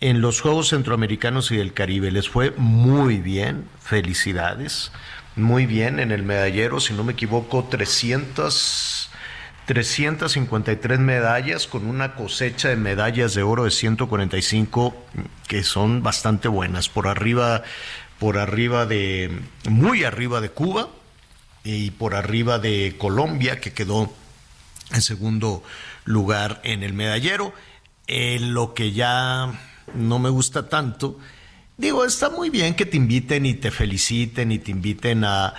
en 0.00 0.20
los 0.20 0.40
Juegos 0.40 0.68
Centroamericanos 0.68 1.50
y 1.50 1.56
del 1.56 1.72
Caribe. 1.72 2.10
Les 2.12 2.28
fue 2.28 2.52
muy 2.56 3.18
bien, 3.18 3.66
felicidades 3.80 4.92
muy 5.36 5.66
bien 5.66 5.98
en 5.98 6.12
el 6.12 6.22
medallero, 6.22 6.80
si 6.80 6.92
no 6.94 7.04
me 7.04 7.12
equivoco, 7.12 7.64
300, 7.64 9.10
353 9.66 10.98
medallas 10.98 11.66
con 11.66 11.86
una 11.86 12.14
cosecha 12.14 12.68
de 12.68 12.76
medallas 12.76 13.34
de 13.34 13.42
oro 13.42 13.64
de 13.64 13.70
145 13.70 14.96
que 15.48 15.62
son 15.62 16.02
bastante 16.02 16.48
buenas, 16.48 16.88
por 16.88 17.08
arriba, 17.08 17.62
por 18.18 18.38
arriba 18.38 18.86
de, 18.86 19.40
muy 19.68 20.04
arriba 20.04 20.40
de 20.40 20.50
Cuba 20.50 20.88
y 21.62 21.92
por 21.92 22.14
arriba 22.14 22.58
de 22.58 22.96
Colombia, 22.98 23.60
que 23.60 23.72
quedó 23.72 24.12
en 24.92 25.02
segundo 25.02 25.62
lugar 26.04 26.60
en 26.64 26.82
el 26.82 26.92
medallero. 26.92 27.54
lo 28.06 28.74
que 28.74 28.92
ya 28.92 29.52
no 29.94 30.18
me 30.18 30.28
gusta 30.28 30.68
tanto 30.68 31.18
Digo, 31.76 32.04
está 32.04 32.30
muy 32.30 32.50
bien 32.50 32.74
que 32.74 32.86
te 32.86 32.96
inviten 32.96 33.46
y 33.46 33.54
te 33.54 33.72
feliciten 33.72 34.52
y 34.52 34.60
te 34.60 34.70
inviten 34.70 35.24
a, 35.24 35.54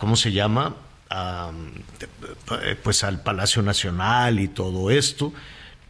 ¿cómo 0.00 0.16
se 0.16 0.32
llama? 0.32 0.74
Pues 2.82 3.04
al 3.04 3.22
Palacio 3.22 3.62
Nacional 3.62 4.40
y 4.40 4.48
todo 4.48 4.90
esto, 4.90 5.32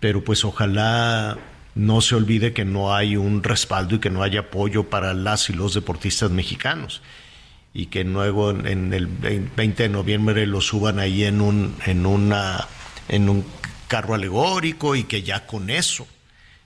pero 0.00 0.22
pues 0.22 0.44
ojalá 0.44 1.38
no 1.74 2.00
se 2.00 2.14
olvide 2.14 2.52
que 2.52 2.64
no 2.64 2.94
hay 2.94 3.16
un 3.16 3.42
respaldo 3.42 3.96
y 3.96 3.98
que 3.98 4.10
no 4.10 4.22
hay 4.22 4.36
apoyo 4.36 4.84
para 4.84 5.14
las 5.14 5.50
y 5.50 5.52
los 5.52 5.74
deportistas 5.74 6.30
mexicanos 6.30 7.02
y 7.72 7.86
que 7.86 8.04
luego 8.04 8.50
en 8.50 8.94
el 8.94 9.08
20 9.08 9.82
de 9.82 9.88
noviembre 9.88 10.46
lo 10.46 10.60
suban 10.60 11.00
ahí 11.00 11.24
en 11.24 11.40
un 11.40 11.76
en 11.84 12.06
una 12.06 12.68
en 13.08 13.28
un 13.28 13.44
carro 13.88 14.14
alegórico 14.14 14.94
y 14.94 15.04
que 15.04 15.22
ya 15.22 15.46
con 15.46 15.68
eso 15.68 16.06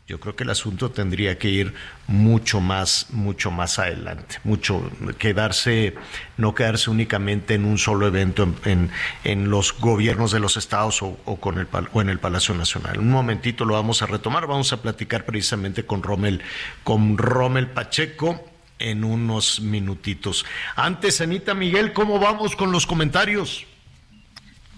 yo 0.08 0.18
creo 0.18 0.34
que 0.34 0.44
el 0.44 0.50
asunto 0.50 0.90
tendría 0.90 1.38
que 1.38 1.50
ir 1.50 1.74
mucho 2.06 2.60
más, 2.60 3.08
mucho 3.10 3.50
más 3.50 3.78
adelante, 3.78 4.38
mucho 4.42 4.90
quedarse, 5.18 5.94
no 6.38 6.54
quedarse 6.54 6.88
únicamente 6.88 7.52
en 7.52 7.66
un 7.66 7.76
solo 7.76 8.06
evento 8.06 8.48
en, 8.64 8.90
en, 9.24 9.50
los 9.50 9.78
gobiernos 9.78 10.32
de 10.32 10.40
los 10.40 10.56
estados 10.56 11.02
o, 11.02 11.14
con 11.36 11.58
el, 11.58 11.68
o 11.92 12.00
en 12.00 12.08
el 12.08 12.18
Palacio 12.18 12.54
Nacional. 12.54 12.98
Un 12.98 13.10
momentito 13.10 13.66
lo 13.66 13.74
vamos 13.74 14.00
a 14.00 14.06
retomar, 14.06 14.46
vamos 14.46 14.72
a 14.72 14.80
platicar 14.80 15.26
precisamente 15.26 15.84
con 15.84 16.02
Rommel, 16.02 16.40
con 16.84 17.18
Rommel 17.18 17.66
Pacheco 17.68 18.42
en 18.78 19.04
unos 19.04 19.60
minutitos. 19.60 20.46
Antes, 20.74 21.20
Anita 21.20 21.52
Miguel, 21.52 21.92
¿cómo 21.92 22.18
vamos 22.18 22.56
con 22.56 22.72
los 22.72 22.86
comentarios? 22.86 23.66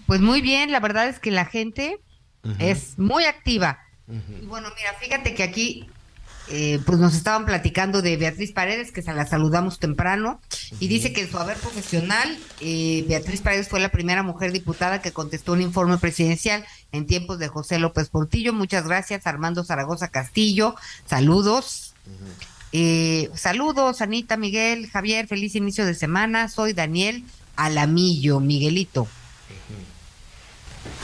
Pues 0.07 0.21
muy 0.21 0.41
bien, 0.41 0.73
la 0.73 0.81
verdad 0.81 1.07
es 1.09 1.21
que 1.21 1.31
la 1.31 1.45
gente 1.45 2.01
es 2.59 2.99
muy 2.99 3.27
activa 3.27 3.79
y 4.11 4.47
bueno, 4.47 4.69
mira, 4.77 4.95
fíjate 5.01 5.35
que 5.35 5.43
aquí 5.43 5.87
eh, 6.53 6.81
pues 6.85 6.99
nos 6.99 7.15
estaban 7.15 7.47
platicando 7.47 8.03
de 8.03 8.17
Beatriz 8.17 8.51
Paredes, 8.51 8.91
que 8.91 9.03
se 9.03 9.13
la 9.13 9.25
saludamos 9.25 9.79
temprano, 9.79 10.41
y 10.81 10.89
dice 10.89 11.13
que 11.13 11.21
en 11.23 11.31
su 11.31 11.39
haber 11.39 11.57
profesional, 11.57 12.37
eh, 12.61 13.05
Beatriz 13.07 13.41
Paredes 13.41 13.69
fue 13.69 13.79
la 13.79 13.91
primera 13.91 14.25
mujer 14.25 14.51
diputada 14.51 15.01
que 15.01 15.13
contestó 15.13 15.53
un 15.53 15.63
informe 15.63 15.97
presidencial 15.99 16.65
en 16.91 17.07
tiempos 17.07 17.39
de 17.39 17.47
José 17.47 17.79
López 17.79 18.09
Portillo. 18.09 18.53
Muchas 18.53 18.85
gracias, 18.85 19.29
Armando 19.29 19.63
Zaragoza 19.63 20.09
Castillo. 20.09 20.75
Saludos. 21.07 21.95
Eh, 22.73 23.31
saludos, 23.35 24.01
Anita, 24.01 24.37
Miguel, 24.37 24.89
Javier, 24.91 25.29
feliz 25.29 25.55
inicio 25.55 25.87
de 25.87 25.95
semana. 25.95 26.49
Soy 26.49 26.73
Daniel 26.73 27.23
Alamillo, 27.55 28.41
Miguelito. 28.41 29.07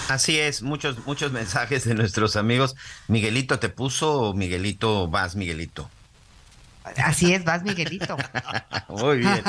Así 0.08 0.38
es, 0.38 0.62
muchos, 0.62 1.04
muchos 1.06 1.32
mensajes 1.32 1.84
de 1.84 1.94
nuestros 1.94 2.36
amigos. 2.36 2.76
Miguelito 3.08 3.58
te 3.58 3.68
puso, 3.68 4.34
Miguelito 4.34 5.08
vas, 5.08 5.36
Miguelito. 5.36 5.90
Así 6.96 7.32
es, 7.32 7.44
vas, 7.44 7.62
Miguelito. 7.64 8.16
muy 8.88 9.18
bien. 9.18 9.42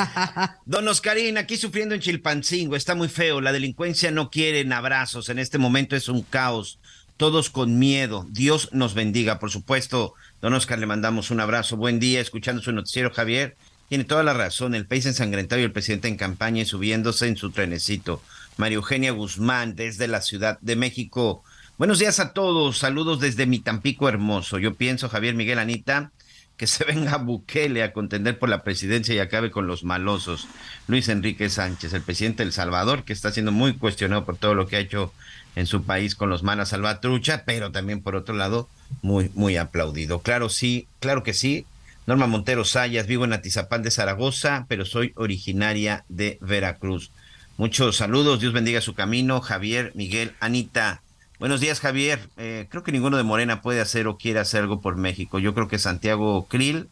Don 0.65 0.87
Oscarín, 0.87 1.37
aquí 1.37 1.57
sufriendo 1.57 1.93
en 1.93 2.01
Chilpancingo, 2.01 2.75
está 2.75 2.95
muy 2.95 3.09
feo. 3.09 3.41
La 3.41 3.51
delincuencia 3.51 4.11
no 4.11 4.29
quiere 4.29 4.67
abrazos. 4.73 5.29
En 5.29 5.39
este 5.39 5.57
momento 5.57 5.95
es 5.95 6.09
un 6.09 6.23
caos. 6.23 6.79
Todos 7.15 7.49
con 7.49 7.79
miedo. 7.79 8.25
Dios 8.29 8.69
nos 8.73 8.93
bendiga. 8.93 9.39
Por 9.39 9.51
supuesto, 9.51 10.13
don 10.41 10.53
Oscar, 10.53 10.79
le 10.79 10.85
mandamos 10.85 11.31
un 11.31 11.39
abrazo. 11.39 11.77
Buen 11.77 11.99
día, 11.99 12.21
escuchando 12.21 12.61
su 12.61 12.71
noticiero, 12.71 13.11
Javier. 13.11 13.55
Tiene 13.89 14.03
toda 14.03 14.23
la 14.23 14.33
razón. 14.33 14.75
El 14.75 14.85
país 14.85 15.05
ensangrentado 15.05 15.61
y 15.61 15.65
el 15.65 15.71
presidente 15.71 16.07
en 16.07 16.17
campaña 16.17 16.61
y 16.61 16.65
subiéndose 16.65 17.27
en 17.27 17.37
su 17.37 17.51
trenecito. 17.51 18.21
María 18.57 18.77
Eugenia 18.77 19.11
Guzmán 19.11 19.75
desde 19.75 20.07
la 20.07 20.21
Ciudad 20.21 20.57
de 20.61 20.75
México. 20.75 21.43
Buenos 21.77 21.99
días 21.99 22.19
a 22.19 22.33
todos, 22.33 22.79
saludos 22.79 23.19
desde 23.19 23.45
mi 23.45 23.59
Tampico 23.59 24.09
hermoso. 24.09 24.57
Yo 24.57 24.73
pienso, 24.73 25.09
Javier 25.09 25.35
Miguel 25.35 25.59
Anita, 25.59 26.11
que 26.57 26.65
se 26.65 26.83
venga 26.83 27.17
Bukele 27.17 27.83
a 27.83 27.93
contender 27.93 28.39
por 28.39 28.49
la 28.49 28.63
presidencia 28.63 29.13
y 29.13 29.19
acabe 29.19 29.51
con 29.51 29.67
los 29.67 29.83
malosos. 29.83 30.47
Luis 30.87 31.07
Enrique 31.07 31.49
Sánchez, 31.49 31.93
el 31.93 32.01
presidente 32.01 32.43
del 32.43 32.51
Salvador, 32.51 33.03
que 33.03 33.13
está 33.13 33.31
siendo 33.31 33.51
muy 33.51 33.73
cuestionado 33.73 34.25
por 34.25 34.37
todo 34.37 34.55
lo 34.55 34.65
que 34.65 34.77
ha 34.77 34.79
hecho 34.79 35.13
en 35.55 35.67
su 35.67 35.83
país 35.83 36.15
con 36.15 36.31
los 36.31 36.41
malas 36.41 36.69
salvatrucha, 36.69 37.43
pero 37.45 37.71
también 37.71 38.01
por 38.01 38.15
otro 38.15 38.33
lado, 38.33 38.67
muy, 39.03 39.29
muy 39.35 39.55
aplaudido. 39.57 40.19
Claro, 40.19 40.49
sí, 40.49 40.87
claro 40.99 41.21
que 41.21 41.33
sí. 41.33 41.67
Norma 42.07 42.25
Montero 42.25 42.65
Sayas, 42.65 43.05
vivo 43.05 43.25
en 43.25 43.33
Atizapán 43.33 43.83
de 43.83 43.91
Zaragoza, 43.91 44.65
pero 44.67 44.83
soy 44.85 45.11
originaria 45.15 46.05
de 46.09 46.39
Veracruz. 46.41 47.11
Muchos 47.57 47.97
saludos, 47.97 48.39
Dios 48.39 48.53
bendiga 48.53 48.81
su 48.81 48.93
camino. 48.93 49.41
Javier, 49.41 49.91
Miguel, 49.95 50.35
Anita. 50.39 51.01
Buenos 51.39 51.59
días, 51.59 51.79
Javier. 51.79 52.19
Eh, 52.37 52.67
creo 52.69 52.83
que 52.83 52.91
ninguno 52.91 53.17
de 53.17 53.23
Morena 53.23 53.63
puede 53.63 53.81
hacer 53.81 54.05
o 54.05 54.15
quiere 54.15 54.39
hacer 54.39 54.61
algo 54.61 54.79
por 54.79 54.95
México. 54.95 55.39
Yo 55.39 55.55
creo 55.55 55.67
que 55.67 55.79
Santiago 55.79 56.45
Krill 56.47 56.87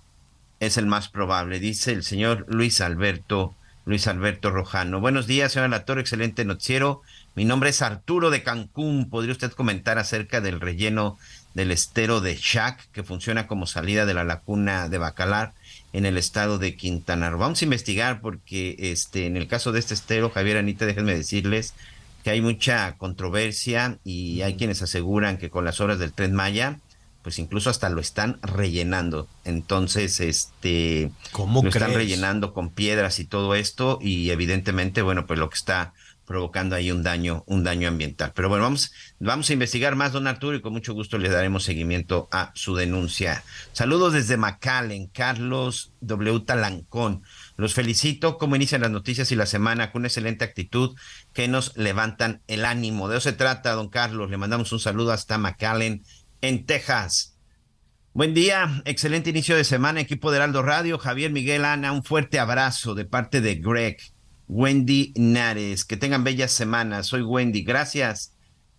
es 0.60 0.78
el 0.78 0.88
más 0.88 1.08
probable, 1.08 1.60
dice 1.60 1.92
el 1.92 2.02
señor 2.04 2.48
Luis 2.50 2.82
Alberto, 2.82 3.54
Luis 3.86 4.08
Alberto 4.08 4.50
Rojano. 4.50 5.00
Buenos 5.00 5.28
días, 5.28 5.52
señora 5.52 5.68
Lator, 5.68 6.00
excelente 6.00 6.46
noticiero. 6.46 7.04
Mi 7.36 7.46
nombre 7.46 7.70
es 7.70 7.84
Arturo 7.84 8.32
de 8.32 8.42
Cancún. 8.42 9.08
¿Podría 9.08 9.34
usted 9.34 9.52
comentar 9.52 10.00
acerca 10.00 10.42
del 10.42 10.60
relleno 10.60 11.20
del 11.54 11.70
estero 11.70 12.22
de 12.22 12.36
Chac, 12.36 12.90
que 12.92 13.04
funciona 13.04 13.46
como 13.46 13.68
salida 13.68 14.08
de 14.08 14.16
la 14.16 14.24
laguna 14.24 14.90
de 14.90 14.98
Bacalar 14.98 15.54
en 15.96 16.06
el 16.06 16.18
estado 16.18 16.60
de 16.60 16.76
Quintana 16.76 17.30
Roo. 17.30 17.40
Vamos 17.40 17.62
a 17.62 17.66
investigar 17.66 18.20
porque 18.20 18.76
este, 18.80 19.28
en 19.28 19.38
el 19.38 19.48
caso 19.48 19.72
de 19.72 19.80
este 19.80 19.94
estero, 19.94 20.30
Javier 20.30 20.58
Anita, 20.58 20.86
déjenme 20.86 21.16
decirles 21.16 21.74
que 22.22 22.32
hay 22.32 22.42
mucha 22.42 22.98
controversia 22.98 23.98
y 24.04 24.42
hay 24.42 24.56
quienes 24.56 24.82
aseguran 24.82 25.38
que 25.38 25.50
con 25.50 25.64
las 25.64 25.80
obras 25.80 25.98
del 25.98 26.12
Tren 26.12 26.34
Maya, 26.34 26.80
pues 27.22 27.40
incluso 27.40 27.70
hasta 27.70 27.88
lo 27.90 28.02
están 28.02 28.40
rellenando. 28.42 29.30
Entonces, 29.46 30.20
este, 30.20 31.12
¿Cómo 31.32 31.64
lo 31.64 31.70
están 31.70 31.94
rellenando 31.94 32.54
con 32.54 32.72
piedras 32.72 33.20
y 33.20 33.26
todo 33.26 33.56
esto 33.56 33.98
y 34.02 34.32
evidentemente, 34.32 35.02
bueno, 35.02 35.26
pues 35.26 35.40
lo 35.40 35.50
que 35.50 35.56
está 35.56 35.94
provocando 36.26 36.76
ahí 36.76 36.92
un 36.92 37.04
daño, 37.04 37.44
un 37.48 37.64
daño 37.64 37.88
ambiental. 37.88 38.34
Pero 38.36 38.50
bueno, 38.50 38.64
vamos, 38.64 38.92
vamos 39.20 39.50
a 39.50 39.54
investigar 39.54 39.96
más, 39.96 40.12
don 40.12 40.28
Arturo, 40.28 40.58
y 40.58 40.62
con 40.62 40.74
mucho 40.74 40.94
gusto 40.94 41.18
le 41.18 41.30
daremos 41.30 41.64
seguimiento 41.64 42.28
a 42.32 42.52
su 42.56 42.76
denuncia. 42.76 43.44
Saludos 43.74 44.14
desde 44.14 44.38
McAllen, 44.38 45.08
Carlos 45.08 45.94
W. 46.02 46.42
Talancón. 46.42 47.24
Los 47.58 47.74
felicito, 47.74 48.38
como 48.38 48.56
inician 48.56 48.82
las 48.82 48.92
noticias 48.92 49.32
y 49.32 49.36
la 49.36 49.46
semana 49.46 49.92
con 49.92 50.02
una 50.02 50.08
excelente 50.08 50.44
actitud 50.44 50.96
que 51.34 51.48
nos 51.48 51.76
levantan 51.78 52.42
el 52.48 52.66
ánimo. 52.66 53.08
De 53.08 53.18
eso 53.18 53.30
se 53.30 53.36
trata, 53.36 53.74
don 53.74 53.90
Carlos. 53.90 54.30
Le 54.30 54.38
mandamos 54.38 54.72
un 54.72 54.80
saludo 54.80 55.12
hasta 55.12 55.38
McAllen, 55.38 56.04
en 56.42 56.66
Texas. 56.66 57.36
Buen 58.14 58.34
día, 58.34 58.82
excelente 58.86 59.30
inicio 59.30 59.58
de 59.58 59.66
semana, 59.66 60.00
equipo 60.00 60.32
de 60.32 60.38
Heraldo 60.38 60.62
Radio. 60.62 60.98
Javier 60.98 61.32
Miguel 61.32 61.66
Ana, 61.66 61.92
un 61.92 62.02
fuerte 62.02 62.40
abrazo 62.40 62.96
de 62.96 63.04
parte 63.04 63.42
de 63.42 63.56
Greg. 63.56 63.98
Wendy 64.48 65.14
Nares, 65.16 65.86
que 65.86 65.98
tengan 65.98 66.24
bellas 66.24 66.52
semanas. 66.52 67.08
Soy 67.08 67.22
Wendy, 67.22 67.64
gracias. 67.64 68.32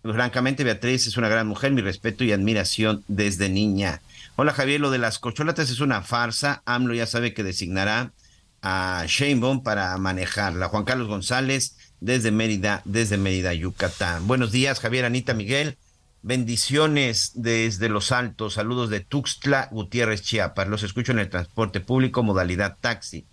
Francamente, 0.03 0.63
Beatriz 0.63 1.07
es 1.07 1.17
una 1.17 1.27
gran 1.27 1.47
mujer, 1.47 1.71
mi 1.71 1.81
respeto 1.81 2.23
y 2.23 2.31
admiración 2.31 3.03
desde 3.07 3.49
niña. 3.49 4.01
Hola 4.35 4.53
Javier, 4.53 4.79
lo 4.79 4.91
de 4.91 4.99
las 4.99 5.19
cocholatas 5.19 5.69
es 5.69 5.79
una 5.79 6.01
farsa. 6.01 6.61
AMLO 6.65 6.93
ya 6.93 7.07
sabe 7.07 7.33
que 7.33 7.43
designará 7.43 8.13
a 8.61 9.03
Sheinbaum 9.07 9.63
para 9.63 9.97
manejarla. 9.97 10.69
Juan 10.69 10.85
Carlos 10.85 11.07
González, 11.07 11.75
desde 11.99 12.31
Mérida, 12.31 12.81
desde 12.85 13.17
Mérida, 13.17 13.53
Yucatán. 13.53 14.27
Buenos 14.27 14.51
días, 14.51 14.79
Javier, 14.79 15.05
Anita, 15.05 15.33
Miguel. 15.33 15.77
Bendiciones 16.21 17.31
desde 17.35 17.89
Los 17.89 18.11
Altos. 18.11 18.53
Saludos 18.55 18.89
de 18.89 18.99
Tuxtla, 18.99 19.69
Gutiérrez, 19.71 20.21
Chiapas. 20.21 20.67
Los 20.67 20.83
escucho 20.83 21.11
en 21.11 21.19
el 21.19 21.29
transporte 21.29 21.79
público, 21.79 22.23
modalidad 22.23 22.77
taxi. 22.79 23.25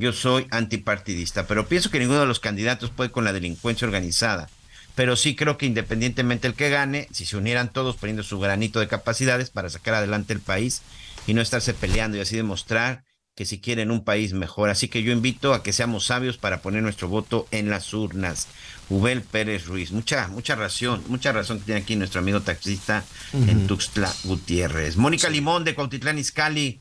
Yo 0.00 0.14
soy 0.14 0.46
antipartidista, 0.50 1.46
pero 1.46 1.68
pienso 1.68 1.90
que 1.90 1.98
ninguno 1.98 2.20
de 2.20 2.26
los 2.26 2.40
candidatos 2.40 2.88
puede 2.88 3.10
con 3.10 3.22
la 3.22 3.34
delincuencia 3.34 3.86
organizada. 3.86 4.48
Pero 4.94 5.14
sí 5.14 5.36
creo 5.36 5.58
que 5.58 5.66
independientemente 5.66 6.48
el 6.48 6.54
que 6.54 6.70
gane, 6.70 7.06
si 7.10 7.26
se 7.26 7.36
unieran 7.36 7.70
todos 7.70 7.96
poniendo 7.96 8.22
su 8.22 8.40
granito 8.40 8.80
de 8.80 8.88
capacidades 8.88 9.50
para 9.50 9.68
sacar 9.68 9.92
adelante 9.92 10.32
el 10.32 10.40
país 10.40 10.80
y 11.26 11.34
no 11.34 11.42
estarse 11.42 11.74
peleando 11.74 12.16
y 12.16 12.20
así 12.20 12.34
demostrar 12.34 13.04
que 13.36 13.44
si 13.44 13.60
quieren 13.60 13.90
un 13.90 14.02
país 14.02 14.32
mejor. 14.32 14.70
Así 14.70 14.88
que 14.88 15.02
yo 15.02 15.12
invito 15.12 15.52
a 15.52 15.62
que 15.62 15.74
seamos 15.74 16.06
sabios 16.06 16.38
para 16.38 16.62
poner 16.62 16.82
nuestro 16.82 17.08
voto 17.08 17.46
en 17.50 17.68
las 17.68 17.92
urnas. 17.92 18.48
Ubel 18.88 19.20
Pérez 19.20 19.66
Ruiz, 19.66 19.92
mucha, 19.92 20.28
mucha 20.28 20.54
razón, 20.54 21.04
mucha 21.08 21.30
razón 21.32 21.58
que 21.58 21.66
tiene 21.66 21.82
aquí 21.82 21.94
nuestro 21.94 22.20
amigo 22.20 22.40
taxista 22.40 23.04
en 23.34 23.66
Tuxtla 23.66 24.10
Gutiérrez. 24.24 24.96
Mónica 24.96 25.28
Limón 25.28 25.62
de 25.64 25.74
Cuautitlán 25.74 26.18
Izcalli, 26.18 26.80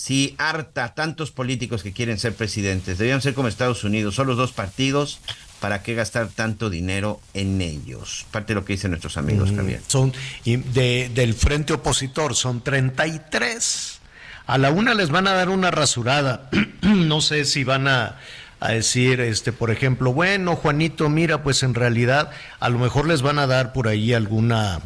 sí, 0.00 0.36
harta, 0.38 0.94
tantos 0.94 1.32
políticos 1.32 1.82
que 1.82 1.92
quieren 1.92 2.18
ser 2.18 2.32
presidentes. 2.34 2.98
Debían 2.98 3.20
ser 3.20 3.34
como 3.34 3.48
Estados 3.48 3.82
Unidos, 3.82 4.14
solo 4.14 4.36
dos 4.36 4.52
partidos. 4.52 5.18
¿Para 5.60 5.82
qué 5.82 5.94
gastar 5.96 6.28
tanto 6.28 6.70
dinero 6.70 7.20
en 7.34 7.60
ellos? 7.60 8.24
Parte 8.30 8.54
de 8.54 8.60
lo 8.60 8.64
que 8.64 8.74
dicen 8.74 8.92
nuestros 8.92 9.16
amigos, 9.16 9.50
Mm, 9.50 9.56
Javier. 9.56 9.80
Son 9.88 10.12
de- 10.44 11.10
del 11.12 11.34
frente 11.34 11.72
opositor, 11.72 12.36
son 12.36 12.62
33. 12.62 13.98
A 14.46 14.56
la 14.56 14.70
una 14.70 14.94
les 14.94 15.10
van 15.10 15.26
a 15.26 15.32
dar 15.32 15.48
una 15.48 15.72
rasurada. 15.72 16.48
no 16.82 17.20
sé 17.20 17.44
si 17.44 17.64
van 17.64 17.88
a, 17.88 18.18
a 18.60 18.68
decir, 18.70 19.20
este, 19.20 19.50
por 19.52 19.72
ejemplo, 19.72 20.12
bueno, 20.12 20.54
Juanito, 20.54 21.08
mira, 21.08 21.42
pues 21.42 21.64
en 21.64 21.74
realidad 21.74 22.30
a 22.60 22.68
lo 22.68 22.78
mejor 22.78 23.08
les 23.08 23.22
van 23.22 23.40
a 23.40 23.48
dar 23.48 23.72
por 23.72 23.88
ahí 23.88 24.14
alguna, 24.14 24.78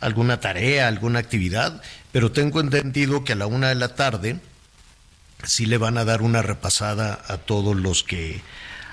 alguna 0.00 0.40
tarea, 0.40 0.88
alguna 0.88 1.18
actividad, 1.18 1.82
pero 2.12 2.30
tengo 2.32 2.60
entendido 2.60 3.24
que 3.24 3.32
a 3.32 3.36
la 3.36 3.46
una 3.46 3.68
de 3.68 3.74
la 3.74 3.94
tarde 3.94 4.38
sí 5.44 5.66
le 5.66 5.78
van 5.78 5.98
a 5.98 6.04
dar 6.04 6.22
una 6.22 6.42
repasada 6.42 7.20
a 7.28 7.36
todos 7.38 7.76
los 7.76 8.02
que 8.04 8.40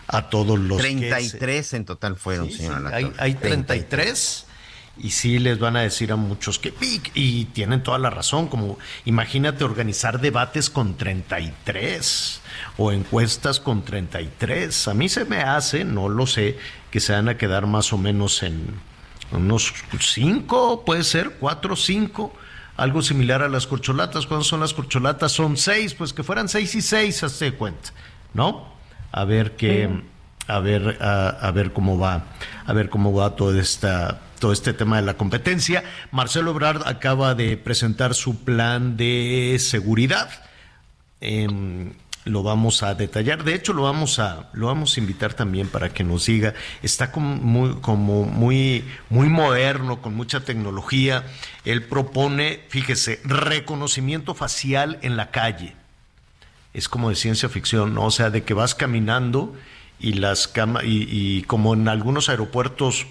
a 0.08 0.30
todos 0.30 0.60
los 0.60 0.80
que 0.82 0.88
se- 0.92 0.98
33 1.38 1.74
en 1.74 1.86
total 1.86 2.16
fueron, 2.16 2.48
Sí, 2.52 2.58
señora 2.58 2.90
sí, 2.90 2.96
hay, 2.96 3.12
hay 3.18 3.34
33 3.36 4.46
y 4.98 5.10
sí 5.12 5.40
les 5.40 5.58
van 5.60 5.76
a 5.76 5.82
decir 5.82 6.12
a 6.12 6.16
muchos 6.16 6.58
que 6.60 6.74
y, 6.82 7.02
y 7.16 7.46
tienen 7.46 7.82
toda 7.84 7.98
la 8.00 8.10
razón, 8.12 8.48
como 8.48 8.78
imagínate 9.06 9.64
organizar 9.64 10.22
debates 10.22 10.70
con 10.70 10.96
33 10.96 12.42
o 12.78 12.92
encuestas 12.92 13.60
con 13.60 13.84
33. 13.84 14.88
A 14.88 14.94
mí 14.94 15.10
se 15.10 15.26
me 15.26 15.38
hace, 15.42 15.84
no 15.84 16.08
lo 16.10 16.28
sé, 16.28 16.58
que 16.92 17.00
se 17.00 17.14
van 17.14 17.28
a 17.30 17.38
quedar 17.38 17.66
más 17.68 17.92
o 17.92 17.98
menos 17.98 18.42
en 18.44 18.68
unos 19.32 19.74
5, 20.00 20.84
puede 20.86 21.04
ser, 21.04 21.38
4, 21.40 21.76
5. 21.76 22.34
Algo 22.78 23.02
similar 23.02 23.42
a 23.42 23.48
las 23.48 23.68
corcholatas. 23.68 24.26
¿Cuándo 24.26 24.44
son 24.44 24.60
las 24.60 24.74
corcholatas? 24.74 25.32
Son 25.32 25.56
6, 25.56 25.94
pues 25.96 26.14
que 26.14 26.24
fueran 26.24 26.50
6 26.50 26.76
y 26.76 26.82
6, 26.82 27.24
hazte 27.24 27.54
cuenta, 27.54 27.92
¿no? 28.34 28.74
A 29.12 29.24
ver 29.24 29.56
qué, 29.56 29.90
a 30.48 30.60
ver, 30.60 30.98
a, 31.02 31.30
a 31.30 31.52
ver 31.52 31.72
cómo 31.72 31.98
va, 31.98 32.26
a 32.66 32.74
ver 32.74 32.90
cómo 32.90 33.14
va 33.14 33.36
todo 33.36 33.58
esta, 33.58 34.20
todo 34.40 34.52
este 34.52 34.74
tema 34.74 34.98
de 34.98 35.04
la 35.04 35.16
competencia. 35.16 35.84
Marcelo 36.12 36.52
Ebrard 36.52 36.86
acaba 36.86 37.34
de 37.34 37.58
presentar 37.58 38.14
su 38.14 38.44
plan 38.44 38.98
de 38.98 39.56
seguridad. 39.60 40.30
Em, 41.22 41.94
lo 42.26 42.44
vamos 42.44 42.84
a 42.84 42.96
detallar. 42.96 43.44
De 43.44 43.56
hecho, 43.56 43.72
lo 43.72 43.84
vamos 43.84 44.20
a, 44.20 44.50
lo 44.54 44.68
vamos 44.68 44.98
a 44.98 45.00
invitar 45.00 45.34
también 45.34 45.68
para 45.68 45.90
que 45.90 46.04
nos 46.04 46.26
diga. 46.26 46.54
Está 46.84 47.12
como 47.12 47.36
muy, 47.36 47.76
como 47.82 48.26
muy, 48.26 48.84
muy 49.10 49.30
moderno, 49.30 50.02
con 50.02 50.16
mucha 50.16 50.42
tecnología. 50.42 51.24
Él 51.64 51.84
propone, 51.84 52.62
fíjese, 52.70 53.22
reconocimiento 53.24 54.36
facial 54.36 55.00
en 55.02 55.16
la 55.18 55.32
calle 55.32 55.76
es 56.76 56.90
como 56.90 57.10
de 57.10 57.16
ciencia 57.16 57.48
ficción, 57.48 57.94
¿no? 57.94 58.04
O 58.04 58.12
sea, 58.12 58.30
de 58.30 58.44
que 58.44 58.54
vas 58.54 58.76
caminando 58.76 59.56
y 59.98 60.14
las 60.14 60.50
cama 60.50 60.84
y, 60.84 61.08
y 61.10 61.44
como 61.44 61.74
en 61.74 61.88
algunos 61.88 62.28
aeropuertos, 62.28 63.08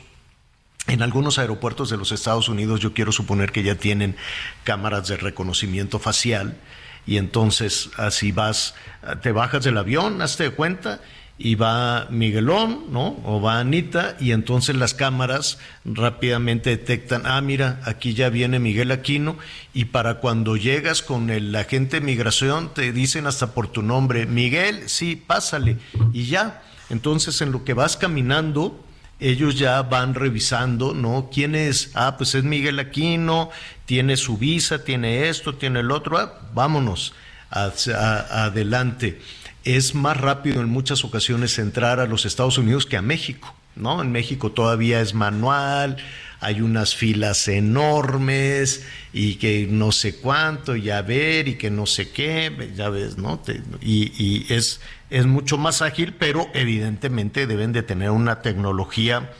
en 0.87 1.01
algunos 1.01 1.39
aeropuertos 1.39 1.89
de 1.89 1.97
los 1.97 2.13
Estados 2.13 2.51
Unidos, 2.51 2.81
yo 2.81 2.93
quiero 2.93 3.11
suponer 3.11 3.53
que 3.53 3.63
ya 3.63 3.77
tienen 3.77 4.17
cámaras 4.65 5.09
de 5.09 5.17
reconocimiento 5.17 5.99
facial 5.99 6.59
y 7.07 7.17
entonces 7.19 7.91
así 7.97 8.33
vas, 8.33 8.75
te 9.23 9.33
bajas 9.33 9.65
del 9.65 9.79
avión, 9.79 10.23
hazte 10.23 10.45
de 10.45 10.51
cuenta 10.51 11.01
y 11.37 11.57
va 11.57 12.07
Miguelón, 12.11 12.93
¿no? 12.93 13.21
O 13.25 13.41
va 13.41 13.59
Anita, 13.59 14.17
y 14.21 14.31
entonces 14.31 14.77
las 14.77 14.95
cámaras 14.95 15.59
rápidamente 15.85 16.71
detectan, 16.71 17.23
ah, 17.25 17.41
mira, 17.41 17.81
aquí 17.85 18.15
ya 18.15 18.29
viene 18.29 18.61
Miguel 18.61 18.93
Aquino, 18.93 19.37
y 19.73 19.87
para 19.87 20.21
cuando 20.21 20.57
llegas 20.57 21.03
con 21.03 21.31
el 21.31 21.55
agente 21.57 21.99
de 21.99 22.07
migración 22.07 22.73
te 22.73 22.93
dicen 22.93 23.27
hasta 23.27 23.53
por 23.53 23.67
tu 23.67 23.83
nombre, 23.83 24.27
Miguel, 24.27 24.89
sí, 24.89 25.17
pásale, 25.17 25.79
y 26.13 26.27
ya. 26.27 26.63
Entonces 26.89 27.41
en 27.41 27.51
lo 27.51 27.65
que 27.65 27.75
vas 27.75 27.97
caminando, 27.97 28.85
ellos 29.21 29.59
ya 29.59 29.83
van 29.83 30.15
revisando, 30.15 30.95
¿no? 30.95 31.31
¿Quién 31.33 31.55
es? 31.55 31.91
Ah, 31.95 32.17
pues 32.17 32.35
es 32.35 32.45
Miguel 32.45 32.79
Aquino, 32.79 33.51
tiene 33.87 34.17
su 34.17 34.39
visa, 34.39 34.85
tiene 34.85 35.29
esto, 35.29 35.55
tiene 35.55 35.81
el 35.81 35.91
otro, 35.91 36.19
ah, 36.19 36.41
vámonos, 36.53 37.15
adelante 37.51 39.21
es 39.65 39.95
más 39.95 40.17
rápido 40.17 40.61
en 40.61 40.69
muchas 40.69 41.05
ocasiones 41.05 41.59
entrar 41.59 41.99
a 41.99 42.07
los 42.07 42.27
Estados 42.27 42.59
Unidos 42.59 42.87
que 42.87 42.97
a 42.97 43.03
México, 43.03 43.55
¿no? 43.77 44.03
En 44.03 44.13
México 44.13 44.53
todavía 44.53 45.01
es 45.01 45.15
manual, 45.15 45.97
hay 46.45 46.61
unas 46.61 46.95
filas 46.95 47.49
enormes 47.49 48.85
y 49.13 49.37
que 49.37 49.67
no 49.69 49.93
sé 49.93 50.17
cuánto, 50.17 50.77
y 50.77 50.91
a 50.91 51.03
ver, 51.03 51.49
y 51.49 51.55
que 51.57 51.71
no 51.71 51.87
sé 51.87 52.11
qué, 52.11 52.73
ya 52.77 52.91
ves, 52.91 53.17
¿no? 53.17 53.41
Y 53.81 54.13
y 54.23 54.53
es, 54.53 54.81
es 55.11 55.27
mucho 55.27 55.57
más 55.57 55.83
ágil, 55.83 56.15
pero 56.19 56.49
evidentemente 56.53 57.47
deben 57.47 57.73
de 57.73 57.83
tener 57.83 58.11
una 58.11 58.43
tecnología 58.43 59.31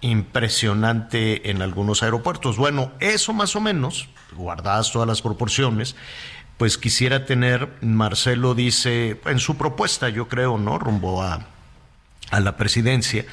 impresionante 0.00 1.50
en 1.50 1.62
algunos 1.62 2.02
aeropuertos. 2.02 2.56
Bueno, 2.56 2.92
eso 3.00 3.32
más 3.32 3.56
o 3.56 3.60
menos, 3.60 4.08
guardadas 4.32 4.92
todas 4.92 5.08
las 5.08 5.22
proporciones, 5.22 5.96
pues 6.56 6.78
quisiera 6.78 7.24
tener, 7.24 7.68
Marcelo 7.80 8.54
dice, 8.54 9.20
en 9.26 9.38
su 9.38 9.56
propuesta, 9.56 10.08
yo 10.08 10.28
creo, 10.28 10.58
¿no? 10.58 10.78
Rumbo 10.78 11.22
a, 11.22 11.46
a 12.30 12.40
la 12.40 12.56
presidencia, 12.56 13.24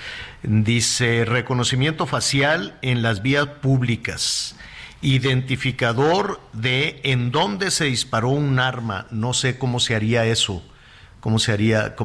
dice 0.48 1.26
reconocimiento 1.26 2.06
facial 2.06 2.78
en 2.82 3.02
las 3.02 3.22
vías 3.22 3.48
públicas, 3.48 4.56
identificador 5.02 6.40
de 6.54 7.00
en 7.04 7.32
dónde 7.32 7.72
se 7.72 7.86
disparó 7.86 8.30
un 8.30 8.60
arma, 8.60 9.08
no 9.12 9.34
sé 9.34 9.58
cómo 9.58 9.80
se 9.80 9.96
haría 9.96 10.26
eso, 10.26 10.64
cómo 11.20 11.40
se 11.40 11.52
haría 11.52 11.96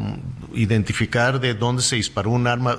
identificar 0.55 1.41
de 1.41 1.55
dónde 1.55 1.83
se 1.83 1.97
disparó 1.97 2.31
un 2.31 2.47
arma, 2.47 2.79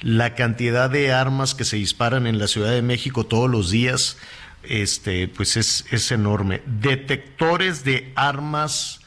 la 0.00 0.34
cantidad 0.34 0.88
de 0.88 1.12
armas 1.12 1.54
que 1.54 1.64
se 1.64 1.76
disparan 1.76 2.26
en 2.26 2.38
la 2.38 2.48
Ciudad 2.48 2.70
de 2.70 2.82
México 2.82 3.24
todos 3.24 3.50
los 3.50 3.70
días, 3.70 4.16
este, 4.62 5.28
pues 5.28 5.56
es, 5.56 5.84
es 5.90 6.10
enorme. 6.10 6.62
Detectores 6.66 7.84
de 7.84 8.12
armas 8.14 9.00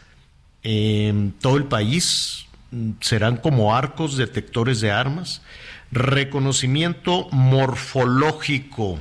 en 0.64 1.32
todo 1.32 1.58
el 1.58 1.66
país 1.66 2.46
serán 3.00 3.38
como 3.38 3.76
arcos 3.76 4.18
detectores 4.18 4.82
de 4.82 4.92
armas. 4.92 5.42
Reconocimiento 5.96 7.30
morfológico. 7.32 9.00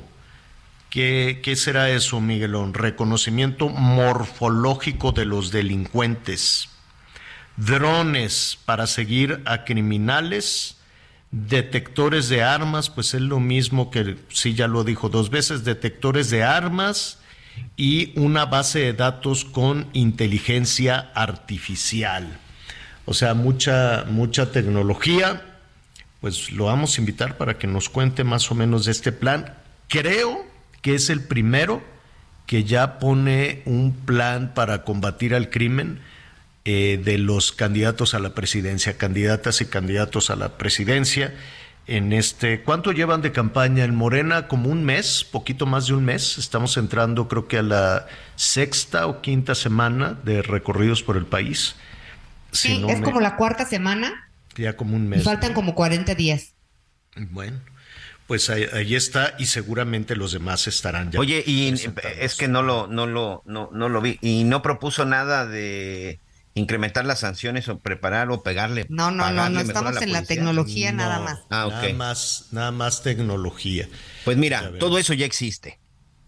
¿Qué, 0.90 1.40
¿Qué, 1.42 1.56
será 1.56 1.90
eso, 1.90 2.20
Miguelón? 2.20 2.72
Reconocimiento 2.72 3.68
morfológico 3.68 5.10
de 5.10 5.24
los 5.24 5.50
delincuentes. 5.50 6.68
Drones 7.56 8.56
para 8.64 8.86
seguir 8.86 9.42
a 9.44 9.64
criminales 9.64 10.76
detectores 11.32 12.28
de 12.28 12.44
armas, 12.44 12.90
pues 12.90 13.12
es 13.14 13.22
lo 13.22 13.40
mismo 13.40 13.90
que, 13.90 14.16
sí, 14.28 14.54
ya 14.54 14.68
lo 14.68 14.84
dijo 14.84 15.08
dos 15.08 15.30
veces, 15.30 15.64
detectores 15.64 16.30
de 16.30 16.44
armas 16.44 17.18
y 17.76 18.16
una 18.16 18.44
base 18.44 18.78
de 18.78 18.92
datos 18.92 19.44
con 19.44 19.88
inteligencia 19.94 21.10
artificial. 21.12 22.38
O 23.04 23.14
sea, 23.14 23.34
mucha, 23.34 24.04
mucha 24.08 24.52
tecnología. 24.52 25.53
Pues 26.24 26.52
lo 26.52 26.64
vamos 26.64 26.96
a 26.96 27.02
invitar 27.02 27.36
para 27.36 27.58
que 27.58 27.66
nos 27.66 27.90
cuente 27.90 28.24
más 28.24 28.50
o 28.50 28.54
menos 28.54 28.86
de 28.86 28.92
este 28.92 29.12
plan. 29.12 29.52
Creo 29.88 30.42
que 30.80 30.94
es 30.94 31.10
el 31.10 31.22
primero 31.22 31.82
que 32.46 32.64
ya 32.64 32.98
pone 32.98 33.60
un 33.66 33.92
plan 33.92 34.54
para 34.54 34.84
combatir 34.84 35.34
al 35.34 35.50
crimen 35.50 36.00
eh, 36.64 36.98
de 37.04 37.18
los 37.18 37.52
candidatos 37.52 38.14
a 38.14 38.20
la 38.20 38.34
presidencia, 38.34 38.96
candidatas 38.96 39.60
y 39.60 39.66
candidatos 39.66 40.30
a 40.30 40.36
la 40.36 40.56
presidencia. 40.56 41.34
En 41.86 42.14
este, 42.14 42.62
¿cuánto 42.62 42.92
llevan 42.92 43.20
de 43.20 43.30
campaña 43.30 43.84
en 43.84 43.94
Morena? 43.94 44.48
Como 44.48 44.70
un 44.70 44.82
mes, 44.82 45.24
poquito 45.30 45.66
más 45.66 45.88
de 45.88 45.92
un 45.92 46.06
mes. 46.06 46.38
Estamos 46.38 46.78
entrando, 46.78 47.28
creo 47.28 47.48
que 47.48 47.58
a 47.58 47.62
la 47.62 48.06
sexta 48.36 49.08
o 49.08 49.20
quinta 49.20 49.54
semana 49.54 50.16
de 50.24 50.40
recorridos 50.40 51.02
por 51.02 51.18
el 51.18 51.26
país. 51.26 51.76
Sí, 52.50 52.82
es 52.88 53.02
como 53.02 53.20
la 53.20 53.36
cuarta 53.36 53.66
semana. 53.66 54.30
Ya 54.56 54.76
como 54.76 54.96
un 54.96 55.08
mes. 55.08 55.24
Faltan 55.24 55.54
como 55.54 55.74
40 55.74 56.14
días. 56.14 56.54
Bueno, 57.16 57.60
pues 58.26 58.50
ahí, 58.50 58.94
está 58.94 59.34
y 59.38 59.46
seguramente 59.46 60.16
los 60.16 60.32
demás 60.32 60.66
estarán 60.66 61.10
ya. 61.10 61.20
Oye, 61.20 61.42
y 61.46 61.74
es 62.18 62.34
que 62.34 62.48
no 62.48 62.62
lo, 62.62 62.86
no 62.86 63.06
lo, 63.06 63.42
no, 63.46 63.70
no 63.72 63.88
lo 63.88 64.00
vi 64.00 64.18
y 64.20 64.44
no 64.44 64.62
propuso 64.62 65.04
nada 65.04 65.46
de 65.46 66.20
incrementar 66.54 67.04
las 67.04 67.20
sanciones 67.20 67.68
o 67.68 67.80
preparar 67.80 68.30
o 68.30 68.42
pegarle. 68.42 68.86
No, 68.88 69.10
no, 69.10 69.30
no, 69.30 69.48
no 69.48 69.60
estamos 69.60 70.00
en 70.00 70.12
la 70.12 70.22
tecnología 70.22 70.92
nada 70.92 71.20
más. 71.20 71.40
Ah, 71.50 71.68
Nada 71.68 71.92
más, 71.92 72.46
nada 72.52 72.70
más 72.70 73.02
tecnología. 73.02 73.88
Pues 74.24 74.36
mira, 74.36 74.72
todo 74.78 74.98
eso 74.98 75.12
ya 75.14 75.26
existe. 75.26 75.80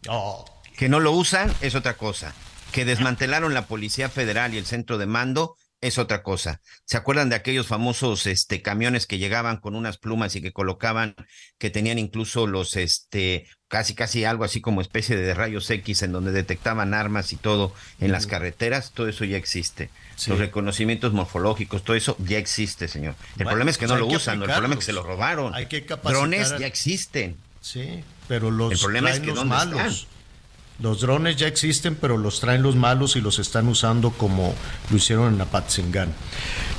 Oh. 0.08 0.44
Que 0.76 0.88
no 0.88 1.00
lo 1.00 1.12
usan 1.12 1.50
es 1.60 1.74
otra 1.74 1.94
cosa. 1.94 2.34
Que 2.72 2.84
desmantelaron 2.84 3.54
la 3.54 3.66
Policía 3.66 4.08
Federal 4.08 4.52
y 4.52 4.58
el 4.58 4.66
centro 4.66 4.98
de 4.98 5.06
mando 5.06 5.56
es 5.86 5.98
otra 5.98 6.22
cosa. 6.22 6.60
¿Se 6.84 6.96
acuerdan 6.96 7.28
de 7.28 7.36
aquellos 7.36 7.66
famosos 7.66 8.26
este, 8.26 8.62
camiones 8.62 9.06
que 9.06 9.18
llegaban 9.18 9.58
con 9.58 9.74
unas 9.74 9.98
plumas 9.98 10.36
y 10.36 10.42
que 10.42 10.52
colocaban, 10.52 11.14
que 11.58 11.70
tenían 11.70 11.98
incluso 11.98 12.46
los, 12.46 12.76
este, 12.76 13.46
casi, 13.68 13.94
casi 13.94 14.24
algo 14.24 14.44
así 14.44 14.60
como 14.60 14.80
especie 14.80 15.16
de 15.16 15.34
rayos 15.34 15.70
X 15.70 16.02
en 16.02 16.12
donde 16.12 16.32
detectaban 16.32 16.94
armas 16.94 17.32
y 17.32 17.36
todo 17.36 17.72
en 18.00 18.12
las 18.12 18.26
carreteras? 18.26 18.92
Todo 18.92 19.08
eso 19.08 19.24
ya 19.24 19.36
existe. 19.36 19.90
Los 20.26 20.38
reconocimientos 20.38 21.12
morfológicos, 21.12 21.84
todo 21.84 21.96
eso 21.96 22.16
ya 22.18 22.38
existe, 22.38 22.88
señor. 22.88 23.14
El 23.38 23.46
problema 23.46 23.70
es 23.70 23.78
que 23.78 23.86
no 23.86 23.96
lo 23.96 24.06
usan, 24.06 24.42
el 24.42 24.48
problema 24.48 24.74
es 24.74 24.80
que 24.80 24.86
se 24.86 24.92
lo 24.92 25.02
robaron. 25.02 25.54
Hay 25.54 25.66
que 25.66 25.80
Drones 25.80 26.58
ya 26.58 26.66
existen. 26.66 27.36
Sí, 27.60 28.04
pero 28.28 28.50
los 28.50 28.72
el 28.72 28.78
problema 28.78 29.10
es 29.10 29.20
que 29.20 29.26
los 29.26 29.36
¿dónde 29.36 29.54
malos. 29.54 29.80
están? 29.80 30.15
Los 30.78 31.00
drones 31.00 31.36
ya 31.36 31.46
existen, 31.46 31.94
pero 31.94 32.18
los 32.18 32.40
traen 32.40 32.62
los 32.62 32.76
malos 32.76 33.16
y 33.16 33.22
los 33.22 33.38
están 33.38 33.66
usando 33.66 34.10
como 34.10 34.54
lo 34.90 34.96
hicieron 34.96 35.34
en 35.34 35.40
Apatzingán. 35.40 36.12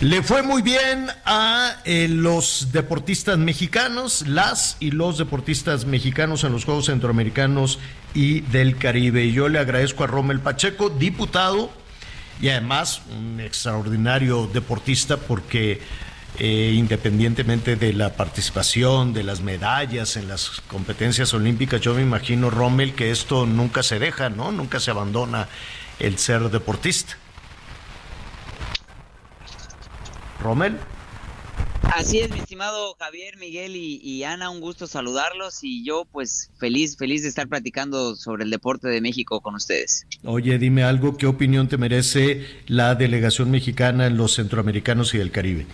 Le 0.02 0.22
fue 0.22 0.44
muy 0.44 0.62
bien 0.62 1.08
a 1.26 1.78
eh, 1.84 2.08
los 2.08 2.68
deportistas 2.72 3.40
mexicanos, 3.40 4.28
las 4.28 4.78
y 4.80 4.92
los 4.92 5.18
deportistas 5.18 5.86
mexicanos 5.86 6.44
en 6.44 6.52
los 6.52 6.66
Juegos 6.66 6.86
Centroamericanos 6.86 7.80
y 8.14 8.42
del 8.42 8.78
Caribe. 8.78 9.26
Y 9.26 9.34
yo 9.34 9.50
le 9.50 9.58
agradezco 9.58 10.04
a 10.04 10.08
Rommel 10.08 10.42
Pacheco, 10.42 10.90
diputado 10.90 11.72
y 12.40 12.50
además 12.50 13.02
un 13.18 13.40
extraordinario 13.40 14.48
deportista 14.54 15.18
porque 15.18 15.82
eh, 16.40 16.74
independientemente 16.76 17.76
de 17.76 17.94
la 17.94 18.16
participación, 18.16 19.14
de 19.14 19.24
las 19.24 19.42
medallas 19.42 20.18
en 20.18 20.28
las 20.28 20.62
competencias 20.68 21.34
olímpicas, 21.34 21.82
yo 21.82 21.94
me 21.94 22.02
imagino, 22.02 22.50
Rommel, 22.50 22.94
que 22.94 23.12
esto 23.12 23.46
nunca 23.46 23.84
se 23.84 24.00
deja, 24.00 24.30
¿no? 24.30 24.52
Nunca 24.52 24.80
se 24.80 24.92
abandona 24.92 25.48
el 26.00 26.18
ser 26.18 26.50
deportista. 26.50 27.18
Rommel. 30.40 30.78
Así 31.84 32.20
es, 32.20 32.30
mi 32.30 32.40
estimado 32.40 32.96
Javier, 33.00 33.38
Miguel 33.38 33.76
y, 33.76 34.00
y, 34.04 34.24
Ana, 34.24 34.50
un 34.50 34.60
gusto 34.60 34.86
saludarlos 34.86 35.64
y 35.64 35.84
yo 35.84 36.06
pues 36.12 36.52
feliz, 36.60 36.98
feliz 36.98 37.24
de 37.24 37.30
estar 37.30 37.48
platicando 37.48 38.16
sobre 38.16 38.44
el 38.44 38.52
deporte 38.52 38.88
de 38.88 39.02
México 39.02 39.42
con 39.42 39.56
ustedes. 39.56 40.06
Oye, 40.24 40.60
dime 40.60 40.84
algo, 40.84 41.18
¿qué 41.18 41.26
opinión 41.26 41.68
te 41.68 41.78
merece 41.78 42.46
la 42.68 42.94
delegación 42.94 43.50
mexicana 43.50 44.06
en 44.06 44.18
los 44.18 44.36
centroamericanos 44.36 45.14
y 45.16 45.18
del 45.18 45.32
Caribe? 45.32 45.66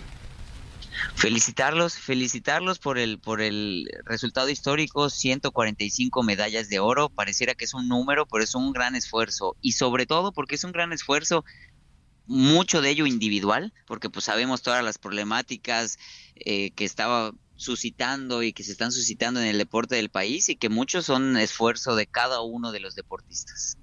Felicitarlos, 1.16 1.96
felicitarlos 1.96 2.78
por 2.78 2.98
el 2.98 3.18
por 3.18 3.40
el 3.40 3.88
resultado 4.04 4.48
histórico, 4.50 5.08
145 5.08 6.22
medallas 6.22 6.68
de 6.68 6.80
oro, 6.80 7.08
pareciera 7.08 7.54
que 7.54 7.64
es 7.64 7.72
un 7.72 7.88
número, 7.88 8.26
pero 8.26 8.42
es 8.42 8.54
un 8.54 8.72
gran 8.72 8.94
esfuerzo 8.94 9.56
y 9.62 9.72
sobre 9.72 10.06
todo 10.06 10.32
porque 10.32 10.56
es 10.56 10.64
un 10.64 10.72
gran 10.72 10.92
esfuerzo 10.92 11.44
mucho 12.26 12.80
de 12.80 12.90
ello 12.90 13.06
individual, 13.06 13.72
porque 13.86 14.10
pues 14.10 14.24
sabemos 14.24 14.62
todas 14.62 14.84
las 14.84 14.98
problemáticas 14.98 15.98
eh, 16.36 16.70
que 16.72 16.84
estaba 16.84 17.32
suscitando 17.56 18.42
y 18.42 18.52
que 18.52 18.64
se 18.64 18.72
están 18.72 18.92
suscitando 18.92 19.40
en 19.40 19.46
el 19.46 19.58
deporte 19.58 19.94
del 19.94 20.08
país 20.08 20.48
y 20.48 20.56
que 20.56 20.68
muchos 20.68 21.06
son 21.06 21.36
esfuerzo 21.36 21.94
de 21.96 22.06
cada 22.06 22.40
uno 22.40 22.72
de 22.72 22.80
los 22.80 22.94
deportistas. 22.94 23.78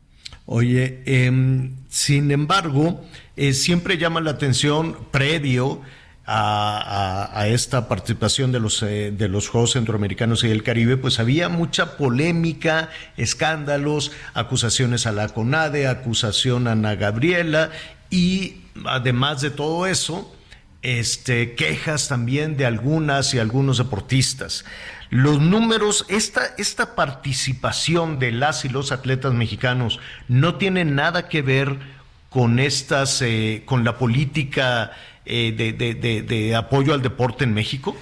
Oye, 0.45 1.03
eh, 1.05 1.71
sin 1.89 2.31
embargo, 2.31 3.03
eh, 3.35 3.53
siempre 3.53 3.97
llama 3.97 4.21
la 4.21 4.31
atención 4.31 5.07
previo 5.11 5.81
a, 6.33 7.47
esta 7.47 7.87
participación 7.87 8.51
de 8.51 8.59
los, 8.59 8.81
eh, 8.83 9.11
de 9.11 9.27
los 9.27 9.49
Juegos 9.49 9.71
Centroamericanos 9.73 10.43
y 10.43 10.47
del 10.47 10.63
Caribe, 10.63 10.95
pues 10.95 11.19
había 11.19 11.49
mucha 11.49 11.97
polémica, 11.97 12.89
escándalos, 13.17 14.11
acusaciones 14.33 15.05
a 15.05 15.11
la 15.11 15.27
CONADE, 15.29 15.87
acusación 15.87 16.67
a 16.67 16.71
Ana 16.71 16.95
Gabriela 16.95 17.71
y 18.09 18.61
además 18.85 19.41
de 19.41 19.49
todo 19.49 19.85
eso, 19.87 20.33
este, 20.81 21.53
quejas 21.55 22.07
también 22.07 22.55
de 22.55 22.65
algunas 22.65 23.33
y 23.33 23.39
algunos 23.39 23.77
deportistas. 23.77 24.63
Los 25.09 25.41
números, 25.41 26.05
esta, 26.07 26.55
esta 26.57 26.95
participación 26.95 28.19
de 28.19 28.31
las 28.31 28.63
y 28.63 28.69
los 28.69 28.93
atletas 28.93 29.33
mexicanos 29.33 29.99
no 30.29 30.55
tiene 30.55 30.85
nada 30.85 31.27
que 31.27 31.41
ver 31.41 31.77
con 32.29 32.59
estas, 32.59 33.21
eh, 33.21 33.63
con 33.65 33.83
la 33.83 33.97
política 33.97 34.93
eh, 35.25 35.53
de, 35.55 35.73
de, 35.73 35.93
de, 35.93 36.21
de 36.21 36.55
apoyo 36.55 36.93
al 36.93 37.01
deporte 37.01 37.43
en 37.43 37.53
México? 37.53 37.95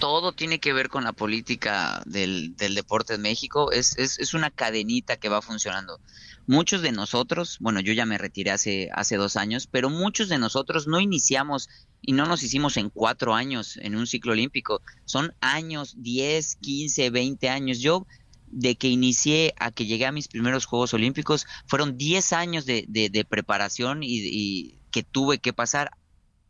todo 0.00 0.32
tiene 0.32 0.58
que 0.58 0.72
ver 0.72 0.88
con 0.88 1.04
la 1.04 1.12
política 1.12 2.02
del, 2.06 2.56
del 2.56 2.74
deporte 2.74 3.14
en 3.14 3.22
México. 3.22 3.70
Es, 3.70 3.96
es, 3.98 4.18
es, 4.18 4.34
una 4.34 4.50
cadenita 4.50 5.18
que 5.18 5.28
va 5.28 5.42
funcionando. 5.42 6.00
Muchos 6.46 6.82
de 6.82 6.90
nosotros, 6.90 7.58
bueno, 7.60 7.80
yo 7.80 7.92
ya 7.92 8.06
me 8.06 8.18
retiré 8.18 8.50
hace, 8.50 8.88
hace 8.94 9.16
dos 9.16 9.36
años, 9.36 9.68
pero 9.70 9.90
muchos 9.90 10.28
de 10.28 10.38
nosotros 10.38 10.88
no 10.88 10.98
iniciamos 10.98 11.68
y 12.00 12.12
no 12.12 12.24
nos 12.24 12.42
hicimos 12.42 12.76
en 12.78 12.88
cuatro 12.88 13.34
años 13.34 13.76
en 13.76 13.94
un 13.94 14.06
ciclo 14.06 14.32
olímpico. 14.32 14.80
Son 15.04 15.34
años, 15.40 15.94
10, 15.98 16.56
15, 16.56 17.10
20 17.10 17.48
años. 17.50 17.78
Yo 17.78 18.06
de 18.46 18.74
que 18.76 18.88
inicié 18.88 19.54
a 19.60 19.70
que 19.70 19.86
llegué 19.86 20.06
a 20.06 20.12
mis 20.12 20.26
primeros 20.26 20.64
Juegos 20.64 20.92
Olímpicos 20.94 21.46
fueron 21.66 21.96
10 21.96 22.32
años 22.32 22.66
de, 22.66 22.84
de, 22.88 23.24
preparación 23.24 24.02
y 24.02 24.79
que 24.90 25.02
tuve 25.02 25.38
que 25.38 25.52
pasar 25.52 25.90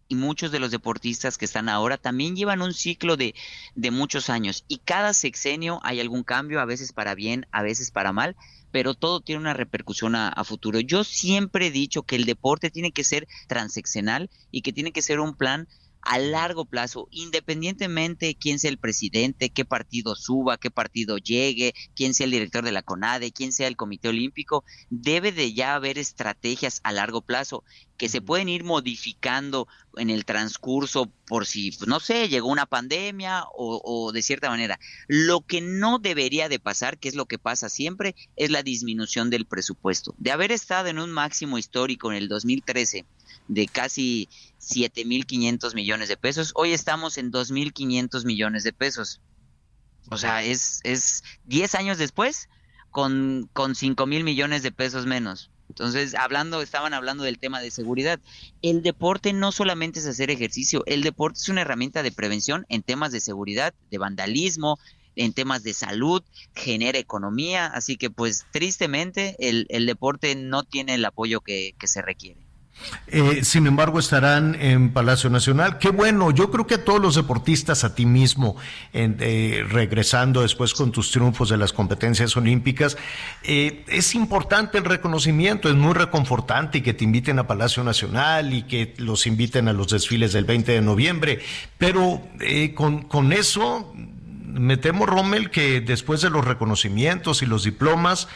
y 0.08 0.16
muchos 0.16 0.50
de 0.50 0.58
los 0.58 0.72
deportistas 0.72 1.38
que 1.38 1.44
están 1.44 1.68
ahora 1.68 1.96
también 1.96 2.34
llevan 2.34 2.62
un 2.62 2.74
ciclo 2.74 3.16
de, 3.16 3.34
de, 3.76 3.90
muchos 3.92 4.28
años 4.28 4.64
y 4.66 4.78
cada 4.78 5.12
sexenio 5.12 5.78
hay 5.84 6.00
algún 6.00 6.24
cambio, 6.24 6.60
a 6.60 6.64
veces 6.64 6.92
para 6.92 7.14
bien, 7.14 7.46
a 7.52 7.62
veces 7.62 7.92
para 7.92 8.12
mal, 8.12 8.36
pero 8.72 8.94
todo 8.94 9.20
tiene 9.20 9.40
una 9.40 9.54
repercusión 9.54 10.14
a, 10.16 10.44
futuro. 10.44 10.80
Yo 10.80 11.04
siempre 11.04 11.68
he 11.68 11.70
dicho 11.70 12.02
que 12.02 12.16
el 12.16 12.24
deporte 12.24 12.70
tiene 12.70 12.92
que 12.92 13.04
ser 13.04 13.26
transeccional 13.46 14.30
y 14.50 14.62
que 14.62 14.72
tiene 14.72 14.92
que 14.92 15.02
ser 15.02 15.20
un 15.20 15.34
plan 15.34 15.68
a 16.02 16.18
largo 16.18 16.64
plazo, 16.64 17.08
independientemente 17.10 18.26
de 18.26 18.34
quién 18.34 18.58
sea 18.58 18.70
el 18.70 18.78
presidente, 18.78 19.50
qué 19.50 19.64
partido 19.64 20.14
suba, 20.16 20.58
qué 20.58 20.70
partido 20.70 21.18
llegue, 21.18 21.74
quién 21.94 22.14
sea 22.14 22.24
el 22.24 22.30
director 22.30 22.64
de 22.64 22.72
la 22.72 22.82
CONADE, 22.82 23.32
quién 23.32 23.52
sea 23.52 23.68
el 23.68 23.76
Comité 23.76 24.08
Olímpico, 24.08 24.64
debe 24.88 25.32
de 25.32 25.52
ya 25.52 25.74
haber 25.74 25.98
estrategias 25.98 26.80
a 26.84 26.92
largo 26.92 27.22
plazo 27.22 27.64
que 27.96 28.08
se 28.08 28.22
pueden 28.22 28.48
ir 28.48 28.64
modificando 28.64 29.68
en 29.96 30.08
el 30.08 30.24
transcurso 30.24 31.12
por 31.26 31.44
si, 31.44 31.70
pues, 31.72 31.86
no 31.86 32.00
sé, 32.00 32.30
llegó 32.30 32.48
una 32.48 32.64
pandemia 32.64 33.44
o, 33.54 33.82
o, 33.84 34.12
de 34.12 34.22
cierta 34.22 34.48
manera. 34.48 34.80
Lo 35.06 35.42
que 35.42 35.60
no 35.60 35.98
debería 35.98 36.48
de 36.48 36.58
pasar, 36.58 36.98
que 36.98 37.08
es 37.08 37.14
lo 37.14 37.26
que 37.26 37.38
pasa 37.38 37.68
siempre, 37.68 38.16
es 38.36 38.50
la 38.50 38.62
disminución 38.62 39.28
del 39.28 39.44
presupuesto. 39.44 40.14
De 40.16 40.30
haber 40.30 40.50
estado 40.50 40.88
en 40.88 40.98
un 40.98 41.10
máximo 41.10 41.58
histórico 41.58 42.10
en 42.10 42.16
el 42.16 42.28
2013 42.28 43.04
de 43.50 43.66
casi 43.66 44.28
7.500 44.60 45.74
millones 45.74 46.08
de 46.08 46.16
pesos, 46.16 46.52
hoy 46.54 46.72
estamos 46.72 47.18
en 47.18 47.32
2.500 47.32 48.24
millones 48.24 48.62
de 48.62 48.72
pesos. 48.72 49.20
O 50.08 50.16
sea, 50.16 50.44
es, 50.44 50.80
es 50.84 51.24
10 51.46 51.74
años 51.74 51.98
después 51.98 52.48
con, 52.90 53.50
con 53.52 53.74
5 53.74 54.06
mil 54.06 54.22
millones 54.22 54.62
de 54.62 54.70
pesos 54.70 55.04
menos. 55.04 55.50
Entonces, 55.68 56.14
hablando, 56.14 56.62
estaban 56.62 56.94
hablando 56.94 57.24
del 57.24 57.38
tema 57.38 57.60
de 57.60 57.72
seguridad. 57.72 58.20
El 58.62 58.82
deporte 58.82 59.32
no 59.32 59.50
solamente 59.50 59.98
es 59.98 60.06
hacer 60.06 60.30
ejercicio, 60.30 60.84
el 60.86 61.02
deporte 61.02 61.40
es 61.40 61.48
una 61.48 61.62
herramienta 61.62 62.04
de 62.04 62.12
prevención 62.12 62.66
en 62.68 62.82
temas 62.82 63.10
de 63.10 63.20
seguridad, 63.20 63.74
de 63.90 63.98
vandalismo, 63.98 64.78
en 65.16 65.32
temas 65.32 65.64
de 65.64 65.74
salud, 65.74 66.22
genera 66.54 66.98
economía, 66.98 67.66
así 67.66 67.96
que 67.96 68.10
pues 68.10 68.46
tristemente 68.52 69.34
el, 69.40 69.66
el 69.70 69.86
deporte 69.86 70.36
no 70.36 70.62
tiene 70.62 70.94
el 70.94 71.04
apoyo 71.04 71.40
que, 71.40 71.74
que 71.78 71.88
se 71.88 72.00
requiere. 72.00 72.49
Eh, 73.08 73.44
sin 73.44 73.66
embargo, 73.66 73.98
estarán 73.98 74.54
en 74.54 74.92
Palacio 74.92 75.30
Nacional. 75.30 75.78
Qué 75.78 75.90
bueno, 75.90 76.30
yo 76.30 76.50
creo 76.50 76.66
que 76.66 76.76
a 76.76 76.84
todos 76.84 77.00
los 77.00 77.14
deportistas, 77.16 77.84
a 77.84 77.94
ti 77.94 78.06
mismo, 78.06 78.56
eh, 78.92 79.64
regresando 79.68 80.42
después 80.42 80.74
con 80.74 80.92
tus 80.92 81.10
triunfos 81.10 81.50
de 81.50 81.56
las 81.56 81.72
competencias 81.72 82.36
olímpicas, 82.36 82.96
eh, 83.42 83.84
es 83.88 84.14
importante 84.14 84.78
el 84.78 84.84
reconocimiento, 84.84 85.68
es 85.68 85.74
muy 85.74 85.92
reconfortante 85.92 86.78
y 86.78 86.80
que 86.82 86.94
te 86.94 87.04
inviten 87.04 87.38
a 87.38 87.46
Palacio 87.46 87.82
Nacional 87.84 88.54
y 88.54 88.62
que 88.62 88.94
los 88.98 89.26
inviten 89.26 89.68
a 89.68 89.72
los 89.72 89.88
desfiles 89.88 90.32
del 90.32 90.44
20 90.44 90.72
de 90.72 90.80
noviembre. 90.80 91.40
Pero 91.78 92.22
con, 92.74 93.02
con 93.02 93.32
eso, 93.32 93.92
me 94.46 94.76
temo, 94.76 95.06
Rommel, 95.06 95.50
que 95.50 95.80
después 95.80 96.20
de 96.22 96.30
los 96.30 96.44
reconocimientos 96.44 97.42
y 97.42 97.46
los 97.46 97.64
diplomas, 97.64 98.28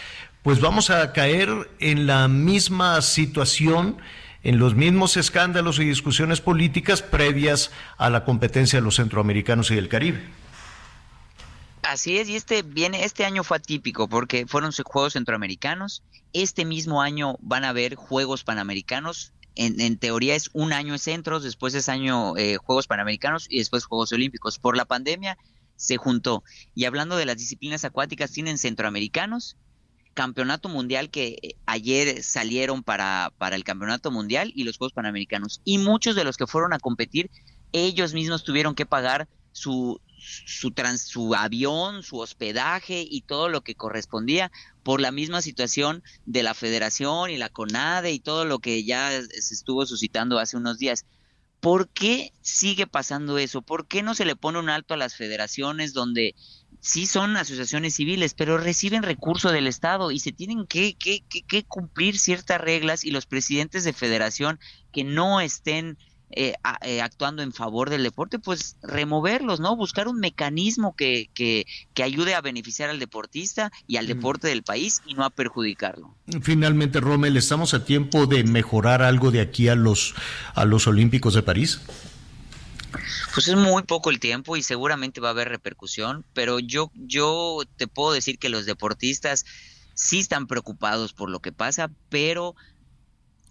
pues 0.43 0.61
vamos 0.61 0.91
a 0.91 1.13
caer 1.13 1.71
en 1.79 2.07
la 2.07 2.29
misma 2.29 3.01
situación 3.03 3.97
en 4.45 4.59
los 4.59 4.75
mismos 4.75 5.17
escándalos 5.17 5.79
y 5.81 5.87
discusiones 5.87 6.41
políticas 6.41 7.03
previas 7.03 7.71
a 7.97 8.11
la 8.11 8.25
competencia 8.25 8.79
de 8.79 8.85
los 8.85 8.97
centroamericanos 8.97 9.71
y 9.71 9.75
del 9.75 9.89
Caribe. 9.89 10.23
Así 11.83 12.19
es, 12.19 12.29
y 12.29 12.37
este 12.37 12.63
viene, 12.63 13.05
este 13.05 13.25
año 13.25 13.43
fue 13.43 13.57
atípico 13.57 14.09
porque 14.09 14.47
fueron 14.47 14.73
Juegos 14.73 15.15
Centroamericanos. 15.15 16.03
Este 16.33 16.65
mismo 16.65 17.03
año 17.03 17.37
van 17.41 17.65
a 17.65 17.71
haber 17.71 17.95
Juegos 17.95 18.45
Panamericanos. 18.45 19.33
En, 19.57 19.99
teoría 19.99 20.35
es 20.35 20.51
un 20.53 20.73
año 20.73 20.95
de 20.95 20.99
centros, 20.99 21.45
después 21.45 21.75
es 21.75 21.89
año 21.89 22.37
eh, 22.37 22.57
Juegos 22.57 22.87
Panamericanos 22.87 23.47
y 23.49 23.59
después 23.59 23.85
Juegos 23.85 24.13
Olímpicos. 24.13 24.59
Por 24.59 24.77
la 24.77 24.85
pandemia 24.85 25.39
se 25.77 25.97
juntó. 25.97 26.43
Y 26.75 26.87
hablando 26.87 27.17
de 27.17 27.27
las 27.27 27.37
disciplinas 27.37 27.85
acuáticas, 27.85 28.33
tienen 28.33 28.59
centroamericanos 28.59 29.57
campeonato 30.15 30.69
mundial 30.69 31.11
que 31.11 31.39
eh, 31.43 31.57
ayer 31.67 32.23
salieron 32.23 32.83
para, 32.83 33.33
para 33.39 33.57
el 33.57 33.65
campeonato 33.65 34.11
mundial 34.11 34.53
y 34.55 34.65
los 34.65 34.79
Juegos 34.79 34.93
Panamericanos. 34.93 35.61
Y 35.65 35.79
muchos 35.79 36.17
de 36.17 36.25
los 36.25 36.37
que 36.37 36.47
fueron 36.47 36.73
a 36.73 36.79
competir, 36.79 37.31
ellos 37.73 38.15
mismos 38.15 38.45
tuvieron 38.45 38.75
que 38.75 38.87
pagar 38.87 39.29
su, 39.53 40.01
su, 40.19 40.71
trans, 40.71 41.03
su 41.03 41.35
avión, 41.35 42.03
su 42.03 42.19
hospedaje 42.19 43.07
y 43.09 43.23
todo 43.23 43.49
lo 43.49 43.63
que 43.63 43.75
correspondía 43.75 44.51
por 44.83 45.01
la 45.01 45.13
misma 45.13 45.43
situación 45.43 46.03
de 46.27 46.43
la 46.43 46.55
federación 46.55 47.31
y 47.31 47.37
la 47.37 47.49
CONADE 47.49 48.13
y 48.13 48.21
todo 48.21 48.45
lo 48.45 48.59
que 48.59 48.85
ya 48.85 49.11
se 49.11 49.55
estuvo 49.55 49.87
suscitando 49.87 50.39
hace 50.39 50.57
unos 50.57 50.79
días. 50.79 51.05
¿Por 51.61 51.89
qué 51.89 52.33
sigue 52.43 52.87
pasando 52.87 53.39
eso? 53.39 53.63
¿Por 53.63 53.87
qué 53.87 54.03
no 54.03 54.15
se 54.15 54.27
le 54.27 54.37
pone 54.37 54.59
un 54.59 54.69
alto 54.69 54.95
a 54.95 54.99
las 54.99 55.15
federaciones 55.17 55.95
donde 55.95 56.35
sí 56.85 57.07
son 57.07 57.37
asociaciones 57.39 57.95
civiles, 57.95 58.35
pero 58.35 58.59
reciben 58.59 59.03
recurso 59.03 59.51
del 59.51 59.67
Estado 59.67 60.11
y 60.11 60.19
se 60.19 60.33
tienen 60.33 60.67
que, 60.67 60.95
que, 60.95 61.23
que, 61.27 61.65
cumplir 61.65 62.19
ciertas 62.19 62.61
reglas 62.61 63.05
y 63.05 63.11
los 63.11 63.25
presidentes 63.25 63.85
de 63.85 63.95
federación 63.95 64.61
que 64.93 65.03
no 65.03 65.41
estén 65.41 65.97
eh, 66.31 66.53
eh, 66.83 67.01
actuando 67.01 67.43
en 67.43 67.55
favor 67.55 67.89
del 67.89 68.03
deporte, 68.03 68.39
pues 68.39 68.77
removerlos, 68.83 69.61
¿no? 69.61 69.77
Buscar 69.77 70.09
un 70.09 70.21
mecanismo 70.21 70.95
que, 70.95 71.31
que, 71.33 71.65
que 71.95 72.03
ayude 72.03 72.35
a 72.35 72.43
beneficiar 72.43 72.91
al 72.91 72.99
deportista 72.99 73.73
y 73.87 73.97
al 73.97 74.07
deporte 74.07 74.49
del 74.49 74.63
país 74.63 75.01
y 75.07 75.15
no 75.15 75.25
a 75.25 75.31
perjudicarlo. 75.31 76.15
Finalmente, 76.43 77.01
Rommel, 77.01 77.39
¿estamos 77.39 77.73
a 77.73 77.87
tiempo 77.87 78.27
de 78.27 78.45
mejorar 78.45 79.01
algo 79.01 79.31
de 79.31 79.41
aquí 79.41 79.69
a 79.69 79.75
los, 79.75 80.15
a 80.55 80.67
los 80.67 80.87
Olímpicos 80.87 81.33
de 81.33 81.43
París? 81.43 81.81
Pues 83.33 83.49
es 83.49 83.57
muy 83.57 83.83
poco 83.83 84.11
el 84.11 84.21
tiempo 84.21 84.57
y 84.57 84.63
seguramente 84.63 85.21
va 85.21 85.29
a 85.29 85.33
haber 85.33 85.49
repercusión, 85.49 86.25
pero 86.33 86.59
yo, 86.59 86.91
yo 86.95 87.63
te 87.77 87.87
puedo 87.87 88.13
decir 88.13 88.39
que 88.39 88.49
los 88.49 88.67
deportistas 88.67 89.45
sí 89.95 90.21
están 90.21 90.47
preocupados 90.47 91.13
por 91.13 91.31
lo 91.31 91.41
que 91.41 91.53
pasa, 91.53 91.91
pero 92.09 92.55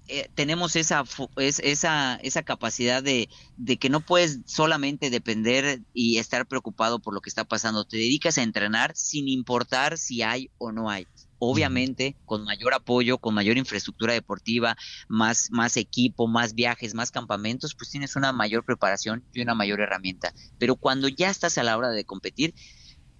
eh, 0.07 0.29
tenemos 0.35 0.75
esa, 0.75 1.03
es, 1.37 1.59
esa, 1.59 2.15
esa 2.15 2.43
capacidad 2.43 3.01
de, 3.01 3.29
de, 3.57 3.77
que 3.77 3.89
no 3.89 4.01
puedes 4.01 4.39
solamente 4.45 5.09
depender 5.09 5.81
y 5.93 6.17
estar 6.17 6.45
preocupado 6.45 6.99
por 6.99 7.13
lo 7.13 7.21
que 7.21 7.29
está 7.29 7.45
pasando. 7.45 7.85
Te 7.85 7.97
dedicas 7.97 8.37
a 8.37 8.43
entrenar 8.43 8.95
sin 8.95 9.27
importar 9.27 9.97
si 9.97 10.21
hay 10.21 10.49
o 10.57 10.71
no 10.71 10.89
hay 10.89 11.07
obviamente 11.45 12.15
con 12.25 12.45
mayor 12.45 12.73
apoyo, 12.73 13.17
con 13.17 13.33
mayor 13.33 13.57
infraestructura 13.57 14.13
deportiva, 14.13 14.77
más, 15.09 15.49
más 15.51 15.75
equipo, 15.75 16.27
más 16.27 16.55
viajes, 16.55 16.93
más 16.93 17.11
campamentos, 17.11 17.75
pues 17.75 17.89
tienes 17.89 18.15
una 18.15 18.31
mayor 18.31 18.63
preparación 18.63 19.25
y 19.33 19.41
una 19.41 19.53
mayor 19.53 19.81
herramienta. 19.81 20.33
Pero 20.57 20.77
cuando 20.77 21.09
ya 21.09 21.29
estás 21.29 21.57
a 21.57 21.63
la 21.63 21.77
hora 21.77 21.89
de 21.89 22.05
competir, 22.05 22.53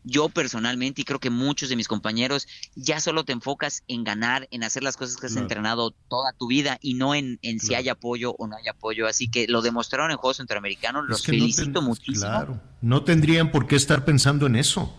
yo 0.04 0.30
personalmente 0.30 1.02
y 1.02 1.06
creo 1.06 1.20
que 1.20 1.30
muchos 1.30 1.70
de 1.70 1.76
mis 1.76 1.88
compañeros 1.88 2.48
ya 2.76 3.00
solo 3.00 3.24
te 3.24 3.34
enfocas 3.34 3.84
en 3.88 4.04
ganar, 4.04 4.48
en 4.52 4.64
hacer 4.64 4.84
las 4.84 4.98
cosas 4.98 5.18
que 5.18 5.28
has 5.28 5.36
entrenado 5.36 5.92
toda 6.10 6.34
tu 6.34 6.48
vida 6.48 6.78
y 6.82 6.96
no 6.96 7.16
en, 7.16 7.40
en 7.42 7.60
si 7.60 7.76
hay 7.76 7.90
apoyo 7.90 8.36
o 8.38 8.48
no 8.48 8.56
hay 8.56 8.68
apoyo. 8.68 9.08
Así 9.08 9.30
que 9.30 9.48
lo 9.48 9.62
demostraron 9.62 10.12
en 10.12 10.18
Juegos 10.18 10.38
Centroamericanos, 10.38 11.06
los 11.08 11.24
felicito 11.24 11.82
muchísimo. 11.82 12.28
Claro, 12.28 12.62
no 12.82 13.04
tendrían 13.04 13.52
por 13.52 13.68
qué 13.68 13.76
estar 13.76 14.06
pensando 14.06 14.48
en 14.48 14.56
eso 14.56 14.94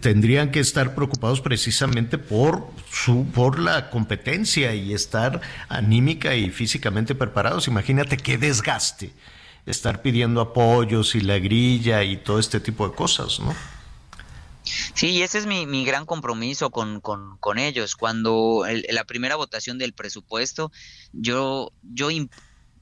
tendrían 0.00 0.50
que 0.50 0.60
estar 0.60 0.94
preocupados 0.94 1.40
precisamente 1.40 2.16
por 2.16 2.68
su 2.90 3.26
por 3.26 3.58
la 3.58 3.90
competencia 3.90 4.74
y 4.74 4.94
estar 4.94 5.40
anímica 5.68 6.36
y 6.36 6.50
físicamente 6.50 7.14
preparados. 7.14 7.68
Imagínate 7.68 8.16
qué 8.16 8.38
desgaste 8.38 9.12
estar 9.66 10.02
pidiendo 10.02 10.40
apoyos 10.40 11.14
y 11.14 11.20
la 11.20 11.38
grilla 11.38 12.02
y 12.02 12.18
todo 12.18 12.38
este 12.38 12.60
tipo 12.60 12.88
de 12.88 12.94
cosas, 12.94 13.40
¿no? 13.40 13.54
Sí, 14.64 15.22
ese 15.22 15.38
es 15.38 15.46
mi, 15.46 15.66
mi 15.66 15.84
gran 15.84 16.06
compromiso 16.06 16.70
con, 16.70 17.00
con, 17.00 17.36
con 17.38 17.58
ellos. 17.58 17.96
Cuando 17.96 18.64
la 18.90 19.04
primera 19.04 19.36
votación 19.36 19.78
del 19.78 19.92
presupuesto, 19.92 20.72
yo, 21.12 21.72
yo 21.82 22.08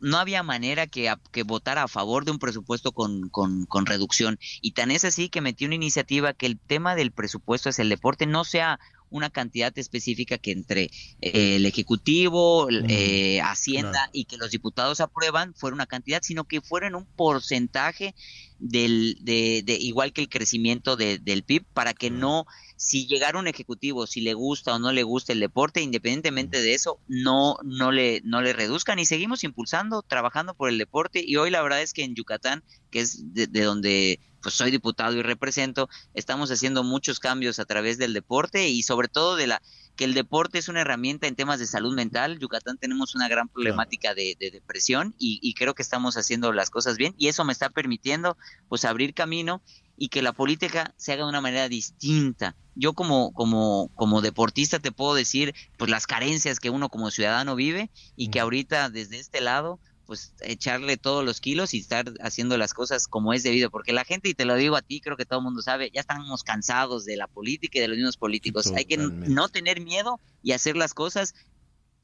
no 0.00 0.18
había 0.18 0.42
manera 0.42 0.86
que, 0.86 1.12
que 1.30 1.42
votara 1.44 1.84
a 1.84 1.88
favor 1.88 2.24
de 2.24 2.32
un 2.32 2.38
presupuesto 2.38 2.92
con, 2.92 3.28
con, 3.30 3.66
con, 3.66 3.86
reducción. 3.86 4.38
Y 4.60 4.72
tan 4.72 4.90
es 4.90 5.04
así 5.04 5.28
que 5.28 5.40
metí 5.40 5.64
una 5.64 5.76
iniciativa 5.76 6.32
que 6.32 6.46
el 6.46 6.58
tema 6.58 6.94
del 6.94 7.12
presupuesto 7.12 7.68
es 7.68 7.78
el 7.78 7.88
deporte 7.88 8.26
no 8.26 8.44
sea 8.44 8.78
una 9.12 9.30
cantidad 9.30 9.72
específica 9.78 10.38
que 10.38 10.50
entre 10.50 10.90
eh, 11.20 11.56
el 11.56 11.66
Ejecutivo, 11.66 12.68
eh, 12.70 13.40
Hacienda 13.42 14.10
y 14.12 14.24
que 14.24 14.36
los 14.36 14.50
diputados 14.50 15.00
aprueban 15.00 15.54
fuera 15.54 15.74
una 15.74 15.86
cantidad, 15.86 16.22
sino 16.22 16.44
que 16.44 16.60
fuera 16.60 16.88
en 16.88 16.96
un 16.96 17.06
porcentaje 17.06 18.14
del, 18.58 19.18
de, 19.20 19.62
de, 19.64 19.74
igual 19.74 20.12
que 20.12 20.22
el 20.22 20.28
crecimiento 20.28 20.96
de, 20.96 21.18
del 21.18 21.42
PIB 21.42 21.64
para 21.72 21.94
que 21.94 22.10
no 22.10 22.46
si 22.82 23.06
llegara 23.06 23.38
un 23.38 23.46
ejecutivo, 23.46 24.08
si 24.08 24.20
le 24.22 24.34
gusta 24.34 24.74
o 24.74 24.78
no 24.80 24.90
le 24.90 25.04
gusta 25.04 25.32
el 25.32 25.38
deporte, 25.38 25.82
independientemente 25.82 26.60
de 26.60 26.74
eso, 26.74 26.98
no, 27.06 27.56
no, 27.62 27.92
le, 27.92 28.22
no 28.24 28.42
le 28.42 28.52
reduzcan. 28.52 28.98
Y 28.98 29.06
seguimos 29.06 29.44
impulsando, 29.44 30.02
trabajando 30.02 30.54
por 30.54 30.68
el 30.68 30.78
deporte. 30.78 31.22
Y 31.24 31.36
hoy 31.36 31.50
la 31.50 31.62
verdad 31.62 31.80
es 31.80 31.92
que 31.92 32.02
en 32.02 32.16
Yucatán, 32.16 32.64
que 32.90 32.98
es 32.98 33.32
de, 33.32 33.46
donde 33.46 34.18
pues 34.42 34.54
soy 34.54 34.70
diputado 34.70 35.16
y 35.16 35.22
represento, 35.22 35.88
estamos 36.14 36.50
haciendo 36.50 36.82
muchos 36.82 37.20
cambios 37.20 37.58
a 37.58 37.64
través 37.64 37.98
del 37.98 38.12
deporte 38.12 38.68
y 38.68 38.82
sobre 38.82 39.08
todo 39.08 39.36
de 39.36 39.46
la 39.46 39.62
que 39.96 40.04
el 40.04 40.14
deporte 40.14 40.58
es 40.58 40.68
una 40.68 40.80
herramienta 40.80 41.26
en 41.26 41.36
temas 41.36 41.58
de 41.58 41.66
salud 41.66 41.94
mental. 41.94 42.38
Yucatán 42.38 42.78
tenemos 42.78 43.14
una 43.14 43.28
gran 43.28 43.48
problemática 43.48 44.14
de, 44.14 44.36
de, 44.40 44.50
depresión 44.50 45.14
y, 45.18 45.38
y, 45.42 45.52
creo 45.54 45.74
que 45.74 45.82
estamos 45.82 46.16
haciendo 46.16 46.52
las 46.52 46.70
cosas 46.70 46.96
bien 46.96 47.14
y 47.18 47.28
eso 47.28 47.44
me 47.44 47.52
está 47.52 47.68
permitiendo 47.68 48.36
pues 48.68 48.86
abrir 48.86 49.12
camino 49.12 49.62
y 49.96 50.08
que 50.08 50.22
la 50.22 50.32
política 50.32 50.94
se 50.96 51.12
haga 51.12 51.24
de 51.24 51.28
una 51.28 51.40
manera 51.40 51.68
distinta. 51.68 52.56
Yo 52.74 52.94
como, 52.94 53.32
como, 53.34 53.90
como 53.94 54.22
deportista 54.22 54.78
te 54.78 54.92
puedo 54.92 55.14
decir 55.14 55.54
pues 55.76 55.90
las 55.90 56.06
carencias 56.06 56.58
que 56.58 56.70
uno 56.70 56.88
como 56.88 57.10
ciudadano 57.10 57.54
vive 57.54 57.90
y 58.16 58.28
que 58.28 58.40
ahorita 58.40 58.88
desde 58.88 59.18
este 59.18 59.40
lado 59.40 59.78
pues 60.06 60.32
echarle 60.40 60.96
todos 60.96 61.24
los 61.24 61.40
kilos 61.40 61.74
y 61.74 61.78
estar 61.78 62.12
haciendo 62.20 62.56
las 62.58 62.74
cosas 62.74 63.08
como 63.08 63.32
es 63.32 63.42
debido, 63.42 63.70
porque 63.70 63.92
la 63.92 64.04
gente, 64.04 64.28
y 64.28 64.34
te 64.34 64.44
lo 64.44 64.54
digo 64.56 64.76
a 64.76 64.82
ti, 64.82 65.00
creo 65.00 65.16
que 65.16 65.24
todo 65.24 65.40
el 65.40 65.44
mundo 65.44 65.62
sabe, 65.62 65.90
ya 65.92 66.00
estamos 66.00 66.42
cansados 66.42 67.04
de 67.04 67.16
la 67.16 67.26
política 67.26 67.78
y 67.78 67.82
de 67.82 67.88
los 67.88 67.96
mismos 67.96 68.16
políticos. 68.16 68.72
Hay 68.76 68.84
que 68.84 68.96
no 68.96 69.48
tener 69.48 69.80
miedo 69.80 70.20
y 70.42 70.52
hacer 70.52 70.76
las 70.76 70.94
cosas 70.94 71.34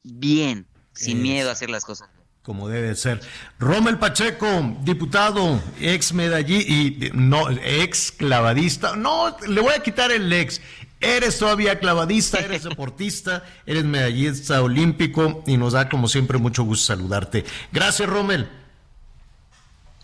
bien, 0.03 0.67
sin 0.93 1.21
miedo 1.21 1.49
a 1.49 1.53
hacer 1.53 1.69
las 1.69 1.85
cosas. 1.85 2.09
Como 2.41 2.69
debe 2.69 2.95
ser. 2.95 3.21
Rommel 3.59 3.99
Pacheco, 3.99 4.47
diputado, 4.81 5.61
ex 5.79 6.13
medallí 6.13 6.55
y 6.57 7.11
no, 7.13 7.49
ex 7.49 8.11
clavadista. 8.13 8.95
No, 8.95 9.35
le 9.45 9.61
voy 9.61 9.73
a 9.73 9.83
quitar 9.83 10.11
el 10.11 10.31
ex. 10.31 10.61
Eres 11.01 11.37
todavía 11.39 11.79
clavadista, 11.79 12.39
eres 12.39 12.63
deportista, 12.63 13.43
eres 13.65 13.85
medallista 13.85 14.61
olímpico 14.61 15.43
y 15.47 15.57
nos 15.57 15.73
da 15.73 15.87
como 15.87 16.07
siempre 16.07 16.37
mucho 16.37 16.63
gusto 16.63 16.87
saludarte. 16.87 17.45
Gracias, 17.71 18.09
Rommel. 18.09 18.49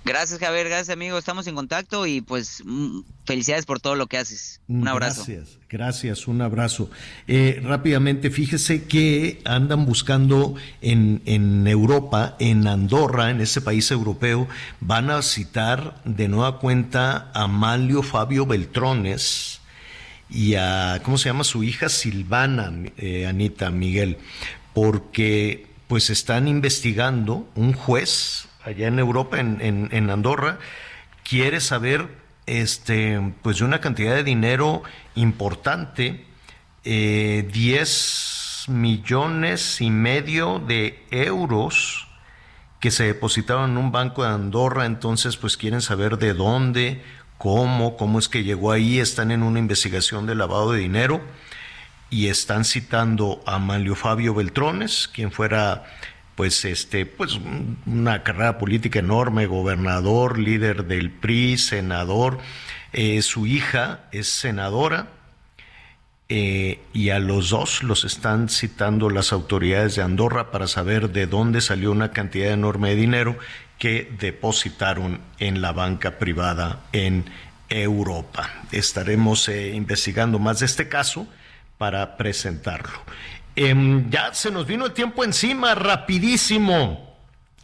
Gracias, 0.05 0.39
Javier. 0.39 0.67
Gracias, 0.67 0.91
amigo. 0.91 1.17
Estamos 1.17 1.47
en 1.47 1.55
contacto 1.55 2.05
y 2.05 2.21
pues 2.21 2.61
mm, 2.63 2.99
felicidades 3.25 3.65
por 3.65 3.79
todo 3.79 3.95
lo 3.95 4.05
que 4.05 4.19
haces. 4.19 4.61
Un 4.67 4.87
abrazo. 4.87 5.25
Gracias, 5.27 5.57
gracias, 5.67 6.27
un 6.27 6.41
abrazo. 6.41 6.91
Eh, 7.27 7.59
rápidamente, 7.63 8.29
fíjese 8.29 8.83
que 8.83 9.41
andan 9.45 9.85
buscando 9.85 10.53
en, 10.81 11.23
en 11.25 11.65
Europa, 11.67 12.37
en 12.39 12.67
Andorra, 12.67 13.31
en 13.31 13.41
ese 13.41 13.61
país 13.61 13.89
europeo, 13.89 14.47
van 14.79 15.09
a 15.09 15.23
citar 15.23 15.99
de 16.05 16.27
nueva 16.27 16.59
cuenta 16.59 17.31
a 17.33 17.47
Manlio 17.47 18.03
Fabio 18.03 18.45
Beltrones 18.45 19.59
y 20.29 20.55
a, 20.55 21.01
¿cómo 21.03 21.17
se 21.17 21.29
llama? 21.29 21.43
Su 21.43 21.63
hija 21.63 21.89
Silvana, 21.89 22.71
eh, 22.97 23.27
Anita 23.27 23.69
Miguel, 23.69 24.17
porque 24.73 25.67
pues 25.87 26.09
están 26.09 26.47
investigando 26.47 27.47
un 27.55 27.73
juez 27.73 28.47
allá 28.63 28.87
en 28.87 28.99
Europa, 28.99 29.39
en, 29.39 29.89
en, 29.91 30.09
Andorra, 30.09 30.57
quiere 31.23 31.59
saber 31.59 32.07
este, 32.47 33.33
pues 33.43 33.59
de 33.59 33.65
una 33.65 33.79
cantidad 33.79 34.15
de 34.15 34.23
dinero 34.23 34.81
importante, 35.13 36.25
10 36.83 37.45
eh, 38.67 38.71
millones 38.71 39.81
y 39.81 39.91
medio 39.91 40.59
de 40.59 41.03
euros 41.11 42.07
que 42.79 42.91
se 42.91 43.05
depositaron 43.05 43.71
en 43.71 43.77
un 43.77 43.91
banco 43.91 44.23
de 44.23 44.29
Andorra, 44.29 44.85
entonces 44.85 45.37
pues 45.37 45.57
quieren 45.57 45.81
saber 45.81 46.17
de 46.17 46.33
dónde, 46.33 47.03
cómo, 47.45 47.95
cómo 47.95 48.17
es 48.17 48.27
que 48.27 48.43
llegó 48.43 48.71
ahí, 48.71 48.97
están 48.97 49.29
en 49.29 49.43
una 49.43 49.59
investigación 49.59 50.25
de 50.25 50.33
lavado 50.33 50.71
de 50.71 50.79
dinero 50.79 51.21
y 52.09 52.29
están 52.29 52.65
citando 52.65 53.43
a 53.45 53.59
Manlio 53.59 53.93
Fabio 53.93 54.33
Beltrones, 54.33 55.07
quien 55.13 55.31
fuera 55.31 55.85
pues 56.33 56.65
este 56.65 57.05
pues 57.05 57.39
una 57.85 58.23
carrera 58.23 58.57
política 58.57 58.97
enorme, 58.97 59.45
gobernador, 59.45 60.39
líder 60.39 60.85
del 60.85 61.11
PRI, 61.11 61.59
senador, 61.59 62.39
eh, 62.93 63.21
su 63.21 63.45
hija 63.45 64.05
es 64.11 64.27
senadora 64.27 65.09
eh, 66.29 66.79
y 66.93 67.11
a 67.11 67.19
los 67.19 67.51
dos 67.51 67.83
los 67.83 68.05
están 68.05 68.49
citando 68.49 69.11
las 69.11 69.31
autoridades 69.31 69.95
de 69.95 70.01
Andorra 70.01 70.49
para 70.49 70.65
saber 70.65 71.11
de 71.11 71.27
dónde 71.27 71.61
salió 71.61 71.91
una 71.91 72.09
cantidad 72.09 72.51
enorme 72.51 72.89
de 72.89 72.95
dinero 72.95 73.37
que 73.77 74.11
depositaron 74.19 75.21
en 75.39 75.61
la 75.61 75.71
banca 75.71 76.17
privada 76.17 76.81
en 76.91 77.25
Europa. 77.69 78.49
Estaremos 78.71 79.49
eh, 79.49 79.71
investigando 79.73 80.39
más 80.39 80.59
de 80.59 80.65
este 80.65 80.87
caso 80.87 81.27
para 81.77 82.17
presentarlo. 82.17 82.99
Em, 83.55 84.09
ya 84.09 84.33
se 84.33 84.51
nos 84.51 84.67
vino 84.67 84.85
el 84.85 84.93
tiempo 84.93 85.23
encima, 85.23 85.75
rapidísimo. 85.75 87.05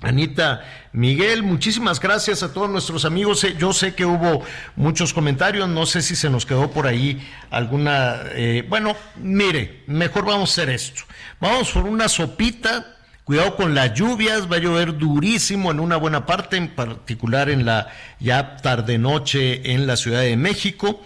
Anita, 0.02 0.66
Miguel, 0.94 1.44
muchísimas 1.44 2.00
gracias 2.00 2.42
a 2.42 2.52
todos 2.52 2.70
nuestros 2.70 3.06
amigos. 3.06 3.44
Eh, 3.44 3.56
yo 3.58 3.72
sé 3.72 3.94
que 3.94 4.06
hubo 4.06 4.44
muchos 4.76 5.14
comentarios, 5.14 5.70
no 5.70 5.86
sé 5.86 6.02
si 6.02 6.16
se 6.16 6.30
nos 6.30 6.46
quedó 6.46 6.72
por 6.72 6.88
ahí 6.88 7.22
alguna... 7.52 8.22
Eh, 8.34 8.66
bueno, 8.68 8.96
mire, 9.18 9.84
mejor 9.86 10.26
vamos 10.26 10.50
a 10.50 10.54
hacer 10.54 10.74
esto. 10.74 11.04
Vamos 11.40 11.72
por 11.72 11.84
una 11.84 12.10
sopita, 12.10 12.98
cuidado 13.32 13.56
con 13.56 13.74
las 13.74 13.94
lluvias, 13.94 14.52
va 14.52 14.58
a 14.58 14.60
llover 14.60 14.98
durísimo 14.98 15.72
en 15.72 15.80
una 15.80 15.96
buena 15.96 16.26
parte, 16.26 16.58
en 16.58 16.76
particular 16.76 17.50
en 17.50 17.64
la 17.66 17.88
ya 18.20 18.58
tarde-noche 18.58 19.72
en 19.72 19.88
la 19.88 19.96
Ciudad 19.96 20.20
de 20.20 20.36
México 20.36 21.00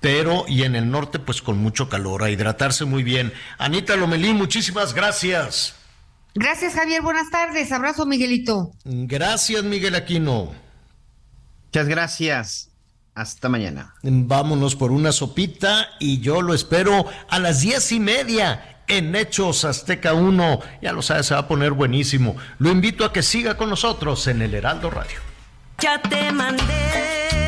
pero 0.00 0.44
y 0.48 0.64
en 0.64 0.74
el 0.74 0.90
norte 0.90 1.20
pues 1.20 1.40
con 1.40 1.58
mucho 1.58 1.88
calor, 1.88 2.24
a 2.24 2.30
hidratarse 2.30 2.84
muy 2.84 3.04
bien. 3.04 3.32
Anita 3.58 3.94
Lomelí, 3.94 4.34
muchísimas 4.34 4.92
gracias. 4.92 5.76
Gracias 6.34 6.74
Javier, 6.74 7.00
buenas 7.00 7.30
tardes, 7.30 7.70
abrazo 7.70 8.06
Miguelito. 8.06 8.72
Gracias 8.84 9.62
Miguel 9.62 9.94
Aquino. 9.94 10.52
Muchas 11.66 11.86
gracias. 11.86 12.70
Hasta 13.14 13.48
mañana. 13.48 13.94
Vámonos 14.02 14.74
por 14.74 14.90
una 14.90 15.12
sopita 15.12 15.86
y 16.00 16.18
yo 16.18 16.42
lo 16.42 16.54
espero 16.54 17.06
a 17.30 17.38
las 17.38 17.60
diez 17.60 17.92
y 17.92 18.00
media 18.00 18.77
en 18.88 19.14
Hechos 19.14 19.64
Azteca 19.64 20.14
1. 20.14 20.60
Ya 20.82 20.92
lo 20.92 21.02
sabes, 21.02 21.26
se 21.26 21.34
va 21.34 21.40
a 21.40 21.48
poner 21.48 21.72
buenísimo. 21.72 22.36
Lo 22.58 22.70
invito 22.70 23.04
a 23.04 23.12
que 23.12 23.22
siga 23.22 23.56
con 23.56 23.70
nosotros 23.70 24.26
en 24.26 24.42
el 24.42 24.54
Heraldo 24.54 24.90
Radio. 24.90 25.20
Ya 25.78 26.00
te 26.02 26.32
mandé 26.32 27.47